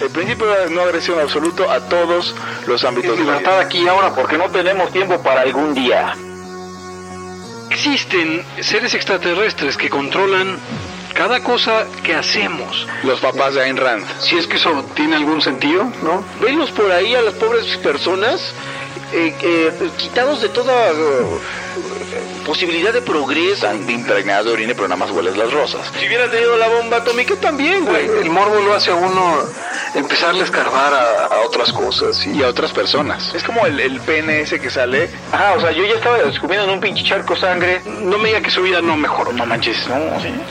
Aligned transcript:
El 0.00 0.10
principio 0.10 0.46
de 0.46 0.70
no 0.70 0.82
agresión 0.82 1.18
absoluto 1.18 1.70
a 1.70 1.80
todos 1.88 2.34
los 2.66 2.84
ámbitos. 2.84 3.12
Es 3.12 3.20
libertad 3.20 3.58
aquí 3.58 3.78
y 3.78 3.88
ahora 3.88 4.14
porque 4.14 4.38
no 4.38 4.48
tenemos 4.50 4.92
tiempo 4.92 5.20
para 5.22 5.42
algún 5.42 5.74
día. 5.74 6.14
Existen 7.70 8.44
seres 8.60 8.94
extraterrestres 8.94 9.76
que 9.76 9.90
controlan 9.90 10.58
cada 11.14 11.42
cosa 11.42 11.84
que 12.04 12.14
hacemos. 12.14 12.86
Los 13.02 13.20
papás 13.20 13.54
de 13.54 13.62
Ayn 13.62 13.76
Rand. 13.76 14.06
Si 14.20 14.36
es 14.36 14.46
que 14.46 14.56
eso 14.56 14.84
tiene 14.94 15.16
algún 15.16 15.42
sentido, 15.42 15.84
¿no? 16.02 16.24
Venlos 16.40 16.70
por 16.70 16.90
ahí 16.92 17.14
a 17.14 17.22
las 17.22 17.34
pobres 17.34 17.76
personas 17.78 18.52
eh, 19.12 19.34
eh, 19.42 19.90
quitados 19.96 20.42
de 20.42 20.48
toda 20.50 20.90
eh, 20.90 20.94
posibilidad 22.46 22.92
de 22.92 23.02
progreso. 23.02 23.66
Están 23.66 23.90
impregnadas 23.90 24.44
de 24.44 24.52
orina, 24.52 24.74
pero 24.74 24.86
nada 24.86 24.96
más 24.96 25.10
hueles 25.10 25.36
las 25.36 25.50
rosas. 25.52 25.90
Si 25.98 26.06
hubieran 26.06 26.30
tenido 26.30 26.56
la 26.56 26.68
bomba 26.68 26.98
atómica 26.98 27.34
también, 27.36 27.84
güey. 27.84 28.06
El 28.06 28.30
morbo 28.30 28.60
lo 28.60 28.74
hace 28.74 28.90
a 28.90 28.94
uno 28.94 29.38
empezarle 29.94 30.42
a 30.42 30.44
escarbar 30.44 30.92
a, 30.94 31.26
a 31.26 31.40
otras 31.46 31.72
cosas. 31.72 32.26
Y 32.26 32.42
a 32.42 32.48
otras 32.48 32.72
personas. 32.72 33.34
Es 33.34 33.42
como 33.42 33.66
el, 33.66 33.78
el 33.80 34.00
pene 34.00 34.40
ese 34.40 34.60
que 34.60 34.70
sale. 34.70 35.10
Ajá, 35.32 35.54
o 35.54 35.60
sea, 35.60 35.72
yo 35.72 35.84
ya 35.84 35.94
estaba 35.94 36.18
descubriendo 36.18 36.66
en 36.66 36.74
un 36.74 36.80
pinche 36.80 37.04
charco 37.04 37.36
sangre. 37.36 37.80
No 38.02 38.18
me 38.18 38.28
diga 38.28 38.40
que 38.40 38.50
su 38.50 38.62
vida 38.62 38.80
no 38.80 38.96
mejoró. 38.96 39.32
No 39.32 39.46
manches, 39.46 39.88
no. 39.88 39.96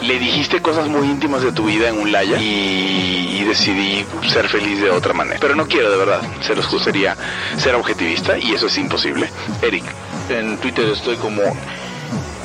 Le 0.01 0.19
dijiste 0.19 0.61
cosas 0.61 0.87
muy 0.87 1.07
íntimas 1.07 1.41
de 1.41 1.51
tu 1.51 1.65
vida 1.65 1.89
en 1.89 1.99
un 1.99 2.11
laya 2.11 2.37
y, 2.37 3.39
y 3.39 3.43
decidí 3.45 4.05
ser 4.31 4.47
feliz 4.49 4.81
de 4.81 4.89
otra 4.89 5.13
manera. 5.13 5.37
Pero 5.39 5.55
no 5.55 5.67
quiero, 5.67 5.91
de 5.91 5.97
verdad. 5.97 6.21
Se 6.41 6.55
los 6.55 6.69
gustaría 6.69 7.15
ser 7.57 7.75
objetivista 7.75 8.37
y 8.37 8.53
eso 8.53 8.67
es 8.67 8.77
imposible. 8.77 9.29
Eric, 9.61 9.85
en 10.29 10.57
Twitter 10.57 10.85
estoy 10.89 11.15
como 11.17 11.41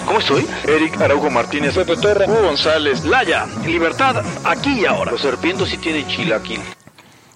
¿Cómo 0.06 0.18
estoy? 0.18 0.46
Eric 0.64 1.00
Araujo 1.00 1.30
Martínez, 1.30 1.74
Pepe 1.74 1.96
Torra, 1.96 2.26
Hugo 2.26 2.42
González, 2.42 3.04
Laya, 3.04 3.46
libertad 3.64 4.24
aquí 4.44 4.80
y 4.80 4.84
ahora. 4.86 5.12
Los 5.12 5.20
serpientes 5.20 5.68
sí 5.68 5.78
tienen 5.78 6.06
chilaquil. 6.08 6.60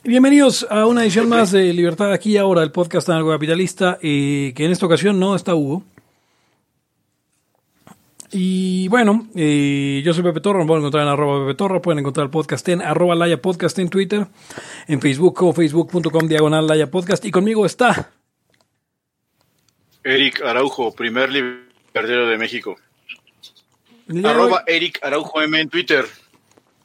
Bienvenidos 0.07 0.65
a 0.71 0.87
una 0.87 1.03
edición 1.03 1.29
más 1.29 1.51
de 1.51 1.73
Libertad 1.73 2.13
aquí 2.13 2.35
y 2.35 2.37
ahora, 2.37 2.63
el 2.63 2.71
podcast 2.71 3.09
capitalista, 3.09 3.99
eh, 4.01 4.53
que 4.55 4.65
en 4.65 4.71
esta 4.71 4.87
ocasión 4.87 5.19
no 5.19 5.35
está 5.35 5.57
Hugo. 5.57 5.83
Y 8.31 8.87
bueno, 8.87 9.27
eh, 9.35 10.03
yo 10.05 10.15
soy 10.15 10.23
Pepe 10.23 10.41
Torra, 10.41 10.61
me 10.61 10.67
pueden 10.67 10.83
encontrar 10.83 11.03
en 11.03 11.09
arroba 11.09 11.45
Pepe 11.45 11.57
Torra, 11.57 11.83
pueden 11.83 11.99
encontrar 11.99 12.27
el 12.27 12.31
podcast 12.31 12.69
en 12.69 12.83
arroba 12.83 13.17
Laya 13.17 13.43
Podcast 13.43 13.81
en 13.81 13.89
Twitter, 13.89 14.29
en 14.87 15.01
Facebook 15.01 15.35
como 15.35 15.53
facebook.com 15.53 16.29
diagonal 16.29 16.69
Laya 16.69 16.89
Podcast 16.89 17.25
y 17.25 17.33
conmigo 17.33 17.67
está 17.67 18.13
Eric 20.05 20.41
Araujo, 20.43 20.95
primer 20.95 21.33
libertario 21.33 22.29
de 22.29 22.39
México. 22.39 22.77
Arroba 24.23 24.63
Eric 24.69 25.01
Araujo 25.03 25.43
M 25.43 25.61
en 25.61 25.69
Twitter. 25.69 26.05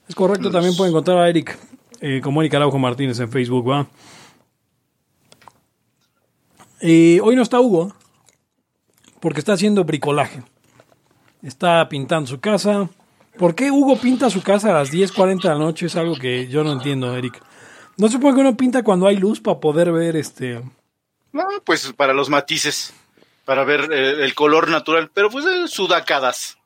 Es 0.08 0.16
correcto, 0.16 0.50
también 0.50 0.75
pueden 0.75 0.91
encontrar 0.91 1.19
a 1.19 1.30
Eric 1.30 1.56
eh, 2.02 2.19
como 2.21 2.41
Eric 2.41 2.55
Araujo 2.55 2.80
Martínez 2.80 3.19
en 3.19 3.31
Facebook, 3.31 3.69
¿va? 3.69 3.88
Eh, 6.81 7.19
hoy 7.23 7.35
no 7.35 7.44
está 7.44 7.59
Hugo, 7.59 7.94
porque 9.19 9.39
está 9.39 9.53
haciendo 9.53 9.85
bricolaje. 9.85 10.44
Está 11.44 11.88
pintando 11.88 12.27
su 12.27 12.39
casa. 12.39 12.89
¿Por 13.38 13.55
qué 13.55 13.72
Hugo 13.72 13.97
pinta 13.97 14.29
su 14.29 14.41
casa 14.41 14.72
a 14.72 14.73
las 14.73 14.91
10.40 14.91 15.44
de 15.44 15.49
la 15.49 15.57
noche? 15.57 15.85
Es 15.85 15.95
algo 15.95 16.16
que 16.16 16.47
yo 16.47 16.63
no 16.63 16.73
entiendo, 16.73 17.16
Eric. 17.16 17.41
No 17.97 18.07
se 18.07 18.13
supone 18.13 18.35
que 18.35 18.41
uno 18.41 18.57
pinta 18.57 18.83
cuando 18.83 19.07
hay 19.07 19.17
luz 19.17 19.39
para 19.39 19.59
poder 19.59 19.91
ver 19.91 20.16
este... 20.16 20.61
No, 21.31 21.45
pues 21.63 21.94
para 21.94 22.13
los 22.13 22.29
matices, 22.29 22.94
para 23.45 23.63
ver 23.63 23.91
eh, 23.91 24.23
el 24.23 24.33
color 24.33 24.69
natural, 24.69 25.11
pero 25.13 25.29
pues 25.29 25.45
eh, 25.45 25.67
sudacadas. 25.67 26.57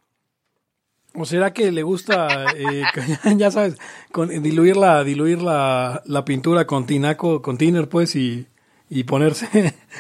¿O 1.18 1.26
será 1.26 1.54
que 1.54 1.72
le 1.72 1.82
gusta, 1.84 2.46
eh, 2.56 2.84
ya 3.38 3.50
sabes, 3.52 3.78
con, 4.12 4.30
diluir 4.44 4.76
la, 4.78 5.04
diluir 5.04 5.42
la, 5.42 6.02
la 6.06 6.26
pintura 6.26 6.68
con 6.68 6.86
tinaco, 6.86 7.42
con 7.42 7.58
tiner, 7.58 7.88
pues, 7.88 8.16
y, 8.16 8.48
y 8.90 9.04
ponerse, 9.06 9.48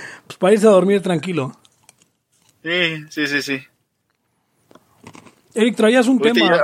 pues 0.27 0.38
para 0.38 0.53
irse 0.53 0.67
a 0.67 0.72
dormir 0.72 1.02
tranquilo? 1.02 1.57
Sí, 2.63 3.06
sí, 3.09 3.28
sí, 3.28 3.41
sí. 3.41 3.59
Eric, 5.53 5.75
traías 5.78 6.07
un 6.07 6.19
tema 6.19 6.40
ya- 6.57 6.63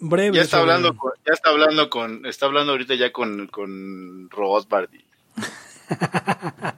breve. 0.00 0.36
Ya 0.36 0.42
está 0.42 0.58
sobre- 0.58 0.72
hablando, 0.72 0.96
con, 0.96 1.12
ya 1.24 1.32
está 1.32 1.50
hablando 1.50 1.88
con, 1.90 2.26
está 2.26 2.46
hablando 2.46 2.72
ahorita 2.72 2.94
ya 2.96 3.12
con, 3.12 3.46
con 3.46 4.28
Rothbard. 4.30 4.88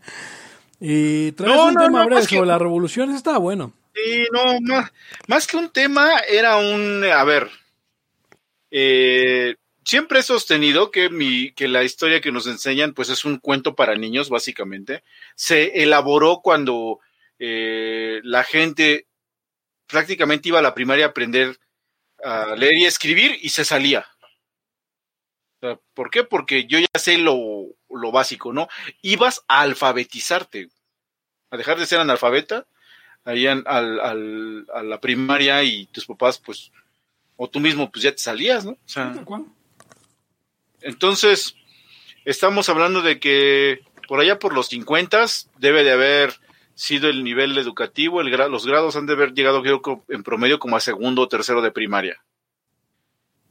y- 0.80 1.32
traías 1.32 1.56
No, 1.56 1.66
un 1.66 1.74
no, 1.74 1.80
tema 1.84 1.98
no, 2.00 2.06
breve 2.06 2.20
es 2.22 2.28
que- 2.28 2.36
sobre 2.36 2.48
la 2.48 2.58
revolución, 2.58 3.14
estaba 3.14 3.38
bueno. 3.38 3.72
Sí, 3.94 4.24
no, 4.32 4.60
más, 4.62 4.92
más 5.28 5.46
que 5.46 5.56
un 5.56 5.70
tema, 5.70 6.18
era 6.28 6.56
un, 6.56 7.04
a 7.04 7.22
ver, 7.24 7.48
eh, 8.70 9.54
siempre 9.84 10.20
he 10.20 10.22
sostenido 10.22 10.90
que 10.90 11.10
mi, 11.10 11.52
que 11.52 11.68
la 11.68 11.84
historia 11.84 12.20
que 12.20 12.32
nos 12.32 12.46
enseñan, 12.46 12.92
pues 12.94 13.08
es 13.08 13.24
un 13.24 13.38
cuento 13.38 13.74
para 13.74 13.94
niños, 13.96 14.30
básicamente. 14.30 15.02
Se 15.36 15.82
elaboró 15.82 16.40
cuando 16.42 17.00
eh, 17.38 18.20
la 18.24 18.42
gente 18.44 19.06
prácticamente 19.86 20.48
iba 20.48 20.58
a 20.58 20.62
la 20.62 20.74
primaria 20.74 21.06
a 21.06 21.08
aprender 21.10 21.58
a 22.22 22.54
leer 22.56 22.74
y 22.74 22.84
escribir 22.86 23.38
y 23.42 23.50
se 23.50 23.64
salía. 23.64 24.06
Sea, 25.68 25.78
¿Por 25.94 26.10
qué? 26.10 26.24
Porque 26.24 26.66
yo 26.66 26.78
ya 26.78 26.86
sé 26.98 27.18
lo, 27.18 27.38
lo 27.90 28.12
básico, 28.12 28.52
¿no? 28.52 28.68
Ibas 29.02 29.44
a 29.48 29.60
alfabetizarte, 29.62 30.68
a 31.50 31.56
dejar 31.56 31.78
de 31.78 31.86
ser 31.86 32.00
analfabeta 32.00 32.66
ahí 33.24 33.46
en- 33.46 33.64
al, 33.66 34.00
al- 34.00 34.66
a 34.74 34.82
la 34.82 35.00
primaria 35.00 35.62
y 35.62 35.86
tus 35.86 36.04
papás, 36.06 36.38
pues, 36.38 36.70
o 37.36 37.48
tú 37.48 37.60
mismo, 37.60 37.90
pues 37.90 38.02
ya 38.02 38.12
te 38.12 38.18
salías, 38.18 38.64
¿no? 38.64 38.72
O 38.72 38.78
sea, 38.84 39.12
entonces, 40.82 41.54
estamos 42.24 42.68
hablando 42.68 43.00
de 43.02 43.18
que 43.18 43.80
por 44.08 44.20
allá 44.20 44.38
por 44.38 44.54
los 44.54 44.68
50 44.68 45.24
debe 45.58 45.82
de 45.84 45.92
haber 45.92 46.34
sido 46.74 47.08
el 47.08 47.24
nivel 47.24 47.56
educativo, 47.56 48.20
el 48.20 48.28
gra- 48.32 48.50
los 48.50 48.66
grados 48.66 48.96
han 48.96 49.06
de 49.06 49.14
haber 49.14 49.32
llegado 49.32 49.62
creo 49.62 49.80
que 49.80 49.96
en 50.08 50.22
promedio 50.22 50.58
como 50.58 50.76
a 50.76 50.80
segundo 50.80 51.22
o 51.22 51.28
tercero 51.28 51.62
de 51.62 51.70
primaria. 51.70 52.22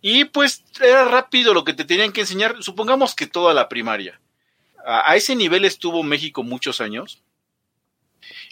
Y 0.06 0.26
pues 0.26 0.66
era 0.82 1.06
rápido 1.06 1.54
lo 1.54 1.64
que 1.64 1.72
te 1.72 1.86
tenían 1.86 2.12
que 2.12 2.20
enseñar, 2.20 2.62
supongamos 2.62 3.16
que 3.16 3.26
toda 3.26 3.54
la 3.54 3.70
primaria. 3.70 4.20
A, 4.86 5.16
ese 5.16 5.34
nivel 5.34 5.64
estuvo 5.64 6.04
México 6.04 6.44
muchos 6.44 6.82
años. 6.82 7.24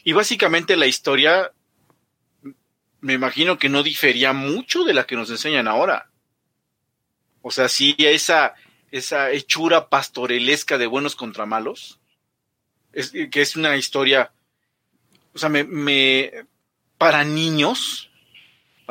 Y 0.05 0.13
básicamente 0.13 0.77
la 0.77 0.87
historia, 0.87 1.51
me 3.01 3.11
imagino 3.11 3.59
que 3.59 3.67
no 3.67 3.83
difería 3.83 4.31
mucho 4.31 4.85
de 4.85 4.93
la 4.93 5.05
que 5.05 5.17
nos 5.17 5.29
enseñan 5.29 5.67
ahora. 5.67 6.09
O 7.41 7.51
sea, 7.51 7.67
sí, 7.67 7.97
esa, 7.97 8.53
esa 8.89 9.31
hechura 9.31 9.89
pastorelesca 9.89 10.77
de 10.77 10.87
buenos 10.87 11.17
contra 11.17 11.45
malos, 11.45 11.99
es, 12.93 13.11
que 13.29 13.41
es 13.41 13.57
una 13.57 13.75
historia, 13.75 14.31
o 15.33 15.37
sea, 15.37 15.49
me, 15.49 15.65
me, 15.65 16.31
para 16.97 17.25
niños, 17.25 18.09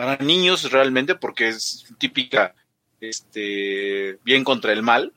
para 0.00 0.16
niños 0.16 0.72
realmente, 0.72 1.14
porque 1.14 1.48
es 1.48 1.84
típica, 1.98 2.54
este, 3.02 4.18
bien 4.24 4.44
contra 4.44 4.72
el 4.72 4.82
mal, 4.82 5.12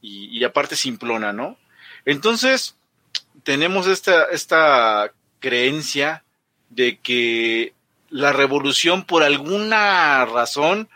y, 0.00 0.42
aparte 0.42 0.74
simplona, 0.74 1.32
¿no? 1.32 1.56
Entonces, 2.04 2.76
tenemos 3.44 3.86
esta, 3.86 4.24
esta 4.24 5.12
creencia 5.38 6.24
de 6.70 6.98
que 6.98 7.72
la 8.10 8.32
revolución 8.32 9.04
por 9.04 9.22
alguna 9.22 10.24
razón 10.24 10.88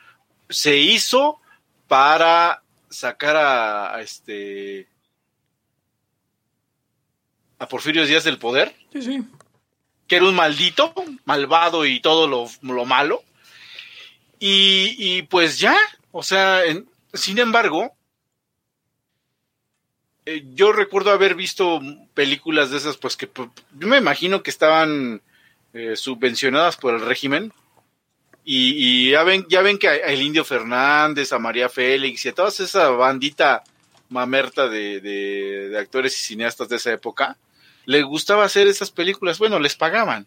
se 0.49 0.77
hizo 0.77 1.39
para 1.87 2.65
sacar 2.91 3.37
a, 3.37 3.95
a 3.95 4.01
este 4.01 4.89
a 7.61 7.69
Porfirio 7.69 8.05
Díaz 8.05 8.25
del 8.25 8.39
poder, 8.39 8.75
Sí, 8.93 9.03
sí. 9.03 9.25
Que 10.07 10.17
era 10.17 10.27
un 10.27 10.35
maldito, 10.35 10.93
malvado 11.25 11.85
y 11.87 12.01
todo 12.01 12.27
lo, 12.29 12.49
lo 12.63 12.85
malo. 12.85 13.23
Y, 14.39 14.95
y 14.99 15.23
pues 15.23 15.59
ya, 15.59 15.77
o 16.13 16.23
sea, 16.23 16.61
sin 17.15 17.39
embargo, 17.39 17.93
eh, 20.27 20.45
yo 20.55 20.73
recuerdo 20.73 21.11
haber 21.11 21.35
visto 21.35 21.81
películas 22.15 22.71
de 22.71 22.79
esas, 22.79 22.97
pues 22.97 23.17
que 23.17 23.27
pues, 23.27 23.49
yo 23.79 23.87
me 23.87 23.99
imagino 23.99 24.43
que 24.43 24.51
estaban 24.51 25.23
eh, 25.73 25.97
subvencionadas 25.97 26.77
por 26.77 26.95
el 26.95 27.01
régimen. 27.01 27.53
Y, 28.49 29.11
ya 29.11 29.25
ven, 29.25 29.45
ya 29.49 29.61
ven 29.61 29.77
que 29.77 29.89
a, 29.89 29.97
el 29.97 30.23
Indio 30.23 30.45
Fernández, 30.45 31.33
a 31.33 31.39
María 31.41 31.69
Félix 31.69 32.25
y 32.25 32.29
a 32.29 32.33
toda 32.35 32.49
esa 32.51 32.91
bandita 32.91 33.65
mamerta 34.09 34.69
de- 34.69 35.01
de 35.01 35.77
actores 35.77 36.17
y 36.17 36.23
cineastas 36.25 36.69
de 36.69 36.77
esa 36.77 36.93
época, 36.93 37.37
les 37.87 38.05
gustaba 38.05 38.45
hacer 38.45 38.67
esas 38.67 38.91
películas. 38.91 39.39
Bueno, 39.39 39.59
les 39.59 39.75
pagaban. 39.75 40.27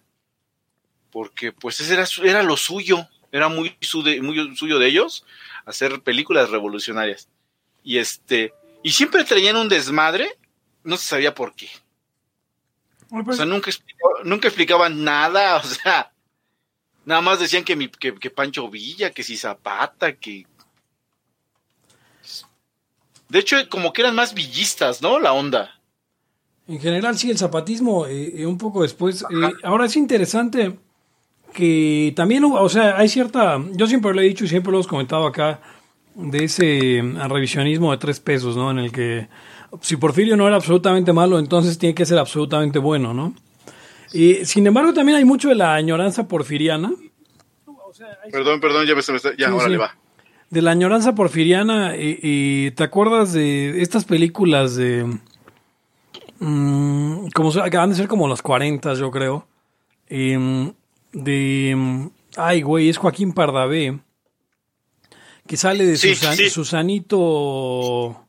Porque 1.11 1.51
pues 1.51 1.79
ese 1.79 1.94
era, 1.94 2.06
era 2.23 2.44
lo 2.44 2.57
suyo. 2.57 3.07
Era 3.31 3.47
muy, 3.47 3.75
su 3.81 4.01
de- 4.01 4.21
muy 4.21 4.56
suyo 4.56 4.79
de 4.79 4.88
ellos 4.88 5.23
hacer 5.65 6.01
películas 6.01 6.50
revolucionarias. 6.50 7.29
Y 7.83 7.97
este, 8.00 8.53
y 8.81 8.91
siempre 8.91 9.23
traían 9.23 9.56
un 9.56 9.69
desmadre, 9.69 10.38
no 10.83 10.97
se 10.97 11.07
sabía 11.07 11.35
por 11.35 11.53
qué. 11.53 11.69
O 13.11 13.23
pues, 13.23 13.38
sea, 13.38 13.45
nunca, 13.45 13.71
nunca 14.23 14.47
explicaban 14.47 15.03
nada, 15.03 15.57
o 15.63 15.63
sea, 15.63 16.12
nada 17.05 17.21
más 17.21 17.39
decían 17.39 17.63
que, 17.63 17.75
mi, 17.75 17.89
que, 17.89 18.15
que 18.15 18.29
Pancho 18.29 18.69
Villa, 18.69 19.12
que 19.12 19.23
si 19.23 19.38
Zapata, 19.38 20.15
que... 20.15 20.45
De 23.27 23.39
hecho, 23.39 23.57
como 23.69 23.94
que 23.94 24.01
eran 24.01 24.15
más 24.15 24.33
villistas, 24.33 25.03
¿no? 25.03 25.19
La 25.19 25.33
onda. 25.33 25.78
En 26.69 26.80
general, 26.80 27.18
sí, 27.18 27.31
el 27.31 27.38
zapatismo, 27.38 28.06
eh, 28.06 28.42
eh, 28.42 28.45
un 28.45 28.60
poco 28.60 28.83
después. 28.83 29.24
eh, 29.24 29.51
ahora 29.63 29.86
es 29.86 29.98
interesante 29.98 30.77
que 31.51 32.13
también, 32.16 32.44
o 32.45 32.69
sea, 32.69 32.95
hay 32.95 33.10
cierta. 33.10 33.60
Yo 33.74 33.88
siempre 33.88 34.13
lo 34.13 34.21
he 34.21 34.25
dicho 34.25 34.45
y 34.45 34.48
siempre 34.48 34.71
lo 34.71 34.77
hemos 34.77 34.88
comentado 34.88 35.25
acá, 35.25 35.60
de 36.13 36.44
ese 36.44 36.98
eh, 37.00 37.27
revisionismo 37.27 37.92
de 37.92 37.98
tres 37.98 38.19
pesos, 38.19 38.56
¿no? 38.56 38.69
En 38.69 38.77
el 38.80 38.92
que 38.92 39.27
si 39.81 39.95
Porfirio 39.98 40.38
no 40.38 40.45
era 40.45 40.57
absolutamente 40.57 41.12
malo, 41.12 41.39
entonces 41.39 41.77
tiene 41.80 41.95
que 41.95 42.06
ser 42.06 42.19
absolutamente 42.19 42.77
bueno, 42.77 43.15
¿no? 43.15 43.33
Y, 44.13 44.45
sin 44.45 44.65
embargo, 44.68 44.94
también 44.94 45.18
hay 45.18 45.25
mucho 45.25 45.50
de 45.50 45.56
la 45.56 45.74
añoranza 45.74 46.27
porfiriana. 46.27 46.92
Perdón, 48.31 48.60
perdón, 48.60 48.86
ya 48.86 48.94
me, 48.94 49.00
está. 49.00 49.36
Ya, 49.36 49.48
Sí, 49.48 49.54
órale, 49.54 49.75
sí. 49.75 49.81
va. 49.81 49.95
De 50.50 50.62
la 50.62 50.72
añoranza 50.72 51.13
porfiriana, 51.15 51.95
y, 51.95 52.19
y 52.22 52.72
¿te 52.72 52.83
acuerdas 52.83 53.33
de 53.33 53.81
estas 53.81 54.06
películas 54.06 54.75
de... 54.75 55.06
mm, 56.39 57.27
como 57.33 57.50
acaban 57.62 57.89
de 57.91 57.95
ser 57.95 58.07
como 58.07 58.27
los 58.27 58.41
40, 58.41 58.94
yo 58.95 59.12
creo. 59.12 59.47
em, 60.07 60.74
de... 61.13 61.74
mm, 61.75 62.07
ay, 62.38 62.62
güey, 62.62 62.89
es 62.89 62.97
Joaquín 62.97 63.33
Pardavé. 63.33 64.00
Que 65.47 65.57
sale 65.57 65.86
de 65.86 65.97
Sí, 65.97 66.15
Susan- 66.15 66.36
sí. 66.36 66.50
Susanito... 66.50 68.25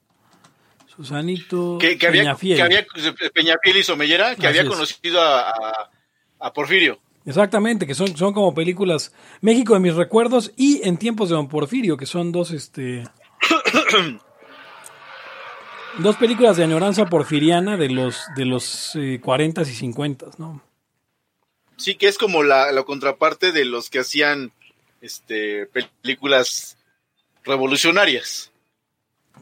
Susanito 0.87 1.79
Que, 1.81 1.97
que 1.97 2.07
había, 2.09 2.23
Peñafiel. 2.23 2.57
que 2.57 2.63
había 2.63 2.87
Peñafiel 3.33 3.77
y 3.79 3.83
Somellera, 3.83 4.35
que 4.37 4.47
Así 4.47 4.59
había 4.59 4.71
conocido 4.71 5.21
a, 5.21 5.51
a, 5.51 5.91
a 6.41 6.53
Porfirio. 6.53 6.99
Exactamente, 7.25 7.87
que 7.87 7.95
son, 7.95 8.15
son 8.17 8.33
como 8.35 8.55
películas 8.55 9.13
México 9.41 9.75
de 9.75 9.81
mis 9.81 9.95
recuerdos 9.95 10.53
y 10.57 10.81
En 10.87 10.97
tiempos 10.99 11.29
de 11.29 11.37
Don 11.37 11.49
Porfirio, 11.49 11.97
que 11.97 12.07
son 12.07 12.33
dos, 12.33 12.51
este... 12.51 13.05
dos 15.99 16.17
películas 16.17 16.57
de 16.57 16.65
añoranza 16.65 17.07
porfiriana 17.07 17.77
de 17.77 17.91
los, 17.91 18.23
de 18.37 18.45
los 18.45 18.95
eh, 18.97 19.21
40 19.23 19.63
y 19.63 19.65
50, 19.67 20.27
¿no? 20.39 20.63
Sí, 21.77 21.95
que 21.95 22.09
es 22.09 22.19
como 22.19 22.43
la, 22.43 22.73
la 22.73 22.83
contraparte 22.83 23.53
de 23.53 23.65
los 23.65 23.89
que 23.91 24.01
hacían 24.01 24.53
este 25.01 25.67
películas 25.67 26.77
revolucionarias. 27.45 28.51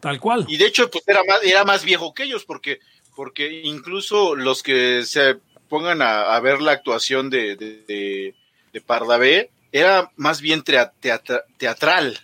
Tal 0.00 0.20
cual. 0.20 0.44
Y 0.48 0.56
de 0.56 0.66
hecho, 0.66 0.88
pues 0.90 1.02
era 1.06 1.22
más, 1.24 1.42
era 1.42 1.64
más 1.64 1.84
viejo 1.84 2.14
que 2.14 2.22
ellos, 2.24 2.44
porque, 2.44 2.78
porque 3.16 3.62
incluso 3.64 4.36
los 4.36 4.62
que 4.62 5.02
se 5.04 5.36
pongan 5.68 6.00
a, 6.00 6.34
a 6.36 6.40
ver 6.40 6.62
la 6.62 6.72
actuación 6.72 7.28
de, 7.30 7.56
de, 7.56 7.82
de, 7.88 8.34
de 8.72 8.80
Pardavé, 8.80 9.50
era 9.72 10.12
más 10.16 10.40
bien 10.40 10.62
teatra- 10.62 11.44
teatral. 11.56 12.18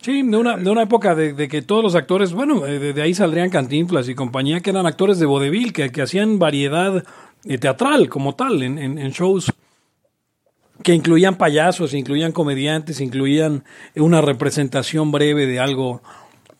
Sí, 0.00 0.22
de 0.22 0.36
una, 0.36 0.56
de 0.56 0.70
una 0.70 0.82
época 0.82 1.14
de, 1.14 1.32
de 1.32 1.48
que 1.48 1.60
todos 1.62 1.82
los 1.82 1.94
actores, 1.96 2.32
bueno, 2.32 2.64
eh, 2.66 2.78
de, 2.78 2.92
de 2.92 3.02
ahí 3.02 3.14
saldrían 3.14 3.50
Cantinflas 3.50 4.08
y 4.08 4.14
compañía, 4.14 4.60
que 4.60 4.70
eran 4.70 4.86
actores 4.86 5.18
de 5.18 5.26
vodevil, 5.26 5.72
que, 5.72 5.90
que 5.90 6.02
hacían 6.02 6.38
variedad 6.38 7.04
eh, 7.44 7.58
teatral 7.58 8.08
como 8.08 8.34
tal 8.36 8.62
en, 8.62 8.78
en- 8.78 8.98
en 8.98 9.10
shows 9.10 9.52
que 10.84 10.94
incluían 10.94 11.36
payasos, 11.36 11.92
incluían 11.94 12.30
comediantes, 12.30 13.00
incluían 13.00 13.64
una 13.96 14.20
representación 14.20 15.10
breve 15.10 15.46
de 15.46 15.58
algo, 15.58 16.00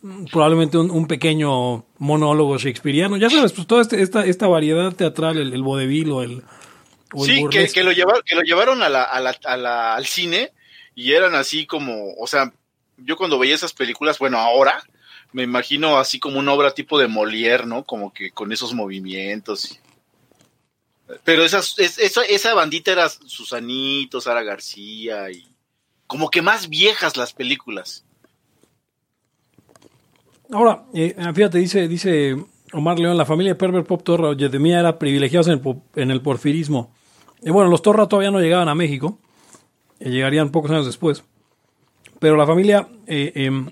mm, 0.02 0.24
probablemente 0.32 0.76
un, 0.76 0.90
un 0.90 1.06
pequeño 1.06 1.84
monólogo 1.98 2.58
shakespeariano. 2.58 3.16
Ya 3.18 3.30
sabes, 3.30 3.52
pues 3.52 3.68
toda 3.68 3.82
este- 3.82 4.02
esta, 4.02 4.26
esta 4.26 4.48
variedad 4.48 4.92
teatral, 4.92 5.38
el, 5.38 5.52
el 5.52 5.62
vodevil 5.62 6.10
o 6.10 6.22
el... 6.24 6.42
o 7.14 7.24
el 7.24 7.30
Sí, 7.30 7.44
que, 7.48 7.68
que 7.68 7.84
lo 7.84 7.92
llevaron, 7.92 8.22
que 8.26 8.34
lo 8.34 8.42
llevaron 8.42 8.82
a 8.82 8.88
la, 8.88 9.04
a 9.04 9.20
la- 9.20 9.36
a 9.44 9.56
la- 9.56 9.94
al 9.94 10.06
cine 10.06 10.50
y 10.96 11.12
eran 11.12 11.36
así 11.36 11.64
como, 11.66 12.14
o 12.18 12.26
sea, 12.26 12.52
yo 12.98 13.16
cuando 13.16 13.38
veía 13.38 13.54
esas 13.54 13.72
películas, 13.72 14.18
bueno, 14.18 14.38
ahora 14.38 14.82
me 15.32 15.42
imagino 15.42 15.98
así 15.98 16.18
como 16.18 16.38
una 16.38 16.52
obra 16.52 16.72
tipo 16.74 16.98
de 16.98 17.08
Molière, 17.08 17.64
¿no? 17.66 17.84
Como 17.84 18.12
que 18.12 18.30
con 18.30 18.52
esos 18.52 18.72
movimientos. 18.74 19.78
Pero 21.24 21.42
esas, 21.44 21.78
es- 21.78 21.98
esa, 21.98 22.22
esa 22.24 22.54
bandita 22.54 22.92
era 22.92 23.08
Susanito, 23.08 24.20
Sara 24.20 24.42
García 24.42 25.30
y 25.30 25.46
como 26.06 26.30
que 26.30 26.42
más 26.42 26.68
viejas 26.68 27.16
las 27.16 27.32
películas. 27.32 28.04
Ahora, 30.50 30.84
eh, 30.94 31.14
fíjate, 31.34 31.58
dice, 31.58 31.88
dice 31.88 32.36
Omar 32.72 32.98
León, 32.98 33.16
la 33.16 33.26
familia 33.26 33.52
de 33.52 33.58
Perver 33.58 33.84
Pop 33.84 34.02
Torra 34.02 34.34
de 34.34 34.58
mía 34.58 34.80
era 34.80 34.98
privilegiados 34.98 35.46
en 35.48 35.54
el, 35.54 35.60
po- 35.60 35.82
en 35.94 36.10
el 36.10 36.22
porfirismo. 36.22 36.94
Y 37.42 37.50
bueno, 37.50 37.70
los 37.70 37.82
Torra 37.82 38.08
todavía 38.08 38.30
no 38.30 38.40
llegaban 38.40 38.68
a 38.68 38.74
México, 38.74 39.18
eh, 40.00 40.10
llegarían 40.10 40.50
pocos 40.50 40.70
años 40.70 40.86
después. 40.86 41.22
Pero 42.20 42.36
la 42.36 42.46
familia 42.46 42.88
eh, 43.06 43.32
em, 43.34 43.70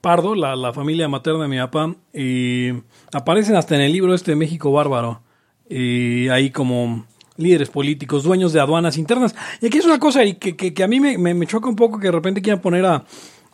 Pardo, 0.00 0.34
la, 0.34 0.72
familia 0.72 1.08
materna 1.08 1.42
de 1.42 1.48
mi 1.48 1.58
papá, 1.58 1.94
eh, 2.12 2.80
aparecen 3.12 3.56
hasta 3.56 3.74
en 3.76 3.82
el 3.82 3.92
libro 3.92 4.14
este 4.14 4.32
de 4.32 4.36
México 4.36 4.72
Bárbaro, 4.72 5.22
y 5.68 6.28
ahí 6.28 6.50
como 6.50 7.06
líderes 7.36 7.70
políticos, 7.70 8.24
dueños 8.24 8.52
de 8.52 8.60
aduanas 8.60 8.98
internas. 8.98 9.34
Y 9.60 9.66
aquí 9.66 9.78
es 9.78 9.84
una 9.86 9.98
cosa 9.98 10.20
que, 10.34 10.56
que- 10.56 10.82
a 10.82 10.88
mí 10.88 11.00
me, 11.00 11.16
me- 11.18 11.34
me 11.34 11.46
choca 11.46 11.68
un 11.68 11.76
poco 11.76 11.98
que 11.98 12.08
de 12.08 12.12
repente 12.12 12.42
quieran 12.42 12.60
poner 12.60 12.84
a, 12.84 13.04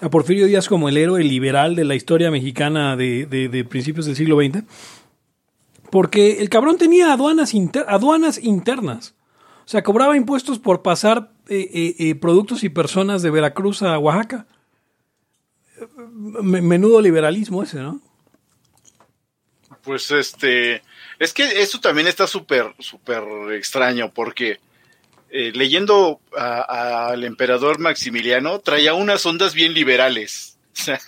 a 0.00 0.10
Porfirio 0.10 0.46
Díaz 0.46 0.68
como 0.68 0.88
el 0.88 0.96
héroe 0.96 1.22
liberal 1.22 1.76
de 1.76 1.84
la 1.84 1.94
historia 1.94 2.30
mexicana 2.30 2.96
de, 2.96 3.26
de- 3.26 3.48
de 3.48 3.64
principios 3.64 4.06
del 4.06 4.16
siglo 4.16 4.38
XX. 4.40 4.64
Porque 5.90 6.40
el 6.40 6.48
cabrón 6.48 6.76
tenía 6.76 7.12
aduanas, 7.12 7.54
inter- 7.54 7.86
aduanas 7.88 8.42
internas. 8.42 9.14
O 9.68 9.70
sea, 9.70 9.82
cobraba 9.82 10.16
impuestos 10.16 10.58
por 10.58 10.80
pasar 10.80 11.30
eh, 11.46 11.68
eh, 11.74 11.94
eh, 11.98 12.14
productos 12.14 12.64
y 12.64 12.70
personas 12.70 13.20
de 13.20 13.28
Veracruz 13.28 13.82
a 13.82 13.98
Oaxaca. 13.98 14.46
Me- 16.10 16.62
menudo 16.62 17.02
liberalismo 17.02 17.62
ese, 17.62 17.76
¿no? 17.80 18.00
Pues 19.82 20.10
este, 20.10 20.82
es 21.18 21.34
que 21.34 21.60
eso 21.60 21.80
también 21.80 22.06
está 22.08 22.26
súper, 22.26 22.74
súper 22.78 23.22
extraño 23.52 24.10
porque 24.10 24.58
eh, 25.28 25.52
leyendo 25.54 26.22
al 26.34 27.22
emperador 27.24 27.78
Maximiliano 27.78 28.60
traía 28.60 28.94
unas 28.94 29.26
ondas 29.26 29.52
bien 29.52 29.74
liberales. 29.74 30.56
O 30.72 30.80
sea, 30.82 30.98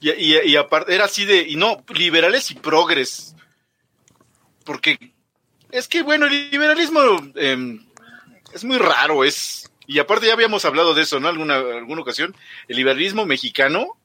y, 0.00 0.10
y- 0.10 0.40
y 0.44 0.56
aparte 0.56 0.94
era 0.94 1.06
así 1.06 1.24
de, 1.24 1.40
y 1.48 1.56
no, 1.56 1.82
liberales 1.94 2.50
y 2.50 2.54
progres. 2.56 3.34
Porque 4.64 5.14
es 5.70 5.88
que, 5.88 6.02
bueno, 6.02 6.26
el 6.26 6.50
liberalismo 6.50 7.00
em, 7.36 7.84
es 8.52 8.64
muy 8.64 8.78
raro, 8.78 9.24
es... 9.24 9.70
Y 9.86 9.98
aparte 9.98 10.26
ya 10.26 10.34
habíamos 10.34 10.64
hablado 10.64 10.94
de 10.94 11.02
eso, 11.02 11.18
¿no? 11.18 11.28
Alguna, 11.28 11.56
alguna 11.56 12.02
ocasión. 12.02 12.36
El 12.68 12.76
liberalismo 12.76 13.24
mexicano 13.24 13.96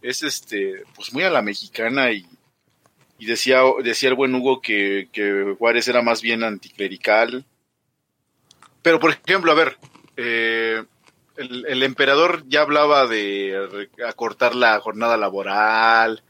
es 0.00 0.22
este, 0.22 0.84
pues 0.94 1.12
muy 1.12 1.22
a 1.22 1.30
la 1.30 1.42
mexicana 1.42 2.12
y, 2.12 2.26
y 3.18 3.26
decía, 3.26 3.60
decía 3.82 4.08
el 4.08 4.14
buen 4.14 4.34
Hugo 4.34 4.62
que, 4.62 5.08
que 5.12 5.54
Juárez 5.58 5.88
era 5.88 6.00
más 6.00 6.22
bien 6.22 6.44
anticlerical. 6.44 7.44
Pero, 8.80 8.98
por 8.98 9.10
ejemplo, 9.10 9.52
a 9.52 9.54
ver, 9.54 9.76
eh, 10.16 10.82
el, 11.36 11.66
el 11.66 11.82
emperador 11.82 12.44
ya 12.46 12.62
hablaba 12.62 13.06
de 13.06 13.88
acortar 14.06 14.54
la 14.54 14.80
jornada 14.80 15.18
laboral, 15.18 16.22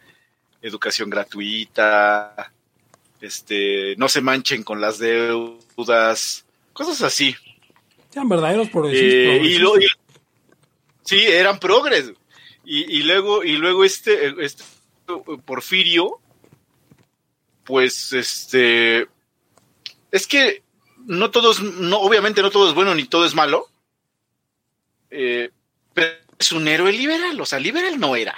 educación 0.61 1.09
gratuita, 1.09 2.53
este, 3.27 3.95
no 3.97 4.09
se 4.09 4.21
manchen 4.23 4.63
con 4.63 4.81
las 4.81 4.99
deudas, 4.99 6.45
cosas 6.73 7.03
así. 7.03 7.35
Eran 8.13 8.29
verdaderos 8.29 8.69
progresistas. 8.71 9.11
Eh, 9.13 9.41
y 9.45 9.59
lo- 9.59 9.73
progresistas. 9.73 10.07
y- 11.05 11.05
sí, 11.05 11.21
eran 11.27 11.59
progres. 11.59 12.13
Y, 12.65 12.99
y 12.99 13.03
luego, 13.03 13.45
y 13.45 13.57
luego 13.59 13.85
este, 13.85 14.35
este 14.45 14.65
Porfirio, 15.45 16.19
pues 17.65 18.13
este, 18.13 19.07
es 20.11 20.27
que 20.27 20.63
no 21.07 21.31
todos, 21.31 21.63
no, 21.63 21.99
obviamente 22.01 22.43
no 22.43 22.51
todo 22.51 22.69
es 22.69 22.75
bueno 22.75 22.95
ni 22.95 23.05
todo 23.05 23.25
es 23.25 23.35
malo, 23.35 23.69
eh, 25.11 25.51
pero 25.95 26.09
es 26.39 26.51
un 26.53 26.67
héroe 26.67 26.93
liberal, 26.93 27.41
o 27.41 27.47
sea, 27.47 27.61
liberal 27.61 27.99
no 28.01 28.17
era. 28.17 28.35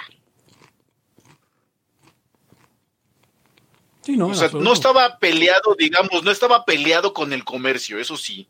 Sí, 4.09 4.17
no, 4.17 4.27
O 4.29 4.33
sea, 4.33 4.45
absoluto. 4.45 4.67
no 4.67 4.73
estaba 4.73 5.19
peleado, 5.19 5.75
digamos, 5.77 6.23
no 6.23 6.31
estaba 6.31 6.65
peleado 6.65 7.13
con 7.13 7.31
el 7.31 7.43
comercio, 7.43 7.99
eso 7.99 8.17
sí. 8.17 8.47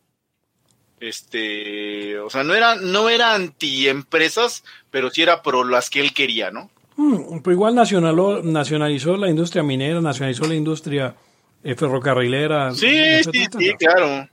Este, 1.02 2.18
o 2.20 2.30
sea, 2.30 2.44
no 2.46 2.54
era, 2.54 2.76
no 2.76 3.10
era 3.10 3.34
anti-empresas, 3.36 4.64
pero 4.90 5.10
sí 5.10 5.22
era 5.22 5.42
pro 5.42 5.66
las 5.66 5.90
que 5.90 6.00
él 6.00 6.14
quería, 6.14 6.50
¿no? 6.52 6.70
Mm, 6.96 7.40
pero 7.42 7.54
igual 7.54 7.76
nacionaló- 7.76 8.42
nacionalizó 8.42 9.18
la 9.18 9.30
industria 9.30 9.64
minera, 9.64 10.00
nacionalizó 10.00 10.46
la 10.46 10.56
industria 10.56 11.16
eh, 11.64 11.76
ferrocarrilera. 11.76 12.74
Sí, 12.74 12.88
etcétera, 12.88 13.50
sí, 13.60 13.68
sí, 13.68 13.74
claro. 13.78 14.30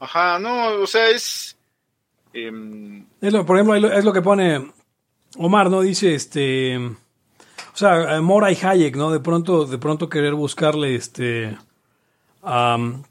Ajá, 0.00 0.38
no, 0.38 0.68
o 0.82 0.86
sea, 0.86 1.08
es. 1.08 1.56
em, 2.34 3.06
Es 3.22 3.32
lo- 3.32 3.46
por 3.46 3.56
ejemplo, 3.56 3.90
es 3.92 4.04
lo 4.04 4.12
que 4.12 4.20
pone 4.22 4.72
Omar, 5.38 5.70
¿no? 5.70 5.80
Dice 5.80 6.14
este. 6.14 6.78
O 7.76 7.78
sea, 7.78 8.16
eh, 8.16 8.22
Mora 8.22 8.50
y 8.50 8.56
Hayek, 8.56 8.96
¿no? 8.96 9.10
De 9.10 9.20
pronto, 9.20 9.66
de 9.66 9.76
pronto 9.76 10.08
querer 10.08 10.34
buscarle 10.34 10.94
este. 10.94 11.58
am, 12.42 13.02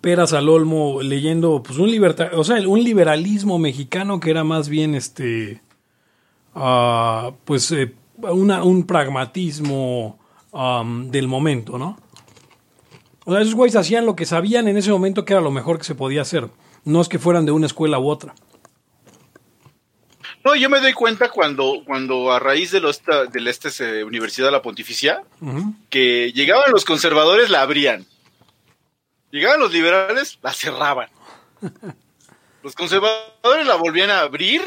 peras 0.00 0.32
al 0.32 0.48
olmo 0.48 1.02
leyendo, 1.02 1.62
pues 1.62 1.76
un 1.76 1.90
o 2.32 2.44
sea, 2.44 2.66
un 2.66 2.82
liberalismo 2.82 3.58
mexicano 3.58 4.18
que 4.18 4.30
era 4.30 4.44
más 4.44 4.70
bien 4.70 4.94
este. 4.94 5.60
ah, 6.54 7.32
pues 7.44 7.70
eh, 7.72 7.94
un 8.22 8.84
pragmatismo 8.84 10.18
am, 10.54 11.10
del 11.10 11.28
momento, 11.28 11.76
¿no? 11.76 11.98
O 13.26 13.32
sea, 13.32 13.42
esos 13.42 13.54
güeyes 13.54 13.76
hacían 13.76 14.06
lo 14.06 14.16
que 14.16 14.24
sabían 14.24 14.68
en 14.68 14.78
ese 14.78 14.90
momento 14.90 15.26
que 15.26 15.34
era 15.34 15.42
lo 15.42 15.50
mejor 15.50 15.76
que 15.76 15.84
se 15.84 15.94
podía 15.94 16.22
hacer. 16.22 16.48
No 16.82 17.02
es 17.02 17.10
que 17.10 17.18
fueran 17.18 17.44
de 17.44 17.52
una 17.52 17.66
escuela 17.66 17.98
u 17.98 18.08
otra. 18.08 18.34
No, 20.44 20.54
yo 20.54 20.70
me 20.70 20.80
doy 20.80 20.92
cuenta 20.92 21.28
cuando, 21.30 21.82
cuando 21.84 22.32
a 22.32 22.38
raíz 22.38 22.70
de, 22.70 22.80
los, 22.80 23.02
de 23.04 23.40
la 23.40 23.50
este, 23.50 23.68
eh, 24.00 24.04
Universidad 24.04 24.46
de 24.48 24.52
la 24.52 24.62
Pontificia, 24.62 25.22
que 25.90 26.32
llegaban 26.32 26.70
los 26.70 26.84
conservadores, 26.84 27.50
la 27.50 27.62
abrían. 27.62 28.06
Llegaban 29.30 29.60
los 29.60 29.72
liberales, 29.72 30.38
la 30.42 30.52
cerraban. 30.52 31.08
Los 32.62 32.74
conservadores 32.74 33.66
la 33.66 33.76
volvían 33.76 34.10
a 34.10 34.20
abrir. 34.20 34.62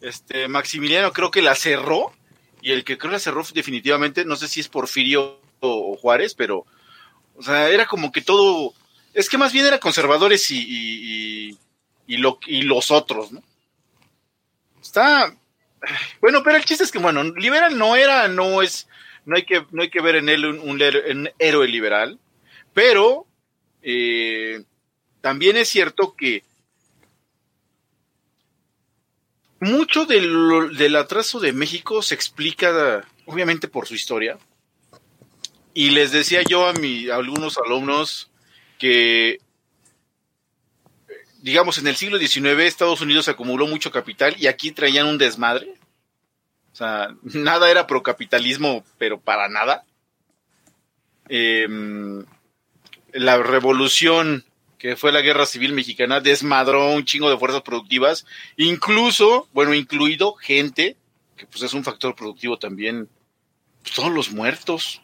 Este, 0.00 0.48
Maximiliano 0.48 1.12
creo 1.12 1.30
que 1.30 1.42
la 1.42 1.54
cerró. 1.54 2.12
Y 2.62 2.72
el 2.72 2.84
que 2.84 2.96
creo 2.96 3.12
la 3.12 3.18
cerró 3.18 3.44
definitivamente, 3.52 4.24
no 4.24 4.34
sé 4.36 4.48
si 4.48 4.60
es 4.60 4.68
Porfirio 4.68 5.38
o, 5.60 5.92
o 5.92 5.96
Juárez, 5.96 6.34
pero, 6.34 6.64
o 7.36 7.42
sea, 7.42 7.68
era 7.68 7.86
como 7.86 8.10
que 8.10 8.20
todo, 8.22 8.72
es 9.14 9.28
que 9.28 9.38
más 9.38 9.52
bien 9.52 9.66
era 9.66 9.78
conservadores 9.78 10.50
y, 10.50 10.58
y, 10.58 11.50
y- 11.50 11.58
y 12.08 12.16
lo, 12.16 12.38
y 12.46 12.62
los 12.62 12.90
otros, 12.90 13.30
¿no? 13.30 13.42
Está, 14.88 15.36
bueno, 16.22 16.42
pero 16.42 16.56
el 16.56 16.64
chiste 16.64 16.82
es 16.82 16.90
que, 16.90 16.98
bueno, 16.98 17.22
liberal 17.22 17.76
no 17.76 17.94
era, 17.94 18.26
no 18.26 18.62
es, 18.62 18.88
no 19.26 19.36
hay 19.36 19.44
que, 19.44 19.66
no 19.70 19.82
hay 19.82 19.90
que 19.90 20.00
ver 20.00 20.16
en 20.16 20.30
él 20.30 20.46
un, 20.46 21.28
héroe 21.38 21.68
liberal, 21.68 22.18
pero 22.72 23.26
eh, 23.82 24.64
también 25.20 25.58
es 25.58 25.68
cierto 25.68 26.16
que 26.16 26.42
mucho 29.60 30.06
del, 30.06 30.74
del 30.74 30.96
atraso 30.96 31.38
de 31.38 31.52
México 31.52 32.00
se 32.00 32.14
explica, 32.14 33.04
obviamente, 33.26 33.68
por 33.68 33.86
su 33.86 33.94
historia. 33.94 34.38
Y 35.74 35.90
les 35.90 36.12
decía 36.12 36.40
yo 36.48 36.66
a, 36.66 36.72
mi, 36.72 37.10
a 37.10 37.16
algunos 37.16 37.58
alumnos 37.58 38.30
que, 38.78 39.38
digamos, 41.38 41.78
en 41.78 41.86
el 41.86 41.96
siglo 41.96 42.18
XIX 42.18 42.60
Estados 42.64 43.00
Unidos 43.00 43.28
acumuló 43.28 43.66
mucho 43.66 43.90
capital 43.90 44.34
y 44.38 44.46
aquí 44.46 44.72
traían 44.72 45.06
un 45.06 45.18
desmadre. 45.18 45.74
O 46.72 46.76
sea, 46.76 47.14
nada 47.22 47.70
era 47.70 47.86
procapitalismo, 47.86 48.84
pero 48.98 49.20
para 49.20 49.48
nada. 49.48 49.84
Em, 51.28 52.24
la 53.12 53.38
revolución 53.38 54.44
que 54.78 54.96
fue 54.96 55.10
la 55.12 55.20
guerra 55.22 55.44
civil 55.44 55.72
mexicana 55.72 56.20
desmadró 56.20 56.92
un 56.92 57.04
chingo 57.04 57.28
de 57.30 57.36
fuerzas 57.36 57.62
productivas, 57.62 58.26
incluso, 58.56 59.48
bueno, 59.52 59.74
incluido 59.74 60.34
gente, 60.34 60.96
que 61.36 61.46
pues 61.46 61.62
es 61.64 61.72
un 61.74 61.82
factor 61.82 62.14
productivo 62.14 62.58
también, 62.58 63.08
pues, 63.82 63.94
todos 63.96 64.12
los 64.12 64.30
muertos. 64.30 65.02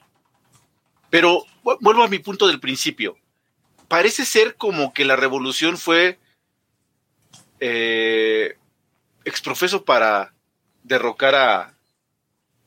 Pero 1.11 1.45
vu- 1.65 1.77
vuelvo 1.81 2.05
a 2.05 2.09
mi 2.09 2.21
punto 2.21 2.47
del 2.47 2.61
principio. 2.61 3.17
Parece 3.89 4.25
ser 4.25 4.55
como 4.57 4.95
que 4.95 5.05
la 5.05 5.17
revolución 5.17 5.77
fue 5.77 6.19
eh, 7.67 8.59
exprofeso 9.25 9.87
para 9.87 10.35
derrocar 10.83 11.35
a, 11.35 11.75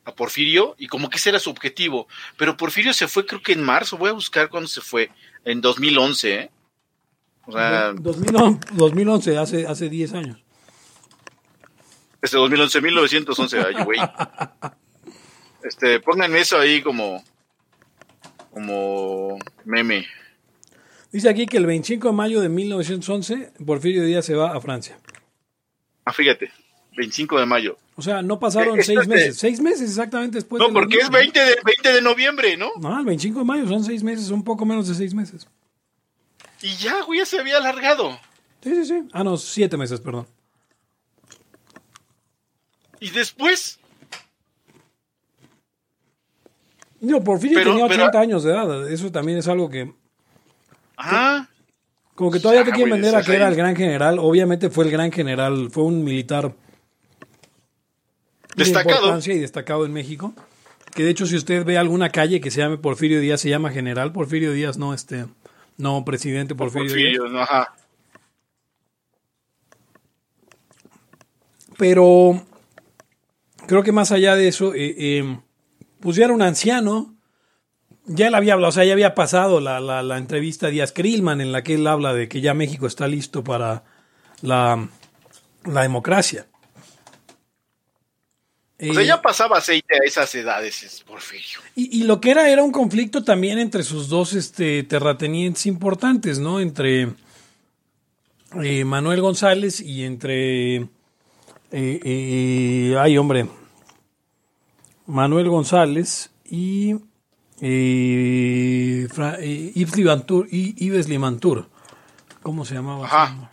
a 0.06 0.16
Porfirio 0.16 0.74
y 0.80 0.88
como 0.88 1.12
que 1.12 1.18
ese 1.18 1.30
era 1.30 1.40
su 1.40 1.52
objetivo. 1.52 2.08
Pero 2.36 2.58
Porfirio 2.58 2.94
se 2.94 3.08
fue 3.08 3.28
creo 3.28 3.44
que 3.44 3.54
en 3.54 3.62
marzo, 3.62 4.00
voy 4.00 4.10
a 4.10 4.14
buscar 4.14 4.50
cuándo 4.50 4.68
se 4.68 4.82
fue, 4.82 5.12
en 5.46 5.62
2011, 5.62 6.34
¿eh? 6.34 6.52
O 7.46 7.52
sea, 7.52 7.94
2011, 7.94 8.60
2011, 8.74 9.38
hace, 9.38 9.68
hace 9.68 9.88
10 9.88 10.14
años. 10.14 10.44
este 12.20 12.38
2011, 12.38 12.82
1911, 12.82 13.60
ay, 13.60 13.84
güey. 13.84 14.00
Este, 15.64 16.00
pónganme 16.00 16.40
eso 16.40 16.58
ahí 16.58 16.82
como, 16.82 17.22
como 18.54 19.38
meme. 19.66 20.08
Dice 21.12 21.30
aquí 21.30 21.46
que 21.46 21.58
el 21.58 21.66
25 21.66 22.08
de 22.10 22.14
mayo 22.14 22.42
de 22.42 22.50
1911, 22.50 23.54
Porfirio 23.66 24.04
Díaz 24.04 24.26
se 24.26 24.36
va 24.36 24.56
a 24.56 24.62
Francia. 24.62 24.98
Ah, 26.06 26.14
fíjate, 26.14 26.52
25 26.96 27.40
de 27.40 27.46
mayo. 27.46 27.78
O 27.96 28.02
sea, 28.02 28.22
no 28.22 28.40
pasaron 28.40 28.80
Eh, 28.80 28.84
seis 28.84 29.00
este- 29.00 29.14
meses. 29.14 29.38
Seis 29.38 29.60
meses 29.62 29.90
exactamente 29.90 30.36
después. 30.38 30.60
No, 30.60 30.68
de 30.68 30.74
porque 30.74 30.98
es 30.98 31.10
20 31.10 31.40
de, 31.40 31.56
20 31.66 31.94
de 31.94 32.02
noviembre, 32.02 32.58
¿no? 32.58 32.72
No, 32.80 33.00
el 33.00 33.06
25 33.06 33.40
de 33.40 33.46
mayo 33.46 33.68
son 33.68 33.84
seis 33.84 34.04
meses, 34.04 34.30
un 34.30 34.44
poco 34.44 34.66
menos 34.66 34.88
de 34.88 34.96
seis 34.96 35.14
meses. 35.14 35.48
Y 36.62 36.76
ya, 36.76 37.02
güey, 37.04 37.20
ya 37.20 37.26
se 37.26 37.40
había 37.40 37.58
alargado. 37.58 38.12
Sí, 38.64 38.76
sí, 38.76 38.86
sí. 38.86 39.04
Ah, 39.14 39.24
no, 39.24 39.38
siete 39.38 39.78
meses, 39.78 40.00
perdón. 40.02 40.28
Y 43.00 43.10
después, 43.12 43.80
No, 47.00 47.24
Porfirio 47.24 47.60
Pero- 47.60 47.72
tenía 47.74 47.88
pero- 47.88 48.04
80 48.06 48.20
años 48.20 48.44
de 48.44 48.52
edad. 48.52 48.92
Eso 48.92 49.12
también 49.12 49.38
es 49.38 49.48
algo 49.48 49.70
que. 49.70 49.94
Ah, 50.98 51.48
Como 52.16 52.32
que 52.32 52.40
todavía 52.40 52.64
te 52.64 52.72
quieren 52.72 52.94
vender 52.94 53.16
a 53.16 53.24
que 53.24 53.36
era 53.36 53.48
el 53.48 53.56
gran 53.56 53.76
general. 53.76 54.20
Obviamente 54.20 54.70
fue 54.70 54.86
el 54.86 54.92
gran 54.92 55.12
general, 55.12 55.70
fue 55.72 55.84
un 55.84 56.04
militar 56.04 56.54
de 58.56 58.64
Destacado. 58.64 58.96
importancia 58.96 59.34
y 59.34 59.40
destacado 59.40 59.86
en 59.86 59.94
México. 59.94 60.34
Que 60.96 61.04
de 61.04 61.12
hecho, 61.12 61.28
si 61.28 61.36
usted 61.36 61.64
ve 61.64 61.78
alguna 61.78 62.10
calle 62.10 62.42
que 62.42 62.50
se 62.50 62.60
llame 62.60 62.78
Porfirio 62.78 63.20
Díaz, 63.20 63.42
se 63.42 63.50
llama 63.50 63.70
general 63.70 64.12
Porfirio 64.12 64.52
Díaz, 64.52 64.80
no 64.80 64.96
este, 64.96 65.28
no 65.78 66.04
presidente 66.04 66.56
Porfirio, 66.56 66.92
Díaz. 66.92 67.32
No, 67.32 67.40
ajá. 67.40 67.76
Pero 71.78 72.42
creo 73.68 73.84
que 73.84 73.92
más 73.92 74.12
allá 74.12 74.36
de 74.36 74.48
eso, 74.48 74.74
eh, 74.74 74.96
eh, 74.98 75.40
pues 76.00 76.16
ya 76.16 76.26
era 76.26 76.34
un 76.34 76.42
anciano. 76.42 77.16
Ya 78.10 78.28
él 78.28 78.36
había 78.36 78.54
hablado, 78.54 78.70
o 78.70 78.72
sea, 78.72 78.86
ya 78.86 78.94
había 78.94 79.14
pasado 79.14 79.60
la, 79.60 79.80
la, 79.82 80.02
la 80.02 80.18
entrevista 80.18 80.68
a 80.68 80.70
Díaz 80.70 80.94
Krillman 80.94 81.42
en 81.42 81.52
la 81.52 81.62
que 81.62 81.76
él 81.76 81.86
habla 81.88 82.14
de 82.14 82.28
que 82.30 82.40
ya 82.42 82.54
México 82.54 82.88
está 82.88 83.06
listo 83.08 83.44
para 83.44 83.84
la, 84.42 84.88
la 85.66 85.82
democracia. 85.82 86.48
O 88.80 88.94
sea, 88.94 89.02
Eh, 89.04 89.08
ya 89.08 89.22
pasaba 89.22 89.58
aceite 89.58 89.96
a 89.96 90.06
esas 90.06 90.34
edades, 90.36 90.84
es 90.84 91.02
Porfirio. 91.02 91.60
y, 91.76 92.00
y 92.00 92.04
lo 92.04 92.22
que 92.22 92.30
era 92.32 92.48
era 92.50 92.64
un 92.64 92.72
conflicto 92.72 93.24
también 93.24 93.58
entre 93.60 93.84
sus 93.84 94.08
dos 94.08 94.34
este, 94.34 94.84
terratenientes 94.84 95.66
importantes, 95.66 96.38
¿no? 96.40 96.60
Entre 96.60 97.10
eh, 98.64 98.86
Manuel 98.86 99.20
González 99.20 99.82
y 99.82 100.04
entre... 100.06 100.76
eh, 100.78 100.88
eh, 101.72 102.96
ay, 103.00 103.18
hombre. 103.18 103.50
Manuel 105.08 105.50
González 105.50 106.30
y 106.46 106.96
eh, 107.62 109.08
Fra- 109.12 109.38
eh, 109.40 109.72
Yves 109.76 109.96
Limantur, 109.98 110.48
y- 110.52 110.74
Yves 110.86 111.08
Limantur. 111.10 111.68
¿Cómo 112.44 112.66
se 112.66 112.76
llamaba? 112.76 113.06
Ajá. 113.06 113.52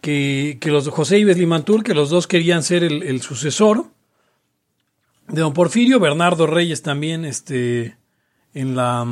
que, 0.00 0.58
que 0.60 0.70
los 0.70 0.88
José 0.88 1.18
Ives 1.18 1.38
Limantur, 1.38 1.82
que 1.82 1.94
los 1.94 2.10
dos 2.10 2.26
querían 2.26 2.62
ser 2.62 2.84
el, 2.84 3.02
el 3.04 3.22
sucesor 3.22 3.86
de 5.28 5.40
don 5.40 5.54
Porfirio, 5.54 5.98
Bernardo 6.00 6.46
Reyes 6.46 6.82
también 6.82 7.24
este, 7.24 7.96
en 8.52 8.76
la 8.76 9.02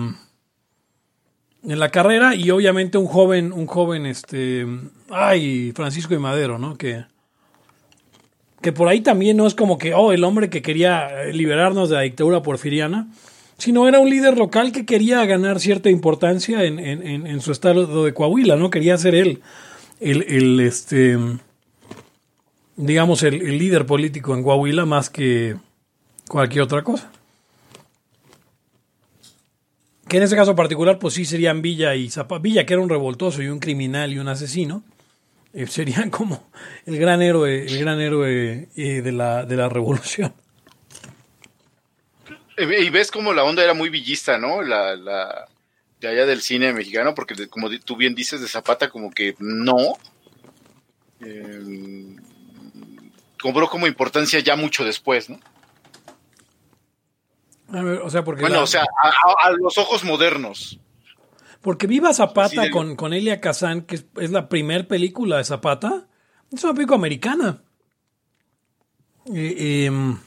en 1.65 1.79
la 1.79 1.91
carrera 1.91 2.35
y 2.35 2.51
obviamente 2.51 2.99
un 2.99 3.07
joven, 3.07 3.53
un 3.53 3.67
joven, 3.67 4.05
este, 4.05 4.67
ay, 5.11 5.73
Francisco 5.77 6.13
de 6.13 6.19
Madero, 6.19 6.59
¿no? 6.59 6.77
Que, 6.77 7.05
que 8.61 8.73
por 8.73 8.89
ahí 8.89 9.01
también 9.01 9.37
no 9.37 9.47
es 9.47 9.55
como 9.55 9.79
que, 9.79 9.95
oh, 9.95 10.13
el 10.13 10.25
hombre 10.25 10.51
que 10.51 10.61
quería 10.61 11.25
liberarnos 11.33 11.89
de 11.89 11.95
la 11.97 12.03
dictadura 12.03 12.43
porfiriana, 12.43 13.07
sino 13.63 13.87
era 13.87 14.01
un 14.01 14.11
líder 14.11 14.37
local 14.37 14.73
que 14.73 14.85
quería 14.85 15.25
ganar 15.25 15.61
cierta 15.61 15.89
importancia 15.89 16.65
en, 16.65 16.81
en- 16.81 17.27
en- 17.29 17.41
su 17.41 17.53
estado 17.53 18.05
de 18.05 18.13
Coahuila, 18.13 18.57
¿no? 18.57 18.71
Quería 18.71 18.99
ser 18.99 19.15
él 19.15 19.41
el, 20.01 20.23
el, 20.23 20.59
este, 20.59 21.17
digamos, 22.75 23.23
el, 23.23 23.35
el 23.41 23.59
líder 23.59 23.87
político 23.87 24.35
en 24.35 24.43
Coahuila 24.43 24.85
más 24.85 25.11
que 25.11 25.55
cualquier 26.27 26.63
otra 26.65 26.83
cosa. 26.83 27.09
Que 30.09 30.17
en 30.17 30.25
ese 30.25 30.35
caso 30.35 30.57
particular, 30.57 30.99
pues 30.99 31.15
sí 31.15 31.25
serían 31.25 31.63
Villa 31.63 31.95
y 31.95 32.11
Zapata. 32.11 32.43
Villa, 32.43 32.67
que 32.67 32.73
era 32.75 32.83
un 32.83 32.89
revoltoso 32.89 33.43
y 33.43 33.47
un 33.47 33.61
criminal 33.61 34.13
y 34.13 34.19
un 34.19 34.27
asesino, 34.27 34.83
eh, 35.53 35.69
serían 35.69 36.11
como 36.11 36.49
el 36.85 36.99
gran 36.99 37.23
héroe, 37.23 37.65
el 37.65 37.79
gran 37.79 38.01
héroe 38.01 38.69
eh, 38.75 39.03
de, 39.03 39.13
la, 39.13 39.45
de 39.47 39.55
la 39.57 39.69
revolución. 39.69 40.33
Eh, 42.57 42.83
Y 42.85 42.91
ves 42.91 43.11
como 43.11 43.33
la 43.33 43.45
onda 43.45 43.63
era 43.65 43.75
muy 43.75 43.89
villista, 43.89 44.39
¿no? 44.39 44.63
La, 44.63 44.95
la 44.97 45.47
de 46.01 46.09
allá 46.09 46.27
del 46.27 46.43
cine 46.43 46.73
mexicano, 46.73 47.15
porque 47.15 47.49
como 47.49 47.71
tú 47.81 47.97
bien 47.97 48.15
dices 48.15 48.41
de 48.41 48.49
Zapata, 48.49 48.91
como 48.91 49.11
que 49.11 49.35
no. 49.39 49.95
Eh, 51.21 52.17
cobró 53.41 53.69
como 53.69 53.87
importancia 53.87 54.41
ya 54.41 54.57
mucho 54.57 54.85
después, 54.85 55.31
¿no? 55.31 55.39
A 57.69 57.83
ver, 57.83 58.01
o 58.01 58.11
sea, 58.11 58.23
porque 58.25 58.43
Bueno, 58.43 58.57
la- 58.57 58.63
o 58.65 58.67
sea, 58.67 58.85
a, 58.85 59.51
los 59.53 59.79
ojos 59.79 60.05
modernos. 60.05 60.79
Porque 61.63 61.87
Viva 61.87 62.13
Zapata 62.13 62.49
Sí, 62.51 62.57
del- 62.57 62.71
con, 62.71 62.97
con 62.97 63.13
Elia 63.15 63.41
Kazan, 63.41 63.83
que 63.83 63.95
es, 63.95 64.07
es 64.21 64.31
la 64.31 64.49
primer 64.49 64.89
película 64.89 65.39
de 65.39 65.45
Zapata, 65.45 66.09
es 66.53 66.63
una 66.65 66.75
película 66.75 66.97
americana. 66.97 67.63
eh, 69.33 69.85
em, 69.87 70.19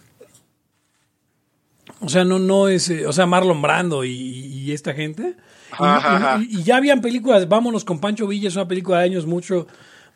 o 2.01 2.09
sea, 2.09 2.23
no, 2.25 2.39
no 2.39 2.67
es, 2.67 2.89
eh, 2.89 3.05
o 3.07 3.13
sea, 3.13 3.25
Marlon 3.25 3.61
Brando 3.61 4.03
y, 4.03 4.11
y 4.11 4.71
esta 4.71 4.93
gente. 4.93 5.35
Y, 5.71 5.75
ajá. 5.79 6.39
y- 6.41 6.59
y 6.59 6.63
ya 6.63 6.77
habían 6.77 7.01
películas, 7.01 7.47
Vámonos 7.49 7.83
con 7.85 7.99
Pancho 7.99 8.27
Villa, 8.27 8.47
es 8.47 8.55
una 8.55 8.67
película 8.67 8.99
de 8.99 9.05
años 9.05 9.25
mucho, 9.25 9.67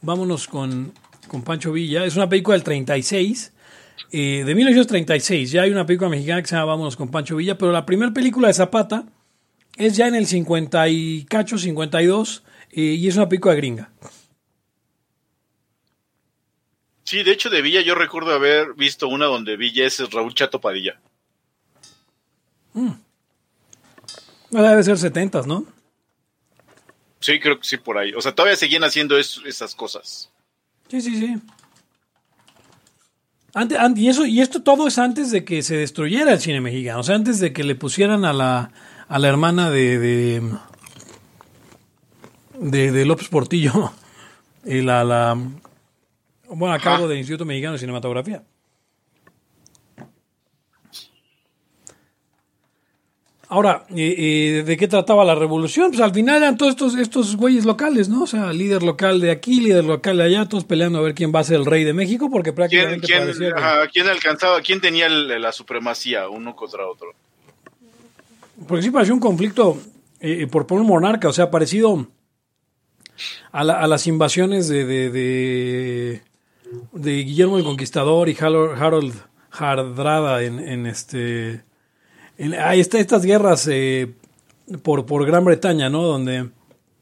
Vámonos 0.01 0.48
con, 0.48 0.93
con 1.27 1.41
Pancho 1.43 1.71
Villa, 1.71 2.05
es 2.05 2.15
una 2.15 2.29
película 2.29 2.55
del 2.55 2.63
36, 2.63 3.53
eh, 4.12 4.43
de 4.45 4.55
1936, 4.55 5.51
ya 5.51 5.63
hay 5.63 5.71
una 5.71 5.86
película 5.86 6.09
mexicana 6.09 6.41
que 6.41 6.48
se 6.48 6.55
llama 6.55 6.65
Vámonos 6.74 6.95
con 6.95 7.09
Pancho 7.12 7.36
Villa, 7.36 7.57
pero 7.57 7.71
la 7.71 7.86
primera 7.86 8.13
película 8.13 8.48
de 8.48 8.53
Zapata 8.53 9.03
es 9.77 9.95
ya 9.98 10.07
en 10.07 10.15
el 10.15 10.25
50 10.27 10.88
y 10.89 11.25
cacho, 11.25 11.57
52, 11.57 12.43
eh, 12.71 12.81
y 12.81 13.07
es 13.07 13.15
una 13.15 13.27
película 13.29 13.53
gringa. 13.55 13.91
Sí, 17.03 17.24
de 17.24 17.31
hecho 17.31 17.50
de 17.50 17.62
Villa 17.62 17.81
yo 17.81 17.95
recuerdo 17.95 18.33
haber 18.33 18.74
visto 18.75 19.07
una 19.07 19.25
donde 19.25 19.57
Villa 19.57 19.86
es 19.86 20.00
Raúl 20.12 20.33
Chato 20.36 20.62
Padilla. 20.62 21.00
No, 22.73 22.97
Debe 24.51 24.83
ser 24.83 24.97
70, 24.97 25.41
¿no? 25.43 25.65
Sí, 27.19 27.39
creo 27.39 27.59
que 27.59 27.65
sí, 27.67 27.77
por 27.77 27.97
ahí. 27.97 28.13
O 28.13 28.21
sea, 28.21 28.33
todavía 28.33 28.55
seguían 28.55 28.83
haciendo 28.83 29.17
es- 29.17 29.41
esas 29.45 29.75
cosas. 29.75 30.29
Sí, 30.89 31.01
sí, 31.01 31.19
sí. 31.19 31.38
Ante- 33.53 33.77
y, 33.95 34.07
eso, 34.07 34.25
y 34.25 34.41
esto 34.41 34.61
todo 34.61 34.88
es 34.88 34.97
antes 34.99 35.31
de 35.31 35.43
que 35.43 35.61
se 35.63 35.75
destruyera 35.75 36.31
el 36.33 36.39
cine 36.39 36.61
mexicano, 36.61 36.99
o 36.99 37.03
sea, 37.03 37.15
antes 37.15 37.39
de 37.39 37.51
que 37.51 37.63
le 37.63 37.75
pusieran 37.75 38.23
a 38.23 38.31
la, 38.31 38.71
a 39.07 39.19
la 39.19 39.27
hermana 39.27 39.69
de, 39.71 39.97
de, 39.97 40.41
de, 42.59 42.91
de 42.91 43.05
López 43.05 43.27
Portillo, 43.27 43.91
y 44.65 44.81
la, 44.81 45.03
la, 45.03 45.33
bueno, 46.47 46.73
a 46.73 46.79
cargo 46.79 47.07
del 47.07 47.17
Instituto 47.17 47.43
Mexicano 47.45 47.73
de 47.73 47.79
Cinematografía. 47.79 48.43
Ahora, 53.51 53.83
eh, 53.89 54.13
eh, 54.59 54.63
¿de 54.63 54.77
qué 54.77 54.87
trataba 54.87 55.25
la 55.25 55.33
revolución? 55.33 55.89
Pues 55.89 56.01
al 56.01 56.13
final 56.13 56.37
eran 56.37 56.55
todos 56.55 56.71
estos, 56.73 56.95
estos 56.95 57.35
güeyes 57.35 57.65
locales, 57.65 58.07
¿no? 58.07 58.23
O 58.23 58.27
sea, 58.27 58.53
líder 58.53 58.83
local 58.83 59.19
de 59.19 59.31
aquí, 59.31 59.59
líder 59.59 59.85
local 59.85 60.17
de 60.17 60.23
allá, 60.23 60.45
todos 60.47 60.65
peleando 60.65 60.99
a 60.99 61.01
ver 61.01 61.15
quién 61.15 61.33
va 61.33 61.39
a 61.39 61.43
ser 61.43 61.55
el 61.55 61.65
rey 61.65 61.83
de 61.83 61.93
México, 61.93 62.29
porque 62.31 62.51
¿Quién, 62.53 62.55
prácticamente 62.55 63.07
quién, 63.07 63.27
que- 63.39 63.47
ajá, 63.59 63.87
quién 63.91 64.07
alcanzaba, 64.07 64.61
quién 64.61 64.79
tenía 64.81 65.07
el- 65.07 65.41
la 65.41 65.51
supremacía 65.51 66.29
uno 66.29 66.55
contra 66.55 66.87
otro? 66.87 67.07
Porque 68.67 68.83
sí 68.83 68.91
pareció 68.91 69.15
un 69.15 69.19
conflicto 69.19 69.79
eh, 70.19 70.45
por, 70.45 70.67
por 70.67 70.79
un 70.79 70.85
monarca, 70.85 71.27
o 71.29 71.33
sea, 71.33 71.49
parecido 71.49 72.05
a, 73.51 73.63
la- 73.63 73.79
a 73.81 73.87
las 73.87 74.05
invasiones 74.05 74.67
de, 74.67 74.85
de, 74.85 75.09
de, 75.09 76.21
de 76.93 77.11
Guillermo 77.23 77.57
el 77.57 77.63
Conquistador 77.63 78.29
y 78.29 78.37
Harold, 78.39 78.79
Harold 78.79 79.13
Hardrada 79.49 80.43
en, 80.43 80.59
en 80.59 80.85
este... 80.85 81.67
En, 82.39 82.55
ahí 82.55 82.79
está 82.79 82.98
estas 83.00 83.24
guerras 83.24 83.67
eh, 83.69 84.12
por, 84.81 85.05
por 85.05 85.25
Gran 85.27 85.46
Bretaña, 85.46 85.89
¿no? 85.89 86.01
Donde 86.01 86.50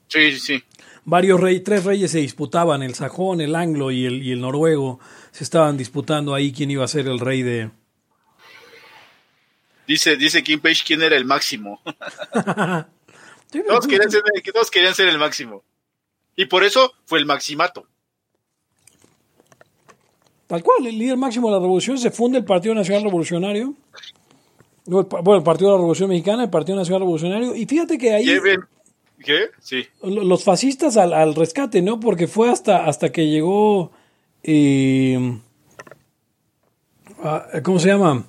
Sí, 0.07 0.31
sí, 0.31 0.39
sí. 0.39 0.63
varios 1.05 1.39
reyes, 1.39 1.63
tres 1.63 1.83
reyes 1.83 2.11
se 2.11 2.19
disputaban, 2.19 2.81
el 2.81 2.95
sajón, 2.95 3.41
el 3.41 3.55
anglo 3.55 3.91
y 3.91 4.05
el, 4.05 4.23
y 4.23 4.31
el 4.31 4.41
noruego, 4.41 4.99
se 5.31 5.43
estaban 5.43 5.77
disputando 5.77 6.33
ahí 6.33 6.51
quién 6.51 6.71
iba 6.71 6.83
a 6.83 6.87
ser 6.87 7.07
el 7.07 7.19
rey 7.19 7.43
de... 7.43 7.69
Dice, 9.85 10.17
dice 10.17 10.43
Kim 10.43 10.59
Page 10.59 10.83
quién 10.85 11.01
era 11.01 11.15
el 11.15 11.25
máximo. 11.25 11.81
Todos, 13.67 13.87
querían 13.87 14.11
ser, 14.11 14.21
todos 14.53 14.71
querían 14.71 14.93
ser 14.93 15.07
el 15.07 15.17
máximo. 15.17 15.63
Y 16.35 16.45
por 16.45 16.63
eso 16.63 16.93
fue 17.05 17.19
el 17.19 17.25
maximato. 17.25 17.87
Tal 20.47 20.63
cual, 20.63 20.85
el 20.85 20.97
líder 20.97 21.17
máximo 21.17 21.47
de 21.47 21.53
la 21.53 21.59
revolución 21.59 21.97
se 21.97 22.11
funda 22.11 22.37
el 22.37 22.45
Partido 22.45 22.75
Nacional 22.75 23.03
Revolucionario. 23.03 23.73
Bueno, 24.87 25.35
el 25.35 25.43
Partido 25.43 25.69
de 25.69 25.73
la 25.75 25.79
Revolución 25.79 26.09
Mexicana, 26.09 26.43
el 26.45 26.49
Partido 26.49 26.77
Nacional 26.77 27.01
Revolucionario. 27.01 27.55
Y 27.55 27.65
fíjate 27.65 27.97
que 27.97 28.13
ahí 28.13 28.25
Lleven. 28.25 28.61
¿Qué? 29.23 29.49
Sí. 29.59 29.85
lo- 30.01 30.23
los 30.23 30.43
fascistas 30.43 30.95
al, 30.97 31.13
al 31.13 31.35
rescate, 31.35 31.81
¿no? 31.81 31.99
Porque 31.99 32.27
fue 32.27 32.49
hasta, 32.49 32.85
hasta 32.85 33.11
que 33.11 33.27
llegó. 33.27 33.91
eh, 34.43 35.39
a- 37.23 37.61
¿Cómo 37.63 37.79
se 37.79 37.87
llama? 37.89 38.25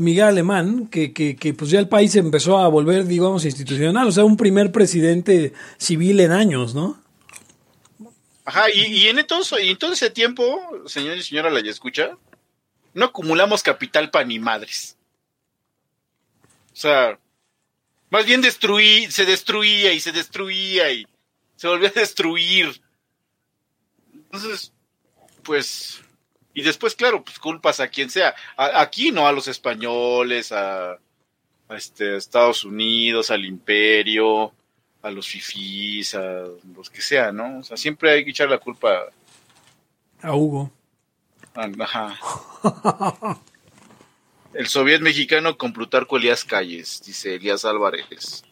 Miguel 0.00 0.24
Alemán, 0.24 0.88
que, 0.88 1.12
que, 1.12 1.36
que 1.36 1.54
pues 1.54 1.70
ya 1.70 1.78
el 1.78 1.88
país 1.88 2.16
empezó 2.16 2.58
a 2.58 2.66
volver, 2.66 3.04
digamos, 3.06 3.44
institucional. 3.44 4.08
O 4.08 4.12
sea, 4.12 4.24
un 4.24 4.36
primer 4.36 4.72
presidente 4.72 5.52
civil 5.78 6.18
en 6.20 6.32
años, 6.32 6.74
¿no? 6.74 6.98
Ajá, 8.44 8.64
y, 8.74 8.80
y 8.86 9.06
en, 9.06 9.24
todo, 9.26 9.42
y 9.62 9.68
en 9.70 9.78
todo 9.78 9.92
ese 9.92 10.10
tiempo, 10.10 10.60
señor 10.86 11.16
y 11.16 11.22
señora 11.22 11.48
la 11.50 11.62
ya 11.62 11.70
escucha, 11.70 12.16
no 12.92 13.04
acumulamos 13.06 13.62
capital 13.62 14.10
para 14.10 14.24
ni 14.26 14.38
madres. 14.40 14.96
O 16.74 16.76
sea, 16.76 17.18
más 18.10 18.26
bien 18.26 18.40
destruí, 18.42 19.10
se 19.10 19.24
destruía 19.24 19.92
y 19.92 20.00
se 20.00 20.12
destruía 20.12 20.90
y 20.90 21.06
se 21.56 21.68
volvió 21.68 21.88
a 21.88 21.92
destruir. 21.92 22.82
Entonces, 24.12 24.72
pues, 25.42 26.02
y 26.52 26.62
después, 26.62 26.94
claro, 26.94 27.22
pues 27.24 27.38
culpas 27.38 27.80
a 27.80 27.88
quien 27.88 28.10
sea. 28.10 28.34
A- 28.56 28.80
aquí 28.80 29.12
no 29.12 29.26
a 29.28 29.32
los 29.32 29.46
españoles, 29.48 30.50
a, 30.52 30.92
a 30.92 30.98
este, 31.76 32.14
a 32.14 32.16
Estados 32.16 32.64
Unidos, 32.64 33.30
al 33.30 33.44
imperio, 33.44 34.52
a 35.02 35.10
los 35.10 35.28
fifís, 35.28 36.14
a 36.14 36.44
los 36.76 36.90
que 36.90 37.00
sea, 37.02 37.30
¿no? 37.32 37.58
O 37.58 37.62
sea, 37.62 37.76
siempre 37.76 38.10
hay 38.10 38.24
que 38.24 38.30
echar 38.30 38.48
la 38.50 38.58
culpa 38.58 39.04
A 40.22 40.34
Hugo. 40.34 40.70
Ajá. 41.54 42.18
El 44.54 44.68
soviet 44.68 45.00
mexicano 45.00 45.58
con 45.58 45.72
Plutarco 45.72 46.16
Elías 46.16 46.44
Calles, 46.44 47.02
dice 47.04 47.34
Elías 47.34 47.64
Álvarez. 47.64 48.44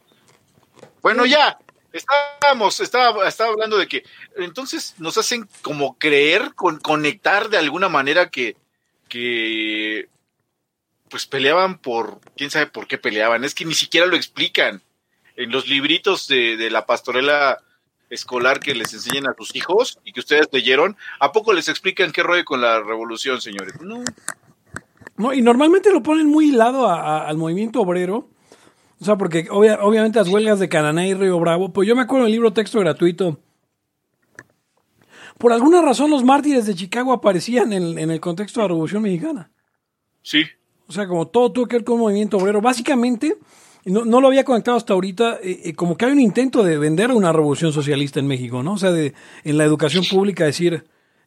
Bueno, 1.00 1.24
ya, 1.26 1.58
estábamos, 1.92 2.80
estaba, 2.80 3.28
estaba 3.28 3.50
hablando 3.50 3.78
de 3.78 3.86
que 3.86 4.04
entonces 4.36 4.94
nos 4.98 5.16
hacen 5.18 5.48
como 5.62 5.98
creer, 5.98 6.54
con, 6.54 6.78
conectar 6.78 7.48
de 7.48 7.58
alguna 7.58 7.88
manera 7.88 8.30
que, 8.30 8.56
que 9.08 10.08
pues 11.08 11.26
peleaban 11.26 11.78
por, 11.78 12.20
quién 12.36 12.50
sabe 12.50 12.66
por 12.66 12.86
qué 12.86 12.98
peleaban, 12.98 13.44
es 13.44 13.54
que 13.54 13.64
ni 13.64 13.74
siquiera 13.74 14.06
lo 14.06 14.16
explican. 14.16 14.82
En 15.36 15.50
los 15.50 15.66
libritos 15.66 16.28
de, 16.28 16.68
la 16.70 16.84
pastorela 16.84 17.62
escolar 18.10 18.60
que 18.60 18.74
les 18.74 18.92
enseñan 18.92 19.26
a 19.26 19.34
sus 19.34 19.54
hijos 19.56 19.98
y 20.04 20.12
que 20.12 20.20
ustedes 20.20 20.48
leyeron, 20.52 20.96
¿a 21.20 21.32
poco 21.32 21.52
les 21.52 21.68
explican 21.68 22.12
qué 22.12 22.22
rollo 22.22 22.44
con 22.44 22.60
la 22.60 22.80
revolución, 22.80 23.40
señores? 23.40 23.80
No. 23.80 24.04
No, 25.16 25.32
y 25.32 25.42
normalmente 25.42 25.90
lo 25.92 26.02
ponen 26.02 26.26
muy 26.26 26.48
hilado 26.50 26.86
a- 26.88 27.00
a- 27.00 27.28
al 27.28 27.36
movimiento 27.36 27.80
obrero. 27.80 28.30
O 29.00 29.04
sea, 29.04 29.16
porque 29.16 29.48
obvia- 29.50 29.78
obviamente 29.82 30.18
las 30.18 30.28
huelgas 30.28 30.58
de 30.60 30.68
Cananá 30.68 31.06
y 31.06 31.14
Río 31.14 31.38
Bravo, 31.40 31.72
pues 31.72 31.88
yo 31.88 31.96
me 31.96 32.02
acuerdo 32.02 32.24
del 32.24 32.32
libro 32.32 32.52
texto 32.52 32.78
gratuito. 32.80 33.40
Por 35.38 35.52
alguna 35.52 35.82
razón 35.82 36.10
los 36.10 36.24
mártires 36.24 36.66
de 36.66 36.74
Chicago 36.74 37.12
aparecían 37.12 37.72
en, 37.72 37.98
en 37.98 38.10
el 38.10 38.20
contexto 38.20 38.60
de 38.60 38.64
la 38.64 38.68
Revolución 38.68 39.02
Mexicana. 39.02 39.50
Sí, 40.22 40.44
O 40.86 40.92
sea, 40.92 41.08
como 41.08 41.26
todo 41.28 41.50
tuvo 41.52 41.66
que 41.66 41.76
ver 41.76 41.84
con 41.84 41.94
un 41.96 42.02
movimiento 42.02 42.36
obrero. 42.36 42.60
Básicamente, 42.60 43.36
no, 43.84 44.04
no 44.04 44.20
lo 44.20 44.28
había 44.28 44.44
conectado 44.44 44.76
hasta 44.76 44.92
ahorita, 44.92 45.38
eh, 45.42 45.60
eh, 45.64 45.74
como 45.74 45.96
que 45.96 46.04
hay 46.04 46.12
un 46.12 46.20
intento 46.20 46.62
de 46.62 46.78
vender 46.78 47.10
una 47.10 47.32
revolución 47.32 47.72
socialista 47.72 48.20
en 48.20 48.28
México, 48.28 48.62
¿no? 48.62 48.74
O 48.74 48.78
sea, 48.78 48.92
de, 48.92 49.14
en 49.42 49.58
la 49.58 49.64
educación 49.64 50.04
pública 50.08 50.44
decir, 50.44 50.84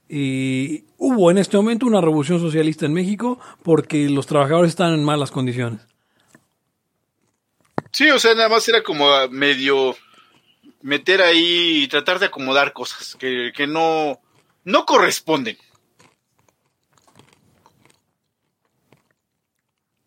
eh, 0.10 0.84
hubo 0.98 1.32
en 1.32 1.38
este 1.38 1.58
momento 1.58 1.86
una 1.86 2.02
revolución 2.02 2.40
socialista 2.40 2.86
en 2.86 2.94
México 2.94 3.40
porque 3.64 4.10
los 4.10 4.28
trabajadores 4.28 4.70
están 4.70 4.94
en 4.94 5.04
malas 5.04 5.32
condiciones. 5.32 5.82
sí, 7.92 8.10
o 8.10 8.20
sea, 8.20 8.36
nada 8.36 8.50
más 8.50 8.68
era 8.68 8.84
como 8.84 9.10
medio 9.30 9.96
meter 10.82 11.22
ahí 11.24 11.84
y 11.84 11.88
tratar 11.88 12.20
de 12.20 12.28
acomodar 12.28 12.72
cosas 12.72 13.16
que, 13.16 13.52
que 13.56 13.66
no, 13.66 14.20
no 14.64 14.86
corresponden. 14.86 15.58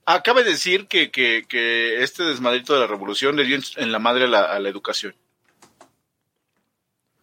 Acaba 0.06 0.42
de 0.42 0.50
decir 0.50 0.86
que, 0.86 1.10
que, 1.10 1.44
que 1.48 2.02
este 2.02 2.22
desmadrito 2.22 2.74
de 2.74 2.80
la 2.80 2.86
revolución 2.86 3.34
le 3.36 3.44
dio 3.44 3.56
en, 3.56 3.62
en 3.76 3.90
la 3.90 3.98
madre 3.98 4.24
a 4.24 4.28
la, 4.28 4.42
a 4.42 4.60
la 4.60 4.68
educación. 4.68 5.14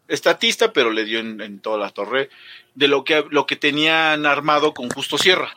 Estatista, 0.08 0.74
pero 0.74 0.92
le 0.92 1.06
dio 1.06 1.20
en, 1.20 1.40
en 1.40 1.60
toda 1.62 1.78
la 1.78 1.92
torre 1.92 2.30
de 2.76 2.88
lo 2.88 3.04
que, 3.04 3.26
lo 3.30 3.48
que 3.48 3.56
tenían 3.56 4.26
armado 4.26 4.74
con 4.74 4.90
Justo 4.90 5.18
Sierra. 5.18 5.56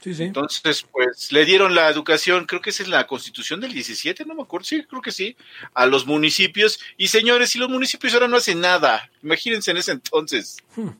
Sí, 0.00 0.14
sí. 0.14 0.24
Entonces, 0.24 0.82
pues 0.92 1.32
le 1.32 1.44
dieron 1.46 1.74
la 1.74 1.88
educación, 1.88 2.44
creo 2.44 2.60
que 2.60 2.70
es 2.70 2.80
en 2.80 2.90
la 2.90 3.06
constitución 3.06 3.60
del 3.60 3.72
17, 3.72 4.26
no 4.26 4.34
me 4.34 4.42
acuerdo, 4.42 4.66
sí, 4.66 4.84
creo 4.84 5.00
que 5.00 5.12
sí, 5.12 5.36
a 5.72 5.86
los 5.86 6.06
municipios. 6.06 6.78
Y 6.98 7.08
señores, 7.08 7.50
si 7.50 7.58
los 7.58 7.70
municipios 7.70 8.12
ahora 8.12 8.28
no 8.28 8.36
hacen 8.36 8.60
nada, 8.60 9.10
imagínense 9.22 9.70
en 9.70 9.78
ese 9.78 9.92
entonces. 9.92 10.58
Hmm. 10.76 10.90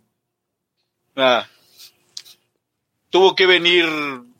Ah, 1.16 1.46
tuvo 3.10 3.36
que 3.36 3.46
venir, 3.46 3.86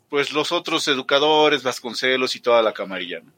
pues, 0.09 0.33
los 0.33 0.51
otros 0.51 0.87
educadores, 0.87 1.61
Vasconcelos 1.61 2.35
y 2.35 2.39
toda 2.39 2.63
la 2.63 2.73
camarilla. 2.73 3.19
¿no? 3.19 3.31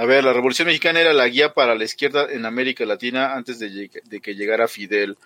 A 0.00 0.06
ver, 0.06 0.24
la 0.24 0.32
Revolución 0.32 0.64
Mexicana 0.64 0.98
era 0.98 1.12
la 1.12 1.28
guía 1.28 1.52
para 1.52 1.74
la 1.74 1.84
izquierda 1.84 2.26
en 2.30 2.46
América 2.46 2.86
Latina 2.86 3.34
antes 3.34 3.58
de, 3.58 3.90
que 3.90 4.34
llegara 4.34 4.66
Fidel. 4.66 5.18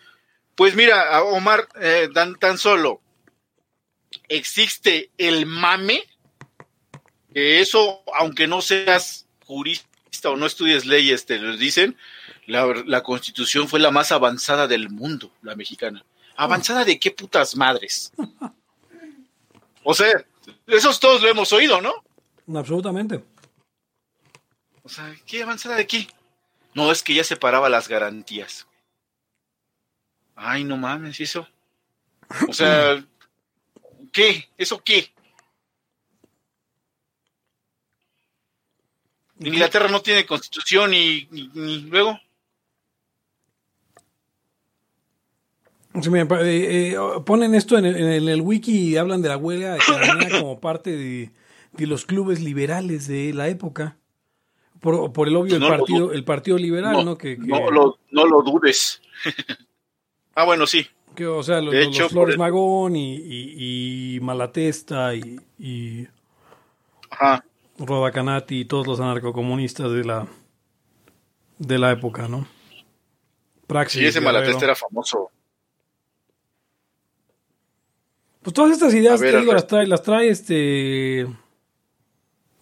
Pues 0.57 0.75
mira, 0.75 1.23
Omar, 1.23 1.69
eh, 1.81 2.09
tan, 2.13 2.35
tan 2.41 2.59
solo 2.59 3.01
existe 4.29 5.11
el 5.17 5.47
mame, 5.47 6.03
que 7.33 7.61
eso, 7.61 8.03
aunque 8.19 8.49
no 8.49 8.61
seas 8.63 9.27
jurista 9.47 9.87
o 10.25 10.37
no 10.37 10.45
estudies 10.45 10.87
leyes, 10.87 11.25
te 11.25 11.39
lo 11.39 11.57
dicen, 11.57 11.97
la, 12.47 12.67
la 12.85 13.05
constitución 13.05 13.69
fue 13.69 13.79
la 13.79 13.93
más 13.93 14.11
avanzada 14.11 14.67
del 14.67 14.91
mundo, 14.91 15.31
la 15.43 15.55
mexicana. 15.55 16.05
¿Avanzada 16.35 16.85
de 16.85 16.99
qué 16.99 17.13
putas 17.13 17.55
madres? 17.55 18.13
O 19.87 19.93
sea, 19.93 20.11
esos 20.67 20.99
todos 20.99 21.21
lo 21.21 21.29
hemos 21.29 21.53
oído, 21.53 21.83
¿no? 21.83 21.93
Absolutamente. 22.59 23.23
O 24.85 24.89
sea, 24.89 25.15
¿qué 25.27 25.43
avanzada 25.43 25.77
de 25.77 25.87
qué? 25.87 26.07
No, 26.75 26.93
es 26.93 27.03
que 27.03 27.15
ya 27.15 27.25
separaba 27.25 27.69
las 27.69 27.89
garantías. 27.89 28.67
Ay, 30.37 30.63
no 30.65 30.77
mames, 30.77 31.19
eso. 31.21 31.49
O 32.49 32.53
sea, 32.53 33.03
¿qué? 34.13 34.49
¿Eso 34.59 34.83
qué? 34.85 35.11
Inglaterra 39.41 39.89
no 39.89 40.01
tiene 40.03 40.27
constitución 40.27 40.95
y, 40.95 41.29
y- 41.33 41.51
y 41.55 41.81
luego. 41.83 42.19
Sí, 46.03 46.11
mira, 46.11 46.27
eh, 46.43 46.93
eh, 46.93 46.97
ponen 47.25 47.55
esto 47.55 47.79
en 47.79 47.85
el, 47.87 47.97
en 47.97 48.29
el 48.29 48.41
wiki 48.43 48.91
y 48.91 48.97
hablan 48.97 49.23
de 49.23 49.29
la 49.29 49.37
huelga 49.37 49.75
de 49.75 49.81
como 50.41 50.61
parte 50.61 50.91
de, 50.97 51.31
de 51.73 51.87
los 51.87 52.05
clubes 52.05 52.41
liberales 52.41 53.07
de 53.07 53.33
la 53.33 53.49
época. 53.49 53.97
Por, 54.81 55.13
por 55.13 55.29
el 55.29 55.37
obvio, 55.37 55.55
el 55.55 55.61
No 55.61 55.71
lo 55.71 55.77
partido, 55.79 56.13
el 56.13 56.25
partido 56.25 56.59
liberal, 56.59 57.05
¿no? 57.05 57.17
Que, 57.17 57.37
que- 57.37 57.47
No 57.47 57.71
lo, 57.71 57.99
no 58.11 58.27
lo 58.27 58.43
dudes. 58.43 59.01
ah, 60.35 60.45
bueno, 60.45 60.67
sí. 60.67 60.87
que, 61.15 61.27
o 61.27 61.43
sea, 61.43 61.61
los, 61.61 61.73
de 61.73 61.87
los 61.87 61.95
hecho, 61.97 62.09
Flores 62.09 62.35
el- 62.35 62.39
Magón 62.39 62.97
y, 62.97 63.15
y, 63.17 64.17
y 64.17 64.21
Malatesta 64.21 65.15
y, 65.15 65.41
y 65.59 66.07
Ajá. 67.11 67.45
Rodacanati 67.79 68.61
y 68.61 68.65
todos 68.67 68.87
los 68.87 69.01
anarcocomunistas 69.01 69.91
de 69.93 70.05
la 70.05 70.27
de 71.59 71.79
la 71.79 71.93
época, 71.93 72.29
¿no? 72.29 72.47
Praxis. 73.67 74.01
Sí, 74.01 74.07
ese 74.07 74.21
Guerrero. 74.21 74.39
malatesta 74.41 74.65
era 74.67 74.75
famoso. 74.75 75.31
Pues 78.43 78.53
todas 78.53 78.73
estas 78.73 78.93
ideas, 78.93 79.21
ver, 79.21 79.33
te 79.35 79.41
digo, 79.41 79.53
las 79.55 79.67
trae, 79.67 79.87
las 79.87 80.03
trae 80.03 80.29
este. 80.29 81.27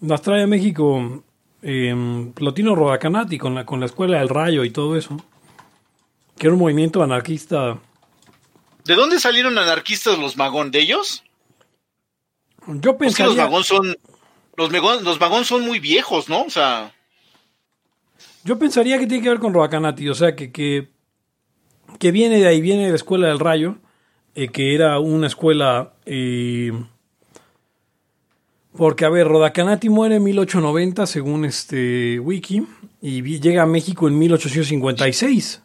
Las 0.01 0.23
trae 0.23 0.43
a 0.43 0.47
México 0.47 1.25
eh, 1.63 2.33
Plotino 2.35 2.75
Rodacanati 2.75 3.39
con 3.39 3.55
la, 3.55 3.65
con 3.65 3.81
la 3.81 3.87
Escuela 3.87 4.19
del 4.19 4.29
Rayo 4.29 4.65
y 4.65 4.71
todo 4.71 4.97
eso. 4.97 5.17
Que 6.37 6.47
era 6.49 6.55
un 6.55 6.61
movimiento 6.61 7.03
anarquista. 7.03 7.79
¿De 8.85 8.95
dónde 8.95 9.21
salieron 9.21 9.57
anarquistas 9.59 10.19
los 10.19 10.37
magón? 10.37 10.71
¿De 10.73 10.81
ellos? 10.81 11.23
Yo 12.67 12.97
Es 13.01 13.15
que 13.15 13.25
los 13.25 13.35
pensaría, 13.35 13.45
magón 13.45 13.65
son. 13.65 13.97
Los 14.57 14.71
magón, 14.71 15.05
los 15.05 15.21
magón 15.21 15.45
son 15.45 15.65
muy 15.65 15.79
viejos, 15.79 16.29
¿no? 16.29 16.43
O 16.43 16.51
sea. 16.51 16.93
yo 18.45 18.59
pensaría 18.59 18.99
que 18.99 19.07
tiene 19.07 19.23
que 19.23 19.31
ver 19.31 19.39
con 19.39 19.55
Rodacanati, 19.55 20.09
o 20.09 20.15
sea, 20.15 20.35
que, 20.37 20.51
que, 20.53 20.91
que 21.99 22.11
viene 22.13 22.39
de 22.39 22.49
ahí, 22.49 22.61
viene 22.61 22.85
de 22.85 22.91
la 22.91 22.97
Escuela 22.97 23.29
del 23.29 23.39
Rayo, 23.39 23.77
eh, 24.35 24.49
que 24.49 24.75
era 24.75 24.99
una 24.99 25.27
escuela. 25.29 25.95
eh, 26.07 26.73
porque, 28.77 29.05
a 29.05 29.11
ver, 29.11 29.29
Rodacanati 29.29 29.89
muere 29.89 30.17
en 30.17 30.25
1890, 30.25 31.07
según 31.07 31.45
este 31.45 32.19
wiki, 32.19 32.67
y 33.01 33.23
llega 33.41 33.63
a 33.63 33.67
México 33.67 34.09
en 34.09 34.19
1856. 34.19 35.63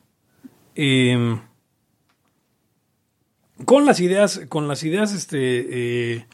Eh, 0.75 1.39
con 3.65 3.85
las 3.85 3.99
ideas, 3.99 4.41
con 4.49 4.67
las 4.67 4.83
ideas, 4.83 5.13
este, 5.13 5.37
eh, 6.17 6.25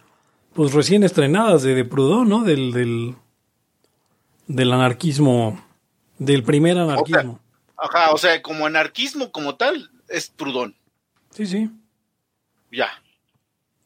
pues 0.53 0.73
recién 0.73 1.03
estrenadas 1.03 1.63
de, 1.63 1.75
de 1.75 1.85
Proudhon, 1.85 2.27
¿no? 2.27 2.43
Del, 2.43 2.71
del, 2.73 3.15
del 4.47 4.71
anarquismo, 4.71 5.63
del 6.17 6.43
primer 6.43 6.77
anarquismo. 6.77 7.39
Ajá, 7.77 8.11
o 8.11 8.17
sea, 8.17 8.41
como 8.41 8.65
anarquismo 8.65 9.31
como 9.31 9.55
tal, 9.55 9.91
es 10.07 10.29
Prudón. 10.29 10.75
Sí, 11.31 11.45
sí. 11.45 11.69
Ya. 12.71 12.89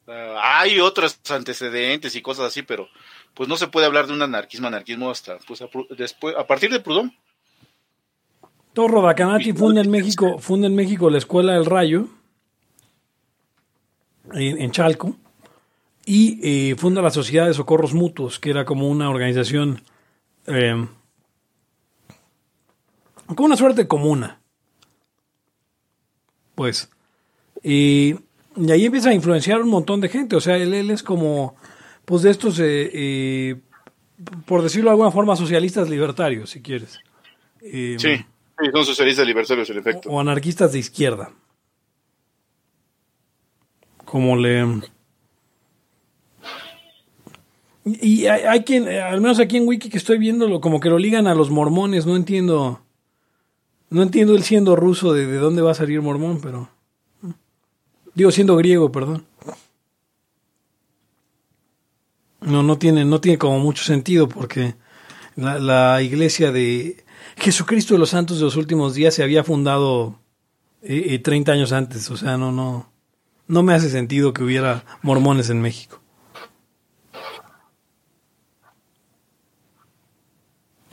Ah, 0.07 0.61
hay 0.61 0.79
otros 0.79 1.19
antecedentes 1.29 2.15
y 2.15 2.21
cosas 2.21 2.45
así, 2.45 2.61
pero 2.61 2.87
pues 3.33 3.49
no 3.49 3.57
se 3.57 3.67
puede 3.67 3.85
hablar 3.85 4.07
de 4.07 4.13
un 4.13 4.21
anarquismo, 4.21 4.67
anarquismo 4.67 5.09
hasta 5.09 5.37
pues, 5.47 5.61
a, 5.61 5.69
después, 5.97 6.35
a 6.37 6.47
partir 6.47 6.71
de 6.71 6.79
Prudón. 6.79 7.13
Todo 8.73 8.87
Rodacanati 8.87 9.53
funda 9.53 9.81
en 9.81 9.91
México, 9.91 10.37
funda 10.39 10.67
en 10.67 10.75
México 10.75 11.09
la 11.09 11.17
Escuela 11.17 11.53
del 11.53 11.65
Rayo 11.65 12.07
en, 14.33 14.61
en 14.61 14.71
Chalco 14.71 15.15
y 16.05 16.39
eh, 16.71 16.75
funda 16.77 17.01
la 17.01 17.09
Sociedad 17.09 17.47
de 17.47 17.53
Socorros 17.53 17.93
Mutuos, 17.93 18.39
que 18.39 18.51
era 18.51 18.65
como 18.65 18.87
una 18.87 19.09
organización 19.09 19.81
eh, 20.45 20.87
como 23.35 23.45
una 23.45 23.57
suerte 23.57 23.87
comuna. 23.87 24.39
Pues. 26.55 26.89
Y, 27.61 28.15
y 28.57 28.71
ahí 28.71 28.85
empieza 28.85 29.09
a 29.09 29.13
influenciar 29.13 29.61
un 29.61 29.69
montón 29.69 30.01
de 30.01 30.09
gente. 30.09 30.35
O 30.35 30.41
sea, 30.41 30.57
él, 30.57 30.73
él 30.73 30.89
es 30.89 31.03
como, 31.03 31.55
pues 32.05 32.23
de 32.23 32.31
estos, 32.31 32.59
eh, 32.59 32.89
eh, 32.93 33.55
por 34.45 34.63
decirlo 34.63 34.89
de 34.89 34.93
alguna 34.93 35.11
forma, 35.11 35.35
socialistas 35.35 35.89
libertarios, 35.89 36.49
si 36.49 36.61
quieres. 36.61 36.99
Eh, 37.61 37.95
Sí, 37.99 38.17
sí, 38.17 38.65
son 38.73 38.85
socialistas 38.85 39.27
libertarios, 39.27 39.69
en 39.69 39.77
efecto. 39.77 40.09
o 40.09 40.19
anarquistas 40.19 40.71
de 40.73 40.79
izquierda. 40.79 41.31
Como 44.05 44.35
le... 44.37 44.81
Y 47.85 48.25
hay, 48.25 48.41
hay 48.41 48.63
quien, 48.63 48.87
al 48.89 49.21
menos 49.21 49.39
aquí 49.39 49.57
en 49.57 49.67
Wiki 49.67 49.89
que 49.89 49.97
estoy 49.97 50.17
viéndolo, 50.17 50.59
como 50.59 50.79
que 50.79 50.89
lo 50.89 50.97
ligan 50.97 51.27
a 51.27 51.35
los 51.35 51.49
mormones, 51.49 52.05
no 52.05 52.15
entiendo... 52.15 52.81
No 53.89 54.03
entiendo 54.03 54.35
él 54.35 54.43
siendo 54.43 54.75
ruso 54.75 55.13
de, 55.13 55.25
de 55.27 55.37
dónde 55.37 55.61
va 55.61 55.71
a 55.71 55.75
salir 55.75 56.01
mormón, 56.01 56.41
pero... 56.41 56.69
Digo, 58.17 58.31
siendo 58.31 58.55
griego, 58.55 58.91
perdón. 58.91 59.27
No, 62.41 62.63
no 62.63 62.79
tiene, 62.79 63.05
no 63.05 63.21
tiene 63.21 63.37
como 63.37 63.59
mucho 63.59 63.83
sentido 63.83 64.27
porque 64.27 64.73
la, 65.35 66.01
iglesia 66.01 66.51
de 66.51 67.05
Jesucristo 67.35 67.93
de 67.93 67.99
los 67.99 68.09
Santos 68.09 68.39
de 68.39 68.45
los 68.45 68.55
últimos 68.55 68.95
días 68.95 69.13
se 69.13 69.21
había 69.21 69.43
fundado 69.43 70.19
eh, 70.81 71.09
eh, 71.09 71.19
30 71.19 71.51
años 71.51 71.71
antes. 71.71 72.09
O 72.09 72.17
sea, 72.17 72.37
no, 72.37 72.51
no, 72.51 72.91
no 73.45 73.61
me 73.61 73.75
hace 73.75 73.87
sentido 73.87 74.33
que 74.33 74.43
hubiera 74.43 74.83
mormones 75.03 75.51
en 75.51 75.61
México. 75.61 76.01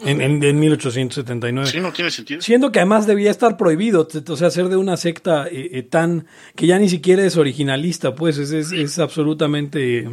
En, 0.05 0.21
en, 0.21 0.43
en 0.43 0.59
1879. 0.59 1.71
Sí, 1.71 1.81
no 1.81 1.93
tiene 1.93 2.11
sentido. 2.11 2.41
Siendo 2.41 2.71
que 2.71 2.81
además 2.81 3.07
debía 3.07 3.31
estar 3.31 3.57
prohibido, 3.57 4.09
o 4.29 4.37
sea, 4.37 4.51
ser 4.51 4.69
de 4.69 4.77
una 4.77 4.97
secta 4.97 5.47
eh, 5.49 5.71
eh, 5.73 5.83
tan 5.83 6.27
que 6.55 6.67
ya 6.67 6.79
ni 6.79 6.89
siquiera 6.89 7.25
es 7.25 7.37
originalista, 7.37 8.15
pues 8.15 8.39
es, 8.39 8.53
es, 8.53 8.73
es 8.73 8.99
absolutamente, 8.99 10.09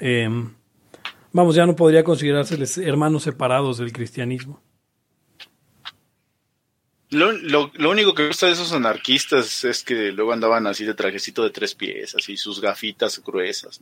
eh, 0.00 0.28
vamos, 1.32 1.54
ya 1.54 1.66
no 1.66 1.74
podría 1.74 2.04
considerárseles 2.04 2.78
hermanos 2.78 3.22
separados 3.22 3.78
del 3.78 3.92
cristianismo. 3.92 4.62
Lo, 7.10 7.32
lo, 7.32 7.70
lo 7.74 7.90
único 7.90 8.14
que 8.14 8.26
gusta 8.26 8.46
de 8.46 8.52
esos 8.52 8.72
anarquistas 8.72 9.64
es 9.64 9.82
que 9.82 10.12
luego 10.12 10.32
andaban 10.32 10.66
así 10.66 10.84
de 10.84 10.92
trajecito 10.92 11.42
de 11.42 11.50
tres 11.50 11.74
pies, 11.74 12.14
así 12.14 12.36
sus 12.36 12.60
gafitas 12.60 13.22
gruesas. 13.24 13.80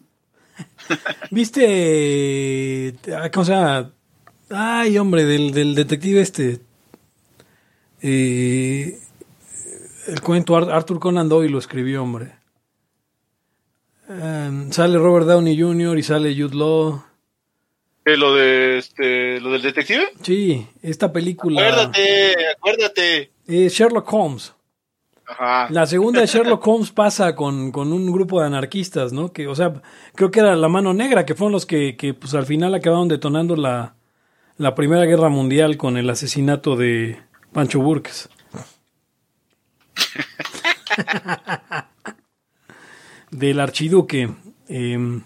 ¿Viste, 1.31 2.89
eh, 2.89 2.95
cómo 3.33 3.45
se 3.45 3.53
llama? 3.53 3.93
Ay, 4.51 4.97
hombre, 4.99 5.25
del, 5.25 5.51
del 5.53 5.75
detective 5.75 6.21
este, 6.21 6.61
eh, 8.03 8.99
el 10.07 10.21
cuento 10.21 10.57
Ar- 10.57 10.71
Arthur 10.71 11.01
Conan 11.01 11.29
Doyle 11.29 11.51
lo 11.51 11.59
escribió, 11.59 12.03
hombre. 12.03 12.33
Eh, 14.09 14.67
sale 14.71 14.99
Robert 14.99 15.27
Downey 15.27 15.61
Jr. 15.61 15.99
y 15.99 16.03
sale 16.03 16.35
Jude 16.41 16.55
Law. 16.55 17.03
Eh, 18.05 18.17
lo 18.17 18.35
de 18.35 18.79
este, 18.79 19.41
lo 19.41 19.51
del 19.51 19.63
detective. 19.63 20.05
Sí, 20.23 20.65
esta 20.81 21.13
película 21.13 21.61
Acuérdate, 21.61 22.35
acuérdate. 22.57 23.31
es 23.49 23.73
Sherlock 23.73 24.13
Holmes. 24.13 24.53
Ajá. 25.29 25.67
La 25.71 25.87
segunda 25.87 26.21
de 26.21 26.29
Sherlock 26.29 26.65
Holmes 26.65 26.93
pasa 26.93 27.35
con, 27.35 27.73
con 27.73 27.93
un 27.93 28.13
grupo 28.13 28.39
de 28.41 28.47
anarquistas, 28.47 29.13
¿no? 29.13 29.33
Que, 29.33 29.49
o 29.49 29.57
sea, 29.57 29.83
creo 30.15 30.31
que 30.31 30.39
era 30.39 30.55
la 30.55 30.69
mano 30.69 30.95
negra, 30.95 31.27
que 31.27 31.35
fueron 31.35 31.51
los 31.51 31.67
que, 31.67 31.97
que 31.97 32.15
pues 32.15 32.33
al 32.35 32.47
final 32.47 32.73
acabaron 32.77 33.09
detonando 33.09 33.57
la, 33.57 33.96
la 34.59 34.75
Primera 34.75 35.05
Guerra 35.05 35.29
Mundial 35.29 35.77
con 35.77 35.97
el 35.97 36.09
asesinato 36.11 36.77
de 36.77 37.21
Pancho 37.53 37.81
Burques. 37.81 38.29
Del 43.31 43.61
archiduque. 43.61 44.31
em, 44.69 45.23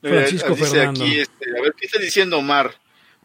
Francisco 0.00 0.52
Eh, 0.52 0.56
dice 0.56 0.66
Fernando. 0.70 1.04
aquí, 1.04 1.20
este, 1.20 1.50
a 1.58 1.62
ver, 1.62 1.74
¿qué 1.78 1.86
está 1.86 1.98
diciendo 1.98 2.38
Omar? 2.38 2.74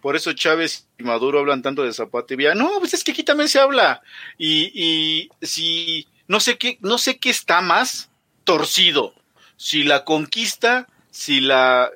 por 0.02 0.16
eso 0.16 0.32
Chávez 0.32 0.88
y 0.98 1.04
Maduro 1.04 1.40
hablan 1.40 1.62
tanto 1.62 1.84
de 1.84 1.92
Zapata 1.92 2.34
y 2.34 2.38
Villa. 2.38 2.56
No, 2.56 2.72
pues 2.80 2.94
es 2.94 3.04
que 3.04 3.12
aquí 3.12 3.22
también 3.24 3.50
se 3.50 3.60
habla. 3.60 4.02
Y, 4.38 4.72
y 4.74 5.30
si 5.46 6.08
no 6.30 6.40
sé 6.40 6.58
qué, 6.58 6.78
no 6.80 6.98
sé 6.98 7.18
qué 7.20 7.30
está 7.30 7.60
más 7.60 8.10
torcido. 8.46 9.14
Si 9.58 9.84
la 9.84 10.06
conquista, 10.06 10.88
si 11.12 11.42
la 11.42 11.90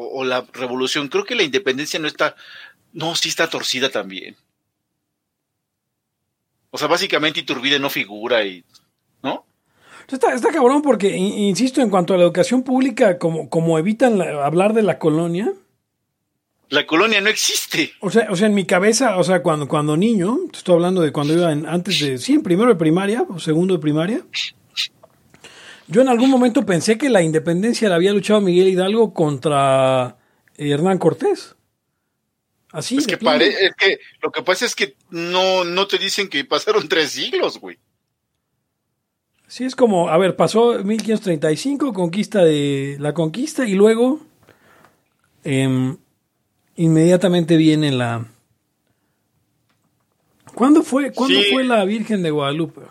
o, 0.00 0.20
o 0.20 0.24
la 0.24 0.46
revolución. 0.52 1.08
Creo 1.08 1.24
que 1.24 1.34
la 1.34 1.42
independencia 1.42 1.98
no 2.00 2.06
está, 2.08 2.34
no, 2.92 3.14
sí 3.14 3.28
está 3.28 3.48
torcida 3.48 3.90
también. 3.90 4.36
O 6.70 6.78
sea, 6.78 6.88
básicamente 6.88 7.40
Iturbide 7.40 7.78
no 7.80 7.90
figura 7.90 8.44
y, 8.44 8.64
¿no? 9.22 9.44
Está, 10.08 10.34
está 10.34 10.50
cabrón 10.52 10.82
porque, 10.82 11.16
in- 11.16 11.38
insisto, 11.38 11.80
en 11.80 11.90
cuanto 11.90 12.14
a 12.14 12.16
la 12.16 12.22
educación 12.24 12.62
pública, 12.62 13.18
como, 13.18 13.48
como 13.48 13.78
evitan 13.78 14.18
la- 14.18 14.44
hablar 14.46 14.72
de 14.72 14.82
la 14.82 14.98
colonia, 14.98 15.52
La 16.68 16.86
colonia 16.86 17.20
no 17.20 17.28
existe. 17.28 17.92
o 18.00 18.10
sea, 18.10 18.28
o 18.30 18.36
sea, 18.36 18.46
en 18.46 18.54
mi 18.54 18.64
cabeza, 18.64 19.16
o 19.18 19.24
sea, 19.24 19.42
cuando, 19.42 19.66
cuando 19.66 19.96
niño, 19.96 20.38
te 20.52 20.58
estoy 20.58 20.74
hablando 20.76 21.00
de 21.00 21.10
cuando 21.12 21.34
iba 21.34 21.50
en, 21.52 21.66
antes 21.66 21.98
de, 21.98 22.18
sí, 22.18 22.34
en 22.34 22.42
primero 22.44 22.68
de 22.70 22.76
primaria 22.76 23.22
o 23.28 23.40
segundo 23.40 23.74
de 23.74 23.80
primaria, 23.80 24.24
yo 25.90 26.00
en 26.02 26.08
algún 26.08 26.30
momento 26.30 26.64
pensé 26.64 26.96
que 26.96 27.08
la 27.10 27.22
independencia 27.22 27.88
la 27.88 27.96
había 27.96 28.12
luchado 28.12 28.40
Miguel 28.40 28.68
Hidalgo 28.68 29.12
contra 29.12 30.16
eh, 30.56 30.70
Hernán 30.70 30.98
Cortés. 30.98 31.56
Así. 32.72 32.96
Es 32.98 33.06
que, 33.06 33.16
pare- 33.18 33.48
es 33.66 33.74
que 33.76 33.98
lo 34.22 34.30
que 34.30 34.42
pasa 34.42 34.64
es 34.64 34.74
que 34.76 34.94
no, 35.10 35.64
no 35.64 35.86
te 35.88 35.98
dicen 35.98 36.28
que 36.28 36.44
pasaron 36.44 36.88
tres 36.88 37.10
siglos, 37.10 37.58
güey. 37.58 37.78
Sí, 39.48 39.64
es 39.64 39.74
como, 39.74 40.08
a 40.08 40.16
ver, 40.16 40.36
pasó 40.36 40.74
1535, 40.84 41.92
conquista 41.92 42.44
de 42.44 42.96
la 43.00 43.12
conquista, 43.14 43.66
y 43.66 43.74
luego 43.74 44.20
em, 45.42 45.96
inmediatamente 46.76 47.56
viene 47.56 47.90
la... 47.90 48.26
¿Cuándo 50.54 50.82
fue, 50.84 51.12
¿cuándo 51.12 51.40
Sí. 51.40 51.46
fue 51.52 51.64
la 51.64 51.84
Virgen 51.84 52.22
de 52.22 52.30
Guadalupe? 52.30 52.82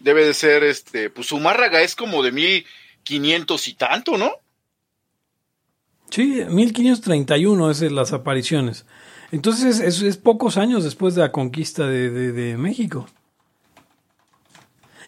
Debe 0.00 0.24
de 0.24 0.34
ser, 0.34 0.64
este, 0.64 1.10
pues 1.10 1.28
Zumárraga 1.28 1.82
es 1.82 1.94
como 1.94 2.22
de 2.22 2.32
mil 2.32 2.66
quinientos 3.02 3.68
y 3.68 3.74
tanto, 3.74 4.16
¿no? 4.18 4.32
Sí, 6.10 6.44
1531 6.48 7.70
es 7.70 7.80
las 7.92 8.12
apariciones. 8.12 8.84
Entonces 9.32 9.78
es, 9.80 10.16
pocos 10.16 10.56
años 10.56 10.82
después 10.82 11.14
de 11.14 11.20
la 11.22 11.32
conquista 11.32 11.86
de, 11.86 12.10
de- 12.10 12.56
México. 12.56 13.06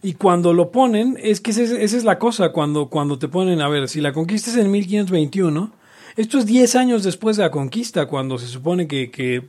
Y 0.01 0.15
cuando 0.15 0.53
lo 0.53 0.71
ponen, 0.71 1.17
es 1.21 1.41
que 1.41 1.53
esa 1.53 1.63
es, 1.63 1.71
esa 1.71 1.97
es 1.97 2.05
la 2.05 2.19
cosa, 2.19 2.51
cuando, 2.51 2.89
cuando 2.89 3.19
te 3.19 3.29
ponen, 3.29 3.61
a 3.61 3.69
ver, 3.69 3.89
si 3.89 4.01
la 4.01 4.13
conquista 4.13 4.51
es 4.51 4.57
en 4.57 4.71
1521, 4.71 5.73
esto 6.17 6.39
es 6.39 6.47
10 6.47 6.75
años 6.77 7.05
después 7.05 7.37
de 7.37 7.45
la 7.45 7.51
conquista, 7.51 8.07
cuando 8.07 8.39
se 8.39 8.49
supone 8.49 8.89
que, 8.89 9.11
que 9.11 9.49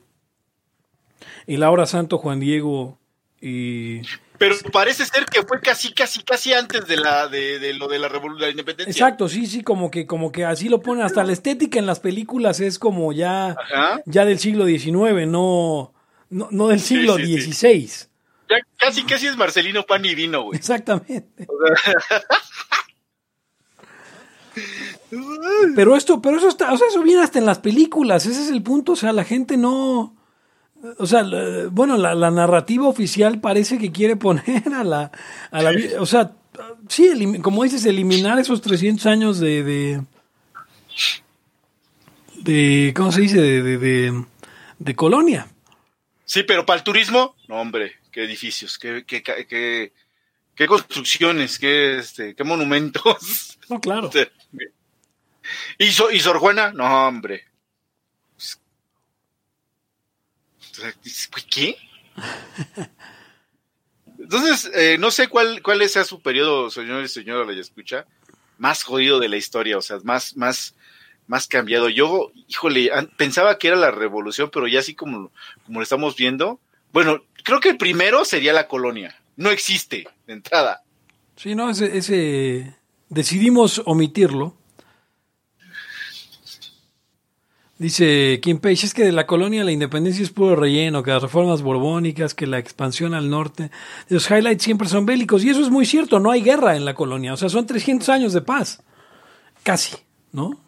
el 1.48 1.64
ahora 1.64 1.86
santo 1.86 2.18
Juan 2.18 2.40
Diego 2.40 2.98
y... 3.42 4.02
Pero 4.44 4.56
parece 4.74 5.06
ser 5.06 5.26
que 5.26 5.42
fue 5.44 5.62
casi, 5.62 5.94
casi, 5.94 6.22
casi 6.22 6.52
antes 6.52 6.86
de 6.86 6.98
la, 6.98 7.30
de, 7.30 7.60
de 7.60 7.74
lo 7.74 7.88
de 7.88 7.98
la 7.98 8.10
revolución 8.10 8.42
de 8.42 8.48
la 8.48 8.52
independencia. 8.52 8.92
Exacto, 8.92 9.30
sí, 9.30 9.46
sí, 9.48 9.64
como 9.64 9.90
que, 9.90 10.06
como 10.06 10.34
que 10.34 10.44
así 10.44 10.68
lo 10.68 10.82
ponen, 10.82 11.06
hasta 11.06 11.24
la 11.24 11.32
estética 11.32 11.80
en 11.80 11.86
las 11.86 12.02
películas 12.02 12.60
es 12.60 12.78
como 12.78 13.14
ya... 13.14 13.52
Ajá. 13.52 14.02
ya 14.06 14.26
del 14.26 14.40
siglo 14.40 14.66
XIX, 14.66 15.28
no, 15.28 15.94
no, 16.30 16.50
no 16.52 16.68
del 16.68 16.82
siglo 16.82 17.16
sí, 17.16 17.42
sí. 17.42 17.54
XVI. 17.54 17.90
Ya 18.50 18.58
casi, 18.76 19.04
casi 19.04 19.28
es 19.28 19.38
Marcelino 19.38 19.84
Pan 19.84 20.04
y 20.04 20.14
Vino, 20.14 20.44
güey. 20.44 20.58
Exactamente. 20.58 21.48
Pero 25.76 25.96
esto, 25.96 26.22
pero 26.22 26.38
eso 26.38 26.50
está, 26.50 26.74
o 26.74 26.78
sea, 26.78 26.88
eso 26.88 27.02
viene 27.02 27.24
hasta 27.24 27.40
en 27.40 27.46
las 27.46 27.60
películas, 27.60 28.26
ese 28.26 28.42
es 28.42 28.50
el 28.50 28.62
punto, 28.62 28.92
o 28.92 28.96
sea, 28.98 29.14
la 29.14 29.24
gente 29.24 29.56
no, 29.56 30.16
o 30.98 31.06
sea, 31.06 31.24
bueno, 31.72 31.98
la, 31.98 32.14
la 32.16 32.30
narrativa 32.32 32.88
oficial 32.88 33.40
parece 33.40 33.78
que 33.78 33.92
quiere 33.92 34.16
poner 34.16 34.64
a 34.74 34.84
la, 34.84 35.12
a 35.52 35.62
la, 35.62 35.72
o 36.00 36.06
sea, 36.06 36.32
sí, 36.90 37.08
elim- 37.08 37.42
como 37.42 37.64
dices, 37.64 37.86
eliminar 37.86 38.38
esos 38.40 38.62
300 38.62 39.06
años 39.06 39.40
de, 39.40 39.64
de, 39.64 40.02
de 42.38 42.94
¿cómo 42.96 43.12
se 43.12 43.22
dice? 43.22 43.40
De, 43.42 43.62
de, 43.64 43.78
de, 43.78 44.26
de 44.80 44.96
colonia. 44.96 45.48
Sí, 46.26 46.44
pero 46.44 46.66
para 46.66 46.78
el 46.80 46.84
turismo, 46.84 47.36
no, 47.48 47.62
hombre, 47.62 47.94
qué 48.12 48.24
edificios, 48.24 48.78
qué, 48.78 49.04
qué, 49.06 49.22
qué, 49.24 49.46
qué, 49.48 49.94
qué 50.56 50.68
construcciones, 50.68 51.60
qué, 51.60 51.98
este, 51.98 52.36
qué 52.36 52.44
monumentos. 52.44 53.58
No, 53.70 53.80
claro. 53.80 54.10
¿Y, 55.78 55.88
So- 55.92 56.12
y 56.12 56.20
Sor 56.20 56.40
Juana? 56.40 56.72
No, 56.74 57.08
hombre. 57.08 57.46
¿Qué? 61.50 61.78
Entonces, 64.20 64.72
eh, 64.74 64.98
no 65.00 65.12
sé 65.12 65.28
cuál, 65.28 65.62
cuál 65.62 65.88
sea 65.90 66.04
su 66.04 66.22
periodo, 66.22 66.70
señor 66.70 67.04
y 67.04 67.08
señora 67.08 67.52
la 67.52 67.60
escucha, 67.60 68.06
más 68.58 68.84
jodido 68.84 69.20
de 69.20 69.30
la 69.30 69.38
historia, 69.38 69.78
o 69.78 69.82
sea, 69.82 70.00
más, 70.04 70.38
más, 70.38 70.76
más 71.28 71.48
cambiado. 71.48 71.90
Yo, 71.90 72.32
híjole, 72.48 72.90
pensaba 73.18 73.58
que 73.58 73.68
era 73.68 73.78
la 73.78 73.92
revolución, 73.92 74.50
pero 74.52 74.68
ya 74.68 74.80
así 74.80 74.96
como, 74.96 75.32
como 75.66 75.80
lo 75.80 75.84
estamos 75.84 76.16
viendo, 76.16 76.60
bueno, 76.92 77.24
creo 77.44 77.60
que 77.60 77.70
el 77.70 77.78
primero 77.78 78.24
sería 78.24 78.54
la 78.54 78.68
colonia. 78.68 79.20
No 79.36 79.50
existe, 79.50 80.08
de 80.28 80.34
entrada. 80.34 80.84
Sí, 81.36 81.56
no, 81.56 81.70
ese, 81.70 81.98
ese 81.98 82.78
decidimos 83.10 83.82
omitirlo. 83.86 84.56
Dice 87.84 88.40
Kim 88.42 88.60
Page, 88.60 88.86
es 88.86 88.94
que 88.94 89.04
de 89.04 89.12
la 89.12 89.28
colonia 89.28 89.62
la 89.66 89.74
independencia 89.74 90.24
es 90.24 90.30
puro 90.30 90.56
relleno, 90.56 91.04
que 91.04 91.12
las 91.12 91.22
reformas 91.22 91.62
borbónicas, 91.62 92.34
que 92.34 92.48
la 92.48 92.58
expansión 92.58 93.14
al 93.14 93.30
norte, 93.30 93.72
los 94.08 94.32
highlights 94.32 94.64
siempre 94.64 94.88
son 94.88 95.06
bélicos, 95.06 95.44
y 95.44 95.50
eso 95.50 95.60
es 95.62 95.70
muy 95.70 95.86
cierto, 95.86 96.18
no 96.22 96.32
hay 96.32 96.42
guerra 96.42 96.78
en 96.78 96.86
la 96.86 96.94
colonia, 96.94 97.34
o 97.34 97.36
sea, 97.36 97.50
son 97.50 97.68
300 97.68 98.08
años 98.08 98.32
de 98.32 98.40
paz, 98.40 98.82
casi, 99.64 99.98
¿no? 100.32 100.62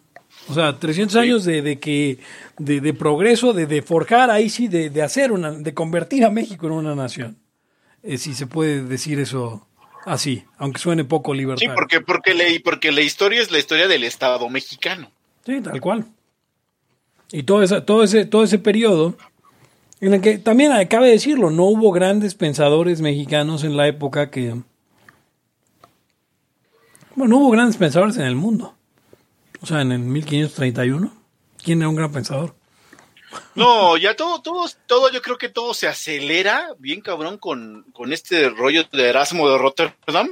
O 0.49 0.53
sea, 0.53 0.77
300 0.77 1.15
años 1.15 1.45
de, 1.45 1.61
de 1.61 1.79
que, 1.79 2.19
de, 2.57 2.81
de 2.81 2.93
progreso, 2.93 3.53
de, 3.53 3.65
de 3.65 3.81
forjar 3.81 4.29
ahí 4.29 4.49
sí, 4.49 4.67
de, 4.67 4.89
de 4.89 5.01
hacer 5.01 5.31
una, 5.31 5.51
de 5.53 5.73
convertir 5.73 6.25
a 6.25 6.29
México 6.29 6.67
en 6.67 6.73
una 6.73 6.95
nación, 6.95 7.37
eh, 8.03 8.17
si 8.17 8.33
se 8.33 8.45
puede 8.45 8.83
decir 8.83 9.21
eso 9.21 9.65
así, 10.05 10.43
aunque 10.57 10.79
suene 10.79 11.05
poco 11.05 11.31
Sí, 11.31 11.37
libertario. 11.37 11.75
porque, 11.75 12.01
porque, 12.01 12.33
la, 12.33 12.43
porque 12.61 12.91
la 12.91 12.99
historia 12.99 13.41
es 13.41 13.51
la 13.51 13.57
historia 13.59 13.87
del 13.87 14.03
Estado 14.03 14.49
mexicano. 14.49 15.09
Sí, 15.45 15.61
tal 15.61 15.79
cual. 15.79 16.05
Y 17.35 17.43
todo, 17.43 17.63
esa, 17.63 17.85
todo, 17.85 18.01
ese, 18.01 18.23
todo 18.23 18.45
ese 18.45 18.59
periodo, 18.59 19.17
en 19.99 20.13
el 20.13 20.21
que 20.21 20.37
también 20.37 20.71
cabe 20.87 21.09
decirlo, 21.09 21.49
no 21.49 21.65
hubo 21.65 21.91
grandes 21.91 22.33
pensadores 22.33 23.01
mexicanos 23.01 23.65
en 23.65 23.75
la 23.75 23.89
época 23.89 24.31
que... 24.31 24.55
Bueno, 27.13 27.35
no 27.35 27.37
hubo 27.41 27.49
grandes 27.49 27.75
pensadores 27.75 28.15
en 28.15 28.23
el 28.23 28.37
mundo. 28.37 28.73
O 29.59 29.65
sea, 29.65 29.81
en 29.81 29.91
el 29.91 29.99
1531. 29.99 31.13
¿Quién 31.61 31.79
era 31.79 31.89
un 31.89 31.95
gran 31.95 32.13
pensador? 32.13 32.55
No, 33.53 33.97
ya 33.97 34.15
todo, 34.15 34.41
todo, 34.41 34.69
todo, 34.87 35.11
yo 35.11 35.21
creo 35.21 35.37
que 35.37 35.49
todo 35.49 35.73
se 35.73 35.89
acelera 35.89 36.69
bien 36.79 37.01
cabrón 37.01 37.37
con, 37.37 37.85
con 37.91 38.13
este 38.13 38.47
rollo 38.47 38.85
de 38.93 39.09
Erasmo 39.09 39.49
de 39.49 39.57
Rotterdam 39.57 40.29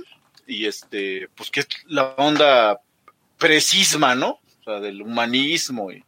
y 0.47 0.67
este, 0.67 1.27
pues 1.35 1.51
que 1.51 1.59
es 1.59 1.67
la 1.85 2.15
onda 2.17 2.79
precisma, 3.37 4.15
¿no? 4.15 4.39
O 4.61 4.63
sea, 4.63 4.79
del 4.79 5.01
humanismo 5.01 5.91
y 5.91 6.01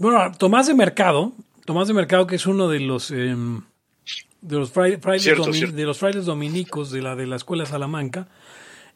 Bueno, 0.00 0.32
Tomás 0.38 0.66
de 0.66 0.72
Mercado, 0.74 1.32
Tomás 1.66 1.86
de 1.86 1.92
Mercado 1.94 2.26
que 2.26 2.36
es 2.36 2.46
uno 2.46 2.68
de 2.68 2.80
los 2.80 3.10
eh, 3.10 3.36
de 4.40 4.56
los 4.56 4.72
frai- 4.74 4.98
frailes, 4.98 5.22
cierto. 5.22 5.44
de 5.76 5.84
los 5.84 5.98
frailes 5.98 6.24
dominicos 6.24 6.90
de 6.90 7.02
la 7.02 7.14
de 7.16 7.26
la 7.26 7.36
escuela 7.36 7.66
Salamanca, 7.66 8.26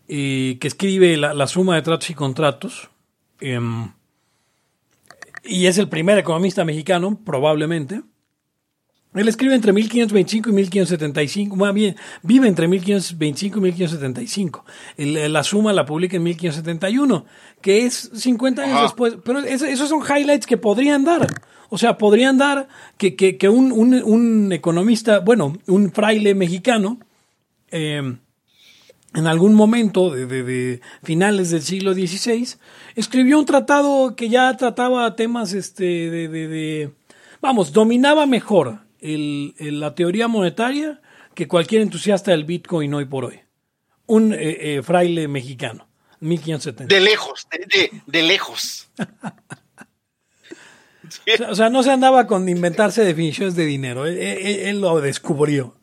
eh, 0.09 0.57
que 0.59 0.67
escribe 0.67 1.17
la, 1.19 1.35
la 1.35 1.47
suma 1.47 1.75
de 1.75 1.83
tratos 1.83 2.09
y 2.09 2.15
contratos, 2.15 2.89
em, 3.41 3.91
y 5.45 5.67
es 5.67 5.77
el 5.77 5.91
primer 5.91 6.17
economista 6.17 6.65
mexicano, 6.65 7.21
probablemente. 7.23 8.01
Él 9.15 9.29
escribe 9.29 9.55
entre 9.55 9.73
1525 9.73 10.51
y 10.51 10.53
1575, 10.53 11.57
más 11.57 11.73
bien, 11.73 11.95
vive 12.23 12.49
entre 12.49 12.67
1525 12.67 13.59
y 13.59 13.63
1575. 13.63 14.65
El- 14.97 15.33
la 15.33 15.45
suma 15.45 15.73
la 15.73 15.87
publica 15.87 16.17
en 16.17 16.25
1571, 16.25 17.25
que 17.61 17.87
es 17.87 18.11
50 18.15 18.63
años 18.63 18.75
Ajá. 18.75 18.83
después. 18.85 19.17
Pero 19.25 19.39
eso- 19.41 19.67
esos 19.67 19.89
son 19.89 20.01
highlights 20.03 20.47
que 20.47 20.57
podrían 20.57 21.05
dar. 21.05 21.27
O 21.71 21.79
sea, 21.79 21.97
podrían 21.97 22.39
dar 22.39 22.69
que, 22.99 23.15
que- 23.17 23.37
que 23.39 23.49
un, 23.49 23.73
un- 23.73 24.03
un 24.05 24.53
economista, 24.53 25.21
bueno, 25.21 25.57
un 25.67 25.93
fraile 25.93 26.35
mexicano, 26.35 26.99
eh, 27.71 28.03
en 29.17 29.27
algún 29.29 29.55
momento 29.55 30.11
de, 30.11 30.27
de- 30.27 30.43
de 30.43 30.81
finales 31.05 31.51
del 31.51 31.63
siglo 31.63 31.95
XVI, 31.95 32.57
escribió 32.97 33.39
un 33.39 33.47
tratado 33.47 34.17
que 34.17 34.29
ya 34.29 34.57
trataba 34.57 35.15
temas 35.15 35.53
este, 35.53 35.85
de- 36.11 36.91
vamos, 37.41 37.73
dominaba 37.73 38.27
mejor 38.27 38.81
el- 39.05 39.55
el- 39.59 39.81
la 39.81 39.95
teoría 39.95 40.27
monetaria 40.29 41.01
que 41.35 41.47
cualquier 41.49 41.83
entusiasta 41.83 42.31
del 42.33 42.45
Bitcoin 42.45 42.93
hoy 42.95 43.05
por 43.05 43.25
hoy. 43.27 43.41
Un 44.07 44.33
eh, 44.35 44.39
eh, 44.77 44.83
fraile 44.83 45.29
mexicano. 45.29 45.89
1570. 46.21 46.95
De 46.95 47.01
lejos, 47.01 47.47
de, 47.51 47.59
de, 47.79 48.03
de 48.07 48.23
lejos. 48.23 48.89
O 51.07 51.37
sea, 51.37 51.51
o 51.51 51.55
sea, 51.55 51.69
no 51.71 51.83
se 51.83 51.91
andaba 51.91 52.27
con 52.27 52.49
inventarse 52.49 53.05
definiciones 53.05 53.55
de 53.55 53.67
dinero. 53.67 54.07
Él, 54.07 54.17
él- 54.19 54.61
él 54.61 54.81
lo 54.81 55.01
descubrió. 55.01 55.77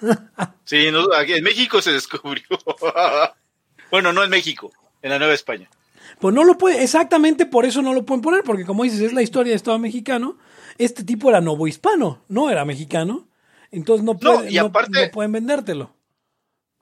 Sí, 0.64 0.90
no, 0.92 1.12
aquí 1.14 1.32
en 1.32 1.42
México 1.44 1.80
se 1.80 1.92
descubrió. 1.92 2.44
bueno, 3.90 4.12
no 4.12 4.22
en 4.22 4.28
México, 4.30 4.70
en 5.02 5.10
la 5.10 5.18
Nueva 5.18 5.32
España. 5.34 5.68
Pues 6.20 6.34
no 6.34 6.44
lo 6.44 6.58
puede, 6.58 6.82
exactamente 6.82 7.46
por 7.46 7.64
eso 7.64 7.80
no 7.82 7.94
lo 7.94 8.04
pueden 8.04 8.20
poner, 8.22 8.42
porque 8.44 8.64
como 8.66 8.84
dices, 8.84 9.00
es 9.00 9.12
la 9.14 9.22
historia 9.22 9.52
de 9.52 9.56
Estado 9.56 9.78
mexicano. 9.78 10.36
Este 10.78 11.02
tipo 11.04 11.28
era 11.28 11.40
novohispano, 11.40 12.24
no 12.28 12.50
era 12.50 12.64
mexicano. 12.64 13.28
Entonces 13.70 14.04
no, 14.04 14.16
puede- 14.36 14.50
y 14.50 14.54
no- 14.56 14.66
aparte- 14.66 15.06
no 15.06 15.10
pueden 15.12 15.32
vendértelo. 15.32 15.94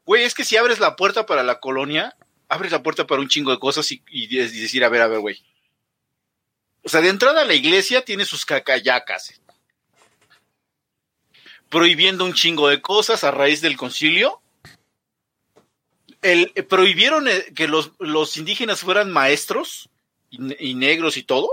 Güey, 0.04 0.22
es 0.24 0.34
que 0.34 0.44
si 0.44 0.56
abres 0.56 0.78
la 0.78 0.94
puerta 0.94 1.26
para 1.26 1.42
la 1.42 1.58
colonia, 1.58 2.14
abres 2.48 2.70
la 2.72 2.82
puerta 2.82 3.06
para 3.06 3.20
un 3.20 3.28
chingo 3.28 3.50
de 3.50 3.58
cosas 3.58 3.90
y, 3.90 4.02
y 4.08 4.26
de- 4.28 4.44
y 4.44 4.60
decir, 4.60 4.84
a 4.84 4.88
ver, 4.88 5.02
a 5.02 5.08
ver, 5.08 5.18
güey. 5.20 5.42
O 6.84 6.88
sea, 6.88 7.00
de 7.00 7.08
entrada 7.08 7.44
la 7.44 7.54
iglesia 7.54 8.04
tiene 8.04 8.24
sus 8.24 8.44
cacayacas. 8.44 9.40
Prohibiendo 11.68 12.24
un 12.24 12.32
chingo 12.34 12.68
de 12.68 12.80
cosas 12.80 13.24
a 13.24 13.32
raíz 13.32 13.60
del 13.60 13.76
concilio. 13.76 14.40
El, 16.22 16.52
eh, 16.54 16.62
prohibieron 16.62 17.26
eh, 17.28 17.46
que 17.54 17.66
los, 17.66 17.92
los 17.98 18.36
indígenas 18.36 18.80
fueran 18.80 19.10
maestros 19.10 19.88
y, 20.30 20.70
y 20.70 20.74
negros 20.74 21.16
y 21.16 21.24
todo. 21.24 21.48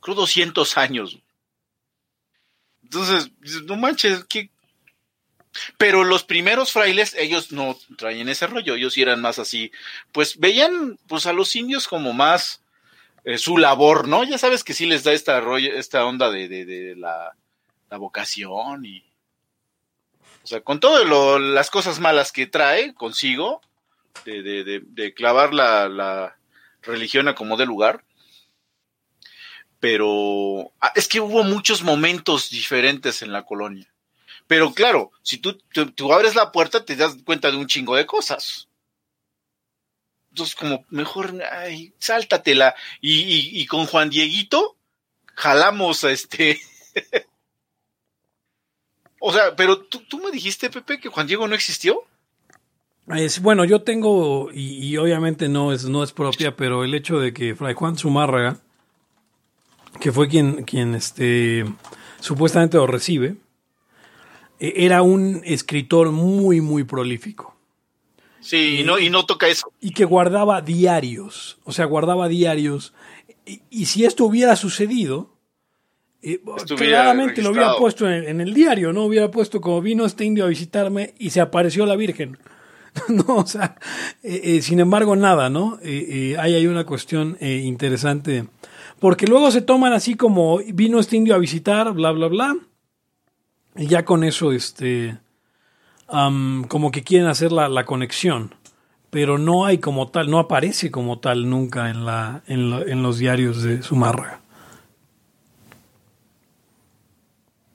Creo 0.00 0.16
200 0.16 0.76
años. 0.76 1.18
Entonces, 2.92 3.30
no 3.64 3.76
manches, 3.76 4.24
¿qué, 4.24 4.50
pero 5.78 6.04
los 6.04 6.24
primeros 6.24 6.72
frailes, 6.72 7.14
ellos 7.14 7.52
no 7.52 7.78
traían 7.96 8.28
ese 8.28 8.46
rollo, 8.46 8.74
ellos 8.74 8.98
eran 8.98 9.22
más 9.22 9.38
así, 9.38 9.72
pues 10.12 10.38
veían 10.38 10.98
pues 11.08 11.24
a 11.24 11.32
los 11.32 11.56
indios 11.56 11.88
como 11.88 12.12
más 12.12 12.62
eh, 13.24 13.38
su 13.38 13.56
labor, 13.56 14.08
¿no? 14.08 14.24
Ya 14.24 14.36
sabes 14.36 14.62
que 14.62 14.74
sí 14.74 14.84
les 14.84 15.04
da 15.04 15.12
esta 15.12 15.40
rollo, 15.40 15.72
esta 15.72 16.04
onda 16.04 16.30
de, 16.30 16.48
de, 16.48 16.66
de 16.66 16.96
la, 16.96 17.34
la 17.90 17.96
vocación 17.96 18.84
y 18.84 19.02
o 20.42 20.46
sea, 20.46 20.60
con 20.60 20.78
todas 20.80 21.06
las 21.40 21.70
cosas 21.70 21.98
malas 21.98 22.30
que 22.30 22.46
trae 22.46 22.92
consigo, 22.94 23.62
de, 24.26 24.42
de, 24.42 24.64
de, 24.64 24.82
de 24.84 25.14
clavar 25.14 25.54
la, 25.54 25.88
la 25.88 26.36
religión 26.82 27.28
a 27.28 27.34
como 27.34 27.56
de 27.56 27.64
lugar. 27.64 28.04
Pero 29.82 30.70
ah, 30.80 30.92
es 30.94 31.08
que 31.08 31.18
hubo 31.18 31.42
muchos 31.42 31.82
momentos 31.82 32.50
diferentes 32.50 33.20
en 33.20 33.32
la 33.32 33.42
colonia. 33.42 33.92
Pero 34.46 34.72
claro, 34.72 35.10
si 35.22 35.38
tú, 35.38 35.58
abres 36.12 36.36
la 36.36 36.52
puerta, 36.52 36.84
te 36.84 36.94
das 36.94 37.16
cuenta 37.24 37.50
de 37.50 37.56
un 37.56 37.66
chingo 37.66 37.96
de 37.96 38.06
cosas. 38.06 38.68
Entonces, 40.30 40.54
como 40.54 40.84
mejor, 40.88 41.34
ay, 41.50 41.92
sáltatela. 41.98 42.76
Y 43.00 43.66
con 43.66 43.86
Juan 43.86 44.08
Dieguito, 44.08 44.76
jalamos 45.34 46.04
a 46.04 46.12
este. 46.12 46.60
o 49.18 49.32
sea, 49.32 49.56
pero 49.56 49.80
¿tú, 49.80 49.98
tú 50.08 50.20
me 50.20 50.30
dijiste, 50.30 50.70
Pepe, 50.70 51.00
que 51.00 51.08
Juan 51.08 51.26
Diego 51.26 51.48
no 51.48 51.56
existió. 51.56 52.04
Es, 53.08 53.42
bueno, 53.42 53.64
yo 53.64 53.82
tengo, 53.82 54.50
y, 54.52 54.86
y 54.86 54.96
obviamente 54.96 55.48
no 55.48 55.72
es, 55.72 55.86
no 55.86 56.04
es 56.04 56.12
propia, 56.12 56.54
pero 56.54 56.84
el 56.84 56.94
hecho 56.94 57.18
de 57.18 57.34
que 57.34 57.56
Fray 57.56 57.74
Juan 57.74 57.98
Zumárraga, 57.98 58.60
que 60.00 60.12
fue 60.12 60.28
quien, 60.28 60.64
quien 60.64 60.94
este, 60.94 61.64
supuestamente 62.20 62.76
lo 62.76 62.86
recibe, 62.86 63.36
eh, 64.60 64.72
era 64.76 65.02
un 65.02 65.42
escritor 65.44 66.10
muy, 66.10 66.60
muy 66.60 66.84
prolífico. 66.84 67.56
Sí, 68.40 68.80
y 68.80 68.84
no, 68.84 68.98
y 68.98 69.08
no 69.08 69.24
toca 69.24 69.48
eso. 69.48 69.72
Y 69.80 69.92
que 69.92 70.04
guardaba 70.04 70.60
diarios, 70.60 71.58
o 71.64 71.72
sea, 71.72 71.84
guardaba 71.84 72.28
diarios. 72.28 72.92
Y, 73.46 73.62
y 73.70 73.86
si 73.86 74.04
esto 74.04 74.24
hubiera 74.24 74.56
sucedido, 74.56 75.30
eh, 76.22 76.40
Estuviera 76.56 77.02
claramente 77.02 77.42
lo 77.42 77.50
hubiera 77.50 77.76
puesto 77.76 78.08
en, 78.08 78.24
en 78.28 78.40
el 78.40 78.54
diario, 78.54 78.92
¿no? 78.92 79.04
Hubiera 79.04 79.30
puesto 79.30 79.60
como 79.60 79.80
vino 79.80 80.04
este 80.04 80.24
indio 80.24 80.44
a 80.44 80.48
visitarme 80.48 81.14
y 81.18 81.30
se 81.30 81.40
apareció 81.40 81.84
la 81.84 81.96
Virgen. 81.96 82.38
no, 83.08 83.36
o 83.36 83.46
sea, 83.46 83.76
eh, 84.22 84.40
eh, 84.44 84.62
sin 84.62 84.80
embargo, 84.80 85.16
nada, 85.16 85.50
¿no? 85.50 85.78
Eh, 85.82 86.36
ahí 86.38 86.54
hay 86.54 86.66
una 86.66 86.84
cuestión 86.84 87.36
interesante. 87.40 88.46
Porque 89.02 89.26
luego 89.26 89.50
se 89.50 89.62
toman 89.62 89.92
así 89.92 90.14
como 90.14 90.58
vino 90.58 91.00
este 91.00 91.16
indio 91.16 91.34
a 91.34 91.38
visitar, 91.38 91.92
bla, 91.92 92.12
bla, 92.12 92.28
bla. 92.28 92.56
Y 93.74 93.88
ya 93.88 94.04
con 94.04 94.22
eso, 94.22 94.52
este, 94.52 95.18
como 96.06 96.92
que 96.92 97.02
quieren 97.02 97.26
hacer 97.26 97.50
la, 97.50 97.68
la 97.68 97.84
conexión. 97.84 98.54
Pero 99.10 99.38
no 99.38 99.66
hay 99.66 99.78
como 99.78 100.06
tal, 100.06 100.30
no 100.30 100.38
aparece 100.38 100.92
como 100.92 101.18
tal 101.18 101.50
nunca 101.50 101.90
en, 101.90 102.06
la, 102.06 102.44
en, 102.46 102.70
lo- 102.70 102.86
en 102.86 103.02
los 103.02 103.18
diarios 103.18 103.64
de 103.64 103.82
Zumárraga. 103.82 104.40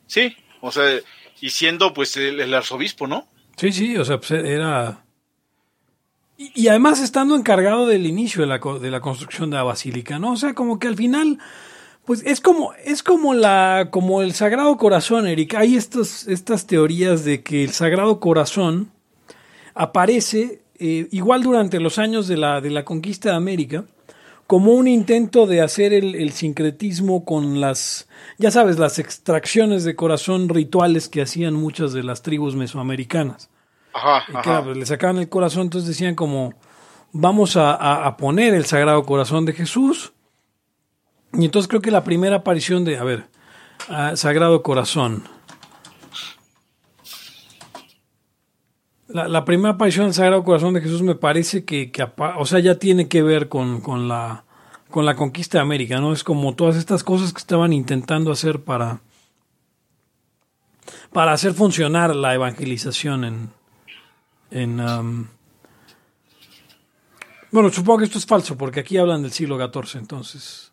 Sí, 0.06 0.34
o 0.62 0.72
sea, 0.72 0.86
y 1.42 1.50
siendo 1.50 1.94
pues 1.94 2.16
el, 2.16 2.40
el 2.40 2.54
arzobispo, 2.54 3.06
¿no? 3.06 3.28
Sí, 3.58 3.74
sí, 3.74 3.98
o 3.98 4.06
sea, 4.06 4.18
pues 4.18 4.32
era... 4.32 5.04
Y, 6.38 6.68
además 6.68 7.02
estando 7.02 7.36
encargado 7.36 7.88
del 7.88 8.06
inicio 8.06 8.42
de 8.42 8.48
la, 8.48 8.60
de 8.60 8.92
la 8.92 9.02
construcción 9.02 9.50
de 9.50 9.58
la 9.58 9.64
basílica, 9.64 10.20
¿no? 10.20 10.34
O 10.34 10.38
sea, 10.38 10.54
como 10.54 10.78
que 10.78 10.88
al 10.88 10.96
final, 10.96 11.40
pues 12.06 12.22
es 12.26 12.42
como, 12.42 12.74
es 12.86 13.02
como 13.02 13.34
la, 13.34 13.88
como 13.90 14.22
el 14.22 14.34
Sagrado 14.34 14.78
Corazón, 14.78 15.26
Eric. 15.26 15.56
Hay 15.56 15.76
estos, 15.76 16.28
estas 16.28 16.68
teorías 16.68 17.26
de 17.26 17.42
que 17.42 17.64
el 17.64 17.72
Sagrado 17.72 18.20
Corazón 18.20 18.92
aparece 19.74 20.62
eh, 20.78 21.08
igual 21.12 21.42
durante 21.42 21.80
los 21.80 21.98
años 21.98 22.28
de 22.28 22.38
la, 22.38 22.62
de 22.62 22.70
la 22.70 22.86
conquista 22.86 23.30
de 23.30 23.36
América, 23.36 23.86
como 24.46 24.74
un 24.74 24.88
intento 24.88 25.48
de 25.48 25.62
hacer 25.62 25.92
el, 25.92 26.14
el 26.14 26.32
sincretismo 26.34 27.26
con 27.26 27.60
las, 27.60 28.08
ya 28.38 28.52
sabes, 28.52 28.78
las 28.78 29.00
extracciones 29.00 29.84
de 29.86 29.96
corazón 29.96 30.50
rituales 30.50 31.10
que 31.10 31.24
hacían 31.24 31.56
muchas 31.56 31.94
de 31.94 32.04
las 32.04 32.22
tribus 32.22 32.56
mesoamericanas. 32.56 33.50
Ajá, 33.98 34.24
Y 34.28 34.32
claro, 34.44 34.66
pues, 34.66 34.78
le 34.78 34.86
sacaban 34.86 35.18
el 35.18 35.28
corazón, 35.30 35.64
entonces 35.64 35.88
decían 35.88 36.14
como, 36.16 36.54
vamos 37.12 37.58
a, 37.58 37.72
a- 37.74 38.06
a 38.08 38.18
poner 38.18 38.54
el 38.54 38.66
Sagrado 38.66 39.04
Corazón 39.04 39.46
de 39.46 39.54
Jesús. 39.54 40.14
Y 41.34 41.46
entonces 41.46 41.68
creo 41.68 41.82
que 41.82 41.92
la 41.92 42.04
primera 42.04 42.38
aparición 42.38 42.86
de, 42.86 42.98
a 42.98 43.04
ver, 43.04 43.28
ah, 43.90 44.16
Sagrado 44.16 44.62
Corazón. 44.64 45.24
La, 49.08 49.28
la 49.28 49.46
primera 49.46 49.74
aparición 49.76 50.06
del 50.06 50.14
Sagrado 50.14 50.44
Corazón 50.44 50.74
de 50.74 50.82
Jesús 50.82 51.02
me 51.02 51.16
parece 51.16 51.64
que, 51.66 51.92
o 52.38 52.46
sea, 52.46 52.60
ya 52.60 52.76
tiene 52.76 53.08
que 53.08 53.24
ver 53.24 53.48
con, 53.48 53.80
con 53.82 54.08
la, 54.10 54.44
con 54.90 55.06
la 55.06 55.16
conquista 55.16 55.58
de 55.58 55.62
América, 55.62 56.00
¿no? 56.00 56.12
Es 56.12 56.24
como 56.24 56.56
todas 56.56 56.76
estas 56.76 57.04
cosas 57.04 57.32
que 57.32 57.40
estaban 57.40 57.72
intentando 57.72 58.32
hacer 58.32 58.64
para, 58.64 59.00
para 61.14 61.32
hacer 61.32 61.54
funcionar 61.54 62.16
la 62.16 62.34
evangelización 62.34 63.24
en, 63.24 63.50
en 64.52 64.80
um, 64.80 65.28
bueno, 67.52 67.70
supongo 67.72 68.00
que 68.00 68.06
esto 68.06 68.18
es 68.18 68.26
falso 68.26 68.58
porque 68.58 68.82
aquí 68.82 68.98
hablan 68.98 69.22
del 69.22 69.32
siglo 69.32 69.58
XIV, 69.58 70.00
entonces 70.00 70.72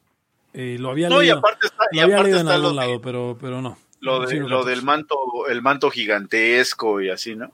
eh, 0.53 0.77
lo 0.79 0.91
había 0.91 1.09
No, 1.09 1.17
y 1.23 1.27
leído, 1.27 1.39
aparte 1.39 1.67
está, 1.67 1.85
y 1.93 1.97
lo 1.97 2.03
había 2.03 2.17
aparte 2.17 2.31
leído 2.33 2.41
en 2.41 2.49
algún 2.55 2.71
de- 2.71 2.77
lado, 2.77 3.01
pero, 3.01 3.39
pero 3.41 3.63
no. 3.63 3.79
lo, 4.01 4.27
de- 4.27 4.41
lo 4.41 4.65
del 4.65 4.83
manto, 4.83 5.17
el 5.49 5.63
manto 5.63 5.91
gigantesco 5.91 7.01
y 7.01 7.11
así, 7.11 7.37
¿no? 7.37 7.53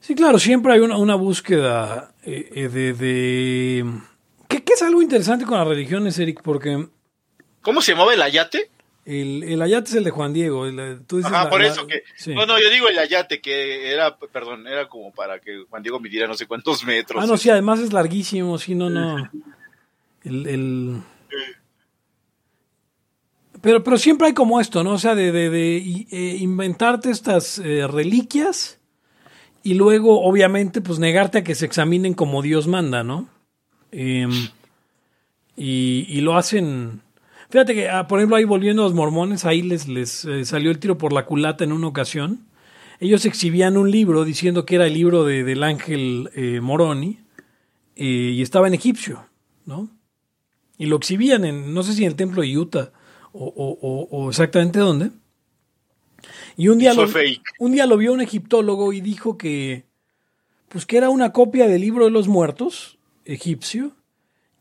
Sí, 0.00 0.16
claro, 0.16 0.38
siempre 0.40 0.72
hay 0.72 0.80
una, 0.80 0.96
una 0.96 1.14
búsqueda 1.14 2.12
eh, 2.24 2.50
eh, 2.54 2.68
de... 2.68 2.92
de 2.92 3.86
que, 4.48 4.64
que 4.64 4.72
es 4.74 4.82
algo 4.82 5.00
interesante 5.00 5.44
con 5.46 5.56
las 5.58 5.66
religiones, 5.68 6.18
Eric, 6.18 6.42
porque 6.42 6.88
¿Cómo 7.62 7.80
se 7.80 7.92
llamaba 7.92 8.12
el 8.12 8.20
ayate? 8.22 8.68
El, 9.04 9.42
el 9.44 9.60
ayate 9.62 9.90
es 9.90 9.94
el 9.96 10.04
de 10.04 10.10
Juan 10.10 10.32
Diego. 10.32 10.66
el- 10.66 11.04
tú 11.06 11.16
dices 11.18 11.32
Ajá, 11.32 11.44
la- 11.44 11.50
por 11.50 11.60
la- 11.60 11.68
eso 11.68 11.86
que. 11.86 12.02
sí. 12.16 12.34
No, 12.34 12.46
no, 12.46 12.60
yo 12.60 12.70
digo 12.70 12.88
el 12.88 12.98
ayate, 12.98 13.40
que 13.40 13.90
era, 13.92 14.16
perdón, 14.16 14.66
era 14.66 14.88
como 14.88 15.12
para 15.12 15.38
que 15.40 15.64
Juan 15.68 15.82
Diego 15.82 15.98
midiera 16.00 16.26
no 16.28 16.34
sé 16.34 16.46
cuántos 16.46 16.84
metros. 16.84 17.22
Ah, 17.22 17.26
no, 17.26 17.36
sí, 17.36 17.50
además 17.50 17.80
es 17.80 17.92
larguísimo, 17.92 18.58
sí, 18.58 18.74
no, 18.74 18.88
no. 18.90 19.28
El, 20.24 20.46
el- 20.46 20.96
Pero, 23.60 23.84
pero 23.84 23.96
siempre 23.98 24.28
hay 24.28 24.34
como 24.34 24.60
esto, 24.60 24.82
¿no? 24.82 24.92
O 24.92 24.98
sea, 24.98 25.14
de, 25.14 25.30
de- 25.30 25.50
de, 25.50 25.76
eh, 26.10 26.36
inventarte 26.40 27.10
estas 27.10 27.58
eh, 27.58 27.86
reliquias 27.86 28.78
y 29.62 29.74
luego, 29.74 30.22
obviamente, 30.24 30.80
pues 30.80 30.98
negarte 30.98 31.38
a 31.38 31.44
que 31.44 31.54
se 31.54 31.66
examinen 31.66 32.14
como 32.14 32.42
Dios 32.42 32.66
manda, 32.66 33.04
¿no? 33.04 33.28
Em, 33.92 34.48
y, 35.56 36.06
y 36.08 36.20
lo 36.22 36.36
hacen... 36.36 37.02
Fíjate 37.52 37.74
que, 37.74 37.86
ah, 37.90 38.08
por 38.08 38.18
ejemplo, 38.18 38.36
ahí 38.36 38.44
volviendo 38.44 38.80
a 38.80 38.86
los 38.86 38.94
mormones, 38.94 39.44
ahí 39.44 39.60
les, 39.60 39.86
les 39.86 40.24
eh, 40.24 40.46
salió 40.46 40.70
el 40.70 40.78
tiro 40.78 40.96
por 40.96 41.12
la 41.12 41.26
culata 41.26 41.64
en 41.64 41.72
una 41.72 41.86
ocasión. 41.86 42.46
Ellos 42.98 43.26
exhibían 43.26 43.76
un 43.76 43.90
libro 43.90 44.24
diciendo 44.24 44.64
que 44.64 44.76
era 44.76 44.86
el 44.86 44.94
libro 44.94 45.24
de- 45.24 45.44
del 45.44 45.62
ángel 45.62 46.30
eh, 46.34 46.60
Moroni 46.62 47.18
eh, 47.94 48.32
y 48.34 48.40
estaba 48.40 48.68
en 48.68 48.72
egipcio, 48.74 49.26
¿no? 49.66 49.90
Y 50.78 50.86
lo 50.86 50.96
exhibían 50.96 51.44
en, 51.44 51.74
no 51.74 51.82
sé 51.82 51.92
si 51.92 52.04
en 52.04 52.08
el 52.12 52.16
templo 52.16 52.40
de 52.40 52.56
Utah 52.56 52.90
o, 53.32 53.44
o- 53.44 53.78
o- 53.82 54.08
o 54.10 54.30
exactamente 54.30 54.78
dónde. 54.78 55.10
Y 56.56 56.68
un 56.68 56.78
día, 56.78 56.94
lo, 56.94 57.06
fake. 57.06 57.42
un 57.58 57.72
día 57.72 57.84
lo 57.84 57.98
vio 57.98 58.14
un 58.14 58.22
egiptólogo 58.22 58.94
y 58.94 59.02
dijo 59.02 59.36
que, 59.36 59.84
pues 60.70 60.86
que 60.86 60.96
era 60.96 61.10
una 61.10 61.32
copia 61.32 61.66
del 61.68 61.82
libro 61.82 62.06
de 62.06 62.12
los 62.12 62.28
muertos 62.28 62.96
egipcio 63.26 63.92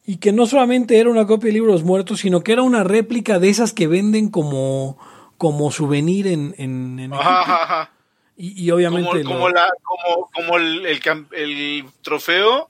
y 0.06 0.18
que 0.18 0.32
no 0.32 0.46
solamente 0.48 1.00
era 1.00 1.10
una 1.10 1.28
copia 1.28 1.48
de 1.48 1.54
libros 1.54 1.84
muertos, 1.84 2.20
sino 2.22 2.42
que 2.44 2.54
era 2.54 2.62
una 2.64 2.84
réplica 2.84 3.40
de 3.40 3.50
esas 3.50 3.74
que 3.74 3.88
venden 3.88 4.30
como, 4.30 4.98
como 5.38 5.72
souvenir 5.72 6.28
en, 6.28 6.56
en, 6.58 7.00
en 7.00 7.14
Ajá, 7.14 7.42
ajá, 7.42 7.64
ajá. 7.64 7.92
Y, 8.38 8.64
y 8.66 8.72
obviamente 8.72 9.24
Como, 9.24 9.24
lo- 9.24 9.30
como, 9.36 9.50
la, 9.50 9.68
como, 9.84 10.30
como 10.34 10.58
el, 10.58 10.86
el, 10.88 11.00
el 11.34 11.86
trofeo 12.02 12.68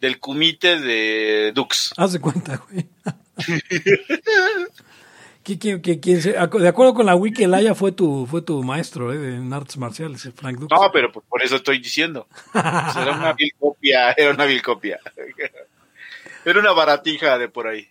del 0.00 0.18
comité 0.18 0.80
de 0.80 1.52
Dux. 1.54 1.92
Haz 1.98 2.12
de 2.14 2.20
cuenta, 2.20 2.62
güey. 2.70 2.86
Que- 5.42 5.58
que- 5.58 5.80
que- 5.80 6.00
que 6.00 6.16
de 6.16 6.68
acuerdo 6.68 6.92
con 6.92 7.06
la 7.06 7.16
wiki, 7.16 7.44
el 7.44 7.54
Aya 7.54 7.74
fue 7.74 7.92
tu, 7.92 8.26
fue 8.26 8.42
tu 8.42 8.62
maestro 8.62 9.10
eh, 9.12 9.36
en 9.36 9.50
artes 9.54 9.78
marciales, 9.78 10.28
Frank 10.36 10.58
Dux. 10.58 10.70
No, 10.70 10.92
pero 10.92 11.10
por, 11.10 11.22
por 11.24 11.42
eso 11.42 11.56
estoy 11.56 11.78
diciendo. 11.78 12.28
Pues 12.52 12.64
era 12.96 13.12
una 13.16 13.32
vil 13.32 13.50
copia, 13.58 14.12
era 14.12 14.32
una 14.34 14.44
vil 14.44 14.60
copia. 14.62 15.00
Era 16.44 16.60
una 16.60 16.72
baratija 16.72 17.38
de 17.38 17.48
por 17.48 17.66
ahí. 17.68 17.88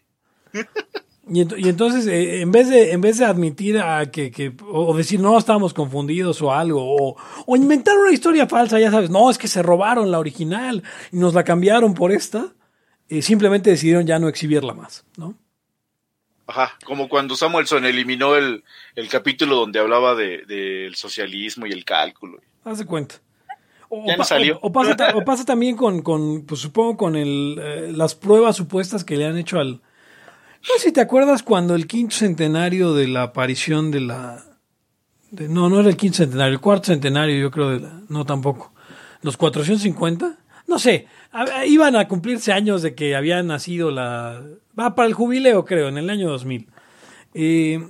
Y, 1.32 1.42
ent- 1.44 1.56
y 1.60 1.70
entonces, 1.70 2.08
eh, 2.08 2.42
en, 2.42 2.52
vez 2.52 2.70
de, 2.70 2.92
en 2.92 3.02
vez 3.02 3.20
de 3.20 3.26
admitir 3.26 3.78
a 3.80 4.10
que, 4.10 4.32
que- 4.32 4.52
o 4.68 4.96
decir 4.98 5.20
no, 5.20 5.38
estábamos 5.38 5.74
confundidos 5.76 6.42
o 6.42 6.52
algo, 6.52 6.82
o, 6.84 7.16
o 7.46 7.56
inventar 7.56 7.96
una 7.98 8.12
historia 8.12 8.48
falsa, 8.48 8.80
ya 8.80 8.90
sabes, 8.90 9.12
no, 9.12 9.30
es 9.30 9.38
que 9.38 9.48
se 9.48 9.62
robaron 9.62 10.10
la 10.10 10.18
original 10.20 10.82
y 11.12 11.18
nos 11.18 11.36
la 11.36 11.44
cambiaron 11.44 11.94
por 11.94 12.12
esta, 12.12 12.52
eh, 13.10 13.22
simplemente 13.22 13.70
decidieron 13.70 14.08
ya 14.08 14.18
no 14.18 14.28
exhibirla 14.28 14.74
más, 14.74 15.06
¿no? 15.18 15.36
Ajá, 16.48 16.72
como 16.84 17.08
cuando 17.10 17.36
Samuelson 17.36 17.86
eliminó 17.86 18.36
el, 18.36 18.64
el 18.96 19.08
capítulo 19.08 19.56
donde 19.56 19.78
hablaba 19.80 20.16
de- 20.16 20.46
del 20.48 20.96
socialismo 20.96 21.68
y 21.68 21.72
el 21.72 21.86
cálculo. 21.86 22.40
Haz 22.64 22.80
de 22.80 22.86
cuenta. 22.88 23.16
O, 23.90 24.06
Ya 24.06 24.18
no 24.18 24.24
salió. 24.24 24.58
o- 24.62 24.68
o 24.68 24.72
pasa, 24.72 24.96
o 25.16 25.24
pasa 25.26 25.46
también 25.46 25.76
con, 25.76 26.02
con, 26.02 26.44
pues 26.46 26.62
supongo, 26.62 26.96
con 26.98 27.16
el, 27.16 27.58
eh, 27.62 27.92
las 27.94 28.16
pruebas 28.16 28.56
supuestas 28.56 29.04
que 29.04 29.18
le 29.18 29.26
han 29.26 29.38
hecho 29.38 29.60
al... 29.60 29.74
No 30.62 30.68
sé 30.78 30.80
si 30.80 30.92
te 30.92 31.02
acuerdas 31.02 31.42
cuando 31.42 31.74
el 31.76 31.88
quinto 31.88 32.16
centenario 32.16 32.94
de 32.94 33.08
la 33.08 33.24
aparición 33.24 33.92
de 33.92 34.02
la... 34.02 34.44
de- 35.32 35.48
no, 35.50 35.70
no 35.70 35.80
era 35.80 35.90
el 35.90 35.98
quinto 35.98 36.18
centenario, 36.18 36.54
el 36.54 36.60
cuarto 36.60 36.86
centenario 36.88 37.40
yo 37.40 37.50
creo 37.52 37.70
de 37.72 37.80
la... 37.80 38.02
No, 38.10 38.26
tampoco. 38.26 38.74
¿Los 39.22 39.38
450? 39.38 40.38
No 40.68 40.78
sé. 40.80 41.08
a- 41.32 41.66
iban 41.66 41.96
a 41.96 42.08
cumplirse 42.08 42.52
años 42.54 42.82
de 42.84 42.94
que 42.94 43.16
había 43.16 43.42
nacido 43.42 43.90
la... 43.90 44.42
Va 44.80 44.94
para 44.96 45.08
el 45.08 45.14
jubileo, 45.14 45.66
creo, 45.66 45.88
en 45.88 45.98
el 45.98 46.10
año 46.10 46.30
2000. 46.30 46.68
Eh, 47.34 47.90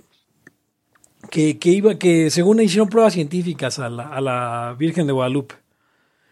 que, 1.30 1.60
que 1.60 1.70
iba, 1.70 1.96
que 2.00 2.30
según 2.30 2.62
hicieron 2.62 2.88
pruebas 2.90 3.14
científicas 3.14 3.78
a 3.80 3.90
la, 3.90 4.08
a 4.08 4.22
la 4.22 4.76
Virgen 4.80 5.06
de 5.08 5.14
Guadalupe. 5.14 5.56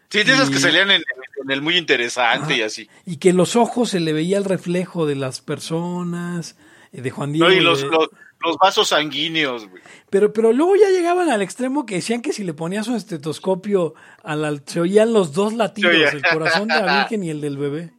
Sí, 0.10 0.24
de 0.24 0.32
esas 0.34 0.50
que 0.50 0.60
salían 0.60 0.90
en, 0.92 1.02
en 1.44 1.52
el 1.52 1.62
muy 1.62 1.76
interesante 1.78 2.58
y 2.58 2.62
así. 2.62 2.90
Y 3.06 3.18
que 3.18 3.34
los 3.34 3.56
ojos 3.56 3.90
se 3.90 4.00
le 4.00 4.14
veía 4.14 4.38
el 4.38 4.46
reflejo 4.46 5.06
de 5.06 5.16
las 5.16 5.42
personas, 5.42 6.56
eh, 6.94 7.02
de 7.02 7.12
Juan 7.12 7.34
Diego. 7.34 7.48
No, 7.50 7.54
y 7.54 7.58
de- 7.58 7.64
los, 7.64 7.84
los, 7.84 8.58
vasos 8.62 8.90
sanguíneos, 8.90 9.68
güey. 9.68 9.84
Pero, 10.10 10.32
pero 10.32 10.54
luego 10.54 10.76
ya 10.78 10.90
llegaban 10.90 11.30
al 11.30 11.42
extremo 11.42 11.86
que 11.86 11.96
decían 11.96 12.22
que 12.22 12.32
si 12.32 12.44
le 12.46 12.54
ponías 12.54 12.88
un 12.88 12.96
estetoscopio, 12.96 13.96
al, 14.24 14.46
al- 14.46 14.64
se 14.66 14.80
oían 14.80 15.12
los 15.12 15.34
dos 15.34 15.54
latidos, 15.54 15.94
el 16.14 16.22
corazón 16.22 16.70
de 16.70 16.76
la 16.82 17.00
Virgen 17.00 17.24
y 17.24 17.30
el 17.30 17.42
del 17.42 17.58
bebé. 17.58 17.94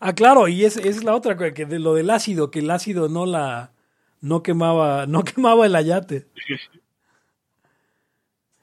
Ah, 0.00 0.14
claro, 0.14 0.46
y 0.48 0.64
es, 0.64 0.76
es 0.76 1.04
la 1.04 1.14
otra 1.14 1.36
cosa, 1.36 1.54
que 1.54 1.64
de 1.66 1.78
lo 1.78 1.94
del 1.94 2.10
ácido, 2.10 2.50
que 2.50 2.58
el 2.58 2.70
ácido 2.70 3.08
no 3.08 3.24
la 3.26 3.72
no 4.20 4.42
quemaba, 4.42 5.06
no 5.06 5.24
quemaba 5.24 5.66
el 5.66 5.74
ayate. 5.76 6.26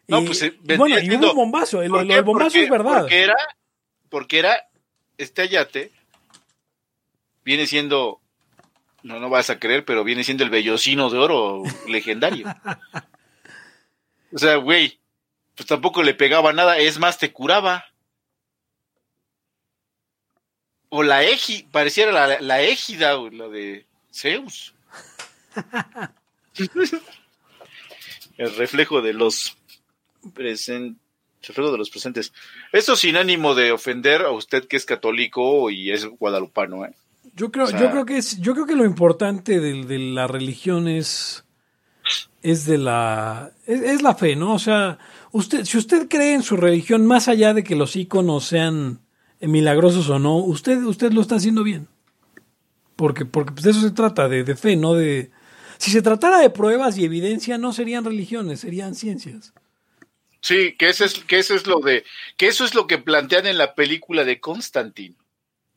No, 0.08 0.22
Y- 0.22 0.26
pues, 0.26 0.42
eh, 0.42 0.54
y 0.62 0.76
bueno, 0.76 0.96
vendría 0.96 1.14
y 1.14 1.18
hubo 1.18 1.30
un 1.32 1.36
bombazo, 1.38 1.78
¿Por 1.78 1.90
lo 1.90 2.04
del 2.04 2.24
bombazo 2.24 2.50
Porque- 2.52 2.64
es 2.64 2.70
verdad. 2.70 3.02
Porque 3.02 3.22
era, 3.24 3.36
porque 4.10 4.40
era, 4.40 4.68
este 5.18 5.42
ayate 5.44 5.92
viene 7.46 7.68
siendo, 7.68 8.20
no, 9.02 9.20
no 9.20 9.30
vas 9.30 9.50
a 9.50 9.60
creer, 9.60 9.86
pero 9.86 10.04
viene 10.04 10.24
siendo 10.24 10.44
el 10.44 10.50
vellocino 10.50 11.10
de 11.10 11.18
oro 11.20 11.64
legendario. 11.88 12.46
o 14.34 14.38
sea, 14.38 14.56
güey, 14.58 15.00
pues 15.56 15.68
tampoco 15.68 16.04
le 16.04 16.14
pegaba 16.14 16.52
nada, 16.54 16.78
es 16.78 17.00
más, 17.00 17.18
te 17.18 17.32
curaba. 17.32 17.86
O 20.90 21.02
la 21.02 21.24
égida, 21.24 21.68
pareciera 21.72 22.12
la, 22.12 22.40
la 22.40 22.62
égida, 22.62 23.18
la 23.32 23.48
de 23.48 23.88
Zeus. 24.14 24.76
el 28.38 28.56
reflejo 28.56 29.02
de 29.02 29.14
los 29.14 29.58
presentes. 30.34 31.02
Reflejo 31.46 31.74
de 31.74 31.78
los 31.78 31.90
presentes. 31.90 32.32
Esto 32.72 32.96
sin 32.96 33.18
ánimo 33.18 33.54
de 33.54 33.74
ofender 33.74 34.22
a 34.22 34.32
usted 34.32 34.66
que 34.66 34.78
es 34.78 34.86
católico 34.86 35.70
y 35.70 35.92
es 35.92 36.06
guadalupano, 36.06 36.86
¿eh? 36.86 36.94
Yo 37.36 37.52
creo, 37.52 37.66
O 37.66 37.68
sea- 37.68 37.80
yo 37.82 37.92
creo 37.92 38.06
que 38.06 38.18
es, 38.18 38.40
yo 38.40 38.54
creo 38.54 38.66
que 38.66 38.76
lo 38.76 38.86
importante 38.86 39.60
de, 39.60 39.84
de 39.84 40.00
la 40.00 40.28
religión 40.28 40.88
es, 40.88 41.44
es 42.44 42.66
de 42.66 42.78
la, 42.78 43.52
es, 43.66 43.82
es 43.82 44.02
la 44.02 44.16
fe, 44.16 44.38
¿no? 44.38 44.54
O 44.54 44.60
sea, 44.60 45.00
usted, 45.34 45.66
si 45.66 45.78
usted 45.78 46.08
cree 46.08 46.34
en 46.34 46.44
su 46.44 46.56
religión, 46.56 47.06
más 47.06 47.28
allá 47.28 47.54
de 47.54 47.64
que 47.66 47.76
los 47.76 47.96
íconos 47.98 48.46
sean 48.46 49.00
milagrosos 49.42 50.10
o 50.10 50.20
no, 50.20 50.38
usted, 50.38 50.82
usted 50.84 51.12
lo 51.12 51.20
está 51.20 51.36
haciendo 51.36 51.64
bien. 51.64 51.90
Porque, 52.96 53.26
porque 53.26 53.52
pues, 53.52 53.64
de 53.66 53.72
eso 53.72 53.82
se 53.82 53.92
trata, 53.92 54.30
de, 54.30 54.46
de 54.46 54.56
fe, 54.56 54.78
no 54.78 54.94
de. 54.94 55.32
Si 55.78 55.92
se 55.92 56.02
tratara 56.02 56.38
de 56.40 56.50
pruebas 56.52 56.98
y 56.98 57.04
evidencia, 57.04 57.58
no 57.58 57.74
serían 57.74 58.06
religiones, 58.06 58.62
serían 58.62 58.96
ciencias. 58.96 59.52
Sí, 60.44 60.76
que 60.78 60.90
eso 60.90 61.06
es, 61.06 61.24
que 61.24 61.40
eso 61.40 61.56
es 61.56 61.68
lo 61.68 61.80
de, 61.80 62.04
que 62.36 62.48
eso 62.48 62.66
es 62.66 62.76
lo 62.76 62.86
que 62.86 62.98
plantean 62.98 63.48
en 63.48 63.58
la 63.58 63.76
película 63.76 64.26
de 64.26 64.42
Constantine. 64.42 65.16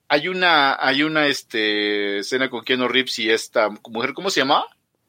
Hay 0.08 0.26
una, 0.26 0.76
hay 0.84 1.04
una 1.04 1.28
este 1.28 2.18
escena 2.18 2.50
con 2.50 2.64
Keanu 2.64 2.88
Reeves 2.88 3.16
y 3.20 3.30
esta 3.30 3.68
mujer, 3.88 4.12
¿cómo 4.12 4.28
se 4.28 4.40
llama? 4.40 4.64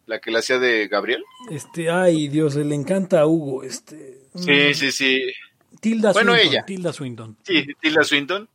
La 0.05 0.19
que 0.19 0.29
la 0.29 0.39
hacía 0.39 0.59
de 0.59 0.87
Gabriel. 0.87 1.23
Este, 1.49 1.89
ay 1.89 2.27
Dios, 2.27 2.53
le 2.53 2.75
encanta 2.75 3.21
a 3.21 3.25
Hugo, 3.25 3.63
este. 3.63 4.19
Sí, 4.35 4.51
mm, 4.51 4.73
sí, 4.75 4.91
sí. 4.91 5.33
Tilda 5.81 6.13
Bueno, 6.13 6.33
Swinton, 6.33 6.53
ella. 6.53 6.65
Tilda 6.65 6.93
Swinton. 6.93 7.37
Sí, 7.41 7.65
Tilda 7.81 8.03
Swinton, 8.03 8.49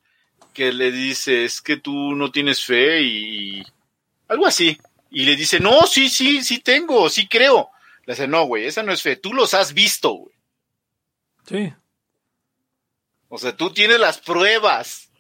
que 0.55 0.73
le 0.73 0.93
dice, 0.93 1.45
es 1.45 1.61
que 1.61 1.79
tú 1.79 2.15
no 2.15 2.31
tienes 2.31 2.63
fe 2.63 3.03
y 3.03 3.63
algo 4.29 4.47
así. 4.47 4.79
Y 5.11 5.25
le 5.25 5.35
dice, 5.35 5.59
no, 5.59 5.83
sí, 5.83 6.09
sí, 6.09 6.45
sí 6.45 6.61
tengo, 6.61 7.11
sí 7.11 7.27
creo. 7.27 7.71
Le 8.07 8.15
dice, 8.15 8.29
no, 8.29 8.45
güey, 8.45 8.67
esa 8.67 8.85
no 8.85 8.93
es 8.93 9.03
fe, 9.03 9.17
tú 9.17 9.33
los 9.33 9.53
has 9.55 9.75
visto, 9.75 10.13
güey. 10.13 10.32
Sí. 11.47 11.73
O 13.29 13.39
sea, 13.39 13.57
tú 13.57 13.73
tienes 13.73 13.99
las 13.99 14.19
pruebas. 14.19 15.11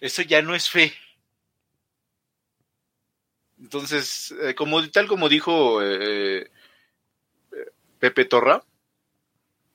Eso 0.00 0.22
ya 0.22 0.42
no 0.42 0.54
es 0.54 0.70
fe. 0.70 0.92
Entonces, 3.58 4.34
eh, 4.42 4.54
como 4.54 4.86
tal 4.90 5.06
como 5.06 5.28
dijo 5.28 5.82
eh, 5.82 6.50
eh, 7.52 7.70
Pepe 7.98 8.26
Torra, 8.26 8.62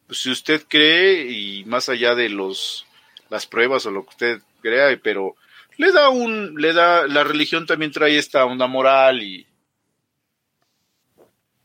pues, 0.08 0.20
si 0.20 0.30
usted 0.30 0.66
cree 0.68 1.32
y 1.32 1.66
más 1.66 1.90
allá 1.90 2.16
de 2.16 2.30
los 2.30 2.86
las 3.30 3.48
pruebas 3.48 3.86
o 3.86 3.92
lo 3.92 4.04
que 4.04 4.10
usted 4.10 4.42
crea, 4.62 5.00
pero 5.02 5.36
le 5.78 5.92
da 5.92 6.10
un, 6.10 6.56
le 6.60 6.74
da, 6.74 7.08
la 7.08 7.24
religión 7.24 7.66
también 7.66 7.92
trae 7.92 8.18
esta 8.18 8.46
onda 8.46 8.68
moral 8.68 9.24
y, 9.24 9.48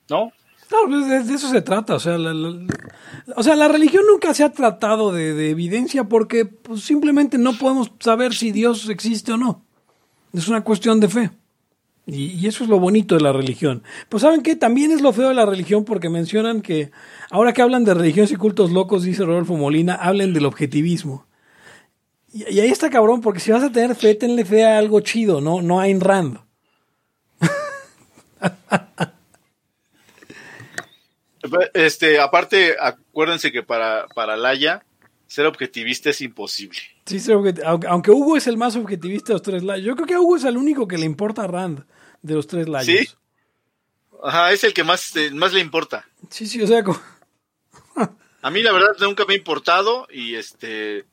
¿no? 0.09 0.33
Claro, 0.69 0.89
pues, 0.89 1.09
de, 1.09 1.23
de 1.23 1.35
eso 1.35 1.49
se 1.49 1.63
trata. 1.63 1.95
O 1.95 2.01
sea, 2.01 2.19
la, 2.19 2.33
o 3.37 3.43
sea, 3.43 3.57
la 3.57 3.69
religión 3.69 4.05
nunca 4.11 4.35
se 4.35 4.45
ha 4.45 4.53
tratado 4.53 5.13
de, 5.13 5.35
de 5.35 5.51
evidencia 5.51 6.05
porque 6.05 6.45
pues, 6.45 6.83
simplemente 6.83 7.39
no 7.39 7.57
podemos 7.57 7.93
saber 8.01 8.35
si 8.35 8.53
Dios 8.53 8.89
existe 8.89 9.33
o 9.33 9.37
no. 9.37 9.63
Es 10.33 10.49
una 10.49 10.63
cuestión 10.63 11.01
de 11.01 11.09
fe. 11.09 11.31
Y, 12.07 12.47
eso 12.47 12.63
es 12.63 12.71
lo 12.71 12.79
bonito 12.79 13.17
de 13.17 13.21
la 13.21 13.33
religión. 13.33 13.83
Pues 14.09 14.23
saben 14.23 14.43
qué, 14.43 14.55
también 14.55 14.93
es 14.93 15.01
lo 15.01 15.13
feo 15.13 15.29
de 15.29 15.35
la 15.35 15.45
religión 15.45 15.85
porque 15.85 16.09
mencionan 16.09 16.63
que 16.63 16.93
ahora 17.31 17.53
que 17.53 17.63
hablan 17.63 17.85
de 17.85 17.95
religiones 17.95 18.31
y 18.31 18.37
cultos 18.37 18.71
locos, 18.71 19.03
dice 19.03 19.25
Rodolfo 19.25 19.57
Molina, 19.57 19.97
hablen 19.97 20.33
del 20.33 20.47
objetivismo. 20.47 21.27
Y, 22.33 22.61
ahí 22.61 22.71
está 22.71 22.91
cabrón, 22.91 23.23
porque 23.23 23.41
si 23.41 23.51
vas 23.51 23.65
a 23.65 23.73
tener 23.73 23.97
fe, 23.97 24.15
tenle 24.15 24.45
fe 24.45 24.65
a 24.65 24.79
algo 24.79 25.01
chido, 25.01 25.41
no, 25.41 25.63
no 25.63 25.81
a 25.81 25.85
Ayn 25.85 26.01
Rand. 26.01 26.39
Este, 31.75 32.21
aparte, 32.21 32.77
acuérdense 32.81 33.53
que 33.53 33.63
para, 33.63 34.07
para 34.15 34.37
Laia, 34.37 34.85
ser 35.27 35.47
objetivista 35.47 36.11
es 36.11 36.21
imposible. 36.21 36.79
Sí, 37.07 37.17
objet- 37.33 37.63
aunque, 37.87 38.11
Hugo 38.11 38.37
es 38.37 38.47
el 38.47 38.57
más 38.57 38.77
objetivista 38.77 39.29
de 39.29 39.33
los 39.35 39.43
tres 39.43 39.63
layos. 39.63 39.87
Yo 39.87 39.95
creo 39.97 40.07
que 40.07 40.15
a 40.15 40.21
Hugo 40.21 40.37
es 40.37 40.45
el 40.45 40.57
único 40.57 40.87
que 40.89 40.99
le 40.99 41.07
importa 41.07 41.43
a 41.45 41.47
Rand 41.47 41.85
de 42.23 42.35
los 42.35 42.47
tres 42.47 42.69
layos. 42.69 42.87
¿Sí? 42.87 43.09
Ajá, 44.23 44.53
es 44.53 44.65
el 44.65 44.73
que 44.73 44.83
más, 44.85 45.15
eh, 45.17 45.31
más 45.33 45.53
le 45.53 45.61
importa. 45.61 46.07
Sí, 46.31 46.47
sí, 46.47 46.61
o 46.63 46.67
sea, 46.67 46.83
como- 46.83 47.01
A 48.43 48.51
mí 48.51 48.63
la 48.63 48.73
verdad 48.73 48.91
nunca 49.01 49.25
me 49.27 49.35
ha 49.35 49.37
importado 49.37 50.07
y 50.13 50.37
este 50.37 51.05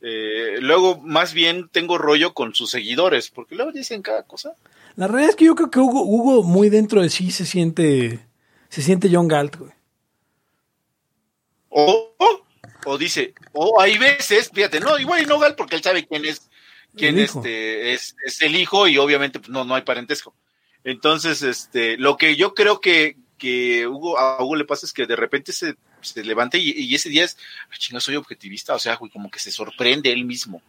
eh, 0.00 0.56
luego 0.60 0.98
más 1.00 1.32
bien 1.34 1.68
tengo 1.70 1.98
rollo 1.98 2.32
con 2.34 2.54
sus 2.54 2.70
seguidores 2.70 3.30
porque 3.30 3.54
luego 3.54 3.72
dicen 3.72 4.02
cada 4.02 4.22
cosa. 4.24 4.54
la 4.96 5.06
realidad 5.06 5.30
es 5.30 5.36
que 5.36 5.44
yo 5.44 5.54
creo 5.54 5.70
que 5.70 5.78
Hugo, 5.78 6.02
Hugo 6.04 6.42
muy 6.42 6.70
dentro 6.70 7.02
de 7.02 7.10
sí 7.10 7.30
se 7.30 7.44
siente, 7.46 8.26
se 8.72 8.80
siente 8.82 9.08
John 9.12 9.28
Galt, 9.28 9.56
güey. 9.56 9.72
O, 11.68 12.14
o 12.18 12.46
o 12.84 12.98
dice, 12.98 13.34
o 13.52 13.80
hay 13.80 13.96
veces, 13.98 14.50
fíjate, 14.52 14.80
no, 14.80 14.98
igual 14.98 15.22
y 15.22 15.26
no 15.26 15.38
Galt 15.38 15.56
porque 15.56 15.76
él 15.76 15.82
sabe 15.82 16.06
quién 16.06 16.24
es, 16.24 16.50
quién 16.96 17.16
este 17.18 17.92
es, 17.92 18.16
es 18.26 18.42
el 18.42 18.56
hijo 18.56 18.88
y 18.88 18.98
obviamente 18.98 19.38
pues, 19.38 19.50
no, 19.50 19.64
no 19.64 19.74
hay 19.76 19.82
parentesco. 19.82 20.34
Entonces, 20.84 21.42
este, 21.42 21.96
lo 21.96 22.16
que 22.16 22.34
yo 22.34 22.54
creo 22.54 22.80
que, 22.80 23.16
que 23.38 23.86
Hugo, 23.86 24.18
a 24.18 24.42
Hugo 24.42 24.56
le 24.56 24.64
pasa 24.64 24.84
es 24.86 24.92
que 24.92 25.06
de 25.06 25.14
repente 25.16 25.52
se, 25.52 25.76
se 26.00 26.24
levanta 26.24 26.56
y, 26.58 26.70
y 26.72 26.94
ese 26.94 27.08
día 27.08 27.24
es, 27.24 27.36
"Ay, 27.70 27.78
chinga, 27.78 28.00
soy 28.00 28.16
objetivista, 28.16 28.74
o 28.74 28.78
sea, 28.80 28.96
güey, 28.96 29.12
como 29.12 29.30
que 29.30 29.38
se 29.38 29.52
sorprende 29.52 30.12
él 30.12 30.24
mismo. 30.24 30.60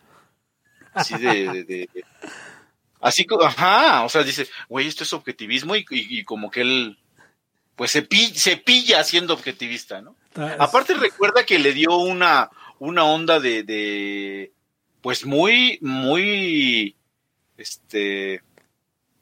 Así 0.93 1.15
de, 1.17 1.27
de- 1.51 1.63
de- 1.63 1.89
de- 1.93 2.05
así 3.01 3.25
como, 3.25 3.41
ajá, 3.43 4.03
o 4.05 4.09
sea, 4.09 4.21
dice, 4.23 4.47
güey, 4.69 4.87
esto 4.87 5.03
es 5.03 5.13
objetivismo 5.13 5.75
y, 5.75 5.79
y- 5.89 6.19
y 6.19 6.23
como 6.23 6.51
que 6.51 6.61
él, 6.61 6.99
pues 7.75 7.91
se, 7.91 8.01
pi- 8.03 8.33
se 8.35 8.57
pilla 8.57 9.03
siendo 9.03 9.33
objetivista, 9.33 10.01
¿no? 10.01 10.15
Aparte 10.59 10.93
recuerda 10.95 11.45
que 11.45 11.59
le 11.59 11.73
dio 11.73 11.95
una, 11.97 12.49
una 12.79 13.03
onda 13.03 13.39
de, 13.39 13.63
de, 13.63 14.51
pues 15.01 15.25
muy, 15.25 15.77
muy, 15.81 16.95
este, 17.57 18.41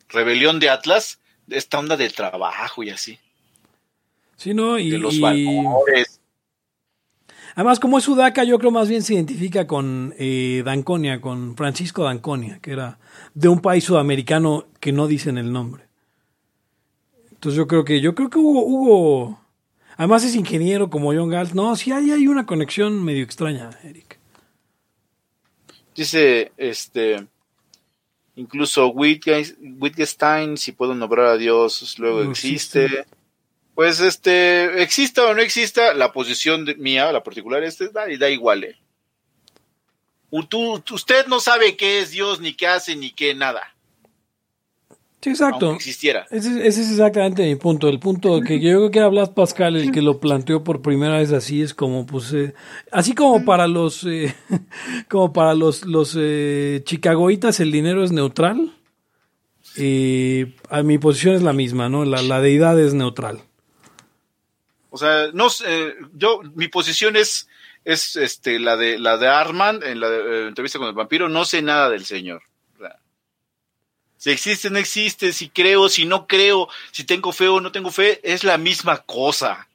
rebelión 0.10 0.60
de 0.60 0.70
Atlas, 0.70 1.20
de 1.48 1.58
esta 1.58 1.80
onda 1.80 1.98
del 1.98 2.14
trabajo 2.14 2.84
y 2.84 2.90
así, 2.90 3.20
Sí, 4.38 4.54
¿no? 4.54 4.80
Y, 4.80 4.90
de 4.90 4.98
los 4.98 5.20
valores. 5.20 6.20
además, 7.56 7.80
como 7.80 7.98
es 8.00 8.04
sudaca, 8.06 8.44
yo 8.44 8.58
creo 8.58 8.72
más 8.72 8.90
bien 8.90 9.04
se 9.04 9.14
identifica 9.14 9.68
con 9.68 10.16
eh, 10.18 10.64
Danconia, 10.66 11.22
con 11.22 11.56
Francisco 11.56 12.04
Danconia, 12.06 12.60
que 12.60 12.72
era 12.72 12.98
de 13.36 13.50
un 13.50 13.62
país 13.62 13.84
sudamericano 13.84 14.66
que 14.80 14.92
no 14.94 15.08
dicen 15.08 15.38
el 15.38 15.52
nombre. 15.52 15.84
Entonces 17.42 17.58
yo 17.58 17.66
creo 17.68 17.84
que, 17.84 18.00
yo 18.02 18.14
creo 18.14 18.30
que 18.30 18.38
Hugo, 18.38 18.64
Hugo 18.64 19.42
además 19.98 20.24
es 20.24 20.36
ingeniero 20.36 20.92
como 20.92 21.12
John 21.12 21.28
Galt. 21.30 21.54
No, 21.54 21.76
sí 21.76 21.92
hay, 21.92 22.12
hay 22.12 22.28
una 22.28 22.46
conexión 22.46 23.04
medio 23.04 23.24
extraña, 23.24 23.72
Eric. 23.84 24.20
Dice, 25.96 26.52
este, 26.58 27.26
incluso 28.36 28.94
Wittge- 28.94 29.56
Wittgenstein, 29.80 30.56
si 30.56 30.72
puedo 30.72 30.94
nombrar 30.94 31.26
a 31.30 31.38
Dios, 31.38 31.98
luego 31.98 32.24
No 32.24 32.30
existe. 32.30 32.86
existe. 32.86 33.06
Pues 33.74 34.00
este, 34.02 34.84
exista 34.84 35.26
o 35.26 35.34
no 35.34 35.42
exista, 35.42 35.96
la 35.96 36.12
posición 36.14 36.64
de- 36.66 36.76
mía, 36.76 37.12
la 37.12 37.24
particular, 37.24 37.64
este, 37.64 37.90
da, 37.90 38.06
da 38.20 38.30
igual. 38.30 38.66
eh. 38.66 38.76
U- 40.30 40.44
tú- 40.44 40.84
usted 40.92 41.26
no 41.26 41.40
sabe 41.40 41.76
qué 41.76 42.02
es 42.02 42.12
Dios, 42.12 42.40
ni 42.40 42.54
qué 42.54 42.68
hace, 42.68 42.96
ni 42.96 43.10
qué 43.12 43.34
nada. 43.34 43.71
Sí, 45.22 45.30
exacto. 45.30 45.68
Aunque 45.68 45.78
existiera. 45.78 46.26
Ese, 46.32 46.50
ese 46.68 46.82
es 46.82 46.92
exactamente 46.92 47.44
mi 47.44 47.56
punto. 47.56 47.88
El 47.88 48.00
punto 48.00 48.42
que 48.42 48.60
yo 48.60 48.72
creo 48.78 48.92
que 48.92 49.00
era 49.00 49.08
Blas 49.08 49.30
Pascal 49.30 49.76
el 49.76 49.92
que 49.92 50.02
lo 50.02 50.20
planteó 50.20 50.64
por 50.64 50.82
primera 50.82 51.18
vez 51.18 51.32
así 51.32 51.62
es 51.62 51.74
como, 51.74 52.06
pues, 52.06 52.34
eh, 52.34 52.54
así 52.92 53.14
como 53.14 53.46
para 53.46 53.68
los, 53.68 54.04
eh, 54.06 54.36
como 55.10 55.32
para 55.32 55.54
los, 55.54 55.86
los 55.86 56.18
eh, 56.20 56.82
chicagoitas 56.86 57.60
el 57.60 57.72
dinero 57.72 58.04
es 58.04 58.12
neutral. 58.12 58.74
a 59.78 60.84
mi 60.84 60.98
posición 60.98 61.36
es 61.36 61.44
la 61.44 61.54
misma, 61.54 61.88
¿no? 61.88 62.04
La, 62.04 62.22
la 62.24 62.42
deidad 62.42 62.80
es 62.80 62.94
neutral. 62.94 63.42
O 64.92 64.98
sea, 64.98 65.30
no 65.34 65.50
sé, 65.50 65.66
eh, 65.68 65.96
yo, 66.14 66.42
mi 66.54 66.68
posición 66.68 67.16
es, 67.16 67.48
es 67.86 68.18
este, 68.18 68.60
la 68.60 68.76
de, 68.76 69.00
la 69.00 69.18
de 69.18 69.28
Armand 69.28 69.84
en 69.84 70.02
la 70.02 70.08
eh, 70.08 70.48
entrevista 70.50 70.80
con 70.80 70.90
el 70.90 70.94
vampiro, 70.94 71.30
no 71.30 71.46
sé 71.46 71.62
nada 71.62 71.90
del 71.90 72.06
señor. 72.06 72.44
Si 74.22 74.30
existe, 74.30 74.70
no 74.70 74.78
existe, 74.78 75.34
si 75.34 75.50
creo, 75.50 75.90
si 75.90 76.06
no 76.06 76.28
creo, 76.28 76.68
si 76.92 77.06
tengo 77.06 77.32
fe 77.32 77.48
o 77.48 77.60
no 77.60 77.72
tengo 77.72 77.90
fe, 77.90 78.20
es 78.22 78.44
la 78.44 78.60
misma 78.60 79.00
cosa. 79.00 79.68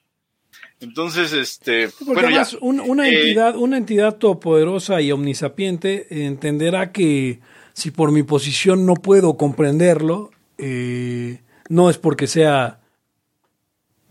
Entonces, 0.79 1.33
este, 1.33 1.89
Porque 1.89 2.21
bueno, 2.21 2.29
ya. 2.29 2.47
un- 2.61 2.79
una, 2.79 3.09
Eh, 3.09 3.17
entidad, 3.19 3.57
una 3.57 3.75
entidad 3.75 4.15
todopoderosa 4.15 5.01
y 5.01 5.11
omnisapiente 5.11 6.25
entenderá 6.25 6.93
que 6.93 7.41
si 7.73 7.91
por 7.91 8.13
mi 8.13 8.23
posición 8.23 8.85
no 8.85 8.93
puedo 8.93 9.35
comprenderlo, 9.35 10.31
eh, 10.57 11.41
no 11.67 11.89
es 11.89 11.97
porque 11.97 12.27
sea 12.27 12.79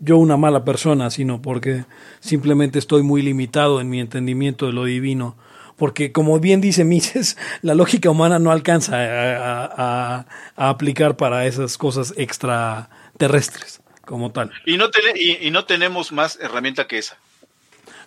yo 0.01 0.19
una 0.19 0.37
mala 0.37 0.67
persona, 0.67 1.09
sino 1.11 1.41
porque 1.41 1.87
simplemente 2.21 2.79
estoy 2.79 3.03
muy 3.03 3.23
limitado 3.23 3.81
en 3.81 3.89
mi 3.89 4.01
entendimiento 4.01 4.67
de 4.67 4.75
lo 4.75 4.85
divino. 4.85 5.35
Porque, 5.77 6.11
como 6.11 6.41
bien 6.41 6.61
dice 6.61 6.85
Mises, 6.85 7.37
la 7.63 7.75
lógica 7.75 8.09
humana 8.11 8.39
no 8.39 8.51
alcanza 8.51 8.97
a, 8.97 9.37
a- 9.37 9.75
a- 9.77 10.27
a 10.57 10.69
aplicar 10.71 11.17
para 11.17 11.47
esas 11.47 11.77
cosas 11.79 12.15
extraterrestres 12.17 13.81
como 14.05 14.31
tal. 14.33 14.51
Y 14.65 14.77
no, 14.77 14.91
tene- 14.91 15.13
y, 15.21 15.47
y 15.47 15.51
no 15.51 15.65
tenemos 15.65 16.13
más 16.13 16.39
herramienta 16.41 16.87
que 16.87 16.99
esa. 16.99 17.19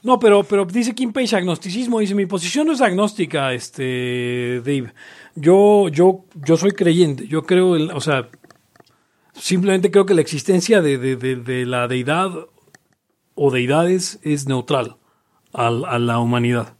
No, 0.01 0.17
pero, 0.17 0.43
pero 0.43 0.63
dice 0.65 0.95
Kim 0.95 1.11
Page 1.11 1.35
agnosticismo, 1.35 1.99
dice 1.99 2.15
mi 2.15 2.25
posición 2.25 2.65
no 2.67 2.73
es 2.73 2.79
agnóstica, 2.81 3.53
este 3.53 4.61
Dave. 4.61 4.93
Yo, 5.35 5.89
yo, 5.89 6.25
yo 6.35 6.55
soy 6.57 6.71
creyente, 6.71 7.27
yo 7.27 7.43
creo, 7.43 7.75
en- 7.75 7.91
o 7.91 7.99
sea, 7.99 8.29
simplemente 9.33 9.91
creo 9.91 10.05
que 10.05 10.13
la 10.13 10.21
existencia 10.21 10.81
de, 10.81 10.97
de- 10.97 11.15
de- 11.17 11.35
de 11.35 11.65
la 11.65 11.87
deidad 11.87 12.31
o 13.35 13.51
deidades 13.51 14.19
es 14.23 14.47
neutral 14.47 14.95
al- 15.53 15.85
a, 15.85 15.99
la 15.99 16.19
humanidad. 16.19 16.75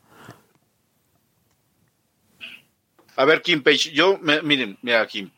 A 3.20 3.26
ver, 3.26 3.41
Kim 3.41 3.61
Page, 3.61 3.91
yo, 3.91 4.17
me- 4.20 4.41
miren, 4.41 4.78
mira, 4.82 5.05
Kim. 5.05 5.30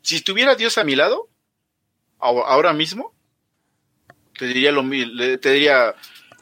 Si 0.00 0.16
estuviera 0.16 0.54
Dios 0.54 0.78
a 0.78 0.84
mi 0.84 0.96
lado, 0.96 1.28
ahora 2.18 2.72
mismo, 2.72 3.14
te 4.38 4.46
diría 4.46 4.72
lo 4.72 4.82
te 5.38 5.50
diría, 5.52 5.94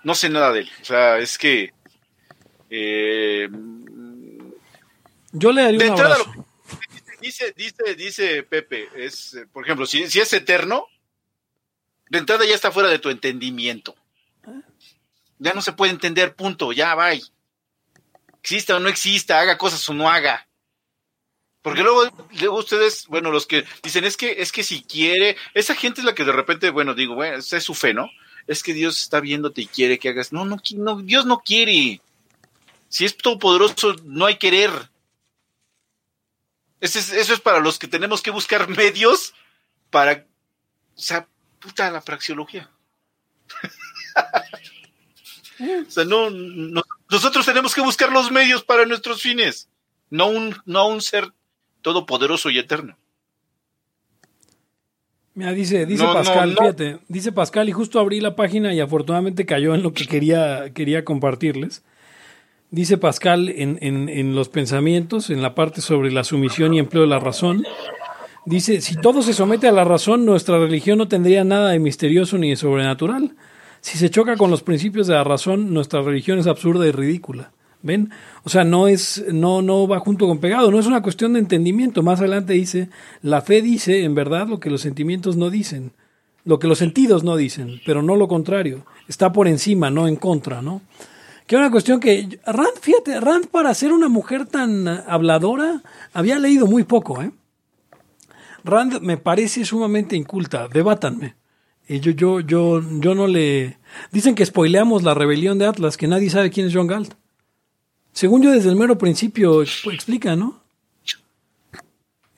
no 0.04 0.14
sé 0.14 0.28
nada 0.28 0.52
de 0.52 0.60
él. 0.60 0.70
O 0.80 0.84
sea, 0.84 1.18
es 1.18 1.38
que, 1.38 1.72
eh, 2.70 3.48
Yo 5.32 5.50
le 5.50 5.62
daría 5.62 5.92
un 5.92 5.98
abrazo. 5.98 6.32
lo- 6.36 6.46
dice, 7.20 7.52
dice, 7.56 7.96
dice 7.96 8.44
Pepe, 8.44 8.90
es, 8.94 9.36
por 9.52 9.64
ejemplo, 9.64 9.86
si, 9.86 10.08
si 10.08 10.20
es 10.20 10.32
eterno, 10.32 10.86
de 12.10 12.18
entrada 12.18 12.44
ya 12.44 12.54
está 12.54 12.70
fuera 12.70 12.88
de 12.90 13.00
tu 13.00 13.10
entendimiento. 13.10 13.96
Ya 15.40 15.52
no 15.52 15.62
se 15.62 15.72
puede 15.72 15.90
entender, 15.90 16.36
punto, 16.36 16.70
ya, 16.70 16.94
bye. 16.94 17.24
Exista 18.48 18.76
o 18.76 18.80
no 18.80 18.88
exista, 18.88 19.38
haga 19.40 19.58
cosas 19.58 19.86
o 19.90 19.92
no 19.92 20.08
haga. 20.08 20.48
Porque 21.60 21.82
luego, 21.82 22.08
ustedes, 22.54 23.06
bueno, 23.08 23.30
los 23.30 23.46
que 23.46 23.66
dicen, 23.82 24.04
es 24.04 24.16
que, 24.16 24.36
es 24.40 24.52
que 24.52 24.64
si 24.64 24.82
quiere, 24.84 25.36
esa 25.52 25.74
gente 25.74 26.00
es 26.00 26.06
la 26.06 26.14
que 26.14 26.24
de 26.24 26.32
repente, 26.32 26.70
bueno, 26.70 26.94
digo, 26.94 27.14
bueno, 27.14 27.36
esa 27.36 27.58
es 27.58 27.64
su 27.64 27.74
fe, 27.74 27.92
¿no? 27.92 28.08
Es 28.46 28.62
que 28.62 28.72
Dios 28.72 29.02
está 29.02 29.20
viéndote 29.20 29.60
y 29.60 29.66
quiere 29.66 29.98
que 29.98 30.08
hagas. 30.08 30.32
No, 30.32 30.46
no, 30.46 30.56
no, 30.76 30.96
Dios 31.02 31.26
no 31.26 31.40
quiere. 31.40 32.00
Si 32.88 33.04
es 33.04 33.18
todopoderoso, 33.18 33.96
no 34.04 34.24
hay 34.24 34.38
querer. 34.38 34.70
Ese 36.80 37.00
es- 37.00 37.10
eso 37.12 37.34
es 37.34 37.40
para 37.40 37.58
los 37.60 37.78
que 37.78 37.86
tenemos 37.86 38.22
que 38.22 38.30
buscar 38.30 38.66
medios 38.70 39.34
para, 39.90 40.24
o 40.96 41.00
sea, 41.00 41.28
puta 41.58 41.90
la 41.90 42.00
praxiología. 42.00 42.70
O 45.60 45.90
sea, 45.90 46.04
no, 46.04 46.30
no- 46.30 46.82
nosotros 47.10 47.44
tenemos 47.46 47.74
que 47.74 47.80
buscar 47.80 48.12
los 48.12 48.30
medios 48.30 48.62
para 48.62 48.84
nuestros 48.86 49.22
fines, 49.22 49.68
no 50.10 50.28
un, 50.28 50.54
no 50.66 50.88
un 50.88 51.00
ser 51.00 51.32
todopoderoso 51.82 52.50
y 52.50 52.58
eterno. 52.58 52.96
Mira, 55.34 55.52
dice, 55.52 55.86
dice 55.86 56.02
No, 56.02 56.12
Pascal, 56.12 56.54
no. 56.54 56.60
fíjate, 56.60 56.98
dice 57.08 57.30
Pascal, 57.32 57.68
y 57.68 57.72
justo 57.72 58.00
abrí 58.00 58.20
la 58.20 58.34
página 58.34 58.74
y 58.74 58.80
afortunadamente 58.80 59.46
cayó 59.46 59.74
en 59.74 59.82
lo 59.84 59.92
que 59.92 60.06
quería, 60.06 60.72
quería 60.74 61.04
compartirles. 61.04 61.84
Dice 62.70 62.98
Pascal 62.98 63.48
en, 63.48 63.78
en, 63.80 64.08
en 64.08 64.34
los 64.34 64.48
pensamientos, 64.48 65.30
en 65.30 65.40
la 65.40 65.54
parte 65.54 65.80
sobre 65.80 66.10
la 66.10 66.24
sumisión 66.24 66.74
y 66.74 66.80
empleo 66.80 67.02
de 67.04 67.08
la 67.08 67.20
razón, 67.20 67.64
dice, 68.44 68.80
si 68.80 68.96
todo 68.96 69.22
se 69.22 69.32
somete 69.32 69.68
a 69.68 69.72
la 69.72 69.84
razón, 69.84 70.26
nuestra 70.26 70.58
religión 70.58 70.98
no 70.98 71.08
tendría 71.08 71.44
nada 71.44 71.70
de 71.70 71.78
misterioso 71.78 72.36
ni 72.36 72.50
de 72.50 72.56
sobrenatural. 72.56 73.36
Si 73.80 73.98
se 73.98 74.10
choca 74.10 74.36
con 74.36 74.50
los 74.50 74.62
principios 74.62 75.06
de 75.06 75.14
la 75.14 75.24
razón, 75.24 75.72
nuestra 75.72 76.02
religión 76.02 76.38
es 76.38 76.46
absurda 76.46 76.86
y 76.86 76.92
ridícula. 76.92 77.52
¿Ven? 77.80 78.10
O 78.42 78.48
sea, 78.48 78.64
no 78.64 78.88
es, 78.88 79.24
no, 79.32 79.62
no 79.62 79.86
va 79.86 80.00
junto 80.00 80.26
con 80.26 80.38
pegado, 80.38 80.70
no 80.70 80.80
es 80.80 80.86
una 80.86 81.02
cuestión 81.02 81.34
de 81.34 81.38
entendimiento. 81.38 82.02
Más 82.02 82.18
adelante 82.18 82.52
dice, 82.54 82.90
la 83.22 83.40
fe 83.40 83.62
dice 83.62 84.02
en 84.02 84.16
verdad 84.16 84.48
lo 84.48 84.58
que 84.58 84.68
los 84.68 84.80
sentimientos 84.80 85.36
no 85.36 85.48
dicen, 85.48 85.92
lo 86.44 86.58
que 86.58 86.66
los 86.66 86.78
sentidos 86.78 87.22
no 87.22 87.36
dicen, 87.36 87.80
pero 87.86 88.02
no 88.02 88.16
lo 88.16 88.26
contrario. 88.26 88.84
Está 89.06 89.32
por 89.32 89.46
encima, 89.46 89.90
no 89.90 90.08
en 90.08 90.16
contra, 90.16 90.60
¿no? 90.60 90.82
Que 91.46 91.56
una 91.56 91.70
cuestión 91.70 91.98
que 91.98 92.40
Rand, 92.44 92.78
fíjate, 92.80 93.20
Rand 93.20 93.46
para 93.46 93.72
ser 93.72 93.92
una 93.92 94.08
mujer 94.08 94.44
tan 94.46 94.86
habladora 94.86 95.82
había 96.12 96.38
leído 96.38 96.66
muy 96.66 96.82
poco, 96.82 97.22
¿eh? 97.22 97.30
Rand 98.64 99.00
me 99.00 99.16
parece 99.16 99.64
sumamente 99.64 100.14
inculta, 100.14 100.68
debátanme. 100.68 101.37
Y 101.88 102.00
yo, 102.00 102.10
yo, 102.12 102.40
yo, 102.40 102.82
yo 103.00 103.14
no 103.14 103.26
le. 103.26 103.78
Dicen 104.12 104.34
que 104.34 104.44
spoileamos 104.44 105.02
la 105.02 105.14
rebelión 105.14 105.58
de 105.58 105.66
Atlas, 105.66 105.96
que 105.96 106.06
nadie 106.06 106.28
sabe 106.30 106.50
quién 106.50 106.66
es 106.66 106.74
John 106.74 106.86
Galt. 106.86 107.14
Según 108.12 108.42
yo, 108.42 108.50
desde 108.50 108.68
el 108.68 108.76
mero 108.76 108.98
principio 108.98 109.62
exp- 109.62 109.92
explica, 109.94 110.36
¿no? 110.36 110.60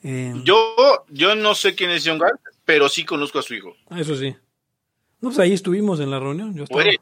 Eh, 0.03 0.33
Yo, 0.43 0.75
yo 1.09 1.35
no 1.35 1.53
sé 1.53 1.75
quién 1.75 1.91
es 1.91 2.03
John 2.05 2.17
Galt, 2.17 2.39
pero 2.65 2.89
sí 2.89 3.05
conozco 3.05 3.39
a 3.39 3.43
su 3.43 3.53
hijo. 3.53 3.75
eso 3.95 4.15
sí. 4.15 4.35
No, 5.19 5.29
pues 5.29 5.39
ahí 5.39 5.53
estuvimos 5.53 5.99
en 5.99 6.09
la 6.09 6.19
reunión. 6.19 6.55
Yo 6.55 6.63
estaba. 6.63 6.83
Eh, 6.83 6.97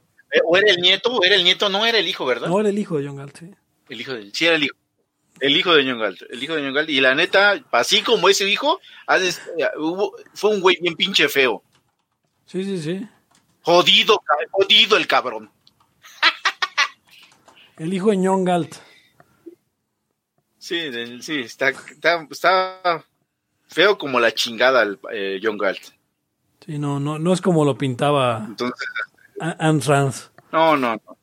O 0.45 0.57
era 0.57 0.71
el 0.71 0.81
nieto, 0.81 1.11
o 1.15 1.23
era 1.23 1.35
el 1.35 1.43
nieto, 1.43 1.69
no 1.69 1.85
era 1.85 1.97
el 1.97 2.07
hijo, 2.07 2.25
¿verdad? 2.25 2.49
No 2.49 2.59
era 2.59 2.69
el 2.69 2.77
hijo 2.77 2.97
de 2.99 3.07
John 3.07 3.15
Galt, 3.15 3.37
sí. 3.37 3.49
El 3.89 4.01
hijo 4.01 4.13
de, 4.13 4.29
sí, 4.33 4.45
era 4.45 4.55
el 4.55 4.63
hijo. 4.63 4.75
El 5.39 5.55
hijo 5.55 5.73
de 5.73 5.83
John 5.89 5.99
Galt, 5.99 6.21
el 6.29 6.43
hijo 6.43 6.55
de 6.55 6.61
John 6.63 6.73
Galt. 6.73 6.89
Y 6.89 6.99
la 6.99 7.15
neta, 7.15 7.63
así 7.71 8.01
como 8.01 8.27
ese 8.27 8.47
hijo, 8.49 8.79
hubo- 9.77 10.13
fue 10.33 10.49
un 10.51 10.59
güey 10.59 10.77
bien 10.81 10.95
pinche 10.95 11.29
feo. 11.29 11.63
Sí, 12.49 12.63
sí, 12.63 12.81
sí. 12.81 13.07
Jodido, 13.61 14.23
jodido 14.49 14.97
el 14.97 15.05
cabrón. 15.05 15.51
El 17.77 17.93
hijo 17.93 18.09
de 18.09 18.17
John 18.27 18.43
Galt. 18.43 18.75
Sí, 20.57 20.91
sí, 21.21 21.41
está, 21.41 21.69
está, 21.69 22.27
está 22.29 23.05
feo 23.67 23.97
como 23.97 24.19
la 24.19 24.33
chingada 24.33 24.81
el 24.81 24.99
eh, 25.13 25.39
John 25.41 25.57
Galt. 25.59 25.79
Sí, 26.65 26.77
no, 26.79 26.99
no, 26.99 27.19
no 27.19 27.33
es 27.33 27.39
como 27.41 27.63
lo 27.63 27.77
pintaba 27.77 28.43
Entonces, 28.47 28.87
A- 29.39 29.55
Anne 29.67 29.81
Rand. 29.85 30.13
no, 30.51 30.75
no, 30.75 30.95
no. 30.95 31.17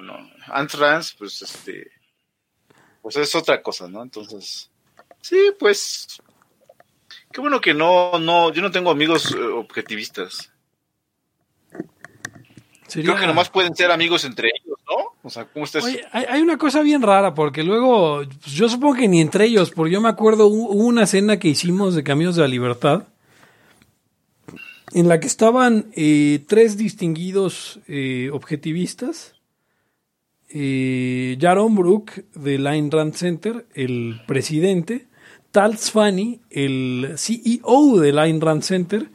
no, 0.00 0.18
no. 0.18 0.30
Ant 0.46 0.72
Rance, 0.74 1.14
pues 1.18 1.42
este. 1.42 1.90
Pues 3.02 3.16
es 3.16 3.34
otra 3.34 3.60
cosa, 3.62 3.88
¿no? 3.88 4.02
Entonces. 4.02 4.70
Sí, 5.20 5.52
pues. 5.58 6.20
Qué 7.32 7.40
bueno 7.40 7.60
que 7.60 7.74
no, 7.74 8.18
no, 8.18 8.52
yo 8.52 8.62
no 8.62 8.70
tengo 8.70 8.90
amigos 8.90 9.32
eh, 9.32 9.38
objetivistas. 9.42 10.50
Sería- 12.90 13.10
Creo 13.12 13.20
que 13.20 13.26
nomás 13.26 13.48
pueden 13.50 13.74
ser 13.74 13.90
amigos 13.90 14.24
entre 14.24 14.48
ellos, 14.48 14.78
¿no? 14.88 14.96
O 15.22 15.30
sea, 15.30 15.44
¿cómo 15.46 15.64
estás? 15.64 15.84
Oye, 15.84 16.00
hay, 16.12 16.24
hay 16.28 16.42
una 16.42 16.56
cosa 16.58 16.80
bien 16.82 17.02
rara, 17.02 17.34
porque 17.34 17.62
luego, 17.62 18.22
pues, 18.42 18.54
yo 18.54 18.68
supongo 18.68 18.94
que 18.94 19.08
ni 19.08 19.20
entre 19.20 19.44
ellos, 19.46 19.70
porque 19.70 19.92
yo 19.92 20.00
me 20.00 20.08
acuerdo 20.08 20.46
hubo 20.46 20.72
una 20.72 21.06
cena 21.06 21.38
que 21.38 21.48
hicimos 21.48 21.94
de 21.94 22.02
Caminos 22.02 22.36
de 22.36 22.42
la 22.42 22.48
Libertad, 22.48 23.04
en 24.92 25.08
la 25.08 25.20
que 25.20 25.26
estaban 25.28 25.86
eh, 25.94 26.42
tres 26.48 26.76
distinguidos 26.76 27.78
eh, 27.86 28.30
objetivistas, 28.32 29.34
eh, 30.52 31.38
Jaron 31.40 31.76
Brook 31.76 32.10
del 32.34 32.66
Ayn 32.66 32.90
Rand 32.90 33.14
Center, 33.14 33.66
el 33.74 34.20
presidente, 34.26 35.06
Tal 35.52 35.78
Svani, 35.78 36.40
el 36.50 37.14
CEO 37.16 37.98
del 38.00 38.18
Ayn 38.18 38.40
Rand 38.40 38.62
Center, 38.62 39.08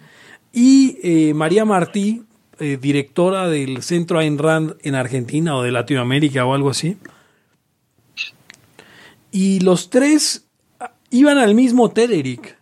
y 0.53 0.97
eh, 1.03 1.33
María 1.33 1.65
Martí, 1.65 2.23
eh, 2.59 2.77
directora 2.81 3.47
del 3.49 3.81
Centro 3.83 4.19
Ayn 4.19 4.37
Rand 4.37 4.75
en 4.83 4.95
Argentina 4.95 5.55
o 5.55 5.61
de 5.63 5.71
Latinoamérica 5.71 6.45
o 6.45 6.53
algo 6.53 6.69
así. 6.69 6.97
Y 9.31 9.59
los 9.59 9.89
tres 9.89 10.45
ah, 10.79 10.93
iban 11.09 11.37
al 11.37 11.55
mismo 11.55 11.83
hotel, 11.83 12.13
Eric. 12.13 12.57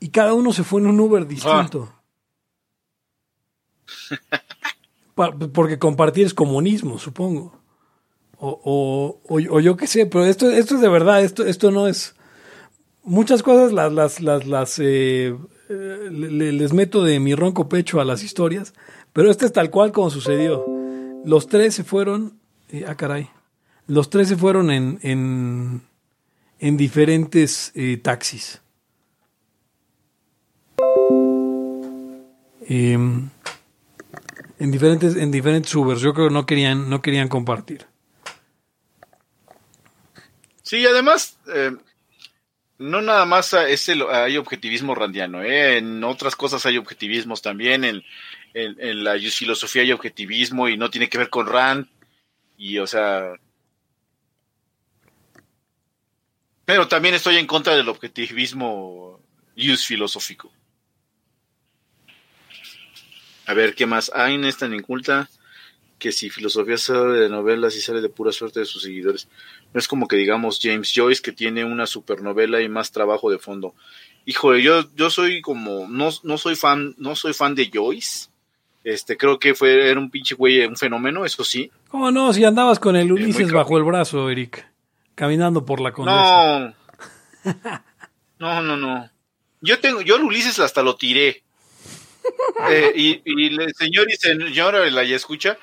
Y 0.00 0.08
cada 0.08 0.34
uno 0.34 0.52
se 0.52 0.64
fue 0.64 0.80
en 0.80 0.86
un 0.88 0.98
Uber 1.00 1.26
distinto. 1.26 1.92
Pa- 5.14 5.32
porque 5.32 5.78
compartir 5.78 6.26
es 6.26 6.34
comunismo, 6.34 6.98
supongo. 6.98 7.58
O, 8.38 8.48
o, 8.64 9.20
o- 9.28 9.56
o 9.56 9.60
yo 9.60 9.76
qué 9.76 9.86
sé, 9.86 10.06
pero 10.06 10.24
esto, 10.24 10.50
esto 10.50 10.76
es 10.76 10.80
de 10.80 10.88
verdad, 10.88 11.22
esto, 11.22 11.44
esto 11.44 11.70
no 11.70 11.86
es... 11.86 12.14
Muchas 13.02 13.42
cosas 13.42 13.72
las, 13.72 13.92
las, 13.92 14.20
las, 14.20 14.46
las 14.46 14.78
eh, 14.78 15.34
le- 15.74 16.52
les 16.52 16.72
meto 16.72 17.02
de 17.04 17.20
mi 17.20 17.34
ronco 17.34 17.68
pecho 17.68 18.00
a 18.00 18.04
las 18.04 18.22
historias, 18.22 18.74
pero 19.12 19.30
este 19.30 19.46
es 19.46 19.52
tal 19.52 19.70
cual 19.70 19.92
como 19.92 20.10
sucedió. 20.10 20.64
Los 21.24 21.46
tres 21.48 21.74
se 21.74 21.84
fueron, 21.84 22.38
eh, 22.70 22.84
ah 22.88 22.94
caray, 22.96 23.28
los 23.86 24.10
tres 24.10 24.28
se 24.28 24.36
fueron 24.36 24.70
en, 24.70 24.98
en, 25.02 25.82
en 26.58 26.76
diferentes 26.76 27.72
eh, 27.74 27.96
taxis. 28.02 28.60
Em, 32.66 33.28
en 34.58 34.70
diferentes, 34.70 35.16
en 35.16 35.30
diferentes 35.30 35.74
Ubers, 35.74 36.00
yo 36.00 36.12
creo 36.14 36.28
que 36.28 36.34
no 36.34 36.46
querían, 36.46 36.88
no 36.88 37.02
querían 37.02 37.28
compartir. 37.28 37.86
Sí, 40.62 40.84
además, 40.86 41.36
eh, 41.52 41.72
no 42.80 43.02
nada 43.02 43.26
más 43.26 43.52
hay 43.52 44.36
objetivismo 44.38 44.94
randiano, 44.94 45.42
¿eh? 45.42 45.76
en 45.76 46.02
otras 46.02 46.34
cosas 46.34 46.64
hay 46.64 46.78
objetivismos 46.78 47.42
también, 47.42 47.84
en, 47.84 48.02
en, 48.54 48.74
en 48.80 49.04
la 49.04 49.18
filosofía 49.18 49.82
hay 49.82 49.92
objetivismo 49.92 50.66
y 50.66 50.78
no 50.78 50.88
tiene 50.88 51.10
que 51.10 51.18
ver 51.18 51.28
con 51.28 51.46
Rand, 51.46 51.86
y 52.56 52.78
o 52.78 52.86
sea... 52.86 53.34
Pero 56.64 56.88
también 56.88 57.14
estoy 57.14 57.36
en 57.36 57.46
contra 57.46 57.76
del 57.76 57.88
objetivismo 57.88 59.20
use 59.56 59.84
filosófico. 59.86 60.50
A 63.44 63.52
ver, 63.52 63.74
¿qué 63.74 63.84
más? 63.84 64.10
Ayn 64.14 64.44
es 64.46 64.56
tan 64.56 64.72
inculta 64.72 65.28
que 65.98 66.12
si 66.12 66.30
filosofía 66.30 66.78
sale 66.78 67.18
de 67.18 67.28
novelas 67.28 67.76
y 67.76 67.82
sale 67.82 68.00
de 68.00 68.08
pura 68.08 68.32
suerte 68.32 68.60
de 68.60 68.66
sus 68.66 68.82
seguidores. 68.82 69.28
No 69.72 69.78
es 69.78 69.88
como 69.88 70.08
que 70.08 70.16
digamos 70.16 70.58
James 70.60 70.92
Joyce 70.94 71.22
que 71.22 71.32
tiene 71.32 71.64
una 71.64 71.86
supernovela 71.86 72.60
y 72.60 72.68
más 72.68 72.90
trabajo 72.90 73.30
de 73.30 73.38
fondo. 73.38 73.74
Híjole, 74.26 74.62
yo, 74.62 74.84
yo 74.94 75.10
soy 75.10 75.40
como, 75.40 75.86
no, 75.88 76.10
no 76.22 76.38
soy 76.38 76.56
fan, 76.56 76.94
no 76.98 77.16
soy 77.16 77.32
fan 77.32 77.54
de 77.54 77.70
Joyce. 77.72 78.28
Este, 78.82 79.16
creo 79.16 79.38
que 79.38 79.54
fue, 79.54 79.90
era 79.90 80.00
un 80.00 80.10
pinche 80.10 80.34
güey, 80.34 80.64
un 80.64 80.76
fenómeno, 80.76 81.24
eso 81.24 81.44
sí. 81.44 81.70
¿Cómo 81.88 82.10
no? 82.10 82.32
Si 82.32 82.44
andabas 82.44 82.78
con 82.78 82.96
el 82.96 83.08
muy 83.08 83.22
Ulises 83.22 83.52
bajo 83.52 83.76
el 83.76 83.84
brazo, 83.84 84.30
Eric, 84.30 84.66
caminando 85.14 85.64
por 85.64 85.80
la 85.80 85.92
condesa. 85.92 86.74
No. 87.44 87.80
No, 88.40 88.62
no, 88.62 88.74
no. 88.74 89.10
Yo 89.60 89.78
tengo, 89.80 90.00
yo 90.00 90.16
el 90.16 90.22
Ulises 90.22 90.58
hasta 90.60 90.82
lo 90.82 90.96
tiré. 90.96 91.42
Eh, 92.70 92.92
y, 92.94 93.22
y 93.24 93.46
el 93.46 93.74
señor 93.74 94.10
y 94.10 94.16
señora 94.16 94.88
la 94.90 95.02
ya 95.04 95.16
escucha, 95.16 95.56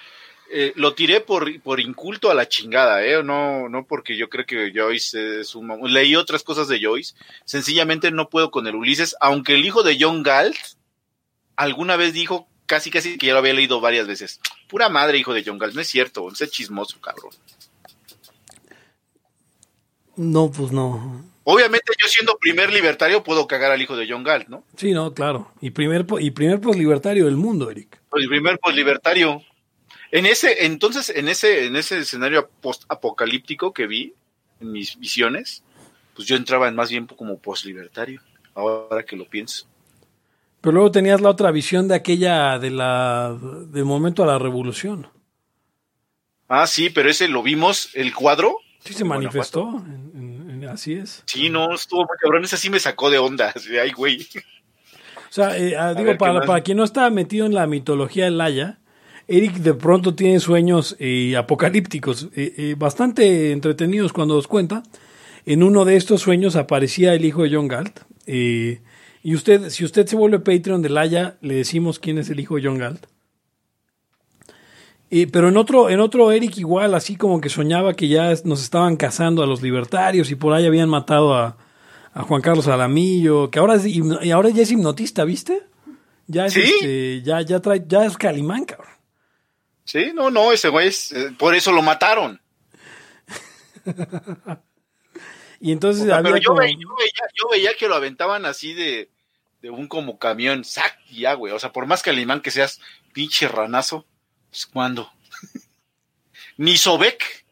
eh, 0.51 0.73
lo 0.75 0.93
tiré 0.93 1.19
por, 1.19 1.61
por 1.61 1.79
inculto 1.79 2.31
a 2.31 2.33
la 2.33 2.47
chingada, 2.47 3.05
eh, 3.05 3.21
no, 3.23 3.69
no 3.69 3.85
porque 3.85 4.15
yo 4.15 4.29
creo 4.29 4.45
que 4.45 4.71
Joyce 4.73 5.41
es 5.41 5.55
un 5.55 5.67
leí 5.91 6.15
otras 6.15 6.43
cosas 6.43 6.67
de 6.67 6.79
Joyce, 6.81 7.15
sencillamente 7.45 8.11
no 8.11 8.29
puedo 8.29 8.51
con 8.51 8.67
el 8.67 8.75
Ulises, 8.75 9.15
aunque 9.19 9.55
el 9.55 9.65
hijo 9.65 9.83
de 9.83 9.97
John 9.99 10.23
Galt 10.23 10.57
alguna 11.55 11.97
vez 11.97 12.13
dijo 12.13 12.47
casi 12.65 12.91
casi 12.91 13.17
que 13.17 13.27
ya 13.27 13.33
lo 13.33 13.39
había 13.39 13.53
leído 13.53 13.81
varias 13.81 14.07
veces. 14.07 14.39
Pura 14.67 14.89
madre, 14.89 15.17
hijo 15.17 15.33
de 15.33 15.43
John 15.45 15.57
Galt, 15.57 15.73
no 15.75 15.81
es 15.81 15.87
cierto, 15.87 16.29
ese 16.31 16.47
chismoso, 16.47 16.99
cabrón. 17.01 17.31
No, 20.15 20.51
pues 20.51 20.71
no. 20.71 21.23
Obviamente 21.43 21.93
yo 22.01 22.07
siendo 22.09 22.37
primer 22.37 22.73
libertario 22.73 23.23
puedo 23.23 23.47
cagar 23.47 23.71
al 23.71 23.81
hijo 23.81 23.95
de 23.95 24.05
John 24.09 24.23
Galt, 24.23 24.49
¿no? 24.49 24.63
Sí, 24.75 24.91
no, 24.91 25.13
claro. 25.13 25.51
Y 25.61 25.69
primer, 25.69 26.05
y 26.19 26.31
primer 26.31 26.59
poslibertario 26.59 27.25
del 27.25 27.37
mundo, 27.37 27.71
Eric. 27.71 28.01
Pues 28.09 28.23
el 28.23 28.29
primer 28.29 28.59
poslibertario. 28.59 29.41
En 30.11 30.25
ese, 30.25 30.65
entonces, 30.65 31.09
en 31.15 31.27
ese, 31.27 31.65
en 31.65 31.75
ese 31.75 31.99
escenario 31.99 32.49
post 32.61 32.83
apocalíptico 32.87 33.73
que 33.73 33.87
vi 33.87 34.13
en 34.61 34.71
mis 34.71 34.97
visiones, 34.97 35.63
pues 36.15 36.27
yo 36.27 36.35
entraba 36.35 36.67
en 36.67 36.75
más 36.75 36.89
bien 36.89 37.05
como 37.07 37.37
poslibertario, 37.39 38.21
ahora 38.55 39.03
que 39.03 39.15
lo 39.15 39.25
pienso. 39.25 39.67
Pero 40.61 40.73
luego 40.73 40.91
tenías 40.91 41.21
la 41.21 41.29
otra 41.29 41.51
visión 41.51 41.87
de 41.87 41.95
aquella, 41.95 42.57
de 42.57 42.71
la, 42.71 43.37
del 43.67 43.85
momento 43.85 44.23
a 44.23 44.27
la 44.27 44.39
revolución. 44.39 45.07
Ah, 46.47 46.65
sí, 46.65 46.89
pero 46.89 47.09
ese 47.09 47.27
lo 47.27 47.43
vimos, 47.43 47.89
el 47.93 48.13
cuadro. 48.13 48.57
Sí 48.79 48.93
se 48.93 49.03
manifestó, 49.03 49.83
en- 49.85 50.67
así 50.67 50.93
es. 50.93 51.23
Sí, 51.25 51.49
no, 51.49 51.73
estuvo 51.73 52.01
muy 52.01 52.17
cabrón, 52.19 52.43
ese 52.43 52.57
sí 52.57 52.69
me 52.69 52.79
sacó 52.79 53.09
de 53.09 53.17
onda. 53.19 53.53
Ay, 53.81 53.91
güey. 53.91 54.21
O 54.21 55.31
sea, 55.31 55.57
eh, 55.57 55.75
ah, 55.77 55.93
digo, 55.93 56.05
ver, 56.07 56.15
¿qué 56.15 56.19
para, 56.19 56.41
para 56.45 56.61
quien 56.61 56.77
no 56.77 56.83
está 56.83 57.09
metido 57.09 57.45
en 57.45 57.53
la 57.53 57.67
mitología 57.67 58.25
de 58.25 58.31
Laia, 58.31 58.79
Eric 59.27 59.55
de 59.55 59.73
pronto 59.73 60.15
tiene 60.15 60.39
sueños 60.39 60.95
eh, 60.99 61.35
apocalípticos, 61.35 62.29
eh, 62.35 62.53
eh, 62.57 62.75
bastante 62.77 63.51
entretenidos 63.51 64.13
cuando 64.13 64.35
los 64.35 64.47
cuenta. 64.47 64.83
En 65.45 65.63
uno 65.63 65.85
de 65.85 65.95
estos 65.97 66.21
sueños 66.21 66.55
aparecía 66.55 67.13
el 67.13 67.25
hijo 67.25 67.43
de 67.43 67.55
John 67.55 67.67
Galt. 67.67 67.99
eh, 68.25 68.81
y 69.23 69.35
usted, 69.35 69.69
si 69.69 69.83
usted 69.83 70.07
se 70.07 70.15
vuelve 70.15 70.39
Patreon 70.39 70.81
de 70.81 70.89
Laia, 70.89 71.37
le 71.41 71.55
decimos 71.55 71.99
quién 71.99 72.17
es 72.17 72.29
el 72.29 72.39
hijo 72.39 72.55
de 72.55 72.63
John 72.63 72.77
Galt. 72.77 73.07
Eh, 75.09 75.27
pero 75.27 75.49
en 75.49 75.57
otro, 75.57 75.89
en 75.89 75.99
otro 75.99 76.31
Eric 76.31 76.57
igual, 76.57 76.93
así 76.93 77.15
como 77.15 77.41
que 77.41 77.49
soñaba 77.49 77.93
que 77.93 78.07
ya 78.07 78.33
nos 78.45 78.61
estaban 78.61 78.95
cazando 78.97 79.43
a 79.43 79.47
los 79.47 79.61
libertarios 79.61 80.31
y 80.31 80.35
por 80.35 80.53
ahí 80.53 80.65
habían 80.65 80.89
matado 80.89 81.33
a, 81.33 81.57
a 82.13 82.23
Juan 82.23 82.41
Carlos 82.41 82.67
Alamillo, 82.67 83.49
que 83.49 83.59
ahora 83.59 83.75
es, 83.75 83.85
y 83.85 84.31
ahora 84.31 84.49
ya 84.49 84.63
es 84.63 84.71
hipnotista, 84.71 85.23
¿viste? 85.25 85.63
Ya 86.27 86.45
es, 86.45 86.53
¿Sí? 86.53 86.61
este, 86.61 87.21
ya, 87.23 87.41
ya 87.41 87.59
trae, 87.61 87.83
ya 87.87 88.05
es 88.05 88.17
Calimán, 88.17 88.65
cabrón. 88.65 88.96
Sí, 89.87 90.11
no, 90.13 90.29
no, 90.29 90.51
ese 90.51 90.67
güey, 90.67 90.89
es, 90.89 91.11
eh, 91.13 91.31
por 91.37 91.55
eso 91.55 91.71
lo 91.71 91.81
mataron. 91.81 92.39
Y 95.59 95.71
entonces 95.71 96.03
O 96.03 96.05
sea, 96.05 96.17
había 96.17 96.33
pero 96.33 96.43
yo, 96.43 96.49
como- 96.49 96.59
veía, 96.61 96.75
yo, 96.79 96.95
veía, 96.95 97.29
yo 97.33 97.49
veía 97.49 97.75
que 97.75 97.87
lo 97.87 97.95
aventaban 97.95 98.45
así 98.45 98.73
de, 98.75 99.09
de 99.63 99.71
un 99.71 99.87
como 99.87 100.19
camión, 100.19 100.63
sac, 100.63 100.99
y 101.09 101.21
ya, 101.21 101.33
güey. 101.33 101.51
O 101.51 101.57
sea, 101.57 101.73
por 101.73 101.87
más 101.87 102.03
que 102.03 102.11
alemán 102.11 102.41
que 102.41 102.51
seas 102.51 102.79
pinche 103.11 103.47
ranazo, 103.47 104.05
pues 104.51 104.67
cuando. 104.67 105.11
Ni 106.57 106.77
Sobek. 106.77 107.45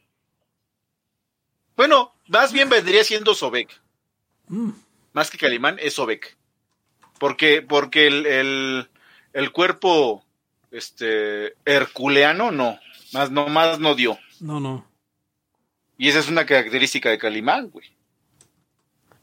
Bueno, 1.76 2.14
más 2.28 2.54
bien 2.54 2.70
vendría 2.70 3.04
siendo 3.04 3.34
Sobek. 3.34 3.70
Mm. 4.50 4.72
Más 5.14 5.32
que 5.32 5.38
Calimán 5.40 5.78
es 5.80 5.96
Sobek. 5.96 6.38
Porque, 7.18 7.62
porque 7.64 8.06
el, 8.08 8.26
el, 8.28 8.90
el 9.34 9.52
cuerpo 9.52 10.25
este, 10.76 11.56
herculeano, 11.66 12.52
no. 12.52 12.80
Más 13.14 13.32
no, 13.32 13.48
más 13.48 13.80
no 13.80 13.96
dio. 13.96 14.18
No, 14.42 14.60
no. 14.60 14.86
Y 15.98 16.10
esa 16.10 16.20
es 16.20 16.28
una 16.28 16.46
característica 16.46 17.10
de 17.10 17.18
Calimán, 17.18 17.70
güey. 17.70 17.88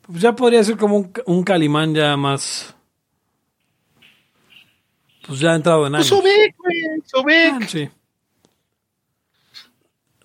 Pues 0.02 0.22
ya 0.22 0.34
podría 0.34 0.64
ser 0.64 0.76
como 0.76 0.96
un, 0.96 1.12
un 1.26 1.44
Calimán 1.44 1.94
ya 1.94 2.16
más. 2.16 2.74
Pues 5.26 5.40
ya 5.40 5.52
ha 5.52 5.56
entrado 5.56 5.86
en 5.86 5.94
años. 5.94 6.08
Pues 6.10 6.20
Sobek, 6.20 6.56
güey, 6.56 7.02
Sobek. 7.04 7.52
Ah, 7.52 7.68
sí. 7.68 7.88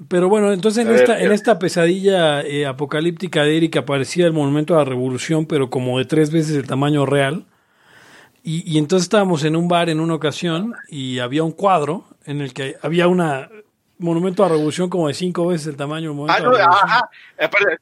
Pero 0.08 0.30
bueno, 0.30 0.54
entonces 0.54 0.86
en 0.86 0.92
ver, 0.92 1.02
esta, 1.02 1.20
en 1.20 1.32
esta 1.32 1.60
pesadilla 1.60 2.42
eh, 2.42 2.66
apocalíptica 2.66 3.44
de 3.44 3.58
Eric 3.58 3.78
aparecía 3.78 4.26
el 4.28 4.34
monumento 4.34 4.76
a 4.76 4.80
la 4.80 4.86
revolución, 4.86 5.46
pero 5.46 5.70
como 5.70 5.98
de 5.98 6.06
tres 6.06 6.32
veces 6.32 6.56
el 6.56 6.68
tamaño 6.68 7.06
real. 7.06 7.46
Y, 8.50 8.64
y 8.66 8.78
entonces 8.78 9.04
estábamos 9.08 9.44
en 9.44 9.58
un 9.58 9.68
bar 9.68 9.90
en 9.90 10.00
una 10.00 10.14
ocasión 10.16 10.74
y 10.88 11.20
había 11.20 11.44
un 11.44 11.52
cuadro 11.52 12.06
en 12.26 12.40
el 12.40 12.54
que 12.54 12.76
había 12.82 13.08
una 13.10 13.50
monumento 14.00 14.46
a 14.46 14.48
revolución 14.48 14.90
como 14.90 15.10
de 15.10 15.14
cinco 15.16 15.48
veces 15.48 15.68
el 15.68 15.76
tamaño 15.76 16.12
del 16.12 16.20
Ah, 16.30 16.40
monumento 16.40 16.52
no, 16.52 16.56
a 16.58 16.84
ajá. 16.84 17.10
Espérame, 17.38 17.78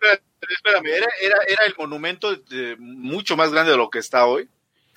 espérame. 0.49 0.85
Era, 0.87 1.07
era, 1.21 1.37
era 1.47 1.65
el 1.67 1.75
monumento 1.77 2.35
de- 2.35 2.75
mucho 2.79 3.37
más 3.37 3.51
grande 3.51 3.71
de 3.73 3.77
lo 3.77 3.89
que 3.91 3.99
está 3.99 4.25
hoy. 4.25 4.47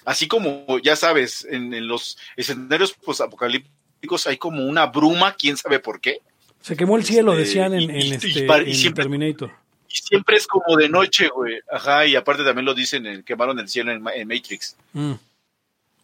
Así 0.06 0.26
como, 0.26 0.78
ya 0.82 0.96
sabes, 0.96 1.46
en, 1.50 1.74
en 1.74 1.86
los 1.86 2.16
escenarios 2.36 2.96
apocalípticos 3.20 4.26
hay 4.26 4.38
como 4.38 4.64
una 4.64 4.86
bruma, 4.86 5.34
quién 5.34 5.58
sabe 5.58 5.80
por 5.80 6.00
qué. 6.00 6.20
Se 6.62 6.76
quemó 6.76 6.96
el 6.96 7.04
cielo, 7.04 7.32
Este, 7.32 7.44
decían 7.44 7.74
en, 7.74 7.90
en 7.90 8.06
y- 8.06 8.12
este, 8.14 8.28
y 8.28 8.46
par- 8.46 8.66
y 8.66 8.70
en 8.70 8.76
siempre- 8.76 9.04
Terminator. 9.04 9.50
Y 9.90 9.96
siempre 9.96 10.36
es 10.36 10.46
como 10.46 10.76
de 10.78 10.88
noche, 10.88 11.28
güey. 11.28 11.58
Ajá, 11.70 12.06
y 12.06 12.14
aparte 12.16 12.44
también 12.44 12.64
lo 12.64 12.74
dicen, 12.74 13.04
en, 13.06 13.22
quemaron 13.22 13.58
el 13.58 13.68
cielo 13.68 13.90
en 13.92 14.02
Matrix. 14.02 14.76
Mm. 14.92 15.12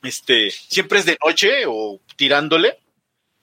Este, 0.05 0.51
siempre 0.51 0.99
es 1.01 1.07
de 1.07 1.19
noche 1.25 1.65
o 1.67 2.01
tirándole. 2.17 2.79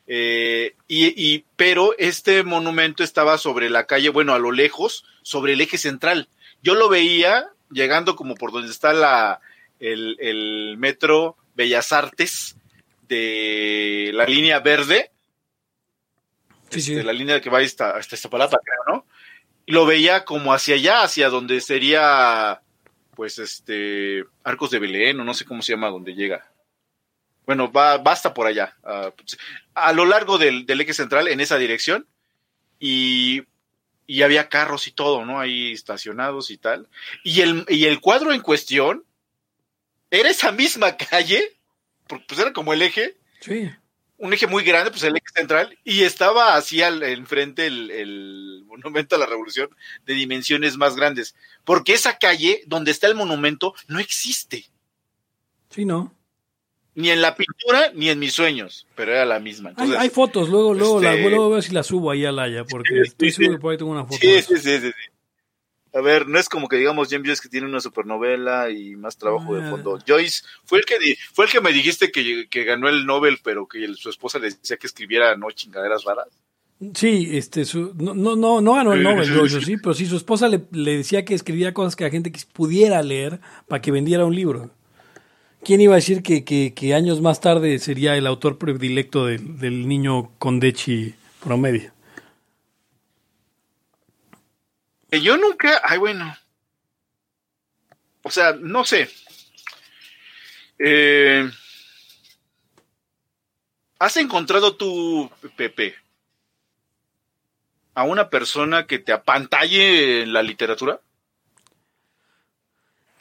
eh, 0.08 0.76
y, 0.88 1.08
y- 1.36 1.46
pero 1.56 1.96
este 1.98 2.44
monumento 2.44 3.04
estaba 3.04 3.38
sobre 3.38 3.70
la 3.70 3.86
calle, 3.88 4.10
bueno, 4.10 4.34
a 4.34 4.40
lo 4.40 4.52
lejos, 4.52 5.06
sobre 5.22 5.54
el 5.54 5.62
eje 5.62 5.78
central. 5.78 6.28
Yo 6.64 6.76
lo 6.76 6.90
veía 6.90 7.48
llegando 7.72 8.16
como 8.16 8.36
por 8.36 8.52
donde 8.52 8.72
está 8.72 8.92
la, 8.94 9.40
el, 9.80 10.18
el 10.20 10.76
metro 10.78 11.38
Bellas 11.56 11.92
Artes 11.94 12.58
de 13.08 14.12
la 14.14 14.26
línea 14.26 14.60
verde, 14.60 15.12
Sí, 16.70 16.80
este, 16.80 17.04
la 17.04 17.14
línea 17.14 17.42
que 17.42 17.50
va 17.50 17.60
hasta, 17.60 17.92
hasta 17.98 18.16
Iztapalapa, 18.16 18.58
creo, 18.64 18.96
¿no? 18.96 19.06
Y 19.66 19.74
lo 19.74 19.86
veía 19.86 20.24
como 20.26 20.54
hacia 20.54 20.76
allá, 20.76 21.04
hacia 21.04 21.30
donde 21.30 21.60
sería, 21.62 22.62
pues, 23.16 23.40
este, 23.40 24.24
Arcos 24.44 24.72
de 24.72 24.80
Belén, 24.80 25.20
o 25.20 25.24
no 25.26 25.34
sé 25.34 25.44
cómo 25.46 25.62
se 25.62 25.74
llama, 25.74 25.90
donde 25.90 26.14
llega. 26.16 26.50
Bueno, 27.46 27.72
va, 27.72 27.96
hasta 27.96 28.34
por 28.34 28.48
allá, 28.48 28.78
a, 28.84 29.12
a 29.74 29.94
lo 29.94 30.06
largo 30.06 30.38
del, 30.38 30.66
del 30.66 30.82
eje 30.82 30.94
central, 30.94 31.28
en 31.28 31.40
esa 31.40 31.58
dirección, 31.58 32.08
y, 32.80 33.44
y 34.08 34.22
había 34.22 34.48
carros 34.50 34.88
y 34.88 34.92
todo, 34.92 35.26
¿no? 35.26 35.40
Ahí 35.40 35.72
estacionados 35.72 36.52
y 36.52 36.58
tal. 36.58 36.88
Y 37.24 37.42
el, 37.42 37.66
y 37.68 37.86
el 37.86 38.00
cuadro 38.00 38.32
en 38.34 38.42
cuestión 38.42 39.06
era 40.10 40.30
esa 40.30 40.52
misma 40.52 40.98
calle, 41.10 41.58
porque 42.08 42.26
pues 42.28 42.40
era 42.40 42.54
como 42.54 42.74
el 42.74 42.82
eje, 42.82 43.18
Sí. 43.40 43.70
un 44.18 44.34
eje 44.34 44.46
muy 44.46 44.64
grande, 44.64 44.92
pues 44.92 45.02
el 45.04 45.16
eje 45.16 45.26
central, 45.34 45.78
y 45.84 46.04
estaba 46.04 46.56
así 46.56 46.82
al 46.84 47.02
enfrente 47.02 47.66
el, 47.66 47.90
el 47.90 48.64
monumento 48.68 49.16
a 49.16 49.20
la 49.20 49.26
revolución 49.26 49.70
de 50.06 50.14
dimensiones 50.14 50.78
más 50.78 50.96
grandes. 50.96 51.36
Porque 51.64 51.94
esa 51.94 52.18
calle 52.20 52.62
donde 52.68 52.92
está 52.92 53.08
el 53.08 53.16
monumento 53.16 53.74
no 53.88 54.00
existe. 54.00 54.66
Sí, 55.72 55.86
¿no? 55.86 56.14
Ni 56.94 57.10
en 57.10 57.22
la 57.22 57.36
pintura 57.36 57.92
ni 57.96 58.10
en 58.10 58.20
mis 58.20 58.34
sueños, 58.34 58.86
pero 58.96 59.14
era 59.14 59.26
la 59.26 59.40
misma. 59.40 59.70
Hay, 59.70 59.74
Entonces, 59.78 59.98
hay 60.00 60.10
fotos, 60.10 60.50
luego, 60.50 60.74
luego, 60.74 61.02
este- 61.02 61.16
las- 61.22 61.30
luego 61.32 61.50
veo 61.52 61.62
si 61.62 61.72
las 61.74 61.88
subo 61.88 62.12
ahí 62.12 62.26
a 62.26 62.32
Laya, 62.34 62.66
porque 62.66 63.00
estoy 63.02 63.32
seguro 63.32 63.58
que 63.58 63.62
por 63.62 63.72
ahí 63.72 63.78
tengo 63.78 63.92
una 63.92 64.04
foto. 64.06 64.18
sí, 64.20 64.42
sí, 64.42 64.58
sí. 64.58 64.92
A 65.94 66.00
ver, 66.02 66.26
no 66.28 66.40
es 66.40 66.48
como 66.48 66.70
que 66.70 66.78
digamos 66.78 67.10
James 67.10 67.28
Joyce 67.28 67.42
que 67.42 67.50
tiene 67.50 67.68
una 67.68 67.82
supernovela 67.82 68.70
y 68.70 68.96
más 68.96 69.18
trabajo 69.18 69.56
de 69.56 69.64
Ah. 69.64 69.70
fondo. 69.72 70.00
Joyce 70.08 70.44
fue 70.64 70.80
el 70.80 70.86
que 70.86 70.96
fue 71.34 71.46
el 71.46 71.52
que 71.52 71.60
me 71.62 71.74
dijiste 71.74 72.12
que, 72.12 72.48
que 72.50 72.64
ganó 72.64 72.88
el 72.88 73.06
Nobel, 73.06 73.40
pero 73.44 73.68
que 73.68 73.84
el- 73.84 73.98
su 73.98 74.10
esposa 74.10 74.40
le 74.40 74.50
decía 74.52 74.78
que 74.78 74.88
escribiera 74.88 75.36
no 75.36 75.52
chingaderas 75.52 76.04
raras. 76.06 76.28
Sí, 76.96 77.30
este, 77.34 77.64
su, 77.66 77.94
no, 77.96 78.14
no, 78.14 78.36
no, 78.36 78.60
no 78.62 78.74
ganó 78.74 78.94
el 78.94 79.04
Nobel, 79.04 79.30
Joyce, 79.34 79.62
sí. 79.62 79.78
pero 79.78 79.94
sí, 79.94 80.06
su 80.08 80.16
esposa 80.18 80.48
le, 80.48 80.62
le 80.72 80.98
decía 80.98 81.24
que 81.26 81.34
escribía 81.36 81.74
cosas 81.74 81.96
que 81.96 82.06
la 82.06 82.10
gente 82.10 82.32
pudiera 82.54 83.02
leer 83.04 83.40
para 83.68 83.82
que 83.82 83.92
vendiera 83.92 84.26
un 84.26 84.36
libro. 84.36 84.72
¿Quién 85.64 85.80
iba 85.82 85.94
a 85.94 85.98
decir 85.98 86.24
que, 86.24 86.44
que, 86.44 86.74
que 86.74 86.94
años 86.96 87.22
más 87.22 87.40
tarde 87.40 87.78
sería 87.80 88.16
el 88.16 88.26
autor 88.26 88.58
predilecto 88.58 89.26
de- 89.26 89.38
del 89.38 89.88
niño 89.88 90.32
Condechi 90.40 91.14
promedio? 91.44 91.92
Que 95.10 95.22
yo 95.22 95.38
nunca, 95.38 95.82
ay 95.84 95.98
bueno. 96.00 96.36
O 98.24 98.32
sea, 98.32 98.54
no 98.54 98.86
sé. 98.86 99.10
Eh, 100.80 101.50
¿Has 104.00 104.18
encontrado 104.18 104.76
tú, 104.76 105.30
Pepe, 105.56 105.94
a 107.94 108.04
una 108.04 108.30
persona 108.32 108.88
que 108.88 108.98
te 108.98 109.12
apantalle 109.12 110.24
en 110.24 110.34
la 110.34 110.42
literatura? 110.42 111.00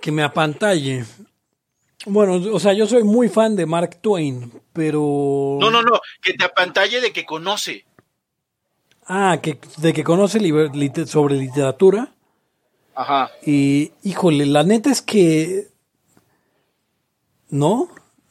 Que 0.00 0.10
me 0.10 0.22
apantalle. 0.22 1.04
Bueno, 2.06 2.34
o 2.52 2.58
sea, 2.58 2.72
yo 2.72 2.86
soy 2.86 3.04
muy 3.04 3.28
fan 3.28 3.56
de 3.56 3.66
Mark 3.66 3.98
Twain, 4.00 4.50
pero... 4.72 5.58
No, 5.60 5.70
no, 5.70 5.82
no, 5.82 6.00
que 6.22 6.32
te 6.34 6.44
apantalle 6.44 7.00
de 7.00 7.12
que 7.12 7.26
conoce. 7.26 7.84
Ah, 9.06 9.38
que, 9.42 9.58
de 9.78 9.92
que 9.92 10.04
conoce 10.04 10.40
liber- 10.40 11.06
sobre 11.06 11.34
literatura. 11.36 12.14
Ajá. 12.94 13.30
Y, 13.44 13.92
híjole, 14.02 14.46
la 14.46 14.62
neta 14.62 14.90
es 14.90 15.02
que. 15.02 15.68
No, 17.48 17.88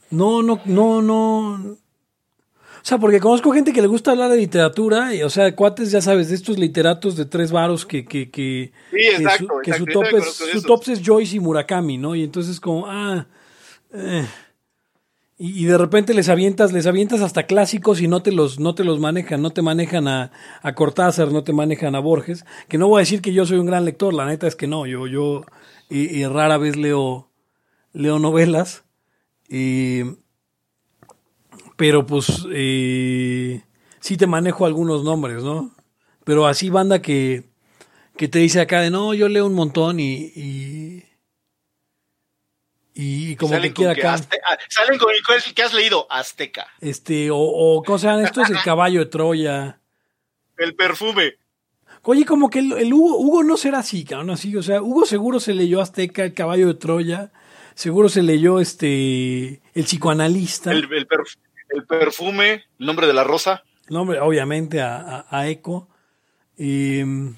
no, 0.10 0.42
no, 0.42 0.62
no, 0.66 1.02
no. 1.02 1.52
O 1.52 2.84
sea, 2.84 2.98
porque 2.98 3.20
conozco 3.20 3.52
gente 3.52 3.74
que 3.74 3.82
le 3.82 3.88
gusta 3.88 4.12
hablar 4.12 4.32
de 4.32 4.38
literatura, 4.38 5.14
y, 5.14 5.22
o 5.22 5.30
sea, 5.30 5.54
cuates, 5.54 5.92
ya 5.92 6.02
sabes, 6.02 6.30
de 6.30 6.36
estos 6.36 6.58
literatos 6.58 7.18
de 7.18 7.26
tres 7.26 7.52
varos 7.52 7.86
que, 7.86 8.06
que, 8.06 8.30
que, 8.32 8.72
Sí, 8.92 8.98
exacto, 8.98 9.48
su, 9.56 9.62
que 9.62 9.74
su 9.74 9.84
exacto, 9.84 10.02
yo 10.02 10.10
top 10.12 10.20
es, 10.20 10.34
su 10.36 10.62
tops 10.62 10.88
es 10.88 11.02
Joyce 11.06 11.36
y 11.36 11.40
Murakami, 11.42 11.98
¿no? 11.98 12.16
Y 12.16 12.24
entonces 12.24 12.60
como, 12.60 12.86
ah, 12.88 13.28
eh. 13.94 14.26
y, 15.38 15.66
de 15.66 15.78
repente 15.78 16.14
les 16.14 16.30
avientas, 16.30 16.74
les 16.74 16.86
avientas 16.88 17.22
hasta 17.22 17.44
clásicos 17.44 18.02
y 18.02 18.08
no 18.08 18.22
te 18.22 18.32
los, 18.32 18.60
no 18.60 18.76
te 18.76 18.84
los 18.84 19.00
manejan, 19.00 19.42
no 19.42 19.52
te 19.52 19.62
manejan 19.62 20.08
a, 20.08 20.32
a 20.62 20.76
Cortázar, 20.76 21.32
no 21.32 21.44
te 21.44 21.54
manejan 21.54 21.96
a 21.96 22.00
Borges, 22.00 22.46
que 22.68 22.78
no 22.78 22.88
voy 22.88 23.00
a 23.00 23.06
decir 23.06 23.22
que 23.22 23.34
yo 23.34 23.46
soy 23.46 23.60
un 23.60 23.66
gran 23.66 23.86
lector, 23.86 24.14
la 24.14 24.26
neta 24.26 24.48
es 24.48 24.56
que 24.56 24.68
no, 24.68 24.86
yo, 24.86 25.08
yo 25.08 25.46
y, 25.90 26.26
rara 26.26 26.58
vez 26.58 26.76
leo, 26.76 27.30
leo 27.94 28.20
novelas, 28.20 28.84
y, 29.50 30.02
pero 31.76 32.06
pues 32.06 32.46
sí 34.00 34.18
te 34.18 34.28
manejo 34.28 34.66
algunos 34.66 35.04
nombres, 35.04 35.44
¿no? 35.44 35.76
Pero 36.24 36.46
así 36.46 36.70
banda 36.70 37.02
que, 37.02 37.50
que 38.18 38.28
te 38.28 38.40
dice 38.40 38.62
acá 38.62 38.82
de 38.82 38.92
no, 38.92 39.14
yo 39.14 39.30
leo 39.30 39.46
un 39.46 39.54
montón 39.54 40.00
y, 40.00 41.04
y 42.94 43.36
como 43.36 43.54
salen 43.54 43.70
que 43.72 43.76
quiera 43.76 43.94
con 43.94 44.02
que 44.02 44.08
acá. 44.08 44.24
Ah, 44.50 44.58
salen 44.70 44.98
con 45.00 45.10
el 45.14 45.54
que 45.54 45.62
has 45.64 45.74
leído, 45.74 46.08
Azteca. 46.10 46.68
Este, 46.82 47.32
o, 47.32 47.38
o 47.38 47.84
¿cómo 47.84 47.98
se 47.98 48.08
llama? 48.08 48.24
Esto 48.24 48.42
es 48.42 48.50
el 48.50 48.62
caballo 48.64 49.00
de 49.00 49.06
Troya. 49.06 49.80
El 50.58 50.76
perfume. 50.76 51.36
Oye, 52.04 52.26
como 52.26 52.50
que 52.50 52.60
el, 52.60 52.72
el 52.74 52.94
Hugo, 52.94 53.18
Hugo 53.18 53.44
no 53.44 53.58
será 53.58 53.80
así, 53.80 54.04
cabrón, 54.06 54.30
así, 54.32 54.56
o 54.56 54.64
sea, 54.64 54.82
Hugo 54.82 55.06
seguro 55.06 55.40
se 55.40 55.54
leyó 55.54 55.82
Azteca, 55.82 56.24
el 56.24 56.34
caballo 56.34 56.68
de 56.68 56.74
Troya, 56.76 57.32
seguro 57.76 58.10
se 58.10 58.24
leyó 58.24 58.60
este, 58.60 59.62
el 59.74 59.84
psicoanalista, 59.84 60.72
El, 60.72 60.92
el 60.94 61.08
perf- 61.08 61.38
el 61.70 61.86
perfume, 61.86 62.64
el 62.80 62.86
nombre 62.86 63.06
de 63.06 63.14
la 63.14 63.24
rosa. 63.24 63.64
nombre, 63.90 64.20
obviamente, 64.22 64.82
a, 64.82 64.98
a, 65.30 65.40
a 65.40 65.48
Eco. 65.50 65.88
Y, 66.58 67.04
mm, 67.04 67.36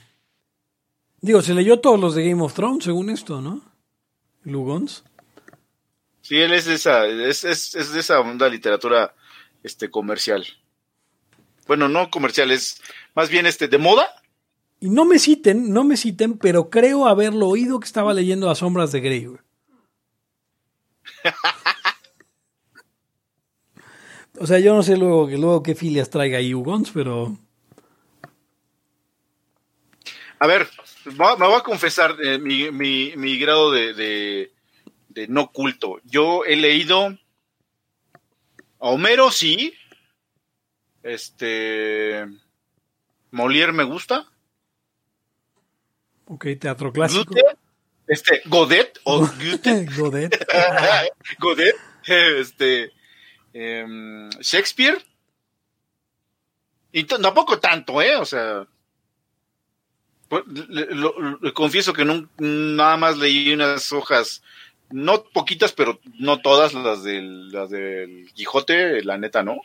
digo, 1.22 1.41
se 1.41 1.54
leyó 1.54 1.80
todos 1.80 1.99
los 1.99 2.16
de 2.16 2.30
Game 2.30 2.41
of 2.43 2.54
Thrones, 2.54 2.84
según 2.86 3.10
esto, 3.10 3.41
¿no? 3.41 3.62
Lugons. 4.43 5.04
Sí, 6.32 6.38
él 6.38 6.53
es 6.53 6.63
de 6.63 6.75
esa, 6.75 7.07
es, 7.07 7.43
es, 7.43 7.75
es 7.75 7.91
de 7.91 7.99
esa 7.99 8.21
onda 8.21 8.47
literatura 8.47 9.13
este, 9.63 9.91
comercial. 9.91 10.47
Bueno, 11.67 11.89
no 11.89 12.09
comercial, 12.09 12.51
es 12.51 12.82
más 13.15 13.29
bien 13.29 13.45
este 13.45 13.67
de 13.67 13.77
moda. 13.77 14.07
Y 14.79 14.89
no 14.89 15.03
me 15.03 15.19
citen, 15.19 15.73
no 15.73 15.84
me 15.84 15.97
citen, 15.97 16.38
pero 16.38 16.69
creo 16.69 17.05
haberlo 17.05 17.49
oído 17.49 17.82
que 17.82 17.86
estaba 17.86 18.13
leyendo 18.13 18.47
Las 18.47 18.59
Sombras 18.59 18.93
de 18.93 19.01
Grey, 19.01 19.25
güey. 19.25 19.41
O 24.39 24.47
sea, 24.47 24.59
yo 24.59 24.73
no 24.73 24.84
sé 24.84 24.95
luego, 24.95 25.27
luego 25.27 25.63
qué 25.63 25.75
filias 25.75 26.09
traiga 26.09 26.38
ahí 26.38 26.53
Hugons, 26.53 26.91
pero... 26.93 27.38
A 30.39 30.47
ver, 30.47 30.69
me 31.03 31.36
voy 31.36 31.55
a 31.55 31.63
confesar 31.63 32.15
eh, 32.23 32.39
mi, 32.39 32.71
mi, 32.71 33.17
mi 33.17 33.38
grado 33.38 33.69
de, 33.69 33.93
de, 33.93 34.53
de 35.14 35.28
no 35.28 35.51
culto. 35.51 35.99
Yo 36.03 36.43
he 36.45 36.55
leído 36.55 37.07
a 38.80 38.88
Homero, 38.89 39.32
sí, 39.32 39.74
Este. 41.03 42.28
Molière 43.32 43.72
me 43.74 43.84
gusta. 43.84 44.28
Ok, 46.26 46.45
teatro 46.59 46.91
clásico. 46.91 47.34
Este, 48.07 48.41
Godet 48.45 48.99
o 49.03 49.20
Goethe. 49.28 49.86
Godet. 49.97 50.45
Godet, 51.39 51.76
este, 52.05 52.91
em, 53.53 54.30
Shakespeare. 54.41 55.03
Y 56.91 57.05
tampoco 57.05 57.57
tanto, 57.59 58.01
¿eh? 58.01 58.18
O 58.18 58.26
sea, 58.26 58.68
pues, 60.28 60.43
le, 60.47 60.88
lo- 60.93 61.14
confieso 61.53 61.93
que 61.93 62.03
nun- 62.03 62.30
nada 62.38 62.97
más 62.97 63.18
leí 63.18 63.53
unas 63.53 63.91
hojas, 63.93 64.43
no 64.91 65.23
poquitas, 65.23 65.71
pero 65.71 65.99
no 66.19 66.41
todas 66.41 66.73
las 66.73 67.03
del, 67.03 67.51
las 67.51 67.69
del 67.69 68.31
Quijote, 68.33 69.03
la 69.03 69.17
neta, 69.17 69.43
¿no? 69.43 69.57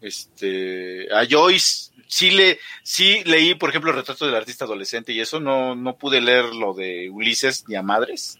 Este, 0.00 1.12
a 1.14 1.26
Joyce 1.28 1.90
sí 2.06 2.30
le, 2.30 2.58
sí 2.82 3.22
leí, 3.24 3.54
por 3.54 3.68
ejemplo, 3.70 3.90
el 3.90 3.96
retrato 3.96 4.24
del 4.26 4.34
artista 4.34 4.64
adolescente 4.64 5.12
y 5.12 5.20
eso 5.20 5.40
no, 5.40 5.74
no 5.74 5.96
pude 5.98 6.20
leer 6.20 6.54
lo 6.54 6.72
de 6.74 7.10
Ulises 7.10 7.64
ni 7.68 7.74
a 7.76 7.82
madres. 7.82 8.38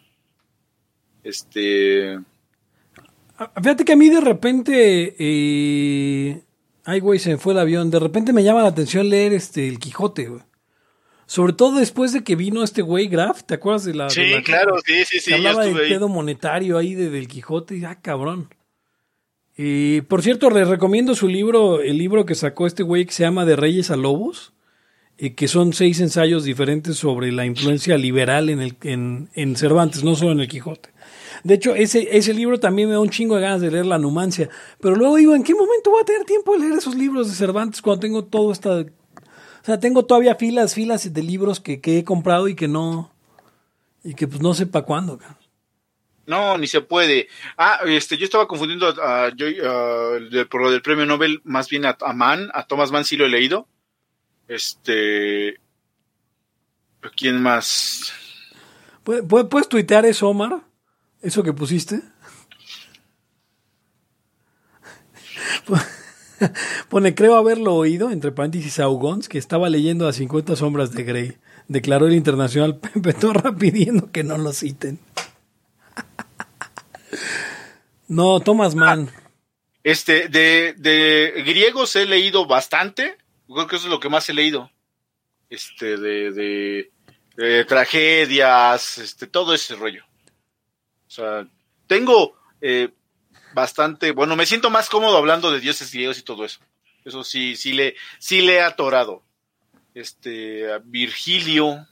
Este, 1.23 2.19
Ah, 3.39 3.51
Fíjate 3.57 3.85
que 3.87 3.93
a 3.93 3.97
mí 3.97 4.09
de 4.11 4.21
repente. 4.21 5.17
eh, 5.19 6.43
Ay, 6.85 7.01
güey, 7.01 7.19
se 7.19 7.31
me 7.31 7.39
fue 7.39 7.55
el 7.55 7.59
avión. 7.59 7.91
De 7.91 7.99
repente 7.99 8.33
me 8.35 8.43
llama 8.45 8.63
la 8.63 8.69
atención 8.69 9.09
leer 9.09 9.33
este 9.33 9.67
El 9.69 9.79
Quijote, 9.79 10.27
güey. 10.29 10.43
Sobre 11.31 11.53
todo 11.53 11.79
después 11.79 12.13
de 12.13 12.25
que 12.25 12.35
vino 12.35 12.65
este 12.65 12.83
güey 12.83 13.07
Graf, 13.07 13.45
¿te 13.45 13.55
acuerdas 13.55 13.85
de 13.85 13.95
la. 13.95 14.07
de 14.07 14.11
sí, 14.11 14.31
la- 14.31 14.43
claro, 14.43 14.75
sí, 14.85 15.05
sí, 15.05 15.21
sí, 15.21 15.33
hablaba 15.33 15.65
del 15.65 15.77
pedo 15.77 16.09
monetario 16.09 16.77
ahí 16.77 16.97
de, 16.97 17.09
del 17.09 17.29
Quijote. 17.29 17.77
y, 17.77 17.85
Ah, 17.85 18.01
cabrón. 18.03 18.49
Y 19.57 20.01
por 20.01 20.23
cierto, 20.23 20.51
les 20.51 20.67
recomiendo 20.67 21.15
su 21.15 21.29
libro, 21.29 21.81
el 21.83 21.99
libro 21.99 22.27
que 22.27 22.35
sacó 22.35 22.67
este 22.67 22.83
güey 22.83 23.05
que 23.07 23.13
se 23.13 23.23
llama 23.23 23.45
De 23.45 23.55
Reyes 23.55 23.93
a 23.93 23.97
Lobos, 23.97 24.55
y 25.19 25.31
que 25.31 25.47
son 25.47 25.73
seis 25.73 26.01
ensayos 26.01 26.43
diferentes 26.43 26.97
sobre 26.97 27.31
la 27.31 27.47
influencia 27.47 27.97
liberal 27.97 28.51
en, 28.51 28.61
el, 28.61 28.77
en, 28.83 29.29
en 29.35 29.55
Cervantes, 29.55 30.03
no 30.03 30.17
solo 30.17 30.33
en 30.33 30.41
el 30.41 30.49
Quijote. 30.49 30.89
De 31.45 31.55
hecho, 31.55 31.77
ese, 31.77 32.17
ese 32.17 32.35
libro 32.35 32.59
también 32.59 32.89
me 32.89 32.95
da 32.95 33.01
un 33.01 33.11
chingo 33.11 33.37
de 33.37 33.43
ganas 33.43 33.61
de 33.61 33.71
leer 33.71 33.87
La 33.87 33.99
Numancia. 33.99 34.49
Pero 34.81 34.97
luego 34.97 35.15
digo, 35.15 35.37
¿en 35.37 35.45
qué 35.45 35.55
momento 35.55 35.91
voy 35.93 36.03
a 36.03 36.07
tener 36.07 36.25
tiempo 36.25 36.55
de 36.55 36.59
leer 36.59 36.73
esos 36.79 36.97
libros 36.97 37.29
de 37.29 37.35
Cervantes 37.37 37.81
cuando 37.83 38.01
tengo 38.01 38.25
todo 38.25 38.51
esta... 38.51 38.85
O 39.63 39.65
sea, 39.65 39.79
tengo 39.81 40.05
todavía 40.07 40.35
filas, 40.37 40.75
filas 40.75 41.13
de 41.13 41.23
libros 41.23 41.61
que, 41.61 41.81
que 41.81 41.99
he 41.99 42.05
comprado 42.05 42.49
y 42.49 42.55
que 42.55 42.69
no... 42.69 43.13
Y 44.03 44.15
que 44.15 44.27
pues 44.27 44.41
no 44.41 44.55
sé 44.55 44.67
para 44.67 44.87
cuándo. 44.87 45.19
No, 46.27 46.57
ni 46.57 46.67
se 46.67 46.81
puede. 46.81 47.29
Ah, 47.59 47.81
este, 47.87 48.17
yo 48.17 48.25
estaba 48.25 48.49
confundiendo 48.49 48.87
a, 48.89 49.31
yo, 49.37 49.47
por 50.49 50.63
lo 50.63 50.71
del 50.71 50.81
premio 50.81 51.05
Nobel, 51.05 51.41
más 51.45 51.69
bien 51.69 51.85
a, 51.85 51.99
a 52.01 52.13
Mann, 52.15 52.51
a 52.55 52.65
Thomas 52.67 52.91
Mann 52.93 53.05
sí 53.05 53.17
lo 53.17 53.27
he 53.27 53.29
leído. 53.29 53.69
Este, 54.49 55.61
¿quién 57.17 57.43
más? 57.43 58.13
¿Puedes, 59.05 59.25
puedes- 59.25 59.49
puedes 59.49 59.69
tuitear 59.69 60.07
eso, 60.07 60.29
Omar? 60.29 60.61
¿Eso 61.21 61.43
que 61.43 61.53
pusiste? 61.53 62.01
Pone, 66.89 67.15
creo 67.15 67.37
haberlo 67.37 67.75
oído, 67.75 68.11
entre 68.11 68.33
paréntesis, 68.33 68.81
a 68.81 68.89
Ugons, 68.89 69.29
que 69.29 69.39
estaba 69.39 69.69
leyendo 69.69 70.09
a 70.09 70.13
50 70.13 70.57
sombras 70.57 70.93
de 70.93 71.05
Grey. 71.05 71.37
Declaró 71.69 72.07
el 72.07 72.15
internacional 72.15 72.77
Pepe 72.81 73.13
Torra 73.13 73.55
pidiendo 73.55 74.11
que 74.11 74.25
no 74.25 74.39
lo 74.39 74.53
citen. 74.53 74.99
No, 78.07 78.41
Thomas 78.41 78.75
Mann. 78.75 79.09
Este, 79.85 80.27
de, 80.29 80.75
de 80.77 81.45
griegos 81.47 81.95
he 81.95 82.07
leído 82.07 82.45
bastante. 82.45 83.17
Creo 83.47 83.69
que 83.69 83.77
eso 83.77 83.87
es 83.87 83.91
lo 83.93 84.01
que 84.01 84.09
más 84.09 84.29
he 84.29 84.35
leído. 84.35 84.69
Este, 85.49 85.97
de, 85.97 86.33
de, 86.33 86.91
de 87.37 87.65
tragedias, 87.67 88.99
este, 88.99 89.29
todo 89.29 89.55
ese 89.55 89.77
rollo. 89.77 90.03
O 91.07 91.11
sea, 91.11 91.47
tengo 91.87 92.37
eh, 92.61 92.89
bastante, 93.55 94.13
bueno, 94.13 94.37
me 94.37 94.47
siento 94.47 94.71
más 94.71 94.89
cómodo 94.89 95.17
hablando 95.17 95.51
de 95.51 95.61
dioses 95.61 95.93
griegos 95.93 96.19
y 96.19 96.23
todo 96.23 96.45
eso. 96.45 96.61
Eso 97.05 97.25
sí, 97.25 97.57
sí 97.57 97.73
le, 97.73 97.95
sí 98.19 98.43
le 98.43 98.55
he 98.55 98.61
atorado. 98.61 99.23
Este, 99.95 100.67
Virgilio, 100.85 101.87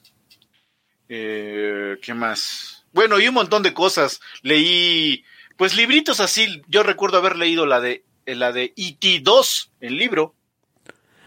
eh, 1.09 1.97
¿qué 2.03 2.15
más? 2.15 2.85
Bueno, 2.93 3.19
y 3.19 3.29
un 3.29 3.35
montón 3.35 3.63
de 3.63 3.75
cosas. 3.75 4.21
Leí, 4.43 5.25
pues 5.57 5.77
libritos 5.77 6.21
así. 6.21 6.63
Yo 6.69 6.83
recuerdo 6.83 7.19
haber 7.19 7.37
leído 7.37 7.67
la 7.67 7.81
de, 7.81 8.05
la 8.27 8.53
de 8.53 8.73
E.T. 8.77 9.21
2, 9.23 9.73
el 9.81 9.97
libro. 9.97 10.35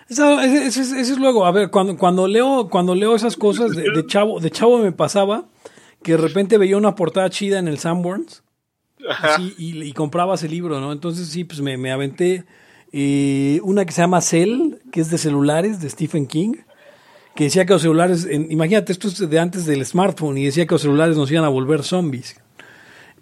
Eso, 0.08 0.42
es 0.42 1.18
luego, 1.18 1.46
a 1.46 1.52
ver, 1.52 1.70
cuando, 1.70 1.98
cuando 1.98 2.28
leo, 2.28 2.68
cuando 2.70 2.96
leo 2.96 3.16
esas 3.16 3.38
cosas 3.38 3.72
de, 3.72 3.92
de 3.92 4.06
chavo, 4.06 4.42
de 4.42 4.52
chavo 4.52 4.78
me 4.80 4.92
pasaba 4.92 5.46
que 6.04 6.14
de 6.14 6.18
repente 6.18 6.58
veía 6.58 6.76
una 6.76 6.96
portada 6.96 7.30
chida 7.30 7.60
en 7.60 7.70
el 7.70 7.80
Sanborns 7.80 8.44
así, 9.10 9.54
y, 9.58 9.82
y 9.84 9.94
compraba 9.94 10.36
ese 10.36 10.48
libro, 10.50 10.80
¿no? 10.80 10.92
Entonces 10.92 11.28
sí, 11.30 11.44
pues 11.44 11.62
me, 11.62 11.78
me 11.78 11.92
aventé 11.92 12.44
eh, 12.92 13.60
una 13.64 13.86
que 13.86 13.92
se 13.94 14.02
llama 14.02 14.22
Cell, 14.22 14.76
que 14.92 15.02
es 15.02 15.10
de 15.10 15.18
celulares, 15.18 15.82
de 15.82 15.90
Stephen 15.90 16.28
King, 16.28 16.54
que 17.36 17.46
decía 17.46 17.66
que 17.66 17.74
los 17.74 17.82
celulares, 17.82 18.26
en- 18.30 18.52
imagínate, 18.52 18.92
esto 18.92 19.08
es 19.08 19.18
de 19.30 19.40
antes 19.40 19.66
del 19.66 19.86
smartphone, 19.86 20.38
y 20.38 20.46
decía 20.46 20.66
que 20.66 20.74
los 20.76 20.82
celulares 20.82 21.16
nos 21.18 21.32
iban 21.32 21.46
a 21.46 21.50
volver 21.50 21.84
zombies. 21.84 22.36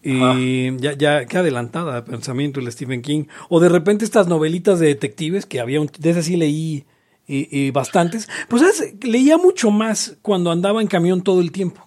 Y 0.01 0.77
ya, 0.77 0.93
ya, 0.93 1.25
qué 1.25 1.37
adelantada 1.37 1.95
de 1.95 2.01
pensamiento 2.09 2.61
el 2.61 2.71
Stephen 2.71 3.01
King. 3.01 3.25
O 3.49 3.59
de 3.59 3.67
repente 3.67 4.05
estas 4.05 4.27
novelitas 4.27 4.79
de 4.79 4.87
detectives, 4.87 5.45
que 5.45 5.59
había 5.59 5.81
un, 5.81 5.91
de 5.99 6.09
esas 6.09 6.23
sí 6.25 6.37
leí 6.37 6.85
y, 7.27 7.47
y 7.65 7.71
bastantes. 7.71 8.29
Pues 8.47 8.61
¿sabes? 8.61 8.95
leía 9.03 9.37
mucho 9.37 9.71
más 9.71 10.17
cuando 10.21 10.51
andaba 10.51 10.81
en 10.81 10.87
camión 10.87 11.21
todo 11.21 11.41
el 11.41 11.51
tiempo. 11.51 11.85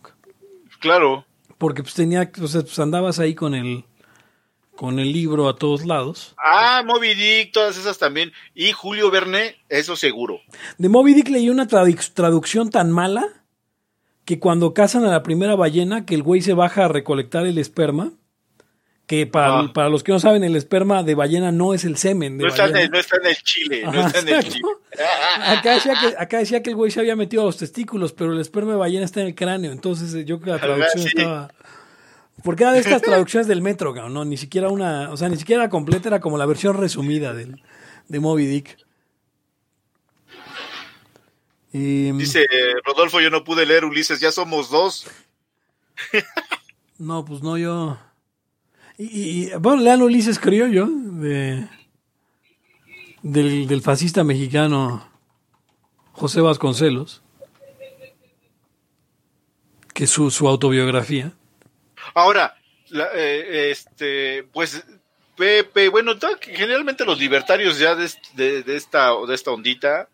Claro. 0.78 1.24
Porque 1.62 1.84
pues 1.84 1.94
tenía, 1.94 2.28
o 2.42 2.48
sea, 2.48 2.62
pues 2.62 2.76
andabas 2.80 3.20
ahí 3.20 3.36
con 3.36 3.54
el, 3.54 3.84
con 4.74 4.98
el 4.98 5.12
libro 5.12 5.48
a 5.48 5.54
todos 5.54 5.86
lados. 5.86 6.34
Ah, 6.44 6.82
Moby 6.84 7.14
Dick, 7.14 7.52
todas 7.52 7.76
esas 7.78 7.98
también. 7.98 8.32
Y 8.52 8.72
Julio 8.72 9.12
Verne, 9.12 9.54
eso 9.68 9.94
seguro. 9.94 10.40
De 10.78 10.88
Moby 10.88 11.14
Dick 11.14 11.28
leí 11.28 11.48
una 11.50 11.68
tradu- 11.68 12.12
traducción 12.14 12.70
tan 12.70 12.90
mala 12.90 13.28
que 14.24 14.40
cuando 14.40 14.74
cazan 14.74 15.04
a 15.04 15.10
la 15.12 15.22
primera 15.22 15.54
ballena, 15.54 16.04
que 16.04 16.16
el 16.16 16.24
güey 16.24 16.40
se 16.40 16.52
baja 16.52 16.86
a 16.86 16.88
recolectar 16.88 17.46
el 17.46 17.58
esperma, 17.58 18.10
que 19.12 19.26
para, 19.26 19.58
Ah. 19.58 19.72
para 19.74 19.90
los 19.90 20.02
que 20.02 20.10
no 20.10 20.18
saben, 20.18 20.42
el 20.42 20.56
esperma 20.56 21.02
de 21.02 21.14
ballena 21.14 21.52
no 21.52 21.74
es 21.74 21.84
el 21.84 21.98
semen 21.98 22.38
de 22.38 22.44
No 22.44 22.48
está, 22.48 22.64
en 22.64 22.76
el, 22.78 22.90
no 22.90 22.98
está 22.98 23.18
en 23.18 23.26
el 23.26 23.36
Chile, 23.36 23.82
no 23.84 24.06
está 24.06 24.20
en 24.20 24.28
el. 24.28 24.42
Chile. 24.44 24.62
Acá 25.38 25.74
decía, 25.74 25.94
que, 26.00 26.14
acá 26.18 26.38
decía 26.38 26.62
que 26.62 26.70
el 26.70 26.76
güey 26.76 26.90
se 26.90 27.00
había 27.00 27.14
metido 27.14 27.42
a 27.42 27.44
los 27.44 27.58
testículos, 27.58 28.14
pero 28.14 28.32
el 28.32 28.40
esperma 28.40 28.72
de 28.72 28.78
ballena 28.78 29.04
está 29.04 29.20
en 29.20 29.26
el 29.26 29.34
cráneo. 29.34 29.70
Entonces 29.70 30.14
eh, 30.14 30.24
yo 30.24 30.40
creo 30.40 30.58
que 30.58 30.66
la 30.66 30.66
traducción 30.66 31.02
sí. 31.02 31.08
estaba. 31.14 31.52
Porque 32.42 32.62
era 32.62 32.72
de 32.72 32.78
estas 32.78 33.02
traducciones 33.02 33.46
del 33.46 33.60
metro, 33.60 33.92
¿no? 34.08 34.24
Ni 34.24 34.38
siquiera 34.38 34.70
una. 34.70 35.10
O 35.10 35.18
sea, 35.18 35.28
ni 35.28 35.36
siquiera 35.36 35.68
completa, 35.68 36.08
era 36.08 36.20
como 36.20 36.38
la 36.38 36.46
versión 36.46 36.78
resumida 36.78 37.34
del, 37.34 37.62
de 38.08 38.18
Moby 38.18 38.46
Dick. 38.46 38.78
Y, 41.74 42.12
Dice 42.12 42.46
Rodolfo, 42.82 43.20
yo 43.20 43.28
no 43.28 43.44
pude 43.44 43.66
leer 43.66 43.84
Ulises, 43.84 44.20
ya 44.20 44.32
somos 44.32 44.70
dos. 44.70 45.06
No, 46.98 47.26
pues 47.26 47.42
no, 47.42 47.58
yo. 47.58 47.98
Y, 48.98 49.04
y- 49.46 49.50
bueno, 49.58 49.82
lean 49.82 50.02
Ulises 50.02 50.38
Criollo, 50.38 50.86
de, 50.88 51.66
del, 53.22 53.66
del 53.66 53.82
fascista 53.82 54.22
mexicano 54.24 55.08
José 56.12 56.40
Vasconcelos, 56.40 57.22
que 59.94 60.04
es 60.04 60.10
su, 60.10 60.30
su 60.30 60.46
autobiografía. 60.48 61.32
Ahora, 62.14 62.54
la- 62.90 63.08
eh, 63.14 63.70
este, 63.70 64.44
pues, 64.52 64.84
Pepe, 65.36 65.88
bueno, 65.88 66.12
generalmente 66.40 67.04
los 67.04 67.18
libertarios 67.18 67.78
ya 67.78 67.94
de, 67.94 68.10
de- 68.34 68.62
de 68.62 68.76
esta, 68.76 69.12
de 69.26 69.34
esta 69.34 69.50
ondita, 69.50 70.08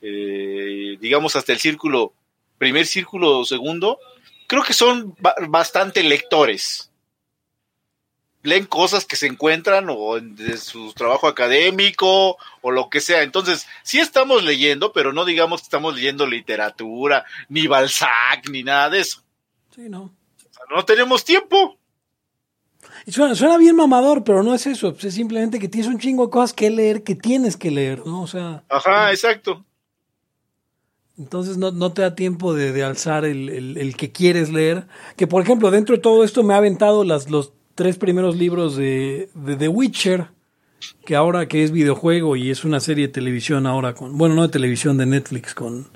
eh, 0.00 0.96
digamos 1.00 1.34
hasta 1.34 1.52
el 1.52 1.58
círculo, 1.58 2.12
primer 2.58 2.86
círculo 2.86 3.44
segundo, 3.44 3.98
creo 4.46 4.62
que 4.62 4.72
son 4.72 5.14
ba- 5.18 5.34
bastante 5.48 6.02
lectores. 6.04 6.90
Leen 8.44 8.66
cosas 8.66 9.04
que 9.06 9.16
se 9.16 9.26
encuentran 9.26 9.86
o 9.88 10.20
de 10.20 10.56
su 10.58 10.92
trabajo 10.92 11.26
académico 11.26 12.36
o 12.60 12.70
lo 12.70 12.90
que 12.90 13.00
sea. 13.00 13.22
Entonces, 13.22 13.66
sí 13.82 13.98
estamos 13.98 14.44
leyendo, 14.44 14.92
pero 14.92 15.12
no 15.12 15.24
digamos 15.24 15.62
que 15.62 15.64
estamos 15.66 15.94
leyendo 15.96 16.26
literatura, 16.26 17.24
ni 17.48 17.66
Balzac, 17.66 18.48
ni 18.50 18.62
nada 18.62 18.90
de 18.90 19.00
eso. 19.00 19.22
Sí, 19.74 19.88
¿no? 19.88 20.14
No 20.74 20.84
tenemos 20.84 21.24
tiempo. 21.24 21.78
Y 23.06 23.12
suena, 23.12 23.34
suena 23.34 23.56
bien 23.58 23.76
mamador, 23.76 24.24
pero 24.24 24.42
no 24.42 24.54
es 24.54 24.66
eso. 24.66 24.92
pues 24.92 25.04
es 25.06 25.14
simplemente 25.14 25.58
que 25.58 25.68
tienes 25.68 25.88
un 25.88 25.98
chingo 25.98 26.26
de 26.26 26.30
cosas 26.30 26.52
que 26.52 26.68
leer, 26.70 27.02
que 27.02 27.14
tienes 27.14 27.56
que 27.56 27.70
leer, 27.70 28.06
¿no? 28.06 28.22
O 28.22 28.26
sea, 28.26 28.62
Ajá, 28.68 29.10
exacto. 29.10 29.64
entonces 31.18 31.56
no, 31.56 31.70
no 31.70 31.92
te 31.92 32.02
da 32.02 32.14
tiempo 32.14 32.54
de, 32.54 32.72
de 32.72 32.82
alzar 32.84 33.24
el, 33.24 33.48
el- 33.48 33.78
el 33.78 33.96
que 33.96 34.12
quieres 34.12 34.50
leer. 34.50 34.86
Que, 35.16 35.26
por 35.26 35.42
ejemplo, 35.42 35.70
dentro 35.70 35.96
de 35.96 36.02
todo 36.02 36.24
esto 36.24 36.42
me 36.42 36.54
ha 36.54 36.58
aventado 36.58 37.04
las, 37.04 37.30
los 37.30 37.52
tres 37.74 37.96
primeros 37.98 38.36
libros 38.36 38.76
de, 38.76 39.28
de 39.34 39.56
The 39.56 39.68
Witcher. 39.68 40.26
que 41.06 41.16
ahora 41.16 41.46
que 41.48 41.62
es 41.64 41.70
videojuego 41.70 42.36
y 42.36 42.50
es 42.50 42.64
una 42.64 42.78
serie 42.80 43.06
de 43.06 43.12
televisión 43.12 43.66
ahora 43.66 43.94
con, 43.94 44.16
bueno, 44.18 44.34
no 44.34 44.42
de 44.42 44.48
televisión, 44.50 44.98
de 44.98 45.06
Netflix 45.06 45.54
con 45.54 45.88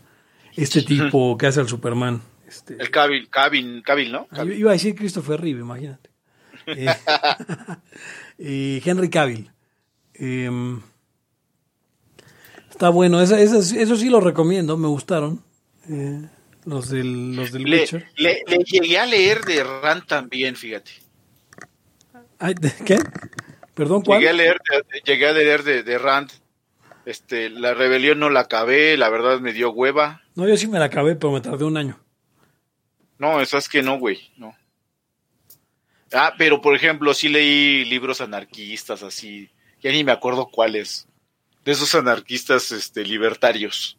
este 0.57 0.83
tipo 0.83 1.37
que 1.37 1.47
hace 1.47 1.61
al 1.61 1.69
Superman. 1.69 2.23
Este, 2.49 2.75
El 2.81 2.91
Cavill, 2.91 3.29
Cavill, 3.29 3.83
Cavill, 3.85 4.11
¿no? 4.13 4.27
Ah, 4.31 4.45
Iba 4.45 4.71
a 4.71 4.73
decir 4.73 4.95
Christopher 4.95 5.41
Reeve, 5.41 5.61
imagínate. 5.61 6.09
Eh, 6.67 6.87
eh, 8.39 8.83
Henry 8.85 9.09
Cavill. 9.09 9.51
Eh, 10.15 10.51
está 12.71 12.89
bueno, 12.91 13.21
esa- 13.21 13.41
esas- 13.41 13.73
eso 13.73 13.97
sí 13.97 14.09
lo 14.11 14.21
recomiendo, 14.21 14.77
me 14.77 14.89
gustaron. 14.89 15.43
Eh, 15.89 16.23
los 16.65 16.91
del, 16.91 17.35
los 17.37 17.53
del 17.53 17.63
Le, 17.65 17.81
Witcher. 17.81 18.07
le- 18.17 18.43
le 18.47 18.59
llegué 18.65 18.99
a 18.99 19.07
leer 19.07 19.41
de 19.43 19.65
Rand 19.65 20.07
también, 20.07 20.57
fíjate. 20.57 20.91
Ay, 22.39 22.55
¿de- 22.55 22.73
¿Qué? 22.85 22.99
¿Perdón, 23.75 24.03
cuál? 24.03 24.19
Llegué 24.21 24.31
a 24.31 24.33
leer, 24.33 24.59
de, 24.93 25.01
llegué 25.05 25.29
a 25.29 25.33
leer 25.33 25.63
de, 25.63 25.83
de 25.83 25.99
Rand. 25.99 26.31
Este, 27.05 27.49
la 27.49 27.73
rebelión 27.75 28.19
no 28.19 28.29
la 28.29 28.41
acabé, 28.41 28.97
la 28.97 29.09
verdad 29.09 29.41
me 29.41 29.53
dio 29.53 29.71
hueva. 29.71 30.23
No, 30.35 30.47
yo 30.47 30.57
sí 30.57 30.67
me 30.67 30.79
la 30.79 30.87
acabé, 30.87 31.17
pero 31.17 31.33
me 31.33 31.41
tardé 31.41 31.65
un 31.65 31.77
año. 31.77 31.99
No, 33.19 33.41
eso 33.41 33.57
es 33.59 33.69
que 33.69 33.83
no, 33.83 33.99
güey, 33.99 34.31
no. 34.37 34.55
Ah, 36.13 36.35
pero 36.39 36.61
por 36.61 36.75
ejemplo, 36.75 37.13
sí 37.15 37.29
leí 37.29 37.85
libros 37.85 38.21
anarquistas 38.21 39.03
así, 39.03 39.51
ya 39.83 39.91
ni 39.91 40.05
me 40.05 40.13
acuerdo 40.13 40.49
cuáles. 40.51 41.07
De 41.65 41.73
esos 41.73 41.95
anarquistas 41.95 42.71
este 42.73 43.05
libertarios. 43.05 43.99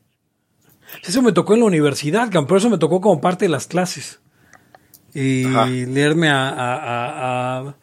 Eso 1.03 1.21
me 1.21 1.31
tocó 1.31 1.53
en 1.53 1.59
la 1.59 1.65
universidad, 1.67 2.29
pero 2.31 2.57
eso 2.57 2.69
me 2.69 2.77
tocó 2.79 2.99
como 3.01 3.21
parte 3.21 3.45
de 3.45 3.49
las 3.49 3.67
clases. 3.67 4.21
Y 5.13 5.45
Ajá. 5.45 5.65
leerme 5.67 6.29
a, 6.29 6.49
a- 6.49 6.75
a- 6.75 7.59
a- 7.69 7.75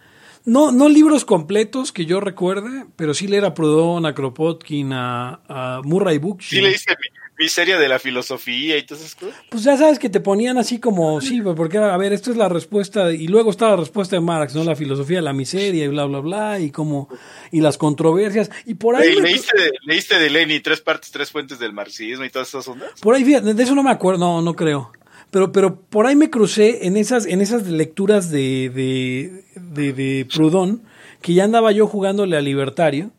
No, 0.47 0.71
no 0.71 0.89
libros 0.89 1.25
completos 1.25 1.91
que 1.91 2.07
yo 2.07 2.21
recuerde, 2.21 2.87
pero 2.95 3.13
sí 3.15 3.27
leer 3.27 3.45
a 3.45 3.53
Proudhon, 3.53 4.07
a 4.07 4.15
Kropotkin, 4.15 4.93
a, 4.93 5.41
a 5.49 5.81
Murray 5.83 6.19
Bookchin. 6.19 6.59
Sí 6.61 6.65
leíste 6.65 6.95
mi, 6.95 7.45
mi 7.45 7.49
serie 7.49 7.77
de 7.77 7.89
la 7.89 7.99
filosofía 7.99 8.79
y 8.79 8.83
todas 8.85 9.03
esas 9.03 9.17
cosas. 9.17 9.35
Pues 9.51 9.65
ya 9.65 9.77
sabes 9.77 9.99
que 9.99 10.09
te 10.09 10.21
ponían 10.21 10.57
así 10.57 10.79
como, 10.79 11.21
sí, 11.21 11.43
porque 11.43 11.79
a 11.79 11.97
ver, 11.97 12.13
esto 12.13 12.31
es 12.31 12.37
la 12.37 12.49
respuesta, 12.49 13.13
y 13.13 13.27
luego 13.27 13.51
está 13.51 13.71
la 13.71 13.77
respuesta 13.77 14.15
de 14.15 14.21
Marx, 14.21 14.55
¿no? 14.55 14.63
La 14.63 14.77
filosofía 14.77 15.17
de 15.17 15.23
la 15.23 15.33
miseria 15.33 15.85
y 15.85 15.89
bla, 15.89 16.05
bla, 16.05 16.21
bla, 16.21 16.61
y 16.61 16.71
como, 16.71 17.09
y 17.51 17.61
las 17.61 17.77
controversias, 17.77 18.49
y 18.67 18.75
por 18.75 18.95
ahí... 18.95 19.17
Me- 19.17 19.23
¿leíste, 19.23 19.61
de, 19.61 19.73
leíste 19.85 20.19
de 20.21 20.31
Lenin, 20.31 20.63
tres 20.63 20.81
partes, 20.81 21.11
tres 21.11 21.33
fuentes 21.33 21.59
del 21.59 21.73
marxismo 21.73 22.25
y 22.25 22.31
todas 22.31 22.47
esas 22.49 22.69
ondas? 22.69 22.93
Por 23.01 23.17
ahí, 23.17 23.25
fíjate, 23.25 23.53
de 23.53 23.63
eso 23.65 23.75
no 23.75 23.83
me 23.83 23.91
acuerdo, 23.91 24.21
no, 24.21 24.43
no 24.43 24.55
creo. 24.55 24.93
Pero, 25.31 25.53
pero 25.53 25.81
por 25.81 26.07
ahí 26.07 26.17
me 26.17 26.31
crucé 26.31 26.87
en 26.87 26.97
esas, 26.97 27.27
en 27.27 27.41
esas 27.41 27.67
lecturas 27.67 28.31
de, 28.31 28.71
de, 28.75 29.45
de, 29.55 29.93
de 29.93 30.27
Proudhon, 30.35 30.83
que 31.21 31.35
ya 31.35 31.45
andaba 31.45 31.73
yo 31.73 31.87
jugándole 31.87 32.37
a 32.37 32.41
libertario, 32.41 33.11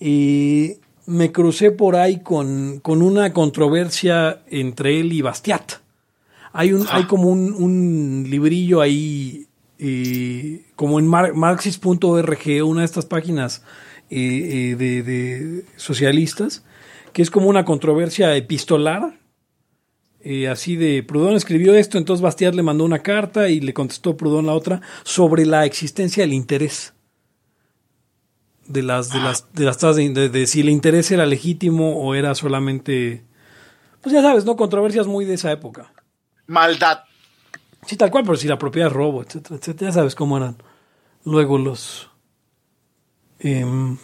y 0.00 0.74
me 1.06 1.32
crucé 1.32 1.70
por 1.70 1.96
ahí 1.96 2.20
con, 2.22 2.80
con 2.80 3.02
una 3.02 3.32
controversia 3.32 4.42
entre 4.50 5.00
él 5.00 5.12
y 5.12 5.22
Bastiat. 5.22 5.72
Hay, 6.52 6.72
un, 6.72 6.86
hay 6.90 7.04
como 7.04 7.28
un, 7.28 7.52
un 7.52 8.26
librillo 8.28 8.80
ahí, 8.80 9.46
eh, 9.78 10.64
como 10.76 10.98
en 10.98 11.06
mar- 11.06 11.34
marxist.org, 11.34 12.64
una 12.64 12.80
de 12.80 12.84
estas 12.84 13.06
páginas 13.06 13.62
eh, 14.10 14.72
eh, 14.72 14.76
de, 14.76 15.02
de 15.02 15.64
socialistas, 15.76 16.64
que 17.12 17.22
es 17.22 17.30
como 17.30 17.48
una 17.48 17.64
controversia 17.64 18.34
epistolar, 18.36 19.17
eh, 20.20 20.48
así 20.48 20.76
de 20.76 21.02
Proudhon 21.02 21.36
escribió 21.36 21.74
esto, 21.74 21.96
entonces 21.98 22.22
Bastiat 22.22 22.54
le 22.54 22.62
mandó 22.62 22.84
una 22.84 22.98
carta 23.00 23.48
y 23.48 23.60
le 23.60 23.72
contestó 23.74 24.16
Proudhon 24.16 24.46
la 24.46 24.54
otra 24.54 24.80
sobre 25.04 25.46
la 25.46 25.64
existencia 25.64 26.22
del 26.24 26.32
interés 26.32 26.92
de 28.66 28.82
las 28.82 29.10
de 29.12 29.20
las 29.20 29.52
de 29.54 29.64
las 29.64 29.78
tasas 29.78 29.96
de, 29.96 30.08
de- 30.10 30.28
de 30.28 30.46
si 30.46 30.60
el 30.60 30.68
interés 30.68 31.10
era 31.10 31.24
legítimo 31.24 31.96
o 32.02 32.14
era 32.14 32.34
solamente 32.34 33.24
pues 34.02 34.12
ya 34.12 34.20
sabes, 34.22 34.44
no 34.44 34.56
controversias 34.56 35.06
muy 35.06 35.24
de 35.24 35.34
esa 35.34 35.50
época. 35.50 35.92
Maldad. 36.46 37.00
Sí, 37.86 37.96
tal 37.96 38.10
cual, 38.10 38.24
pero 38.24 38.36
si 38.36 38.46
la 38.46 38.58
propiedad 38.58 38.88
es 38.88 38.94
robo, 38.94 39.22
etcétera, 39.22 39.56
etcétera, 39.56 39.90
ya 39.90 39.94
sabes 39.94 40.14
cómo 40.14 40.36
eran 40.36 40.56
luego 41.24 41.58
los 41.58 42.10
em, 43.40 43.96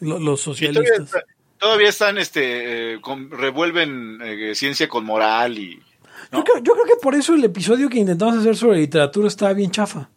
lo- 0.00 0.18
los 0.18 0.40
socialistas. 0.40 1.12
Todavía 1.58 1.88
están, 1.88 2.18
este, 2.18 2.94
eh, 2.94 3.00
con- 3.00 3.30
revuelven 3.30 4.18
eh, 4.22 4.54
ciencia 4.54 4.88
con 4.88 5.04
moral 5.04 5.58
y... 5.58 5.80
Yo, 6.32 6.44
creo, 6.44 6.58
yo 6.62 6.72
creo 6.74 6.84
que 6.84 6.96
por 7.02 7.14
eso 7.14 7.34
el 7.34 7.44
episodio 7.44 7.88
que 7.88 7.98
intentamos 7.98 8.36
hacer 8.36 8.56
sobre 8.56 8.78
literatura 8.78 9.28
estaba 9.28 9.52
bien 9.52 9.70
chafa. 9.70 10.10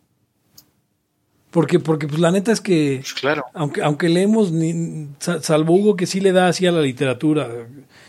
Porque, 1.52 1.80
porque 1.80 2.08
pues 2.08 2.20
la 2.20 2.32
neta 2.32 2.52
es 2.54 2.62
que, 2.62 3.00
Pues 3.02 3.14
claro. 3.14 3.44
aunque, 3.54 3.82
aunque 3.84 4.08
leemos, 4.10 4.52
ni, 4.52 5.10
sa- 5.20 5.42
salvo 5.42 5.74
Hugo 5.76 5.96
que 5.98 6.06
sí 6.08 6.22
le 6.22 6.32
da 6.32 6.48
así 6.48 6.66
a 6.66 6.72
la 6.72 6.82
literatura, 6.82 7.50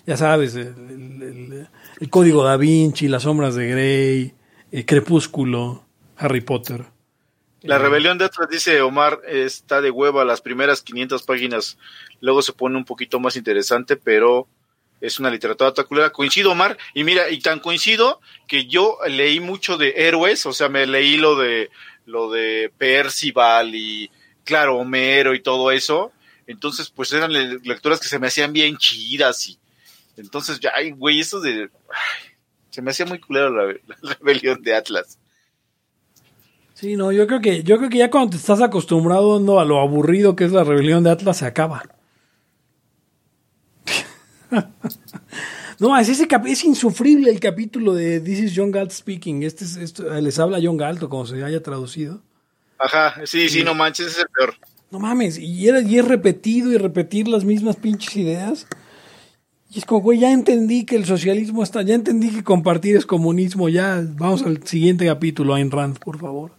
ya 0.07 0.17
sabes, 0.17 0.55
el, 0.55 0.69
el- 0.69 1.23
el- 1.23 1.69
el 2.01 2.09
código 2.11 2.45
da 2.45 2.57
Vinci, 2.57 3.09
las 3.09 3.25
sombras 3.25 3.55
de 3.57 3.69
Grey, 3.69 4.35
eh, 4.71 4.85
Crepúsculo, 4.85 5.85
Harry 6.17 6.41
Potter. 6.41 6.85
La 7.63 7.79
rebelión 7.79 8.19
de 8.19 8.25
Atlas, 8.25 8.49
dice 8.51 8.81
Omar, 8.83 9.21
está 9.27 9.81
de 9.81 9.91
hueva 9.91 10.25
las 10.25 10.41
primeras 10.41 10.83
500 10.83 11.23
páginas. 11.23 11.79
Luego 12.21 12.43
se 12.43 12.53
pone 12.53 12.77
un 12.77 12.85
poquito 12.85 13.21
más 13.21 13.37
interesante, 13.37 13.97
pero 13.97 14.49
es 15.01 15.19
una 15.21 15.31
literatura 15.31 15.69
espectacular. 15.69 16.13
Coincido, 16.13 16.53
Omar, 16.53 16.77
y 16.95 17.05
mira, 17.05 17.31
y 17.31 17.41
tan 17.41 17.61
coincido 17.61 18.21
que 18.49 18.67
yo 18.67 18.99
leí 19.09 19.41
mucho 19.41 19.77
de 19.79 19.95
héroes, 19.97 20.45
o 20.47 20.53
sea, 20.53 20.69
me 20.69 20.87
leí 20.87 21.17
lo 21.17 21.37
de 21.37 21.71
lo 22.05 22.31
de 22.33 22.73
Percival 22.79 23.75
y, 23.77 24.11
claro, 24.45 24.77
Homero 24.77 25.35
y 25.35 25.41
todo 25.43 25.71
eso. 25.71 26.11
Entonces, 26.49 26.91
pues 26.91 27.13
eran 27.13 27.33
le- 27.33 27.59
lecturas 27.63 28.01
que 28.01 28.09
se 28.09 28.19
me 28.19 28.27
hacían 28.27 28.53
bien 28.53 28.77
chidas 28.77 29.49
y 29.49 29.59
entonces 30.17 30.59
ya, 30.61 30.73
güey, 30.97 31.21
eso 31.21 31.41
de... 31.41 31.71
ay, 31.91 32.31
se 32.71 32.83
me 32.83 32.91
hacía 32.91 33.07
muy 33.07 33.21
culero 33.21 33.51
la, 33.51 33.73
la 34.03 34.15
rebelión 34.21 34.61
de 34.63 34.75
Atlas. 34.75 35.19
Sí, 36.83 36.97
no, 36.97 37.13
yo 37.13 37.29
creo 37.29 37.41
que, 37.41 37.63
yo 37.63 37.79
creo 37.79 37.89
que 37.89 37.99
ya 37.99 38.11
cuando 38.11 38.31
te 38.31 38.39
estás 38.39 38.61
acostumbrado 38.61 39.39
no, 39.39 39.61
a 39.61 39.65
lo 39.65 39.79
aburrido 39.79 40.35
que 40.35 40.43
es 40.43 40.51
la 40.51 40.65
rebelión 40.65 41.05
de 41.05 41.11
Atlas 41.11 41.37
se 41.37 41.47
acaba. 41.47 41.85
no, 45.79 45.97
es 45.97 46.09
ese 46.09 46.27
cap- 46.27 46.45
es 46.49 46.65
insufrible 46.65 47.31
el 47.31 47.39
capítulo 47.39 47.95
de 47.95 48.19
This 48.19 48.41
is 48.41 48.53
John 48.57 48.73
Galt 48.73 48.91
speaking. 48.91 49.45
Este 49.45 49.65
es, 49.65 49.77
esto, 49.77 50.13
les 50.21 50.41
habla 50.41 50.59
John 50.61 50.77
Galt, 50.77 51.01
o 51.05 51.09
como 51.09 51.25
se 51.25 51.45
haya 51.45 51.63
traducido. 51.63 52.21
Ajá, 52.81 53.15
sí, 53.27 53.49
sí, 53.49 53.63
no 53.63 53.77
manches, 53.77 54.09
ese 54.09 54.17
es 54.17 54.23
el 54.25 54.31
peor. 54.37 54.55
No 54.91 54.99
mames, 54.99 55.39
y, 55.39 55.69
era, 55.69 55.81
y 55.83 56.01
es 56.01 56.05
repetido 56.09 56.73
y 56.73 56.79
repetir 56.79 57.29
las 57.29 57.45
mismas 57.45 57.77
pinches 57.77 58.17
ideas. 58.17 58.67
Y 59.71 59.79
es 59.79 59.85
como, 59.87 60.01
güey, 60.01 60.19
ya 60.19 60.33
entendí 60.33 60.85
que 60.85 60.97
el 60.97 61.05
socialismo 61.05 61.63
está, 61.63 61.83
ya 61.83 61.95
entendí 61.95 62.31
que 62.31 62.43
compartir 62.43 62.97
es 62.97 63.07
comunismo, 63.07 63.69
ya 63.69 64.05
vamos 64.17 64.43
al 64.43 64.67
siguiente 64.67 65.07
capítulo, 65.07 65.55
Ayn 65.55 65.71
Rand, 65.71 66.01
por 66.01 66.19
favor. 66.19 66.51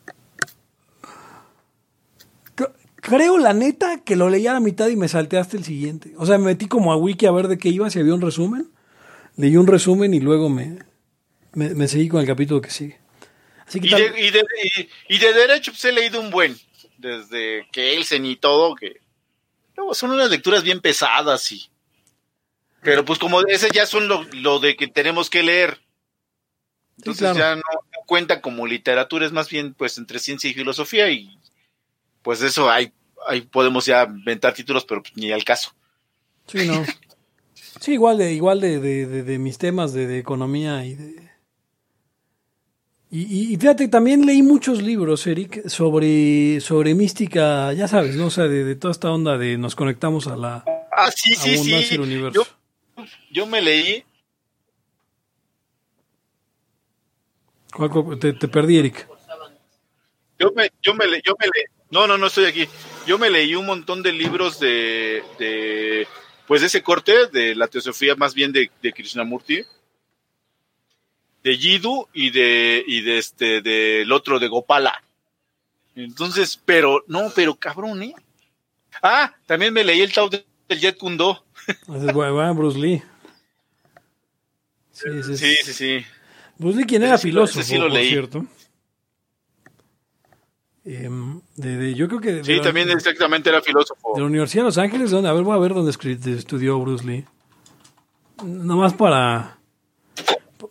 Creo, 3.03 3.37
la 3.37 3.53
neta, 3.53 4.01
que 4.01 4.15
lo 4.15 4.29
leí 4.29 4.47
a 4.47 4.53
la 4.53 4.61
mitad 4.61 4.87
y 4.87 4.95
me 4.95 5.09
salté 5.09 5.37
hasta 5.37 5.57
el 5.57 5.65
siguiente. 5.65 6.13
O 6.17 6.25
sea, 6.25 6.37
me 6.37 6.45
metí 6.45 6.69
como 6.69 6.93
a 6.93 6.95
Wiki 6.95 7.25
a 7.25 7.31
ver 7.31 7.49
de 7.49 7.57
qué 7.57 7.67
iba, 7.67 7.89
si 7.89 7.99
había 7.99 8.13
un 8.13 8.21
resumen. 8.21 8.71
Leí 9.35 9.57
un 9.57 9.67
resumen 9.67 10.13
y 10.13 10.21
luego 10.21 10.47
me, 10.47 10.79
me, 11.51 11.75
me 11.75 11.89
seguí 11.89 12.07
con 12.07 12.21
el 12.21 12.27
capítulo 12.27 12.61
que 12.61 12.69
sigue. 12.69 13.01
Así 13.67 13.81
que 13.81 13.87
Y 13.87 13.89
de, 13.89 14.21
y, 14.21 14.31
de, 14.31 14.45
y, 15.09 15.15
y 15.15 15.17
de 15.17 15.33
derecho 15.33 15.73
pues 15.73 15.83
he 15.83 15.91
leído 15.91 16.21
un 16.21 16.29
buen, 16.29 16.57
desde 16.97 17.67
Kelsen 17.73 18.25
y 18.25 18.37
todo, 18.37 18.73
que 18.73 19.01
luego 19.75 19.93
son 19.93 20.11
unas 20.11 20.29
lecturas 20.29 20.63
bien 20.63 20.79
pesadas 20.79 21.51
y... 21.51 21.69
Pero 22.83 23.03
pues 23.03 23.19
como 23.19 23.41
ese 23.41 23.69
ya 23.73 23.85
son 23.85 24.07
lo, 24.07 24.23
lo 24.31 24.59
de 24.59 24.77
que 24.77 24.87
tenemos 24.87 25.29
que 25.29 25.43
leer. 25.43 25.81
Entonces 26.99 27.31
claro. 27.31 27.37
ya 27.37 27.55
no, 27.55 27.61
no 27.61 27.99
cuenta 28.05 28.39
como 28.39 28.65
literatura, 28.65 29.25
es 29.25 29.33
más 29.33 29.49
bien 29.49 29.73
pues 29.73 29.97
entre 29.97 30.19
ciencia 30.19 30.49
y 30.49 30.53
filosofía 30.53 31.09
y 31.09 31.37
pues 32.23 32.41
eso 32.41 32.69
ahí, 32.71 32.91
ahí 33.27 33.41
podemos 33.41 33.85
ya 33.85 34.03
inventar 34.05 34.53
títulos, 34.53 34.85
pero 34.85 35.01
pues, 35.03 35.15
ni 35.15 35.31
al 35.31 35.43
caso. 35.43 35.73
Sí, 36.47 36.65
no. 36.65 36.83
Sí, 37.79 37.93
igual 37.93 38.17
de, 38.17 38.33
igual 38.33 38.59
de, 38.61 38.79
de, 38.79 39.05
de- 39.05 39.23
de 39.23 39.39
mis 39.39 39.57
temas 39.57 39.93
de, 39.93 40.17
economía 40.17 40.85
y 40.85 40.95
de. 40.95 41.29
Y, 43.11 43.53
y- 43.53 43.57
fíjate, 43.57 43.87
también 43.89 44.25
leí 44.25 44.41
muchos 44.41 44.81
libros, 44.81 45.27
Eric, 45.27 45.67
sobre, 45.67 46.59
sobre 46.61 46.95
mística, 46.95 47.71
ya 47.73 47.87
sabes, 47.87 48.15
¿no? 48.15 48.27
O 48.27 48.29
sea, 48.31 48.45
de, 48.45 48.75
toda 48.75 48.91
esta 48.91 49.11
onda 49.11 49.37
de 49.37 49.57
nos 49.59 49.75
conectamos 49.75 50.25
a 50.27 50.35
la 50.35 50.63
Ah, 50.91 51.11
sí, 51.11 51.35
sí, 51.35 51.51
abundancia 51.55 51.81
sí. 51.81 51.89
del 51.91 52.01
universo. 52.01 52.47
Yo, 52.97 53.03
yo 53.31 53.45
me 53.47 53.61
leí 53.61 54.03
¿Cuál- 57.75 57.89
cuál- 57.89 58.19
te, 58.19 58.33
te 58.33 58.47
perdí, 58.47 58.77
Eric. 58.77 59.07
Yo 60.39 60.51
me, 60.55 60.69
yo 60.81 60.93
me, 60.93 61.07
le- 61.07 61.21
yo 61.25 61.35
me 61.39 61.45
le- 61.47 61.69
no, 61.93 62.07
no, 62.07 62.17
no 62.17 62.27
estoy 62.27 62.45
aquí. 62.45 62.67
Yo 63.05 63.19
me 63.19 63.29
leí 63.29 63.53
un 63.53 63.67
montón 63.67 64.01
de 64.01 64.11
libros 64.11 64.59
de, 64.59 65.23
de 65.37 66.07
pues 66.47 66.61
de 66.61 66.67
ese 66.67 66.81
corte, 66.81 67.27
de 67.31 67.53
la 67.53 67.67
teosofía 67.67 68.15
más 68.15 68.33
bien 68.33 68.51
de, 68.51 68.71
de 68.81 68.91
Krishnamurti, 68.93 69.63
de 71.43 71.57
Yidu 71.57 72.07
y 72.13 72.31
de, 72.31 72.83
y 72.87 73.01
de 73.01 73.17
este, 73.19 73.61
del 73.61 74.11
otro 74.11 74.39
de 74.39 74.47
Gopala. 74.47 75.03
Entonces, 75.95 76.59
pero, 76.65 77.03
no, 77.07 77.31
pero 77.35 77.53
cabrón, 77.55 78.01
¿eh? 78.01 78.15
Ah, 79.01 79.33
también 79.45 79.73
me 79.73 79.83
leí 79.83 80.01
el 80.01 80.11
Tao 80.11 80.29
del 80.29 80.43
Jet 80.69 80.97
Kundo. 80.97 81.45
Es 81.67 82.13
bueno, 82.13 82.55
Bruce 82.55 82.79
Lee. 82.79 83.03
Sí, 84.91 85.23
Sí, 85.23 85.55
sí, 85.63 85.73
sí. 85.73 86.05
Bruce 86.57 86.79
Lee, 86.79 86.85
quien 86.85 87.03
era 87.03 87.15
Ese 87.15 87.23
filósofo, 87.27 87.63
sí 87.63 87.75
lo 87.77 87.83
por 87.83 87.91
leí. 87.91 88.09
cierto. 88.09 88.45
Em, 90.85 91.39
de, 91.55 91.77
de- 91.77 91.93
yo 91.93 92.07
creo 92.09 92.19
que 92.19 92.43
Sí, 92.43 92.55
la, 92.55 92.61
también 92.63 92.89
exactamente 92.89 93.49
era 93.49 93.61
filósofo. 93.61 94.11
de 94.15 94.21
la 94.21 94.27
Universidad 94.27 94.63
de 94.63 94.67
Los 94.67 94.77
Ángeles, 94.77 95.11
¿dónde? 95.11 95.29
a 95.29 95.33
ver, 95.33 95.43
voy 95.43 95.55
a 95.55 95.59
ver 95.59 95.73
dónde 95.73 95.91
estudió 95.91 96.79
Bruce 96.79 97.05
Lee. 97.05 97.25
Nomás 98.43 98.93
para... 98.93 99.59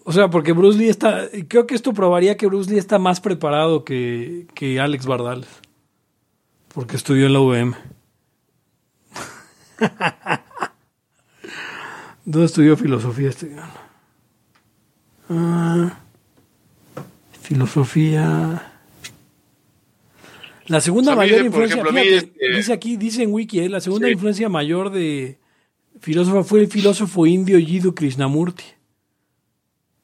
O 0.05 0.13
sea, 0.13 0.29
porque 0.29 0.53
Bruce 0.53 0.79
Lee 0.79 0.89
está... 0.89 1.29
Creo 1.49 1.67
que 1.67 1.75
esto 1.75 1.95
probaría 1.95 2.37
que 2.37 2.47
Bruce 2.47 2.71
Lee 2.71 2.79
está 2.79 2.99
más 2.99 3.21
preparado 3.21 3.85
que, 3.85 4.47
que 4.55 4.81
Alex 4.81 5.07
Bardal. 5.07 5.47
Porque 6.75 6.97
estudió 6.97 7.27
en 7.27 7.33
la 7.33 7.41
UVM. 7.41 7.75
¿Dónde 12.25 12.47
estudió 12.47 12.77
filosofía 12.77 13.29
este? 13.31 13.57
Ah, 15.31 15.99
filosofía... 17.41 18.72
La 20.67 20.81
segunda 20.81 21.13
O 21.13 21.15
sea, 21.15 21.17
mayor 21.17 21.45
influencia, 21.45 21.75
ejemplo, 21.81 21.93
fíjate, 21.93 22.17
este- 22.17 22.57
dice 22.57 22.73
aquí, 22.73 22.97
dice 22.97 23.23
en 23.23 23.33
Wiki, 23.33 23.61
eh, 23.61 23.69
la 23.69 23.81
segunda 23.81 24.07
Sí. 24.07 24.13
influencia 24.13 24.49
mayor 24.49 24.91
de 24.91 25.39
filósofo 26.01 26.45
fue 26.45 26.61
el 26.61 26.69
filósofo 26.69 27.27
indio 27.27 27.59
Jiddu 27.59 27.95
Krishnamurti. 27.95 28.65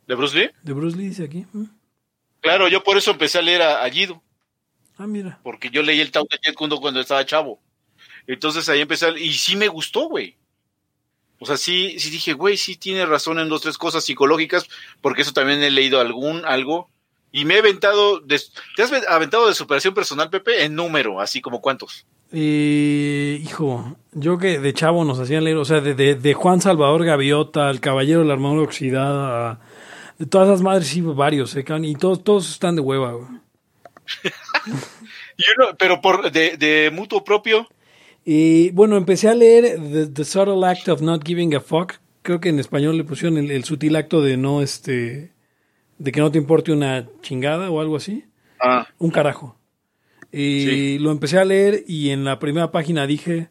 ¿De 0.06 0.14
Bruce 0.14 0.36
Lee? 0.38 0.50
De 0.62 0.72
Bruce 0.72 0.96
Lee 0.96 1.08
dice 1.08 1.24
aquí. 1.24 1.44
¿Mm? 1.52 1.64
Claro, 2.40 2.68
yo 2.68 2.82
por 2.82 2.96
eso 2.96 3.10
empecé 3.10 3.38
a 3.38 3.42
leer 3.42 3.62
a, 3.62 3.84
a 3.84 3.90
Ah, 4.96 5.06
mira. 5.06 5.38
porque 5.44 5.70
yo 5.70 5.82
leí 5.82 6.00
el 6.00 6.10
Tao 6.10 6.26
del 6.28 6.40
Jet 6.40 6.54
Kundo 6.54 6.80
cuando 6.80 7.00
estaba 7.00 7.24
chavo. 7.24 7.60
Entonces 8.26 8.68
ahí 8.68 8.80
empecé 8.80 9.06
a, 9.06 9.18
y 9.18 9.32
sí 9.32 9.54
me 9.56 9.68
gustó, 9.68 10.08
güey. 10.08 10.36
O 11.38 11.46
sea, 11.46 11.56
sí, 11.56 12.00
sí 12.00 12.10
dije, 12.10 12.32
güey, 12.32 12.56
sí 12.56 12.74
tiene 12.76 13.06
razón 13.06 13.38
en 13.38 13.48
dos, 13.48 13.62
tres 13.62 13.78
cosas 13.78 14.04
psicológicas, 14.04 14.66
porque 15.00 15.22
eso 15.22 15.32
también 15.32 15.62
he 15.62 15.70
leído 15.70 16.00
algún, 16.00 16.44
algo. 16.44 16.90
Y 17.30 17.44
me 17.44 17.54
he 17.54 17.58
aventado, 17.58 18.20
de, 18.20 18.40
¿te 18.76 18.82
has 18.82 18.92
aventado 19.08 19.48
de 19.48 19.54
superación 19.54 19.92
personal, 19.94 20.30
Pepe? 20.30 20.64
En 20.64 20.74
número, 20.74 21.20
así 21.20 21.40
como 21.40 21.60
cuántos. 21.60 22.06
Eh, 22.32 23.40
hijo, 23.42 23.96
yo 24.12 24.38
que 24.38 24.58
de 24.58 24.72
chavo 24.74 25.04
nos 25.04 25.18
hacían 25.18 25.44
leer, 25.44 25.56
o 25.56 25.64
sea, 25.64 25.80
de, 25.80 25.94
de- 25.94 26.14
de 26.14 26.34
Juan 26.34 26.60
Salvador 26.60 27.04
Gaviota, 27.04 27.70
el 27.70 27.80
Caballero 27.80 28.20
de 28.20 28.26
la 28.26 28.34
Armadura 28.34 28.62
Oxidada, 28.62 29.60
de 30.18 30.26
todas 30.26 30.48
esas 30.48 30.62
madres, 30.62 30.88
sí, 30.88 31.00
varios, 31.02 31.54
eh, 31.56 31.64
y 31.82 31.94
todos, 31.96 32.24
todos 32.24 32.50
están 32.50 32.76
de 32.76 32.82
hueva, 32.82 33.12
güey. 33.12 33.28
Uno, 34.66 35.76
pero 35.78 36.00
por, 36.00 36.30
de, 36.32 36.56
de 36.56 36.90
mutuo 36.92 37.22
propio, 37.24 37.68
Y 38.24 38.70
bueno, 38.70 38.96
empecé 38.96 39.28
a 39.28 39.34
leer 39.34 39.78
The, 39.80 40.06
The 40.08 40.24
Subtle 40.24 40.66
Act 40.66 40.88
of 40.88 41.00
Not 41.00 41.24
Giving 41.26 41.54
a 41.54 41.60
Fuck. 41.60 41.94
Creo 42.22 42.40
que 42.40 42.48
en 42.50 42.58
español 42.58 42.96
le 42.98 43.04
pusieron 43.04 43.38
el, 43.38 43.50
el 43.50 43.64
sutil 43.64 43.96
acto 43.96 44.20
de 44.20 44.36
no, 44.36 44.60
este, 44.60 45.32
de 45.98 46.12
que 46.12 46.20
no 46.20 46.30
te 46.30 46.38
importe 46.38 46.72
una 46.72 47.06
chingada 47.22 47.70
o 47.70 47.80
algo 47.80 47.96
así. 47.96 48.24
ah, 48.60 48.86
Un 48.98 49.10
carajo. 49.10 49.58
Y 50.32 50.98
lo 50.98 51.10
empecé 51.10 51.38
a 51.38 51.44
leer 51.44 51.84
y 51.86 52.10
en 52.10 52.24
la 52.24 52.38
primera 52.38 52.70
página 52.70 53.06
dije, 53.06 53.48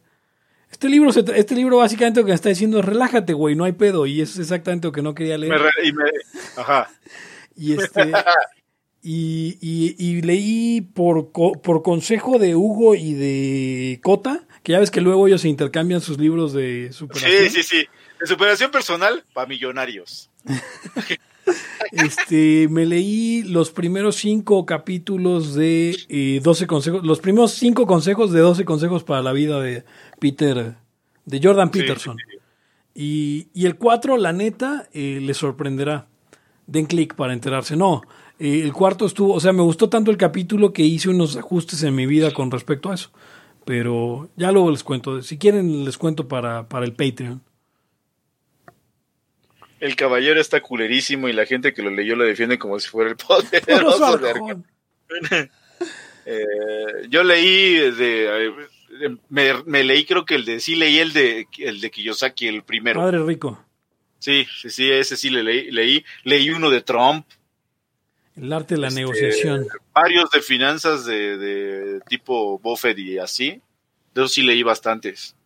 este 0.70 0.88
libro, 0.88 1.12
se 1.12 1.24
este 1.34 1.54
libro 1.56 1.78
básicamente 1.78 2.20
lo 2.20 2.26
que 2.26 2.30
me 2.32 2.36
está 2.36 2.50
diciendo 2.50 2.78
es 2.78 2.84
relájate, 2.84 3.32
güey, 3.32 3.56
no 3.56 3.64
hay 3.64 3.72
pedo. 3.72 4.06
Y 4.06 4.20
eso 4.20 4.34
es 4.34 4.38
exactamente 4.46 4.86
lo 4.88 4.92
que 4.92 5.02
no 5.02 5.14
quería 5.14 5.36
leer. 5.38 5.60
me 5.60 5.88
y 5.88 5.92
me- 5.92 6.04
ajá. 6.56 6.90
Y 7.56 7.72
este 7.72 8.12
y, 9.02 9.58
y- 9.60 9.96
y 9.98 10.22
leí 10.22 10.80
por, 10.80 11.32
co- 11.32 11.52
por 11.60 11.82
consejo 11.82 12.38
de 12.38 12.54
Hugo 12.54 12.94
y 12.94 13.14
de 13.14 14.00
Cota, 14.02 14.46
que 14.62 14.72
ya 14.72 14.78
ves 14.78 14.90
que 14.92 15.00
luego 15.00 15.26
ellos 15.26 15.40
se 15.40 15.48
intercambian 15.48 16.00
sus 16.00 16.18
libros 16.18 16.52
de 16.52 16.90
superación. 16.92 17.48
Sí, 17.48 17.50
sí, 17.50 17.62
sí. 17.64 17.86
De 18.20 18.26
superación 18.28 18.70
personal 18.70 19.24
para 19.32 19.48
millonarios. 19.48 20.30
Este, 21.92 22.68
me 22.68 22.86
leí 22.86 23.42
los 23.44 23.70
primeros 23.70 24.16
cinco 24.16 24.66
capítulos 24.66 25.54
de 25.54 25.96
eh, 26.08 26.40
12 26.42 26.66
consejos, 26.66 27.04
los 27.04 27.20
primeros 27.20 27.52
cinco 27.52 27.86
consejos 27.86 28.30
de 28.32 28.40
12 28.40 28.64
consejos 28.64 29.04
para 29.04 29.22
la 29.22 29.32
vida 29.32 29.60
de 29.60 29.84
Peter, 30.18 30.74
de 31.24 31.40
Jordan 31.42 31.70
Sí, 31.72 31.80
Peterson. 31.80 32.16
Y, 32.94 33.48
y 33.54 33.66
el 33.66 33.76
4, 33.76 34.16
la 34.16 34.32
neta, 34.32 34.88
eh, 34.92 35.20
les 35.22 35.36
sorprenderá. 35.36 36.08
Den 36.66 36.86
clic 36.86 37.14
para 37.14 37.32
enterarse. 37.32 37.76
No, 37.76 38.02
eh, 38.38 38.60
el 38.62 38.72
cuarto 38.72 39.06
estuvo, 39.06 39.34
o 39.34 39.40
sea, 39.40 39.52
me 39.52 39.62
gustó 39.62 39.88
tanto 39.88 40.10
el 40.10 40.16
capítulo 40.16 40.72
que 40.72 40.82
hice 40.82 41.08
unos 41.08 41.36
ajustes 41.36 41.82
en 41.82 41.94
mi 41.94 42.06
vida 42.06 42.32
con 42.32 42.50
respecto 42.50 42.90
a 42.90 42.94
eso. 42.94 43.10
Pero 43.64 44.28
ya 44.36 44.52
luego 44.52 44.70
les 44.70 44.82
cuento. 44.84 45.22
Si 45.22 45.38
quieren, 45.38 45.84
les 45.84 45.98
cuento 45.98 46.28
para, 46.28 46.68
para 46.68 46.84
el 46.84 46.92
Patreon. 46.92 47.42
El 49.80 49.96
caballero 49.96 50.40
está 50.40 50.60
culerísimo 50.60 51.28
y 51.28 51.32
la 51.32 51.46
gente 51.46 51.72
que 51.72 51.82
lo 51.82 51.90
leyó 51.90 52.16
lo 52.16 52.24
defiende 52.24 52.58
como 52.58 52.78
si 52.80 52.88
fuera 52.88 53.10
el 53.10 53.16
poderoso. 53.16 54.18
de. 54.18 55.50
Eh, 56.26 57.06
yo 57.08 57.22
leí 57.24 57.74
de, 57.92 58.52
me, 59.28 59.62
me 59.64 59.84
leí 59.84 60.04
creo 60.04 60.24
que 60.26 60.34
el 60.34 60.44
de 60.44 60.60
sí 60.60 60.74
leí 60.74 60.98
el 60.98 61.12
de 61.12 61.46
el 61.58 61.80
de 61.80 61.90
Kiyosaki 61.90 62.48
el 62.48 62.62
primero. 62.64 63.00
Padre 63.00 63.22
rico. 63.24 63.64
Sí, 64.18 64.46
sí, 64.60 64.68
sí, 64.70 64.90
ese 64.90 65.16
sí 65.16 65.30
le 65.30 65.42
leí, 65.44 65.70
leí, 65.70 66.04
leí 66.24 66.50
uno 66.50 66.70
de 66.70 66.82
Trump, 66.82 67.24
El 68.36 68.52
arte 68.52 68.74
de 68.74 68.80
la 68.80 68.88
Este, 68.88 69.00
negociación. 69.00 69.66
varios 69.94 70.28
de 70.30 70.42
finanzas 70.42 71.06
de, 71.06 71.38
de 71.38 72.00
tipo 72.08 72.58
Buffett 72.58 72.98
y 72.98 73.18
así. 73.18 73.62
De 74.14 74.22
esos 74.22 74.32
sí 74.32 74.42
leí 74.42 74.62
bastantes. 74.64 75.36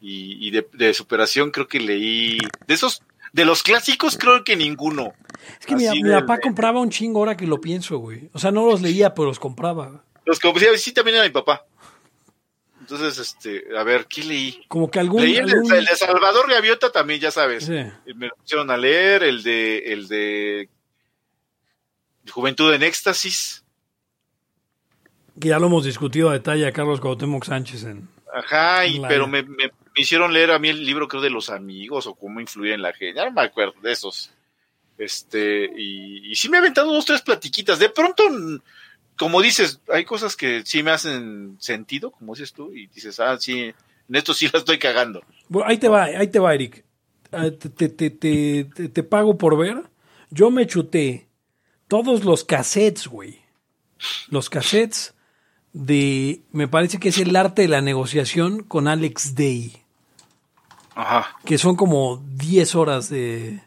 Y, 0.00 0.46
y 0.46 0.50
de, 0.50 0.66
de 0.72 0.92
superación 0.94 1.52
creo 1.52 1.68
que 1.68 1.78
leí 1.78 2.38
de 2.66 2.74
esos 2.74 3.02
de 3.32 3.44
los 3.44 3.62
clásicos 3.62 4.18
creo 4.18 4.44
que 4.44 4.56
ninguno. 4.56 5.12
Es 5.60 5.66
que 5.66 5.74
mi, 5.74 5.86
papá 6.10 6.38
compraba 6.38 6.80
un 6.80 6.90
chingo 6.90 7.20
ahora 7.20 7.36
que 7.36 7.46
lo 7.46 7.60
pienso, 7.60 7.98
güey. 7.98 8.30
O 8.32 8.38
sea, 8.38 8.50
no 8.50 8.66
los 8.66 8.80
leía, 8.80 9.14
pero 9.14 9.26
los 9.28 9.38
compraba. 9.38 10.04
Los 10.24 10.38
que 10.38 10.52
sí, 10.58 10.66
sí 10.78 10.92
también 10.92 11.16
era 11.16 11.24
mi 11.24 11.30
papá. 11.32 11.64
Entonces, 12.80 13.18
este, 13.18 13.64
a 13.76 13.82
ver, 13.84 14.06
¿qué 14.06 14.22
leí? 14.24 14.64
Como 14.68 14.90
que 14.90 14.98
algún... 15.00 15.22
Leí 15.22 15.36
el 15.36 15.48
algún- 15.50 15.72
el 15.72 15.84
de 15.84 15.96
Salvador 15.96 16.50
Gaviota 16.50 16.90
también, 16.90 17.20
ya 17.20 17.30
sabes. 17.30 17.64
Sí. 17.64 18.12
Me 18.14 18.26
lo 18.26 18.36
pusieron 18.36 18.70
a 18.70 18.76
leer, 18.76 19.22
el 19.22 19.42
de, 19.42 19.78
el 19.92 20.08
de 20.08 20.68
Juventud 22.30 22.72
en 22.74 22.82
Éxtasis. 22.82 23.64
Que 25.40 25.48
ya 25.48 25.58
lo 25.58 25.66
hemos 25.66 25.84
discutido 25.84 26.28
a 26.28 26.34
detalle 26.34 26.66
a 26.66 26.72
Carlos 26.72 27.00
Cuauhtémoc 27.00 27.44
Sánchez 27.44 27.84
en... 27.84 28.08
Ajá, 28.34 28.86
y, 28.86 28.98
La- 28.98 29.08
pero 29.08 29.26
me, 29.26 29.42
me- 29.42 29.70
me 29.94 30.02
hicieron 30.02 30.32
leer 30.32 30.50
a 30.50 30.58
mí 30.58 30.68
el 30.68 30.84
libro, 30.84 31.08
creo, 31.08 31.22
de 31.22 31.30
los 31.30 31.50
amigos 31.50 32.06
o 32.06 32.14
cómo 32.14 32.40
influir 32.40 32.72
en 32.72 32.82
la 32.82 32.92
gente. 32.92 33.16
Ya 33.16 33.24
no 33.26 33.32
me 33.32 33.42
acuerdo 33.42 33.74
de 33.82 33.92
esos. 33.92 34.30
Este, 34.98 35.64
y, 35.76 36.34
sí 36.34 36.48
me 36.48 36.56
he 36.58 36.60
aventado 36.60 36.92
dos, 36.92 37.04
tres 37.04 37.22
platiquitas. 37.22 37.78
De 37.78 37.88
pronto, 37.88 38.22
como 39.16 39.42
dices, 39.42 39.80
hay 39.88 40.04
cosas 40.04 40.36
que 40.36 40.62
sí 40.64 40.82
me 40.82 40.90
hacen 40.92 41.56
sentido, 41.60 42.10
como 42.10 42.34
dices 42.34 42.52
tú, 42.52 42.72
y 42.72 42.86
dices, 42.88 43.18
ah, 43.20 43.36
sí, 43.38 43.60
en 43.60 43.74
esto 44.16 44.34
sí 44.34 44.48
la 44.52 44.58
estoy 44.60 44.78
cagando. 44.78 45.22
Bueno, 45.48 45.68
ahí 45.68 45.78
te 45.78 45.88
va, 45.88 46.04
ahí 46.04 46.28
te 46.28 46.38
va, 46.38 46.54
Eric. 46.54 46.84
Ah, 47.32 47.50
te, 47.50 47.88
te- 47.88 48.10
te- 48.10 48.64
te 48.64 49.02
pago 49.02 49.38
por 49.38 49.56
ver. 49.56 49.82
Yo 50.30 50.50
me 50.50 50.66
chuté 50.66 51.28
todos 51.88 52.24
los 52.24 52.44
cassettes, 52.44 53.06
güey. 53.08 53.40
Los 54.28 54.50
cassettes 54.50 55.14
de... 55.72 56.42
Me 56.52 56.68
parece 56.68 56.98
que 56.98 57.08
es 57.10 57.18
el 57.18 57.34
arte 57.36 57.62
de 57.62 57.68
la 57.68 57.80
negociación 57.80 58.62
con 58.62 58.88
Alex 58.88 59.34
Day. 59.34 59.81
Ajá, 60.94 61.36
Que 61.44 61.56
son 61.58 61.74
como 61.76 62.18
10 62.34 62.74
horas 62.74 63.08
de... 63.08 63.60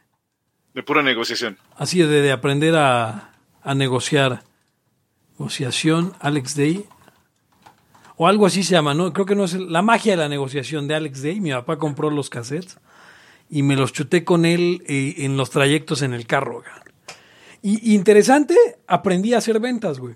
de 0.74 0.84
pura 0.84 1.02
negociación. 1.02 1.58
Así 1.76 2.00
de, 2.00 2.22
de 2.22 2.32
aprender 2.32 2.76
a, 2.76 3.34
a 3.64 3.76
negociar. 3.76 4.44
Negociación, 5.38 6.14
Alex 6.20 6.56
Day. 6.56 6.86
O 8.18 8.28
algo 8.28 8.46
así 8.46 8.64
se 8.64 8.72
llama, 8.72 8.94
¿no? 8.94 9.12
Creo 9.12 9.26
que 9.26 9.36
no 9.36 9.44
es 9.46 9.54
el- 9.54 9.72
la 9.72 9.82
magia 9.82 10.14
de 10.14 10.18
la 10.18 10.30
negociación 10.30 10.88
de 10.88 10.96
Alex 10.96 11.22
Day. 11.24 11.42
Mi 11.42 11.52
papá 11.52 11.78
compró 11.78 12.10
los 12.10 12.30
cassettes 12.30 12.78
y 13.50 13.62
me 13.64 13.76
los 13.76 13.92
chuté 13.92 14.24
con 14.24 14.46
él 14.46 14.84
eh, 14.88 15.16
en 15.20 15.36
los 15.36 15.50
trayectos 15.50 16.02
en 16.04 16.14
el 16.14 16.26
carro. 16.26 16.64
Y 17.62 17.94
interesante, 17.96 18.56
aprendí 18.88 19.34
a 19.34 19.40
hacer 19.40 19.60
ventas, 19.60 20.00
güey. 20.00 20.16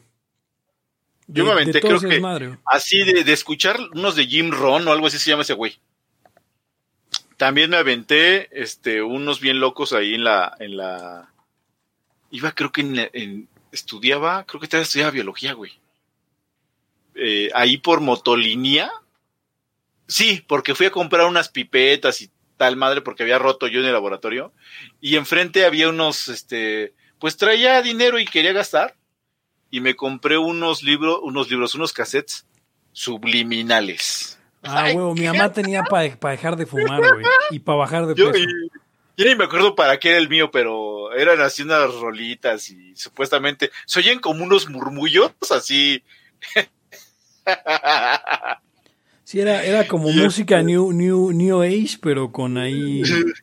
Yo 1.27 1.44
me 1.45 1.52
aventé, 1.52 1.81
creo 1.81 1.99
que 1.99 2.19
güey. 2.19 2.57
así 2.65 3.03
de, 3.03 3.23
de 3.23 3.34
escuchar 3.34 3.77
unos 3.94 4.15
de 4.15 4.26
Jim 4.26 4.49
Ron 4.52 4.88
o 4.88 4.91
algo 4.91 5.07
así 5.07 5.18
se 5.19 5.30
llama 5.31 5.41
ese 5.44 5.53
güey. 5.53 5.77
También 7.40 7.70
me 7.70 7.78
aventé 7.78 8.49
este 8.52 9.02
unos 9.02 9.40
bien 9.40 9.61
locos 9.61 9.94
ahí 9.94 10.14
en 10.14 10.26
la 10.26 10.53
en 10.60 10.76
la 10.76 11.32
iba 12.32 12.52
creo 12.52 12.74
que 12.74 12.82
en, 12.82 13.10
en- 13.14 13.48
estudiaba, 13.72 14.44
creo 14.45 14.60
que 14.60 14.68
todavía 14.68 14.84
estudiaba 14.84 15.11
biología, 15.11 15.53
güey. 15.53 15.72
Eh, 17.16 17.49
ahí 17.53 17.78
por 17.78 18.02
motolinía. 18.02 18.91
Sí, 20.06 20.44
porque 20.49 20.76
fui 20.76 20.88
a 20.88 20.91
comprar 20.91 21.28
unas 21.28 21.48
pipetas 21.48 22.22
y 22.22 22.30
tal 22.57 22.76
madre 22.76 22.99
porque 22.99 23.24
había 23.24 23.40
roto 23.40 23.68
yo 23.68 23.80
en 23.80 23.86
el 23.86 23.94
laboratorio 23.94 24.52
y 24.99 25.16
enfrente 25.16 25.66
había 25.66 25.88
unos 25.88 26.28
este 26.28 26.94
pues 27.20 27.38
traía 27.38 27.82
dinero 27.82 28.20
y 28.20 28.26
quería 28.26 28.52
gastar 28.52 28.98
y 29.72 29.80
me 29.80 29.95
compré 29.95 30.38
unos 30.38 30.84
libros, 30.84 31.20
unos 31.22 31.49
libros, 31.49 31.74
unos 31.74 31.94
cassettes 31.94 32.45
subliminales. 32.91 34.39
Ah, 34.64 34.91
huevo, 34.94 35.15
mi 35.15 35.26
mamá 35.26 35.52
tenía 35.52 35.84
para 35.84 36.03
dejar 36.31 36.56
de 36.56 36.65
fumar, 36.65 37.02
güey. 37.14 37.26
Y 37.52 37.60
para 37.60 37.77
bajar 37.77 38.06
de 38.06 38.15
peso. 38.15 38.31
yo 39.18 39.26
ni 39.26 39.36
me 39.36 39.45
acuerdo 39.45 39.76
para 39.76 39.98
qué 39.99 40.10
era 40.10 40.18
el 40.18 40.30
mío, 40.30 40.52
pero 40.52 41.14
eran 41.14 41.41
así 41.41 41.64
unas 41.64 41.94
rolitas 41.95 42.69
y 42.69 42.95
supuestamente 42.95 43.72
se 43.86 43.99
oyen 43.99 44.19
como 44.19 44.44
unos 44.44 44.69
murmullos 44.69 45.31
así. 45.49 46.03
Sí, 49.23 49.40
era, 49.40 49.64
era 49.64 49.88
como 49.88 50.10
música 50.11 50.61
new, 50.61 50.91
new, 50.91 51.31
new 51.31 51.61
Age, 51.61 51.99
pero 52.02 52.31
con 52.31 52.57
ahí 52.57 53.02
como 53.03 53.23
con 53.23 53.34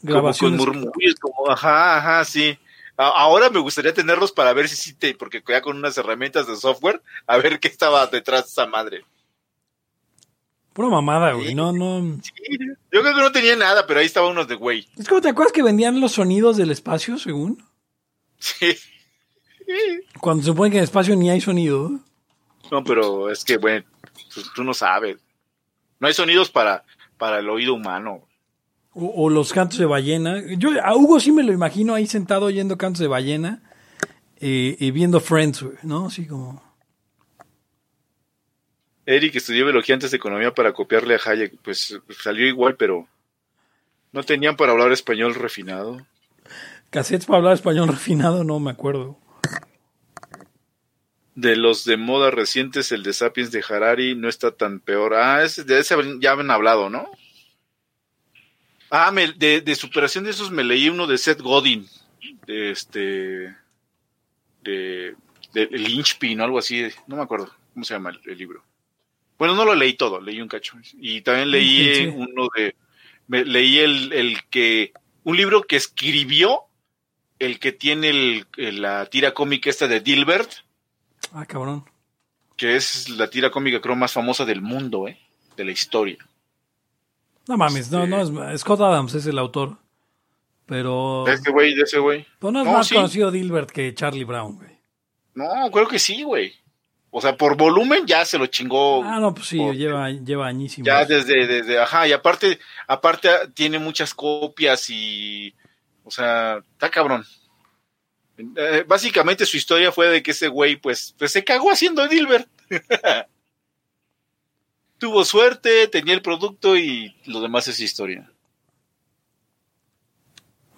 grabaciones. 0.00 0.58
murmullos, 0.58 1.14
como, 1.20 1.50
ajá, 1.50 1.98
ajá, 1.98 2.24
sí. 2.24 2.58
Ahora 2.96 3.50
me 3.50 3.58
gustaría 3.58 3.94
tenerlos 3.94 4.32
para 4.32 4.52
ver 4.52 4.68
si 4.68 4.76
sí 4.76 4.94
te, 4.94 5.14
porque 5.14 5.42
ya 5.46 5.60
con 5.60 5.76
unas 5.76 5.96
herramientas 5.98 6.46
de 6.46 6.56
software, 6.56 7.02
a 7.26 7.36
ver 7.38 7.58
qué 7.58 7.68
estaba 7.68 8.06
detrás 8.06 8.44
de 8.44 8.48
esa 8.48 8.66
madre. 8.66 9.04
Pura 10.72 10.88
mamada, 10.88 11.32
güey. 11.32 11.54
No, 11.54 11.72
no. 11.72 12.18
Yo 12.92 13.00
creo 13.00 13.14
que 13.14 13.20
no 13.20 13.32
tenía 13.32 13.56
nada, 13.56 13.86
pero 13.86 14.00
ahí 14.00 14.06
estaba 14.06 14.28
unos 14.28 14.48
de 14.48 14.54
güey. 14.54 14.88
Es 14.96 15.08
como, 15.08 15.20
¿te 15.20 15.28
acuerdas 15.28 15.52
que 15.52 15.62
vendían 15.62 16.00
los 16.00 16.12
sonidos 16.12 16.56
del 16.56 16.70
espacio, 16.70 17.18
según? 17.18 17.62
Sí. 18.38 18.74
Cuando 20.20 20.42
se 20.42 20.50
supone 20.50 20.70
que 20.70 20.78
en 20.78 20.82
el 20.82 20.84
espacio 20.84 21.14
ni 21.14 21.30
hay 21.30 21.40
sonido. 21.40 22.00
No, 22.70 22.82
pero 22.84 23.30
es 23.30 23.44
que, 23.44 23.58
bueno, 23.58 23.84
tú, 24.32 24.40
tú 24.54 24.64
no 24.64 24.72
sabes. 24.72 25.18
No 26.00 26.08
hay 26.08 26.14
sonidos 26.14 26.50
para, 26.50 26.84
para 27.18 27.38
el 27.38 27.48
oído 27.48 27.74
humano. 27.74 28.26
O, 28.94 29.24
o 29.24 29.30
los 29.30 29.52
cantos 29.52 29.78
de 29.78 29.86
ballena. 29.86 30.42
Yo 30.56 30.70
a 30.82 30.96
Hugo 30.96 31.20
sí 31.20 31.32
me 31.32 31.42
lo 31.42 31.52
imagino 31.52 31.94
ahí 31.94 32.06
sentado 32.06 32.46
oyendo 32.46 32.78
cantos 32.78 33.00
de 33.00 33.08
ballena 33.08 33.62
eh, 34.40 34.76
y 34.78 34.90
viendo 34.90 35.20
Friends, 35.20 35.64
¿no? 35.82 36.06
Así 36.06 36.26
como... 36.26 36.71
Eric 39.06 39.34
estudió 39.36 39.64
biología 39.64 39.94
antes 39.94 40.10
de 40.10 40.16
economía 40.16 40.54
para 40.54 40.72
copiarle 40.72 41.14
a 41.14 41.20
Hayek. 41.24 41.54
Pues 41.62 41.98
salió 42.20 42.46
igual, 42.46 42.76
pero 42.76 43.08
no 44.12 44.22
tenían 44.22 44.56
para 44.56 44.72
hablar 44.72 44.92
español 44.92 45.34
refinado. 45.34 46.06
Cassettes 46.90 47.26
para 47.26 47.38
hablar 47.38 47.54
español 47.54 47.88
refinado, 47.88 48.44
no 48.44 48.60
me 48.60 48.70
acuerdo. 48.70 49.18
De 51.34 51.56
los 51.56 51.84
de 51.86 51.96
moda 51.96 52.30
recientes, 52.30 52.92
el 52.92 53.02
de 53.02 53.14
Sapiens 53.14 53.50
de 53.50 53.64
Harari 53.66 54.14
no 54.14 54.28
está 54.28 54.50
tan 54.50 54.80
peor. 54.80 55.14
Ah, 55.14 55.42
ese, 55.42 55.64
de 55.64 55.78
ese 55.78 55.96
ya 56.20 56.32
habían 56.32 56.50
hablado, 56.50 56.90
¿no? 56.90 57.10
Ah, 58.90 59.10
me- 59.10 59.32
de, 59.32 59.62
de 59.62 59.74
superación 59.74 60.24
de 60.24 60.30
esos 60.30 60.50
me 60.50 60.62
leí 60.62 60.90
uno 60.90 61.06
de 61.06 61.16
Seth 61.16 61.40
Godin. 61.40 61.88
De 62.46 62.70
este. 62.70 63.56
De. 64.62 65.16
de 65.54 65.66
Lynchpin 65.70 66.38
o 66.40 66.44
algo 66.44 66.58
así. 66.58 66.86
No 67.06 67.16
me 67.16 67.22
acuerdo 67.22 67.50
cómo 67.72 67.84
se 67.86 67.94
llama 67.94 68.10
el, 68.10 68.20
el 68.30 68.36
libro. 68.38 68.62
Bueno, 69.42 69.56
no 69.56 69.64
lo 69.64 69.74
leí 69.74 69.94
todo, 69.94 70.20
leí 70.20 70.40
un 70.40 70.46
cacho. 70.46 70.76
Y 71.00 71.20
también 71.22 71.50
leí 71.50 71.94
Sí, 71.96 72.04
sí. 72.04 72.06
uno 72.14 72.46
de. 72.56 72.76
me- 73.26 73.44
leí 73.44 73.80
el, 73.80 74.12
el 74.12 74.38
que. 74.50 74.92
Un 75.24 75.36
libro 75.36 75.62
que 75.64 75.74
escribió 75.74 76.60
el 77.40 77.58
que 77.58 77.72
tiene 77.72 78.10
el- 78.10 78.46
la 78.80 79.04
tira 79.06 79.34
cómica 79.34 79.68
esta 79.68 79.88
de 79.88 79.98
Dilbert 79.98 80.48
Ah, 81.32 81.44
cabrón. 81.44 81.84
que 82.56 82.76
es 82.76 83.08
la 83.08 83.28
tira 83.30 83.50
cómica 83.50 83.80
creo 83.80 83.96
más 83.96 84.12
famosa 84.12 84.44
del 84.44 84.60
mundo, 84.62 85.08
¿eh? 85.08 85.18
De 85.56 85.64
la 85.64 85.72
historia. 85.72 86.18
No 87.48 87.56
mames, 87.56 87.90
no, 87.90 88.06
no, 88.06 88.20
es, 88.52 88.60
Scott 88.60 88.80
Adams 88.80 89.12
es 89.14 89.26
el 89.26 89.40
autor. 89.40 89.76
Pero, 90.66 91.24
De 91.26 91.34
ese 91.34 91.50
güey, 91.50 91.74
de 91.74 91.82
ese 91.82 91.98
güey. 91.98 92.24
pero 92.38 92.52
no 92.52 92.60
es 92.60 92.66
No, 92.66 92.72
más 92.74 92.86
sí. 92.86 92.94
conocido 92.94 93.32
Dilbert 93.32 93.72
que 93.72 93.92
Charlie 93.92 94.22
Brown, 94.22 94.54
güey. 94.54 94.70
No, 95.34 95.68
creo 95.72 95.88
que 95.88 95.98
sí, 95.98 96.22
güey. 96.22 96.54
O 97.14 97.20
sea, 97.20 97.36
por 97.36 97.58
volumen 97.58 98.06
ya 98.06 98.24
se 98.24 98.38
lo 98.38 98.46
chingó. 98.46 99.04
Ah, 99.04 99.20
no, 99.20 99.34
pues 99.34 99.48
sí, 99.48 99.58
Porque 99.58 99.76
lleva, 99.76 100.10
lleva 100.10 100.46
añísimos. 100.46 100.86
Ya 100.86 101.04
desde, 101.04 101.46
desde, 101.46 101.78
ajá, 101.78 102.08
y 102.08 102.12
aparte, 102.12 102.58
aparte 102.86 103.28
tiene 103.52 103.78
muchas 103.78 104.14
copias 104.14 104.88
y, 104.88 105.54
o 106.04 106.10
sea, 106.10 106.64
está 106.72 106.90
cabrón. 106.90 107.26
Eh, 108.56 108.84
básicamente 108.88 109.44
su 109.44 109.58
historia 109.58 109.92
fue 109.92 110.08
de 110.08 110.22
que 110.22 110.30
ese 110.30 110.48
güey, 110.48 110.76
pues, 110.76 111.14
pues 111.18 111.32
se 111.32 111.44
cagó 111.44 111.70
haciendo 111.70 112.08
Dilbert. 112.08 112.48
Tuvo 114.98 115.26
suerte, 115.26 115.88
tenía 115.88 116.14
el 116.14 116.22
producto 116.22 116.78
y 116.78 117.14
lo 117.26 117.42
demás 117.42 117.68
es 117.68 117.78
historia. 117.78 118.32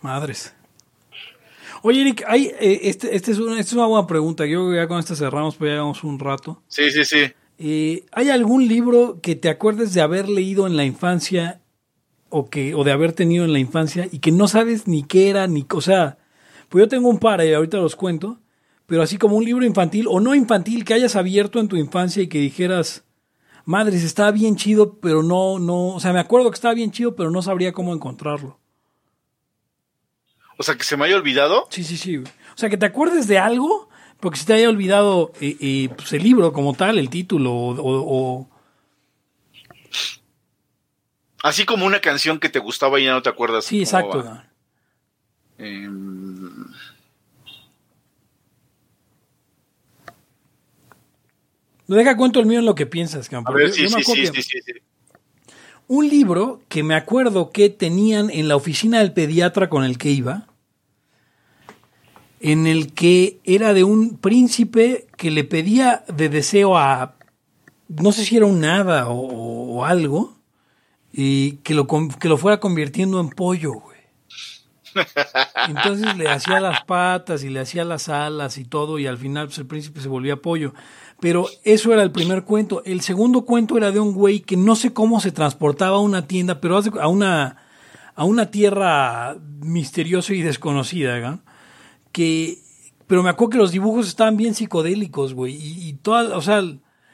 Madres. 0.01 0.54
Oye, 1.87 2.01
Eric, 2.01 2.25
hay, 2.27 2.47
eh, 2.61 2.81
este, 2.85 3.15
este 3.15 3.33
es 3.33 3.39
una, 3.39 3.61
esta 3.61 3.73
es 3.73 3.73
una 3.75 3.85
buena 3.85 4.07
pregunta. 4.07 4.47
Yo 4.47 4.61
creo 4.61 4.71
que 4.71 4.77
ya 4.77 4.89
con 4.89 4.99
esta 4.99 5.15
cerramos, 5.15 5.57
pues 5.57 5.69
ya 5.69 5.75
llevamos 5.75 6.03
un 6.03 6.19
rato. 6.19 6.63
Sí, 6.67 6.91
sí, 6.91 7.05
sí. 7.05 7.25
Eh, 7.59 8.07
¿Hay 8.13 8.31
algún 8.31 8.67
libro 8.67 9.21
que 9.21 9.37
te 9.37 9.51
acuerdes 9.51 9.93
de 9.93 10.01
haber 10.01 10.27
leído 10.27 10.67
en 10.67 10.79
la 10.79 10.87
infancia 10.87 11.61
o, 12.31 12.49
que, 12.49 12.75
o 12.75 12.85
de 12.85 12.93
haber 12.93 13.13
tenido 13.13 13.45
en 13.45 13.53
la 13.53 13.59
infancia 13.59 14.09
y 14.11 14.21
que 14.21 14.33
no 14.33 14.49
sabes 14.49 14.89
ni 14.89 15.03
qué 15.03 15.29
era, 15.29 15.47
ni, 15.47 15.67
o 15.71 15.83
sea, 15.83 16.17
pues 16.71 16.81
yo 16.81 16.89
tengo 16.89 17.11
un 17.11 17.19
par 17.19 17.45
y 17.45 17.53
ahorita 17.53 17.77
los 17.77 17.97
cuento, 17.97 18.41
pero 18.87 19.03
así 19.03 19.19
como 19.19 19.37
un 19.37 19.45
libro 19.45 19.67
infantil 19.67 20.07
o 20.09 20.21
no 20.21 20.35
infantil 20.35 20.87
que 20.87 20.95
hayas 20.95 21.17
abierto 21.17 21.61
en 21.61 21.69
tu 21.69 21.77
infancia 21.77 22.23
y 22.23 22.29
que 22.29 22.39
dijeras, 22.39 23.05
madres, 23.67 24.05
estaba 24.05 24.31
bien 24.31 24.57
chido, 24.57 24.99
pero 25.01 25.23
no, 25.23 25.59
no, 25.59 25.89
o 25.89 26.01
sea, 26.01 26.15
me 26.15 26.21
acuerdo 26.21 26.51
que 26.51 26.55
estaba 26.55 26.73
bien 26.73 26.93
chido, 26.93 27.15
pero 27.15 27.31
no 27.31 27.43
sabría 27.43 27.73
cómo 27.73 27.93
encontrarlo. 27.93 28.59
O 30.57 30.63
sea, 30.63 30.77
que 30.77 30.85
se 30.85 30.97
me 30.97 31.05
haya 31.07 31.17
olvidado. 31.17 31.67
Sí, 31.71 31.85
sí, 31.85 31.97
sí. 31.97 32.17
güey. 32.19 32.29
O 32.55 32.59
sea, 32.59 32.69
que 32.71 32.77
te 32.77 32.87
acuerdes 32.87 33.27
de 33.27 33.39
algo, 33.39 33.89
porque 34.21 34.39
se 34.39 34.47
te 34.47 34.53
haya 34.55 34.69
olvidado 34.69 35.33
eh, 35.41 35.57
eh, 35.61 35.89
pues 35.97 36.13
el 36.13 36.23
libro 36.23 36.53
como 36.53 36.75
tal, 36.75 36.99
el 36.99 37.11
título, 37.11 37.53
o, 37.53 37.75
o- 37.75 38.39
o- 38.41 38.49
Así 41.43 41.67
como 41.67 41.85
una 41.85 42.01
canción 42.01 42.41
que 42.41 42.49
te 42.49 42.59
gustaba 42.59 42.99
y 42.99 43.05
ya 43.05 43.13
no 43.13 43.21
te 43.23 43.29
acuerdas. 43.29 43.67
Sí, 43.67 43.81
exacto. 43.81 44.19
va. 44.25 44.45
güey. 45.59 45.75
Em, 45.75 46.65
Deja 51.87 52.17
cuento 52.17 52.41
el 52.41 52.47
mío 52.47 52.61
en 52.61 52.65
lo 52.65 52.75
que 52.75 52.87
piensas, 52.87 53.27
a 53.27 53.31
campo. 53.31 53.53
ver, 53.53 53.71
sí, 53.73 53.83
yo 53.83 53.89
sí, 53.91 54.03
sí, 54.03 54.27
sí, 54.27 54.43
sí, 54.43 54.61
sí. 54.65 54.73
Un 55.87 56.09
libro 56.09 56.63
que 56.69 56.83
me 56.83 56.95
acuerdo 56.95 57.51
que 57.51 57.69
tenían 57.69 58.31
en 58.31 58.49
la 58.49 58.57
oficina 58.57 59.01
del 59.01 59.13
pediatra 59.13 59.69
con 59.69 59.85
el 59.85 59.99
que 59.99 60.11
iba, 60.11 60.47
en 62.41 62.67
el 62.67 62.93
que 62.93 63.41
era 63.45 63.75
de 63.75 63.85
un 63.85 64.19
príncipe 64.19 65.07
que 65.17 65.31
le 65.31 65.45
pedía 65.45 66.05
de 66.09 66.29
deseo 66.29 66.77
a, 66.77 67.17
no 67.89 68.13
sé 68.13 68.25
si 68.25 68.37
era 68.37 68.47
un 68.47 68.65
hada 68.65 69.09
o, 69.09 69.85
algo, 69.85 70.37
y 71.13 71.57
que 71.59 71.75
lo, 71.75 71.87
que 71.87 72.29
lo 72.29 72.39
fuera 72.39 72.61
convirtiendo 72.61 73.21
en 73.21 73.31
pollo, 73.31 73.73
güey. 73.73 73.95
Entonces 75.69 76.17
le 76.17 76.29
hacía 76.29 76.61
las 76.61 76.85
patas 76.85 77.43
y 77.45 77.51
le 77.51 77.61
hacía 77.61 77.85
las 77.85 78.09
alas 78.09 78.59
y 78.59 78.65
todo, 78.65 78.99
y 78.99 79.07
al 79.07 79.19
final 79.19 79.47
pues, 79.47 79.59
el 79.59 79.67
príncipe 79.67 80.01
se 80.01 80.09
volvía 80.09 80.37
pollo. 80.37 80.75
Pero 81.25 81.47
eso 81.65 81.91
era 81.95 82.03
el 82.03 82.11
primer 82.13 82.45
cuento. 82.45 82.83
El 82.85 83.01
segundo 83.01 83.47
cuento 83.47 83.79
era 83.79 83.91
de 83.91 83.99
un 83.99 84.13
güey 84.13 84.41
que 84.41 84.59
no 84.59 84.77
sé 84.77 84.93
cómo 84.93 85.21
se 85.21 85.33
transportaba 85.33 85.97
a 85.97 86.01
una 86.01 86.27
tienda, 86.27 86.61
pero 86.61 86.77
a 87.01 87.09
una, 87.09 87.57
a 88.15 88.25
una 88.25 88.51
tierra 88.51 89.35
misteriosa 89.61 90.35
y 90.35 90.43
desconocida, 90.43 91.19
¿no? 91.21 91.41
que 92.13 92.59
pero 93.07 93.23
me 93.23 93.31
acuerdo 93.31 93.51
que 93.53 93.59
los 93.59 93.73
dibujos 93.73 94.07
estaban 94.07 94.37
bien 94.37 94.55
psicodélicos, 94.55 95.33
güey, 95.33 95.55
y, 95.55 95.89
y 95.89 95.93
toda, 95.95 96.37
o 96.37 96.43
sea, 96.43 96.63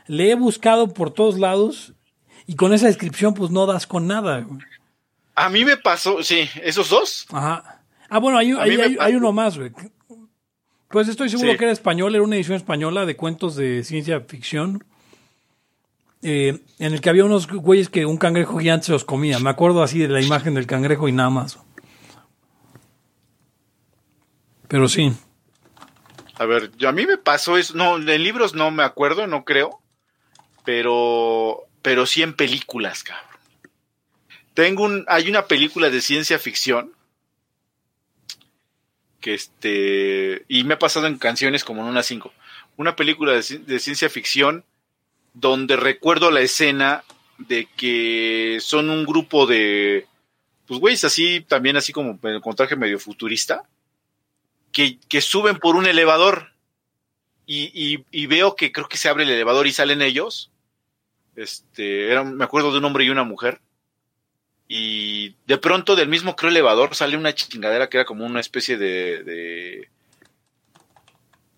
le 0.09 0.31
he 0.31 0.35
buscado 0.35 0.89
por 0.93 1.13
todos 1.13 1.39
lados 1.39 1.95
y 2.49 2.57
con 2.57 2.73
esa 2.73 2.87
descripción 2.87 3.33
pues 3.35 3.53
no 3.53 3.65
das 3.67 3.87
con 3.87 4.09
nada. 4.09 4.41
güey. 4.41 4.59
A 5.37 5.49
mí 5.51 5.65
me 5.65 5.77
pasó, 5.77 6.21
sí, 6.25 6.49
esos 6.65 6.89
dos. 6.91 7.27
Ajá. 7.31 7.83
Ah, 8.09 8.19
bueno, 8.19 8.39
hay, 8.39 8.51
hay, 8.51 8.71
hay- 8.81 8.97
hay 9.01 9.15
uno 9.15 9.31
más, 9.33 9.57
güey. 9.57 9.71
Pues 10.91 11.09
estoy 11.09 11.29
seguro 11.31 11.53
Sí. 11.53 11.59
que 11.59 11.65
era 11.65 11.73
español, 11.73 12.15
era 12.15 12.25
una 12.25 12.37
edición 12.37 12.57
española 12.57 13.07
de 13.07 13.17
cuentos 13.17 13.57
de 13.57 13.85
ciencia 13.85 14.21
ficción. 14.23 14.85
eh, 16.23 16.61
en 16.79 16.93
el 16.93 17.01
que 17.01 17.09
había 17.09 17.25
unos 17.25 17.47
güeyes 17.49 17.89
que 17.89 18.05
un 18.05 18.19
cangrejo 18.19 18.59
gigante 18.59 18.85
se 18.85 18.93
los 18.93 19.07
comía. 19.07 19.39
Me 19.39 19.49
acuerdo 19.49 19.83
así 19.83 20.01
de 20.01 20.09
la 20.09 20.21
imagen 20.21 20.53
del 20.53 20.67
cangrejo 20.67 21.09
y 21.09 21.13
nada 21.13 21.31
más. 21.31 21.59
Pero 24.69 24.87
sí. 24.87 25.13
A 26.35 26.45
ver, 26.45 26.71
yo, 26.77 26.91
a 26.91 26.93
mí 26.93 27.07
me 27.07 27.17
pasó 27.17 27.57
eso. 27.57 27.75
No, 27.75 27.97
en 27.97 28.23
libros 28.23 28.55
no 28.55 28.71
me 28.71 28.83
acuerdo, 28.83 29.27
no 29.27 29.45
creo. 29.47 29.81
Pero, 30.67 31.61
pero 31.81 32.05
sí 32.05 32.23
en 32.23 32.35
películas, 32.35 33.03
cabrón. 33.03 33.25
Tengo 34.53 34.85
un, 34.85 35.05
hay 35.09 35.31
una 35.31 35.47
película 35.47 35.89
de 35.89 36.03
ciencia 36.03 36.39
ficción. 36.39 36.93
Que 39.21 39.35
este, 39.35 40.45
y 40.49 40.65
me 40.65 40.75
ha 40.75 40.79
pasado 40.79 41.07
en 41.07 41.19
canciones 41.19 41.65
como 41.65 41.83
en 41.83 41.89
unas 41.89 42.07
cinco. 42.07 42.33
Una 42.77 42.97
película 42.97 43.33
de, 43.33 43.41
ci- 43.41 43.65
de 43.65 43.79
ciencia 43.79 44.09
ficción 44.09 44.65
donde 45.35 45.77
recuerdo 45.77 46.31
la 46.31 46.41
escena 46.41 47.05
de 47.39 47.69
que 47.77 48.59
son 48.61 48.91
un 48.91 49.05
grupo 49.07 49.47
de, 49.47 50.07
pues 50.67 50.81
güeyes 50.81 51.05
así, 51.05 51.41
también 51.43 51.77
así 51.77 51.93
como 51.93 52.19
con 52.41 52.57
traje 52.57 52.77
medio 52.77 52.99
futurista 52.99 53.63
que, 54.73 54.99
que 55.09 55.21
suben 55.21 55.59
por 55.59 55.77
un 55.77 55.87
elevador 55.87 56.53
y, 57.47 57.71
y- 57.75 58.05
y 58.11 58.27
veo 58.27 58.57
que 58.57 58.73
creo 58.73 58.89
que 58.89 58.97
se 58.97 59.09
abre 59.09 59.25
el 59.25 59.31
elevador 59.31 59.67
y 59.67 59.73
salen 59.73 60.01
ellos 60.03 60.51
Este, 61.37 62.11
era, 62.11 62.25
me 62.25 62.45
acuerdo 62.45 62.73
de 62.73 62.79
un 62.79 62.85
hombre 62.85 63.05
y 63.05 63.11
una 63.11 63.25
mujer. 63.25 63.61
Y 64.73 65.35
de 65.49 65.59
pronto 65.59 65.97
del 65.97 66.09
mismo 66.09 66.37
creo 66.37 66.49
elevador 66.53 66.95
sale 66.95 67.17
una 67.17 67.35
chingadera 67.35 67.89
que 67.89 67.97
era 67.97 68.05
como 68.05 68.25
una 68.25 68.39
especie 68.39 68.79
de, 68.79 69.25
de 69.25 69.91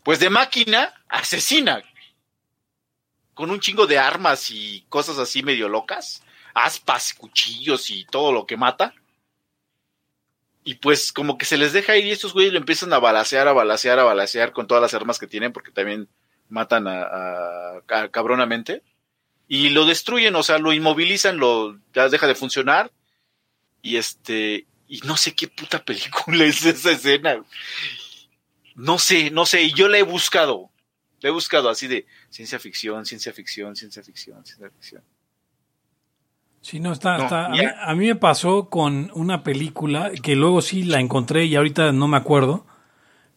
pues 0.02 0.18
de 0.18 0.30
máquina 0.30 0.94
asesina 1.10 1.82
con 3.34 3.50
un 3.50 3.60
chingo 3.60 3.86
de 3.86 3.98
armas 3.98 4.50
y 4.50 4.86
cosas 4.88 5.18
así 5.18 5.42
medio 5.42 5.68
locas, 5.68 6.22
aspas, 6.54 7.12
cuchillos 7.12 7.90
y 7.90 8.06
todo 8.06 8.32
lo 8.32 8.46
que 8.46 8.56
mata. 8.56 8.94
Y 10.64 10.76
pues 10.76 11.12
como 11.12 11.36
que 11.36 11.44
se 11.44 11.58
les 11.58 11.74
deja 11.74 11.94
ir 11.98 12.06
y 12.06 12.12
estos 12.12 12.32
güeyes 12.32 12.54
lo 12.54 12.58
empiezan 12.60 12.94
a 12.94 12.98
balasear, 12.98 13.46
a 13.46 13.52
balasear, 13.52 13.98
a 13.98 14.04
balasear 14.04 14.52
con 14.52 14.66
todas 14.66 14.80
las 14.80 14.94
armas 14.94 15.18
que 15.18 15.26
tienen 15.26 15.52
porque 15.52 15.70
también 15.70 16.08
matan 16.48 16.86
a, 16.88 17.02
a- 17.02 18.08
cabronamente. 18.10 18.82
Y 19.48 19.68
lo 19.68 19.84
destruyen, 19.84 20.34
o 20.34 20.42
sea, 20.42 20.56
lo 20.56 20.72
inmovilizan, 20.72 21.36
lo 21.36 21.76
ya 21.92 22.08
deja 22.08 22.26
de 22.26 22.34
funcionar. 22.34 22.90
Y 23.82 23.96
este, 23.96 24.66
y 24.88 25.00
no 25.04 25.16
sé 25.16 25.34
qué 25.34 25.48
puta 25.48 25.84
película 25.84 26.44
es 26.44 26.64
esa 26.64 26.92
escena. 26.92 27.42
No 28.74 28.98
sé, 28.98 29.30
no 29.30 29.44
sé, 29.44 29.62
y 29.64 29.72
yo 29.72 29.88
la 29.88 29.98
he 29.98 30.02
buscado. 30.02 30.70
La 31.20 31.28
he 31.28 31.32
buscado 31.32 31.68
así 31.68 31.86
de 31.86 32.06
ciencia 32.30 32.58
ficción, 32.58 33.04
ciencia 33.06 33.32
ficción, 33.32 33.76
ciencia 33.76 34.02
ficción, 34.02 34.44
ciencia 34.44 34.70
ficción. 34.70 35.02
Sí, 36.62 36.78
no, 36.80 36.92
está, 36.92 37.18
No, 37.18 37.24
está- 37.24 37.46
a, 37.46 37.48
mí, 37.50 37.58
ya. 37.58 37.76
a 37.84 37.94
mí 37.94 38.06
me 38.06 38.14
pasó 38.16 38.68
con 38.70 39.10
una 39.14 39.42
película 39.42 40.12
que 40.22 40.36
luego 40.36 40.62
sí 40.62 40.84
la 40.84 41.00
encontré 41.00 41.44
y 41.46 41.56
ahorita 41.56 41.90
no 41.92 42.06
me 42.08 42.16
acuerdo, 42.16 42.66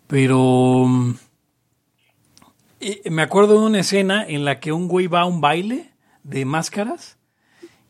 pero 0.08 0.86
mm, 0.88 1.16
eh, 2.82 3.02
me 3.10 3.22
acuerdo 3.24 3.60
de 3.60 3.66
una 3.68 3.80
escena 3.80 4.26
en 4.28 4.46
la 4.46 4.60
que 4.60 4.72
un 4.72 4.88
güey 4.88 5.08
va 5.08 5.22
a 5.22 5.26
un 5.26 5.42
baile 5.42 5.92
de 6.24 6.46
máscaras 6.46 7.18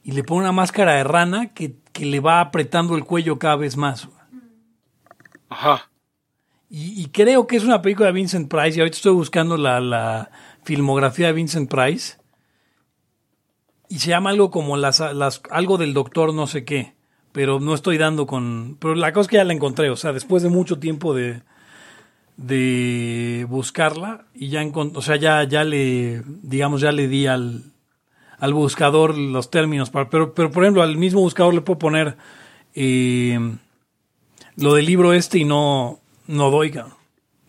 y 0.03 0.11
le 0.11 0.23
pone 0.23 0.41
una 0.41 0.51
máscara 0.53 0.95
de 0.95 1.03
rana 1.03 1.53
que, 1.53 1.75
que 1.95 2.05
le 2.05 2.19
va 2.19 2.41
apretando 2.41 2.97
el 2.97 3.05
cuello 3.05 3.39
cada 3.39 3.55
vez 3.55 3.77
más. 3.77 4.09
Ajá. 5.47 5.89
Y, 6.69 7.01
y 7.01 7.05
creo 7.07 7.47
que 7.47 7.55
es 7.55 7.63
una 7.63 7.81
película 7.81 8.07
de 8.07 8.11
Vincent 8.13 8.49
Price 8.51 8.77
y 8.77 8.81
ahorita 8.81 8.97
estoy 8.97 9.13
buscando 9.13 9.55
la, 9.55 9.79
la 9.79 10.29
filmografía 10.63 11.27
de 11.27 11.33
Vincent 11.33 11.71
Price 11.71 12.17
y 13.87 13.99
se 13.99 14.09
llama 14.09 14.31
algo 14.31 14.51
como 14.51 14.75
las, 14.75 14.99
las 14.99 15.41
algo 15.51 15.77
del 15.77 15.93
doctor 15.93 16.33
no 16.33 16.47
sé 16.47 16.65
qué, 16.65 16.95
pero 17.31 17.61
no 17.61 17.73
estoy 17.73 17.97
dando 17.97 18.25
con 18.27 18.75
pero 18.81 18.93
la 18.95 19.13
cosa 19.13 19.21
es 19.21 19.27
que 19.29 19.37
ya 19.37 19.45
la 19.45 19.53
encontré, 19.53 19.89
o 19.89 19.95
sea, 19.95 20.11
después 20.11 20.43
de 20.43 20.49
mucho 20.49 20.79
tiempo 20.79 21.13
de 21.13 21.43
de 22.35 23.45
buscarla 23.47 24.25
y 24.33 24.49
ya 24.49 24.61
encont- 24.61 24.97
o 24.97 25.01
sea, 25.01 25.15
ya 25.15 25.43
ya 25.45 25.63
le 25.63 26.23
digamos 26.25 26.81
ya 26.81 26.91
le 26.91 27.07
di 27.07 27.27
al 27.27 27.71
al 28.39 28.53
buscador 28.53 29.17
los 29.17 29.49
términos 29.49 29.89
para 29.89 30.09
pero 30.09 30.33
pero 30.33 30.51
por 30.51 30.63
ejemplo 30.63 30.81
al 30.83 30.97
mismo 30.97 31.21
buscador 31.21 31.53
le 31.53 31.61
puedo 31.61 31.79
poner 31.79 32.17
eh, 32.73 33.39
lo 34.57 34.73
del 34.73 34.85
libro 34.85 35.13
este 35.13 35.39
y 35.39 35.45
no 35.45 35.99
no 36.27 36.49
doy, 36.51 36.71
cabrón. 36.71 36.95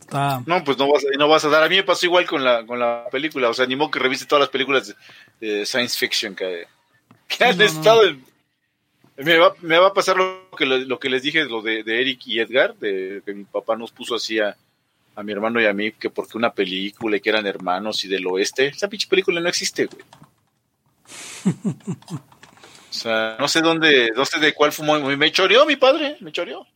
Está 0.01 0.43
No, 0.47 0.63
pues 0.63 0.77
no 0.79 0.89
vas, 0.93 1.03
a, 1.05 1.19
no 1.19 1.29
vas 1.29 1.45
a 1.45 1.49
dar. 1.49 1.63
A 1.65 1.69
mí 1.69 1.77
me 1.77 1.83
pasó 1.83 2.07
igual 2.07 2.27
con 2.27 2.45
la, 2.45 2.65
con 2.67 2.79
la 2.79 3.07
película. 3.11 3.49
O 3.49 3.55
sea, 3.55 3.67
ni 3.67 3.75
modo 3.75 3.91
que 3.91 3.99
revise 3.99 4.27
todas 4.27 4.41
las 4.41 4.51
películas 4.51 4.95
de, 5.41 5.49
de 5.49 5.67
science 5.67 5.99
fiction 5.99 6.37
que, 6.37 6.65
que 7.27 7.45
han 7.45 7.57
no, 7.59 7.65
no. 7.65 7.71
estado 7.71 8.05
en- 8.05 8.25
Me 9.17 9.39
va, 9.39 9.55
me 9.63 9.79
va 9.79 9.89
a 9.89 9.93
pasar 9.95 10.17
lo 10.19 10.49
que, 10.57 10.67
lo 10.67 10.99
que 11.01 11.09
les 11.09 11.23
dije, 11.23 11.45
lo 11.47 11.63
de, 11.63 11.83
de 11.83 12.01
Eric 12.03 12.21
y 12.27 12.39
Edgar, 12.39 12.77
de 12.77 13.23
que 13.25 13.33
mi 13.35 13.45
papá 13.45 13.75
nos 13.75 13.91
puso 13.91 14.15
así 14.15 14.39
a, 14.39 14.55
a 15.17 15.23
mi 15.23 15.33
hermano 15.33 15.61
y 15.61 15.65
a 15.67 15.73
mí, 15.73 15.91
que 15.93 16.11
porque 16.11 16.37
una 16.37 16.53
película 16.53 17.17
y 17.17 17.21
que 17.21 17.31
eran 17.31 17.47
hermanos 17.47 18.05
y 18.05 18.09
del 18.09 18.27
oeste. 18.27 18.67
Esa 18.67 18.89
pinche 18.89 19.09
película 19.09 19.41
no 19.41 19.49
existe, 19.49 19.87
güey. 19.87 20.05
O 22.89 22.99
sea, 22.99 23.37
no 23.39 23.47
sé 23.47 23.61
dónde, 23.61 24.11
no 24.17 24.25
sé 24.25 24.39
de 24.41 24.55
cuál 24.55 24.73
fumó. 24.73 24.99
Me 24.99 25.31
choreó 25.31 25.67
mi 25.67 25.77
padre, 25.77 26.17
me 26.21 26.33
choreó. 26.33 26.67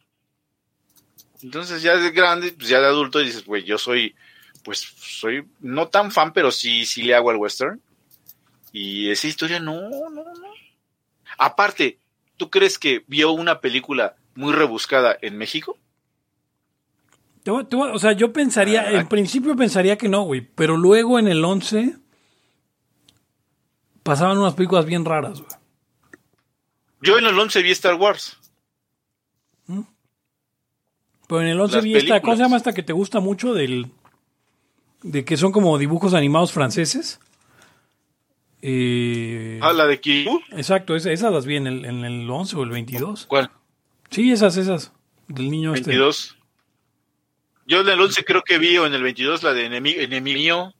Entonces 1.42 1.80
ya 1.82 1.96
de 1.96 2.10
grande, 2.10 2.52
pues 2.52 2.68
ya 2.68 2.78
de 2.80 2.86
adulto 2.88 3.20
dices, 3.20 3.46
güey, 3.46 3.64
yo 3.64 3.78
soy, 3.78 4.14
pues 4.62 4.80
soy 4.80 5.46
no 5.60 5.88
tan 5.88 6.10
fan, 6.12 6.34
pero 6.34 6.50
sí, 6.50 6.84
sí 6.84 7.02
le 7.02 7.14
hago 7.14 7.30
al 7.30 7.36
western. 7.36 7.80
Y 8.72 9.08
esa 9.10 9.28
historia 9.28 9.60
no, 9.60 9.80
no, 9.80 10.10
no. 10.10 10.52
Aparte, 11.38 11.98
¿tú 12.36 12.50
crees 12.50 12.78
que 12.78 13.02
vio 13.06 13.32
una 13.32 13.60
película 13.60 14.14
muy 14.34 14.52
rebuscada 14.52 15.16
en 15.22 15.38
México? 15.38 15.78
Te 17.42 17.50
voy- 17.50 17.66
o 17.72 17.98
sea, 17.98 18.12
yo 18.12 18.32
pensaría, 18.34 18.82
Ah. 18.82 18.92
en 19.00 19.08
principio 19.08 19.56
pensaría 19.56 19.96
que 19.96 20.10
no, 20.10 20.24
güey, 20.24 20.42
pero 20.42 20.76
luego 20.76 21.18
en 21.18 21.28
el 21.28 21.42
11 21.42 21.96
pasaban 24.10 24.38
unas 24.38 24.54
películas 24.54 24.86
bien 24.86 25.04
raras, 25.04 25.40
güey. 25.40 25.52
Yo 27.02 27.16
en 27.18 27.26
el 27.26 27.38
11 27.38 27.62
vi 27.62 27.70
Star 27.70 27.94
Wars. 27.94 28.36
Pero 31.28 31.42
en 31.42 31.46
el 31.46 31.60
11 31.60 31.76
Las 31.76 31.84
vi 31.84 31.94
esta, 31.94 32.06
¿cómo 32.06 32.32
películas. 32.32 32.36
se 32.38 32.42
llama 32.42 32.56
esta 32.56 32.72
que 32.72 32.82
te 32.82 32.92
gusta 32.92 33.20
mucho 33.20 33.54
del 33.54 33.86
de 35.04 35.24
que 35.24 35.36
son 35.36 35.52
como 35.52 35.78
dibujos 35.78 36.12
animados 36.14 36.52
franceses? 36.52 37.20
Eh, 38.62 39.60
Ah, 39.62 39.72
la 39.72 39.86
de 39.86 40.00
Kiryu. 40.00 40.40
exacto, 40.50 40.96
esa- 40.96 41.12
esas 41.12 41.32
las 41.32 41.46
vi 41.46 41.54
en 41.56 41.68
el, 41.68 41.84
en 41.84 42.04
el 42.04 42.28
11 42.28 42.56
o 42.56 42.64
el 42.64 42.70
22. 42.70 43.26
¿Cuál? 43.26 43.48
Sí, 44.10 44.32
esas, 44.32 44.56
esas, 44.56 44.92
del 45.28 45.50
niño 45.52 45.72
este. 45.72 45.90
22. 45.90 46.36
Yo 47.66 47.80
en 47.82 47.88
el 47.88 48.00
11 48.00 48.24
creo 48.24 48.42
que 48.42 48.58
vi, 48.58 48.76
o 48.78 48.86
en 48.86 48.94
el 48.94 49.02
22, 49.04 49.44
la 49.44 49.52
de 49.54 49.70
Enemi- 49.70 49.98
Enemigo. 50.00 50.74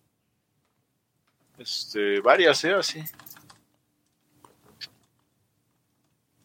Este, 1.58 2.20
varias, 2.20 2.64
¿eh? 2.64 2.74
Así. 2.74 3.00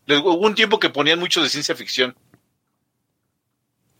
Les- 0.05 0.19
Hubo 0.19 0.37
un 0.45 0.55
tiempo 0.55 0.79
que 0.79 0.89
ponían 0.89 1.19
mucho 1.19 1.41
de 1.41 1.49
ciencia 1.49 1.75
ficción. 1.75 2.15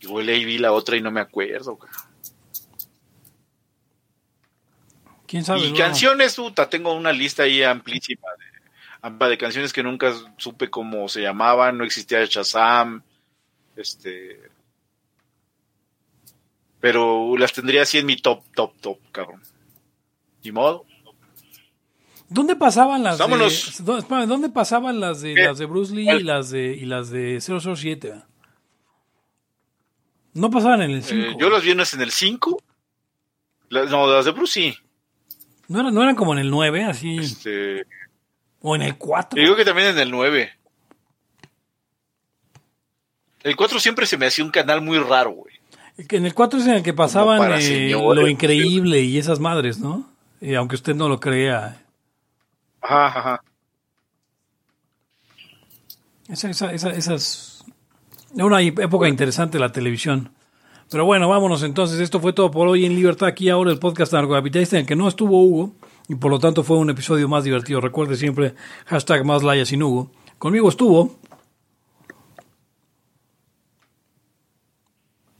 Igual 0.00 0.28
ahí 0.28 0.44
vi 0.44 0.58
la 0.58 0.72
otra 0.72 0.96
y 0.96 1.00
no 1.00 1.10
me 1.10 1.20
acuerdo. 1.20 1.78
¿Quién 5.26 5.44
sabe? 5.44 5.60
Y 5.60 5.72
canciones, 5.72 6.36
puta, 6.36 6.68
tengo 6.68 6.92
una 6.92 7.12
lista 7.12 7.42
ahí 7.42 7.62
amplísima 7.62 8.28
de, 9.02 9.26
de 9.28 9.38
canciones 9.38 9.72
que 9.72 9.82
nunca 9.82 10.14
supe 10.36 10.70
cómo 10.70 11.08
se 11.08 11.22
llamaban, 11.22 11.76
no 11.78 11.84
existía 11.84 12.24
Shazam, 12.24 13.02
este, 13.74 14.40
pero 16.78 17.36
las 17.36 17.52
tendría 17.52 17.82
así 17.82 17.98
en 17.98 18.06
mi 18.06 18.16
top, 18.16 18.44
top, 18.54 18.72
top, 18.80 18.98
cabrón. 19.10 19.42
Ni 20.44 20.52
modo. 20.52 20.86
¿Dónde 22.28 22.56
pasaban 22.56 23.02
las 23.04 23.18
Vámonos. 23.18 23.78
de 23.78 23.84
¿dó- 23.84 23.98
espérame, 23.98 24.26
¿Dónde 24.26 24.48
pasaban 24.48 24.98
las 25.00 25.20
de 25.20 25.34
¿Qué? 25.34 25.44
las 25.44 25.58
de 25.58 25.66
Bruce 25.66 25.94
Lee 25.94 26.10
y 26.10 26.22
las 26.22 26.50
de 26.50 26.74
y 26.74 26.84
las 26.84 27.10
de 27.10 27.40
007? 27.40 28.08
eh? 28.08 28.22
No 30.34 30.50
pasaban 30.50 30.82
en 30.82 30.90
el 30.90 31.02
5. 31.02 31.22
Eh, 31.30 31.36
yo 31.38 31.48
las 31.50 31.62
vi 31.62 31.70
unas 31.70 31.94
en 31.94 32.00
el 32.02 32.10
5. 32.10 32.60
Las- 33.68 33.90
no, 33.90 34.06
las 34.12 34.24
de 34.24 34.32
Bruce 34.32 34.52
sí. 34.60 34.74
no, 35.68 35.80
eran, 35.80 35.94
no 35.94 36.02
eran 36.02 36.14
como 36.16 36.32
en 36.32 36.40
el 36.40 36.50
9, 36.50 36.84
así 36.84 37.16
Este, 37.18 37.84
o 38.60 38.74
en 38.76 38.82
el 38.82 38.96
4. 38.98 39.38
y 39.38 39.44
digo 39.44 39.56
que 39.56 39.64
también 39.64 39.88
en 39.88 39.98
el 39.98 40.10
9. 40.10 40.50
El 43.44 43.54
4 43.56 43.78
siempre 43.78 44.06
se 44.06 44.16
me 44.18 44.26
hacía 44.26 44.44
un 44.44 44.50
canal 44.50 44.80
muy 44.82 44.98
raro, 44.98 45.30
güey. 45.30 45.54
En 45.96 46.26
el 46.26 46.34
4 46.34 46.58
es 46.58 46.66
en 46.66 46.74
el 46.74 46.82
que 46.82 46.92
pasaban 46.92 47.40
eh, 47.60 47.90
lo 47.90 48.28
increíble 48.28 49.00
y 49.02 49.16
esas 49.18 49.38
madres, 49.40 49.78
¿no? 49.78 50.10
Y 50.40 50.54
aunque 50.54 50.74
usted 50.74 50.94
no 50.94 51.08
lo 51.08 51.20
crea. 51.20 51.82
Ajá, 52.80 53.06
ajá. 53.06 53.44
Esa, 56.28 56.50
esa, 56.50 56.72
esa, 56.72 56.90
esas... 56.90 57.64
Una 58.34 58.60
época 58.60 59.08
interesante 59.08 59.58
la 59.58 59.72
televisión. 59.72 60.32
Pero 60.90 61.04
bueno, 61.04 61.28
vámonos 61.28 61.62
entonces. 61.62 62.00
Esto 62.00 62.20
fue 62.20 62.32
todo 62.32 62.50
por 62.50 62.68
hoy 62.68 62.84
en 62.84 62.94
Libertad. 62.94 63.28
Aquí 63.28 63.48
ahora 63.48 63.70
el 63.70 63.78
podcast 63.78 64.12
narcocapitalista 64.12 64.76
en 64.76 64.82
el 64.82 64.86
que 64.86 64.96
no 64.96 65.08
estuvo 65.08 65.42
Hugo. 65.42 65.72
Y 66.08 66.14
por 66.16 66.30
lo 66.30 66.38
tanto 66.38 66.62
fue 66.62 66.76
un 66.76 66.90
episodio 66.90 67.28
más 67.28 67.44
divertido. 67.44 67.80
Recuerde 67.80 68.16
siempre 68.16 68.54
hashtag 68.86 69.24
más 69.24 69.42
laya 69.42 69.64
sin 69.64 69.82
Hugo. 69.82 70.10
Conmigo 70.38 70.68
estuvo. 70.68 71.18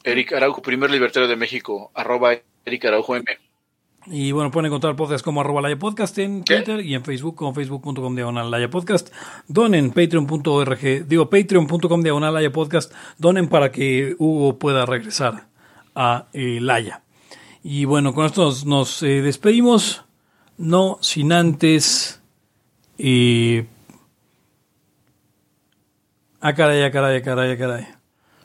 Eric 0.03 0.33
Araujo, 0.33 0.63
primer 0.63 0.89
libertario 0.91 1.29
de 1.29 1.35
México, 1.35 1.91
arroba 1.93 2.37
Eric 2.65 2.85
Araujo 2.85 3.17
M. 3.17 3.27
Y 4.09 4.31
bueno, 4.31 4.53
pueden 4.53 4.67
encontrar 4.67 4.95
podcast 4.95 5.25
como 5.25 5.41
arroba 5.41 5.61
Laya 5.61 5.79
Podcast 5.79 6.17
en 6.19 6.45
¿Qué? 6.45 6.57
Twitter 6.57 6.81
y 6.81 6.95
en 6.95 7.03
Facebook 7.03 7.35
como 7.35 7.53
facebook.com 7.53 8.15
diagonal 8.15 8.51
Laya 8.53 8.71
Podcast. 8.71 9.13
Donen 9.49 9.91
patreon.org, 9.91 11.09
digo 11.09 11.29
patreon.com 11.29 12.03
diagonal 12.03 12.35
Laya 12.35 12.53
Podcast. 12.53 12.93
Donen 13.19 13.49
para 13.49 13.73
que 13.73 14.15
Hugo 14.19 14.59
pueda 14.59 14.87
regresar 14.87 15.49
a 15.97 16.27
eh, 16.33 16.61
Laya. 16.61 17.03
Y 17.65 17.85
bueno, 17.85 18.15
con 18.15 18.27
esto 18.27 18.45
nos, 18.45 18.65
nos, 18.65 19.03
eh, 19.03 19.23
despedimos, 19.23 20.05
no 20.57 20.99
sin 21.01 21.33
antes... 21.33 22.23
Eh, 22.99 23.67
ah, 26.41 26.55
caray, 26.55 26.83
ah, 26.85 26.93
caray, 26.93 27.19
ah, 27.19 27.23
caray, 27.23 27.53
ah, 27.53 27.59
caray. 27.59 27.87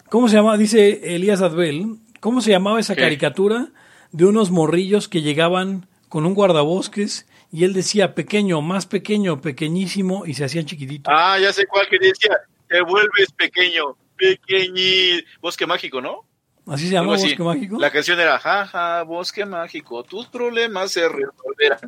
¿Cómo 0.09 0.27
se 0.27 0.37
llama? 0.37 0.57
Dice 0.57 1.15
Elías 1.15 1.43
Adbel. 1.43 1.99
¿Cómo 2.19 2.41
se 2.41 2.49
llamaba 2.49 2.79
esa 2.79 2.95
¿Qué? 2.95 3.01
caricatura 3.01 3.69
de 4.11 4.25
unos 4.25 4.51
morrillos 4.51 5.07
que 5.07 5.21
llegaban 5.21 5.87
con 6.09 6.25
un 6.25 6.33
guardabosques 6.33 7.27
y 7.51 7.63
él 7.63 7.73
decía 7.73 8.15
pequeño, 8.15 8.61
más 8.61 8.85
pequeño, 8.85 9.41
pequeñísimo 9.41 10.25
y 10.25 10.33
se 10.33 10.45
hacían 10.45 10.65
chiquititos. 10.65 11.13
Ah, 11.15 11.37
ya 11.39 11.51
sé 11.53 11.65
cuál 11.67 11.87
que 11.89 11.97
decía. 11.99 12.37
Te 12.67 12.81
vuelves 12.81 13.31
pequeño, 13.35 13.97
pequeñito. 14.15 15.27
Bosque 15.41 15.65
mágico, 15.65 16.01
¿no? 16.01 16.25
¿Así 16.67 16.87
se 16.87 16.93
llama. 16.93 17.13
Bosque 17.13 17.43
Mágico? 17.43 17.79
La 17.79 17.91
canción 17.91 18.19
era, 18.19 18.39
jaja, 18.39 19.03
bosque 19.03 19.45
mágico, 19.45 20.03
tus 20.03 20.27
problemas 20.27 20.91
se 20.91 21.07
resolverán. 21.07 21.79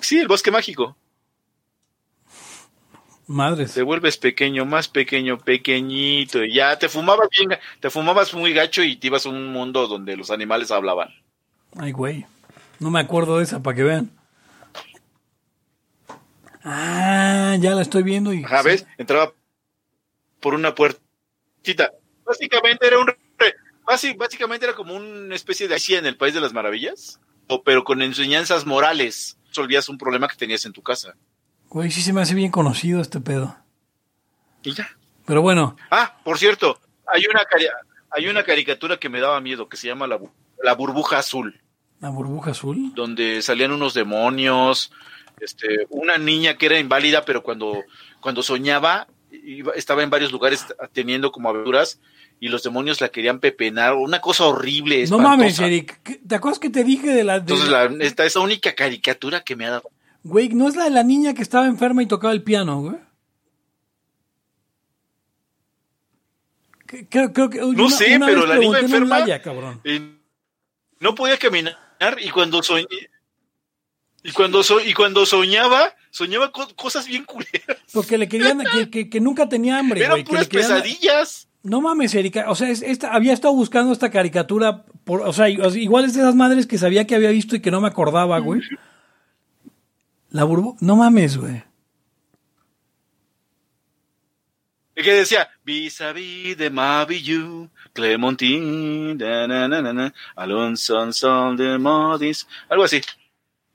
Sí, 0.00 0.18
el 0.18 0.28
bosque 0.28 0.50
mágico. 0.50 0.96
Madres. 3.26 3.74
Te 3.74 3.82
vuelves 3.82 4.16
pequeño, 4.18 4.64
más 4.64 4.88
pequeño, 4.88 5.38
pequeñito. 5.38 6.42
Y 6.44 6.54
ya 6.54 6.78
te 6.78 6.88
fumabas 6.88 7.28
bien, 7.30 7.58
te 7.80 7.90
fumabas 7.90 8.34
muy 8.34 8.52
gacho 8.52 8.82
y 8.82 8.96
te 8.96 9.06
ibas 9.06 9.26
a 9.26 9.28
un 9.28 9.52
mundo 9.52 9.86
donde 9.86 10.16
los 10.16 10.30
animales 10.30 10.70
hablaban. 10.70 11.10
Ay, 11.78 11.92
güey. 11.92 12.26
No 12.80 12.90
me 12.90 13.00
acuerdo 13.00 13.38
de 13.38 13.44
esa, 13.44 13.62
para 13.62 13.76
que 13.76 13.82
vean. 13.82 14.10
Ah, 16.64 17.56
ya 17.58 17.74
la 17.74 17.82
estoy 17.82 18.02
viendo 18.02 18.32
y... 18.32 18.44
Ajá, 18.44 18.62
¿ves? 18.62 18.86
Entraba 18.98 19.32
por 20.40 20.54
una 20.54 20.74
puertita. 20.74 21.92
Básicamente 22.24 22.86
era 22.86 22.98
un... 23.00 23.08
re- 23.08 23.16
Básicamente 24.16 24.64
era 24.66 24.74
como 24.74 24.94
una 24.94 25.34
especie 25.34 25.66
de 25.68 25.74
Alicia 25.74 25.98
en 25.98 26.06
el 26.06 26.16
País 26.16 26.34
de 26.34 26.40
las 26.40 26.52
Maravillas, 26.52 27.20
o, 27.48 27.62
pero 27.64 27.84
con 27.84 28.00
enseñanzas 28.00 28.64
morales. 28.64 29.38
Resolvías 29.48 29.88
un 29.88 29.98
problema 29.98 30.28
que 30.28 30.36
tenías 30.36 30.64
en 30.64 30.72
tu 30.72 30.82
casa. 30.82 31.14
Güey, 31.68 31.90
sí 31.90 32.00
se 32.00 32.12
me 32.12 32.22
hace 32.22 32.34
bien 32.34 32.50
conocido 32.50 33.00
este 33.00 33.20
pedo. 33.20 33.56
Y 34.62 34.72
ya. 34.72 34.88
Pero 35.26 35.42
bueno, 35.42 35.76
Ah, 35.90 36.16
por 36.24 36.38
cierto, 36.38 36.80
hay 37.06 37.24
una, 37.26 37.40
hay 38.10 38.28
una 38.28 38.44
caricatura 38.44 38.98
que 38.98 39.08
me 39.08 39.20
daba 39.20 39.40
miedo 39.40 39.68
que 39.68 39.76
se 39.76 39.88
llama 39.88 40.06
La, 40.06 40.18
Bu- 40.18 40.30
la 40.62 40.74
Burbuja 40.74 41.18
Azul, 41.18 41.60
la 42.02 42.10
burbuja 42.10 42.50
azul. 42.50 42.92
donde 42.94 43.40
salían 43.40 43.72
unos 43.72 43.94
demonios, 43.94 44.92
este, 45.40 45.86
una 45.88 46.18
niña 46.18 46.58
que 46.58 46.66
era 46.66 46.78
inválida, 46.78 47.24
pero 47.24 47.42
cuando, 47.42 47.82
cuando 48.20 48.42
soñaba, 48.42 49.06
iba- 49.30 49.72
estaba 49.74 50.02
en 50.02 50.10
varios 50.10 50.30
lugares 50.32 50.66
teniendo 50.92 51.32
como 51.32 51.48
aventuras 51.48 51.98
y 52.40 52.48
los 52.48 52.62
demonios 52.64 53.00
la 53.00 53.08
querían 53.08 53.38
pepenar, 53.38 53.94
una 53.94 54.20
cosa 54.20 54.44
horrible. 54.46 55.06
No 55.06 55.18
mames, 55.18 55.58
Eric. 55.60 56.00
¿qué- 56.02 56.16
¿Te 56.26 56.34
acuerdas 56.34 56.58
que 56.58 56.70
te 56.70 56.82
dije 56.84 57.08
de 57.10 57.22
la... 57.24 57.34
de- 57.34 57.52
Entonces, 57.54 57.68
la, 57.68 57.84
esta, 58.04 58.24
esa 58.26 58.40
única 58.40 58.74
caricatura 58.74 59.42
que 59.44 59.54
me 59.56 59.64
ha 59.66 59.70
dado. 59.70 59.90
Güey, 60.24 60.48
¿no 60.50 60.66
es 60.68 60.74
la 60.76 60.84
de 60.84 60.90
la 60.90 61.04
niña 61.04 61.34
que 61.34 61.42
estaba 61.42 61.66
enferma 61.66 62.02
y 62.02 62.06
tocaba 62.06 62.32
el 62.32 62.42
piano, 62.42 62.80
güey? 62.80 62.96
Creo, 67.08 67.32
creo 67.32 67.48
que... 67.48 67.58
No 67.60 67.88
sé, 67.88 68.18
pero 68.24 68.44
la 68.46 68.56
niña 68.58 68.80
enferma- 68.80 69.40
cabrón. 69.42 69.80
Eh, 69.84 70.14
no 71.00 71.14
podía 71.14 71.38
caminar 71.38 71.76
y 72.20 72.30
cuando 72.30 72.62
soñé 72.62 72.86
y 74.24 74.30
cuando 74.32 74.62
so- 74.62 74.80
y 74.80 74.92
cuando 74.94 75.26
soñaba 75.26 75.94
soñaba 76.10 76.52
co- 76.52 76.74
cosas 76.76 77.06
bien 77.06 77.24
culeras 77.24 77.78
Porque 77.92 78.16
le 78.18 78.28
querían... 78.28 78.62
Que, 78.72 78.88
que- 78.90 79.10
que 79.10 79.20
nunca 79.20 79.48
tenía 79.48 79.78
hambre, 79.78 80.04
eran 80.04 80.18
que 80.18 80.24
puras 80.24 80.44
le 80.44 80.48
querían- 80.48 80.70
pesadillas 80.82 81.48
No 81.64 81.80
mames, 81.80 82.14
Erika. 82.14 82.50
O 82.50 82.54
sea, 82.54 82.68
es- 82.70 82.82
esta, 82.82 83.12
había 83.12 83.32
estado 83.32 83.54
buscando 83.54 83.92
esta 83.92 84.10
caricatura. 84.10 84.84
Por, 85.04 85.22
o 85.22 85.32
sea, 85.32 85.48
igual 85.48 86.04
es 86.04 86.14
de 86.14 86.20
esas 86.20 86.34
madres 86.34 86.66
que 86.66 86.78
sabía 86.78 87.06
que 87.06 87.14
había 87.14 87.30
visto 87.30 87.54
y 87.56 87.60
que 87.60 87.70
no 87.70 87.80
me 87.80 87.88
acordaba, 87.88 88.38
güey. 88.40 88.60
La 90.30 90.44
burbu... 90.44 90.76
No 90.80 90.96
mames, 90.96 91.36
güey. 91.36 91.62
que 94.94 95.12
decía 95.14 95.48
vis 95.64 96.00
a 96.00 96.12
vis 96.12 96.56
de 96.56 96.70
Maviyu 96.70 97.68
Clementine 97.92 99.16
da, 99.16 99.46
na, 99.46 99.68
na, 99.68 99.82
na, 99.82 99.92
na, 99.92 100.14
Alonso 100.36 101.12
Sol 101.12 101.56
de 101.56 101.78
Modis 101.78 102.46
algo 102.68 102.84
así 102.84 103.00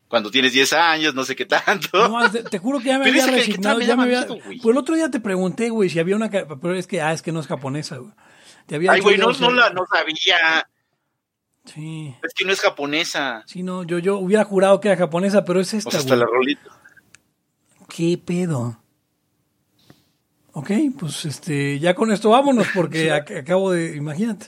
cuando 0.07 0.31
tienes 0.31 0.53
10 0.53 0.73
años 0.73 1.13
no 1.13 1.23
sé 1.25 1.35
qué 1.35 1.45
tanto 1.45 2.07
No, 2.07 2.31
te, 2.31 2.57
juro 2.59 2.79
que 2.79 2.85
ya 2.85 2.99
me 2.99 3.05
Pero 3.05 3.21
había 3.21 3.35
resignado. 3.35 3.79
ya 3.81 3.95
me 3.97 4.03
había... 4.03 4.19
miedo. 4.19 4.37
Pues 4.43 4.65
el 4.65 4.77
otro 4.77 4.95
día 4.95 5.11
te 5.11 5.19
pregunté, 5.19 5.69
güey, 5.69 5.89
si 5.89 5.99
había 5.99 6.15
una... 6.15 6.29
Pero 6.29 6.75
es 6.75 6.87
que, 6.87 7.01
ah, 7.01 7.11
es 7.11 7.21
que 7.21 7.33
no 7.33 7.41
es 7.41 7.47
japonesa, 7.47 7.97
güey. 7.97 8.13
Te 8.67 8.75
había 8.75 8.91
ay 8.91 9.01
güey 9.01 9.17
no, 9.17 9.27
o 9.27 9.33
no 9.33 9.51
la 9.51 9.69
no 9.71 9.85
sabía 9.91 10.69
Sí, 11.65 12.15
es 12.23 12.33
que 12.33 12.45
no 12.45 12.53
es 12.53 12.61
japonesa 12.61 13.43
sí, 13.45 13.61
no, 13.61 13.83
yo, 13.83 13.99
yo 13.99 14.17
hubiera 14.17 14.45
jurado 14.45 14.79
que 14.79 14.87
era 14.87 14.97
japonesa, 14.97 15.43
pero 15.43 15.59
es 15.59 15.73
o 15.73 15.77
esta, 15.77 15.91
sea 15.91 15.99
hasta 15.99 16.15
güey. 16.15 16.19
la 16.19 16.25
rolita 16.25 16.71
¿Qué 17.89 18.17
pedo? 18.17 18.81
Ok, 20.59 20.71
pues 20.99 21.23
este, 21.25 21.77
ya 21.77 21.93
con 21.93 22.11
esto 22.11 22.31
vámonos 22.31 22.65
porque 22.73 23.11
ac- 23.11 23.41
acabo 23.41 23.71
de, 23.71 23.95
imagínate. 23.95 24.47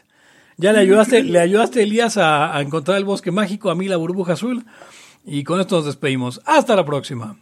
Ya 0.58 0.74
le 0.74 0.80
ayudaste, 0.80 1.24
le 1.36 1.40
ayudaste 1.40 1.84
Elías 1.84 2.18
a, 2.18 2.56
a 2.58 2.62
encontrar 2.62 2.98
el 2.98 3.06
bosque 3.06 3.30
mágico, 3.32 3.70
a 3.70 3.76
mí 3.76 3.88
la 3.88 3.98
burbuja 3.98 4.34
azul. 4.34 4.66
Y 5.24 5.44
con 5.44 5.60
esto 5.62 5.76
nos 5.76 5.86
despedimos. 5.86 6.42
Hasta 6.46 6.76
la 6.76 6.84
próxima. 6.84 7.38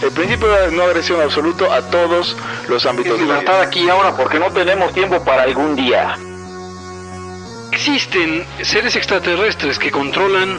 El 0.00 0.12
principio 0.12 0.46
de 0.48 0.70
no 0.70 0.82
agresión 0.84 1.20
absoluto 1.20 1.72
a 1.72 1.82
todos 1.90 2.36
los 2.68 2.86
ámbitos 2.86 3.14
de 3.18 3.18
la 3.18 3.24
vida. 3.24 3.38
Libertad 3.40 3.62
aquí 3.62 3.80
y 3.84 3.88
ahora 3.88 4.16
porque 4.16 4.38
no 4.38 4.48
tenemos 4.52 4.92
tiempo 4.94 5.24
para 5.24 5.42
algún 5.42 5.74
día. 5.74 6.14
Existen 7.72 8.44
seres 8.62 8.94
extraterrestres 8.94 9.76
que 9.78 9.90
controlan 9.90 10.58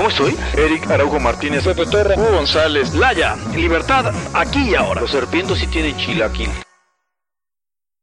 ¿Cómo 0.00 0.08
estoy? 0.08 0.34
Eric 0.56 0.90
Araujo 0.90 1.20
Martínez, 1.20 1.62
Pepe 1.62 1.84
Torre, 1.84 2.14
Hugo 2.16 2.30
González, 2.30 2.94
Laya, 2.94 3.36
libertad 3.54 4.14
aquí 4.32 4.70
y 4.70 4.74
ahora. 4.74 5.02
Los 5.02 5.10
serpientes 5.10 5.58
sí 5.58 5.66
tienen 5.66 5.94
chilaquil. 5.98 6.48